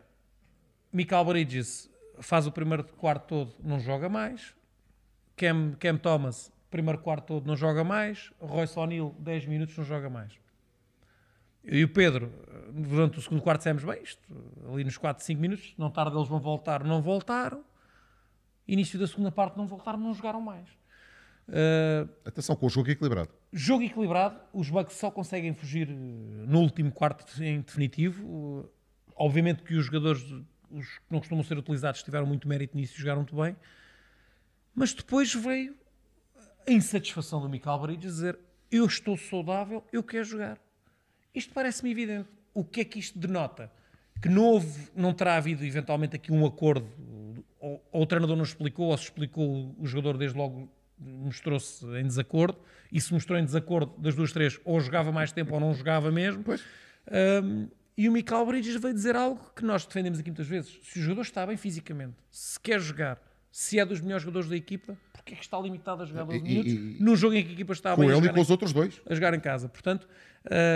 Michael 0.92 1.24
Bridges 1.26 1.90
faz 2.20 2.46
o 2.46 2.52
primeiro 2.52 2.84
quarto 2.84 3.26
todo, 3.26 3.54
não 3.62 3.78
joga 3.78 4.08
mais. 4.08 4.54
Cam, 5.36 5.72
Cam 5.78 5.96
Thomas, 5.98 6.50
primeiro 6.70 6.98
quarto 7.00 7.26
todo, 7.26 7.46
não 7.46 7.54
joga 7.56 7.84
mais. 7.84 8.32
Royce 8.40 8.78
O'Neill, 8.78 9.14
10 9.18 9.46
minutos, 9.46 9.76
não 9.76 9.84
joga 9.84 10.08
mais. 10.08 10.32
Eu 11.62 11.80
e 11.80 11.84
o 11.84 11.88
Pedro, 11.88 12.32
durante 12.72 13.18
o 13.18 13.22
segundo 13.22 13.42
quarto, 13.42 13.58
dissemos 13.58 13.84
bem, 13.84 14.00
isto, 14.02 14.22
ali 14.72 14.84
nos 14.84 14.96
4, 14.96 15.22
5 15.22 15.40
minutos, 15.40 15.74
não 15.76 15.90
tarde 15.90 16.16
eles 16.16 16.28
vão 16.28 16.38
voltar, 16.38 16.84
não 16.84 17.02
voltaram. 17.02 17.64
Início 18.66 18.98
da 18.98 19.06
segunda 19.06 19.30
parte, 19.30 19.56
não 19.56 19.66
voltaram, 19.66 19.98
não 19.98 20.12
jogaram 20.12 20.40
mais. 20.40 20.68
Uh, 21.48 22.08
Atenção, 22.24 22.56
com 22.56 22.66
o 22.66 22.68
jogo 22.68 22.90
equilibrado. 22.90 23.30
Jogo 23.52 23.84
equilibrado, 23.84 24.40
os 24.52 24.68
Bucks 24.68 24.96
só 24.96 25.10
conseguem 25.10 25.54
fugir 25.54 25.88
eh, 25.88 25.92
no 25.92 26.60
último 26.60 26.90
quarto 26.90 27.24
em 27.42 27.60
definitivo. 27.60 28.64
Eh, 28.64 28.76
Obviamente 29.16 29.62
que 29.62 29.74
os 29.74 29.86
jogadores, 29.86 30.22
os 30.70 30.98
que 30.98 31.04
não 31.10 31.20
costumam 31.20 31.42
ser 31.42 31.56
utilizados, 31.56 32.02
tiveram 32.02 32.26
muito 32.26 32.46
mérito 32.46 32.76
nisso 32.76 32.94
e 32.94 32.98
jogaram 32.98 33.20
muito 33.20 33.34
bem. 33.34 33.56
Mas 34.74 34.92
depois 34.92 35.32
veio 35.34 35.74
a 36.68 36.70
insatisfação 36.70 37.40
do 37.40 37.48
Michael 37.48 37.78
Bridges 37.78 38.14
dizer 38.16 38.38
eu 38.70 38.84
estou 38.84 39.16
saudável, 39.16 39.82
eu 39.90 40.02
quero 40.02 40.24
jogar. 40.24 40.58
Isto 41.34 41.54
parece-me 41.54 41.90
evidente. 41.90 42.28
O 42.52 42.62
que 42.62 42.80
é 42.82 42.84
que 42.84 42.98
isto 42.98 43.18
denota? 43.18 43.72
Que 44.20 44.28
não, 44.28 44.44
houve, 44.44 44.88
não 44.94 45.12
terá 45.12 45.36
havido 45.36 45.64
eventualmente 45.64 46.16
aqui 46.16 46.32
um 46.32 46.44
acordo, 46.46 46.88
ou, 47.60 47.84
ou 47.92 48.02
o 48.02 48.06
treinador 48.06 48.36
não 48.36 48.44
explicou, 48.44 48.86
ou 48.86 48.96
se 48.96 49.04
explicou, 49.04 49.74
o 49.78 49.86
jogador 49.86 50.16
desde 50.16 50.36
logo 50.36 50.68
mostrou-se 50.98 51.84
em 51.98 52.04
desacordo, 52.04 52.58
e 52.90 53.00
se 53.00 53.12
mostrou 53.12 53.38
em 53.38 53.44
desacordo 53.44 53.92
das 53.98 54.14
duas, 54.14 54.32
três, 54.32 54.58
ou 54.64 54.80
jogava 54.80 55.12
mais 55.12 55.32
tempo 55.32 55.54
ou 55.54 55.60
não 55.60 55.74
jogava 55.74 56.10
mesmo. 56.10 56.42
Pois. 56.42 56.62
Um, 57.42 57.68
e 57.96 58.08
o 58.08 58.12
Michael 58.12 58.44
Bridges 58.46 58.80
veio 58.80 58.94
dizer 58.94 59.16
algo 59.16 59.40
que 59.54 59.64
nós 59.64 59.86
defendemos 59.86 60.18
aqui 60.18 60.30
muitas 60.30 60.46
vezes. 60.46 60.78
Se 60.82 60.98
o 60.98 61.02
jogador 61.02 61.22
está 61.22 61.46
bem 61.46 61.56
fisicamente, 61.56 62.14
se 62.30 62.60
quer 62.60 62.80
jogar, 62.80 63.20
se 63.50 63.78
é 63.78 63.84
dos 63.86 64.00
melhores 64.00 64.22
jogadores 64.22 64.48
da 64.48 64.56
equipa, 64.56 64.98
porque 65.26 65.34
é 65.34 65.36
que 65.38 65.44
está 65.44 65.58
limitado 65.58 66.04
a 66.04 66.06
jogar 66.06 66.22
12 66.24 66.38
E- 66.38 66.42
minutos 66.42 66.72
e- 66.72 66.96
num 67.00 67.16
jogo 67.16 67.34
em 67.34 67.42
que 67.42 67.50
a 67.50 67.52
equipa 67.52 67.72
está 67.72 67.94
Com 67.96 68.02
bem 68.02 68.10
ele 68.16 68.26
e 68.26 68.30
com 68.30 68.38
em- 68.38 68.40
os 68.42 68.48
outros 68.48 68.72
dois. 68.72 69.00
a 69.10 69.12
jogar 69.14 69.34
em 69.34 69.40
casa. 69.40 69.68
Portanto, 69.68 70.06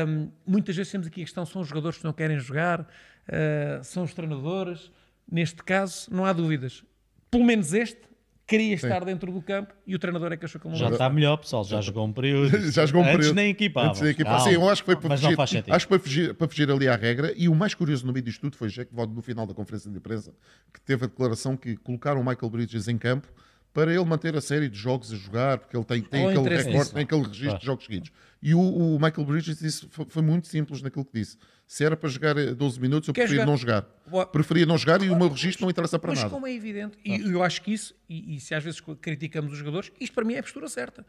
hum, 0.09 0.29
muitas 0.45 0.75
vezes 0.75 0.91
temos 0.91 1.07
aqui 1.07 1.21
a 1.23 1.25
questão: 1.25 1.47
são 1.47 1.63
os 1.63 1.69
jogadores 1.69 1.99
que 1.99 2.05
não 2.05 2.13
querem 2.13 2.37
jogar, 2.41 2.81
uh, 2.81 3.85
são 3.85 4.03
os 4.03 4.13
treinadores. 4.13 4.91
Neste 5.31 5.63
caso, 5.63 6.13
não 6.13 6.25
há 6.25 6.33
dúvidas. 6.33 6.83
Pelo 7.31 7.45
menos 7.45 7.73
este 7.73 8.01
queria 8.45 8.75
estar 8.75 9.05
dentro 9.05 9.31
do 9.31 9.41
campo 9.41 9.73
e 9.87 9.95
o 9.95 9.99
treinador 10.01 10.33
é 10.33 10.37
que 10.37 10.45
achou 10.45 10.61
que 10.61 10.67
ele 10.67 10.73
não 10.73 10.81
Já 10.81 10.91
está 10.91 11.09
melhor, 11.09 11.37
pessoal. 11.37 11.63
Já 11.63 11.81
jogou 11.81 12.05
um 12.05 12.13
período. 12.13 12.51
Já 12.73 12.85
jogou 12.87 13.03
um 13.03 13.05
Antes 13.05 13.17
período. 13.19 13.37
nem 13.37 13.51
equipava. 13.51 13.89
Antes 13.91 14.01
nem 14.01 14.11
equipava. 14.11 14.41
Sim, 14.41 14.51
eu 14.51 14.69
acho 14.69 14.83
que 14.83 14.87
foi 14.87 14.97
para 14.97 15.17
fugir, 15.17 15.41
acho 15.71 15.87
que 15.87 15.89
foi 15.89 15.99
fugir- 16.01 16.35
para 16.35 16.49
fugir 16.49 16.69
ali 16.69 16.89
à 16.89 16.97
regra. 16.97 17.33
E 17.37 17.49
o 17.49 17.55
mais 17.55 17.73
curioso 17.75 18.05
no 18.05 18.13
meio 18.13 18.25
disto 18.25 18.41
tudo 18.41 18.57
foi 18.57 18.69
Jack 18.69 18.93
Vaughn, 18.93 19.15
no 19.15 19.23
final 19.23 19.47
da 19.47 19.55
conferência 19.55 19.89
de 19.89 19.97
imprensa, 19.97 20.35
que 20.75 20.81
teve 20.81 21.05
a 21.05 21.07
declaração 21.07 21.57
que 21.57 21.77
colocaram 21.77 22.21
o 22.21 22.25
Michael 22.27 22.51
Bridges 22.51 22.89
em 22.89 22.99
campo 22.99 23.29
para 23.73 23.93
ele 23.95 24.05
manter 24.05 24.37
a 24.37 24.41
série 24.41 24.69
de 24.69 24.77
jogos 24.77 25.13
a 25.13 25.17
jogar, 25.17 25.59
porque 25.59 25.77
ele 25.77 25.85
tem, 25.85 26.03
tem 26.03 26.23
Ou 26.25 26.31
aquele 26.31 26.57
recorde, 26.57 26.93
tem 26.93 27.03
aquele 27.05 27.21
registro 27.23 27.45
Claro. 27.47 27.59
de 27.61 27.67
jogos 27.67 27.85
seguidos. 27.85 28.11
E 28.43 28.55
o, 28.55 28.61
o 28.61 28.93
Michael 29.01 29.25
Bridges 29.25 29.59
disse, 29.59 29.87
foi, 29.91 30.07
foi 30.09 30.23
muito 30.23 30.47
simples 30.49 30.83
naquilo 30.83 31.05
que 31.05 31.13
disse. 31.13 31.37
Se 31.67 31.85
era 31.85 31.97
para 31.97 32.09
jogar 32.09 32.37
eh, 32.37 32.53
12 32.53 32.81
minutos, 32.81 33.07
eu 33.09 33.15
Quer 33.15 33.21
preferia 33.23 33.43
jogar? 33.43 33.51
não 33.53 33.57
jogar. 33.57 33.87
Boa. 34.09 34.27
Preferia 34.27 34.67
não 34.67 34.77
jogar 34.77 35.03
e 35.03 35.09
o 35.11 35.17
meu 35.17 35.29
registro 35.29 35.63
não 35.65 35.71
interessa 35.71 35.99
para 36.01 36.11
Mas 36.11 36.19
nada. 36.19 36.31
como 36.31 36.47
é 36.47 36.53
evidente, 36.53 36.99
e 37.05 37.31
eu 37.31 37.43
acho 37.45 37.63
que 37.63 37.73
isso, 37.73 37.95
e, 38.09 38.35
e 38.35 38.41
se 38.41 38.55
às 38.55 38.65
vezes 38.65 38.81
criticamos 39.01 39.53
os 39.53 39.59
jogadores, 39.59 39.93
isto 40.01 40.13
para 40.13 40.25
mim 40.25 40.35
é 40.35 40.39
a 40.41 40.43
postura 40.43 40.69
certa. 40.69 41.07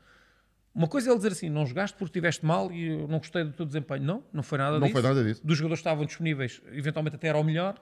Uma 0.73 0.87
coisa 0.87 1.09
é 1.09 1.11
ele 1.11 1.17
dizer 1.17 1.31
assim, 1.31 1.49
não 1.49 1.65
jogaste 1.65 1.97
porque 1.97 2.09
estiveste 2.09 2.45
mal 2.45 2.71
e 2.71 2.89
eu 2.89 3.07
não 3.07 3.17
gostei 3.17 3.43
do 3.43 3.51
teu 3.53 3.65
desempenho. 3.65 4.03
Não, 4.03 4.23
não 4.31 4.43
foi 4.43 4.57
nada 4.57 4.73
Não 4.79 4.81
disso. 4.87 4.93
foi 4.93 5.01
nada 5.01 5.23
disso. 5.23 5.41
Dos 5.43 5.57
jogadores 5.57 5.79
que 5.81 5.87
estavam 5.89 6.05
disponíveis, 6.05 6.61
eventualmente 6.71 7.15
até 7.15 7.27
era 7.27 7.37
o 7.37 7.43
melhor. 7.43 7.75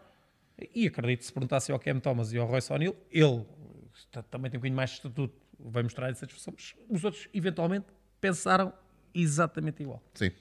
E 0.74 0.88
acredito, 0.88 1.24
se 1.24 1.32
perguntasse 1.32 1.72
ao 1.72 1.80
Cam 1.80 2.00
Thomas 2.00 2.34
e 2.34 2.38
ao 2.38 2.48
Royce 2.48 2.72
O'Neill, 2.74 2.96
ele 3.12 3.46
também 4.30 4.50
tem 4.50 4.58
um 4.58 4.62
bocadinho 4.62 4.76
mais 4.76 4.92
de 4.92 4.96
estatuto, 4.98 5.36
vai 5.60 5.84
mostrar 5.84 6.10
a 6.10 6.16
satisfação, 6.16 6.54
mas 6.56 6.76
os 6.90 7.04
outros, 7.04 7.28
eventualmente, 7.34 7.88
pensaram 8.20 8.74
exatamente 9.14 9.84
igual. 9.84 10.02
Sim. 10.14 10.32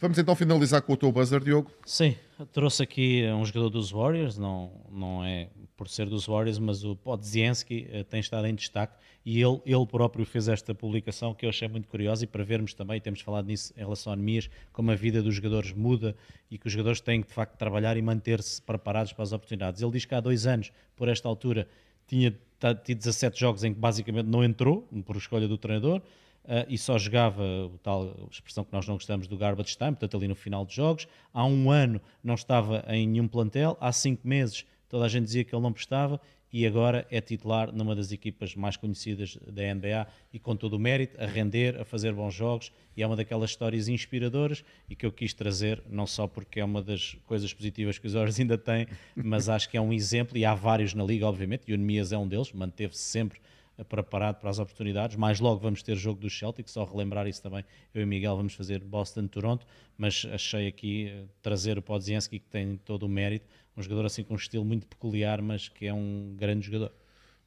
Vamos 0.00 0.16
então 0.16 0.36
finalizar 0.36 0.80
com 0.82 0.92
o 0.92 0.96
teu 0.96 1.10
buzzer, 1.10 1.42
Diogo. 1.42 1.72
Sim, 1.84 2.14
trouxe 2.52 2.84
aqui 2.84 3.24
um 3.32 3.44
jogador 3.44 3.68
dos 3.68 3.90
Warriors, 3.90 4.38
não, 4.38 4.70
não 4.92 5.24
é 5.24 5.48
por 5.76 5.88
ser 5.88 6.08
dos 6.08 6.26
Warriors, 6.26 6.60
mas 6.60 6.84
o 6.84 6.94
Podziemski 6.94 7.88
eh, 7.90 8.04
tem 8.04 8.20
estado 8.20 8.46
em 8.46 8.54
destaque 8.54 8.96
e 9.24 9.42
ele, 9.42 9.60
ele 9.66 9.86
próprio 9.86 10.24
fez 10.24 10.46
esta 10.46 10.72
publicação 10.72 11.34
que 11.34 11.44
eu 11.46 11.50
achei 11.50 11.66
muito 11.66 11.88
curiosa 11.88 12.22
e 12.22 12.26
para 12.28 12.44
vermos 12.44 12.74
também, 12.74 13.00
temos 13.00 13.20
falado 13.20 13.46
nisso 13.46 13.72
em 13.76 13.80
relação 13.80 14.12
a 14.12 14.14
anemias, 14.14 14.48
como 14.72 14.92
a 14.92 14.94
vida 14.94 15.20
dos 15.20 15.34
jogadores 15.34 15.72
muda 15.72 16.16
e 16.48 16.56
que 16.56 16.68
os 16.68 16.72
jogadores 16.72 17.00
têm 17.00 17.20
de 17.20 17.32
facto 17.32 17.56
trabalhar 17.56 17.96
e 17.96 18.02
manter-se 18.02 18.62
preparados 18.62 19.12
para 19.12 19.24
as 19.24 19.32
oportunidades. 19.32 19.82
Ele 19.82 19.90
diz 19.90 20.04
que 20.04 20.14
há 20.14 20.20
dois 20.20 20.46
anos, 20.46 20.70
por 20.94 21.08
esta 21.08 21.28
altura, 21.28 21.68
tinha 22.06 22.36
tido 22.84 22.98
17 22.98 23.38
jogos 23.38 23.64
em 23.64 23.72
que 23.72 23.78
basicamente 23.78 24.26
não 24.26 24.44
entrou, 24.44 24.88
por 25.04 25.16
escolha 25.16 25.48
do 25.48 25.58
treinador, 25.58 26.02
Uh, 26.44 26.64
e 26.66 26.78
só 26.78 26.96
jogava 26.96 27.42
o 27.42 27.76
tal 27.82 28.26
expressão 28.30 28.64
que 28.64 28.72
nós 28.72 28.88
não 28.88 28.94
gostamos 28.94 29.26
do 29.26 29.36
garbage 29.36 29.76
time, 29.76 29.90
portanto 29.90 30.16
ali 30.16 30.26
no 30.26 30.34
final 30.34 30.64
de 30.64 30.74
jogos. 30.74 31.06
Há 31.30 31.44
um 31.44 31.70
ano 31.70 32.00
não 32.24 32.32
estava 32.32 32.82
em 32.88 33.06
nenhum 33.06 33.28
plantel, 33.28 33.76
há 33.78 33.92
cinco 33.92 34.26
meses 34.26 34.64
toda 34.88 35.04
a 35.04 35.08
gente 35.08 35.24
dizia 35.24 35.44
que 35.44 35.54
ele 35.54 35.62
não 35.62 35.72
prestava 35.72 36.20
e 36.52 36.66
agora 36.66 37.06
é 37.10 37.20
titular 37.20 37.72
numa 37.72 37.94
das 37.94 38.10
equipas 38.12 38.54
mais 38.54 38.76
conhecidas 38.76 39.38
da 39.46 39.62
NBA 39.74 40.06
e 40.32 40.38
com 40.38 40.56
todo 40.56 40.74
o 40.74 40.78
mérito, 40.78 41.20
a 41.22 41.26
render, 41.26 41.80
a 41.80 41.84
fazer 41.84 42.12
bons 42.12 42.34
jogos 42.34 42.72
e 42.96 43.02
é 43.02 43.06
uma 43.06 43.16
daquelas 43.16 43.50
histórias 43.50 43.88
inspiradoras 43.88 44.64
e 44.88 44.96
que 44.96 45.04
eu 45.04 45.12
quis 45.12 45.34
trazer, 45.34 45.82
não 45.88 46.06
só 46.06 46.26
porque 46.26 46.60
é 46.60 46.64
uma 46.64 46.82
das 46.82 47.16
coisas 47.26 47.52
positivas 47.52 47.98
que 47.98 48.06
os 48.06 48.14
Warriors 48.14 48.40
ainda 48.40 48.58
têm, 48.58 48.86
mas 49.14 49.48
acho 49.48 49.68
que 49.68 49.76
é 49.76 49.80
um 49.80 49.92
exemplo 49.92 50.36
e 50.36 50.44
há 50.44 50.54
vários 50.54 50.94
na 50.94 51.04
liga, 51.04 51.26
obviamente, 51.26 51.64
e 51.68 51.74
o 51.74 51.78
Nemias 51.78 52.12
é 52.12 52.18
um 52.18 52.26
deles, 52.26 52.52
manteve-se 52.52 53.02
sempre 53.02 53.40
preparado 53.84 54.40
para 54.40 54.50
as 54.50 54.58
oportunidades. 54.58 55.16
Mais 55.16 55.40
logo 55.40 55.60
vamos 55.60 55.82
ter 55.82 55.96
jogo 55.96 56.20
do 56.20 56.28
Celtic, 56.28 56.68
só 56.68 56.84
relembrar 56.84 57.26
isso 57.26 57.42
também. 57.42 57.64
Eu 57.94 58.02
e 58.02 58.06
Miguel 58.06 58.36
vamos 58.36 58.54
fazer 58.54 58.82
Boston-Toronto, 58.82 59.66
mas 59.96 60.26
achei 60.32 60.66
aqui 60.66 61.08
eh, 61.08 61.24
trazer 61.40 61.78
o 61.78 61.82
Podziemski, 61.82 62.38
que 62.38 62.48
tem 62.48 62.76
todo 62.76 63.04
o 63.04 63.08
mérito, 63.08 63.46
um 63.78 63.82
jogador 63.82 64.06
assim 64.06 64.22
com 64.24 64.34
um 64.34 64.36
estilo 64.36 64.64
muito 64.64 64.86
peculiar, 64.86 65.40
mas 65.40 65.68
que 65.68 65.86
é 65.86 65.94
um 65.94 66.34
grande 66.36 66.66
jogador. 66.66 66.92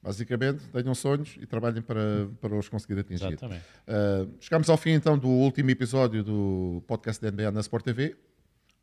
Basicamente, 0.02 0.64
tenham 0.74 0.96
sonhos 0.96 1.38
e 1.40 1.46
trabalhem 1.46 1.82
para, 1.82 2.28
para 2.40 2.56
os 2.56 2.68
conseguir 2.68 3.00
atingir. 3.00 3.26
Exatamente. 3.28 3.64
Uh, 3.88 4.32
chegamos 4.40 4.68
ao 4.70 4.76
fim 4.78 4.92
então 4.92 5.16
do 5.18 5.28
último 5.28 5.70
episódio 5.70 6.24
do 6.24 6.82
podcast 6.88 7.22
da 7.22 7.30
NBA 7.30 7.52
na 7.52 7.60
Sport 7.60 7.84
TV, 7.86 8.16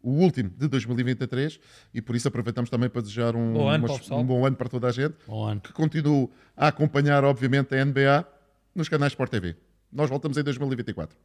o 0.01 0.11
último 0.11 0.49
de 0.51 0.69
2023, 0.69 1.59
e 1.93 2.01
por 2.01 2.15
isso 2.15 2.29
aproveitamos 2.29 2.71
também 2.71 2.89
para 2.89 3.01
desejar 3.01 3.35
um, 3.35 3.53
Bom 3.53 3.69
ano 3.69 3.87
umas- 3.89 4.11
um 4.13 4.25
bom 4.25 4.47
ano 4.47 4.55
para 4.55 4.69
toda 4.69 4.87
a 4.87 4.93
gente, 4.93 5.17
Bom 5.27 5.45
ano. 5.45 5.61
que 5.61 5.73
continue 5.73 6.29
a 6.57 6.69
acompanhar, 6.69 7.25
obviamente, 7.25 7.75
a 7.75 7.85
NBA 7.85 8.25
nos 8.73 8.89
canais 8.89 9.11
Sport 9.13 9.31
TV. 9.33 9.57
Nós 9.91 10.09
voltamos 10.09 10.39
em 10.39 10.43
2024. 10.45 11.17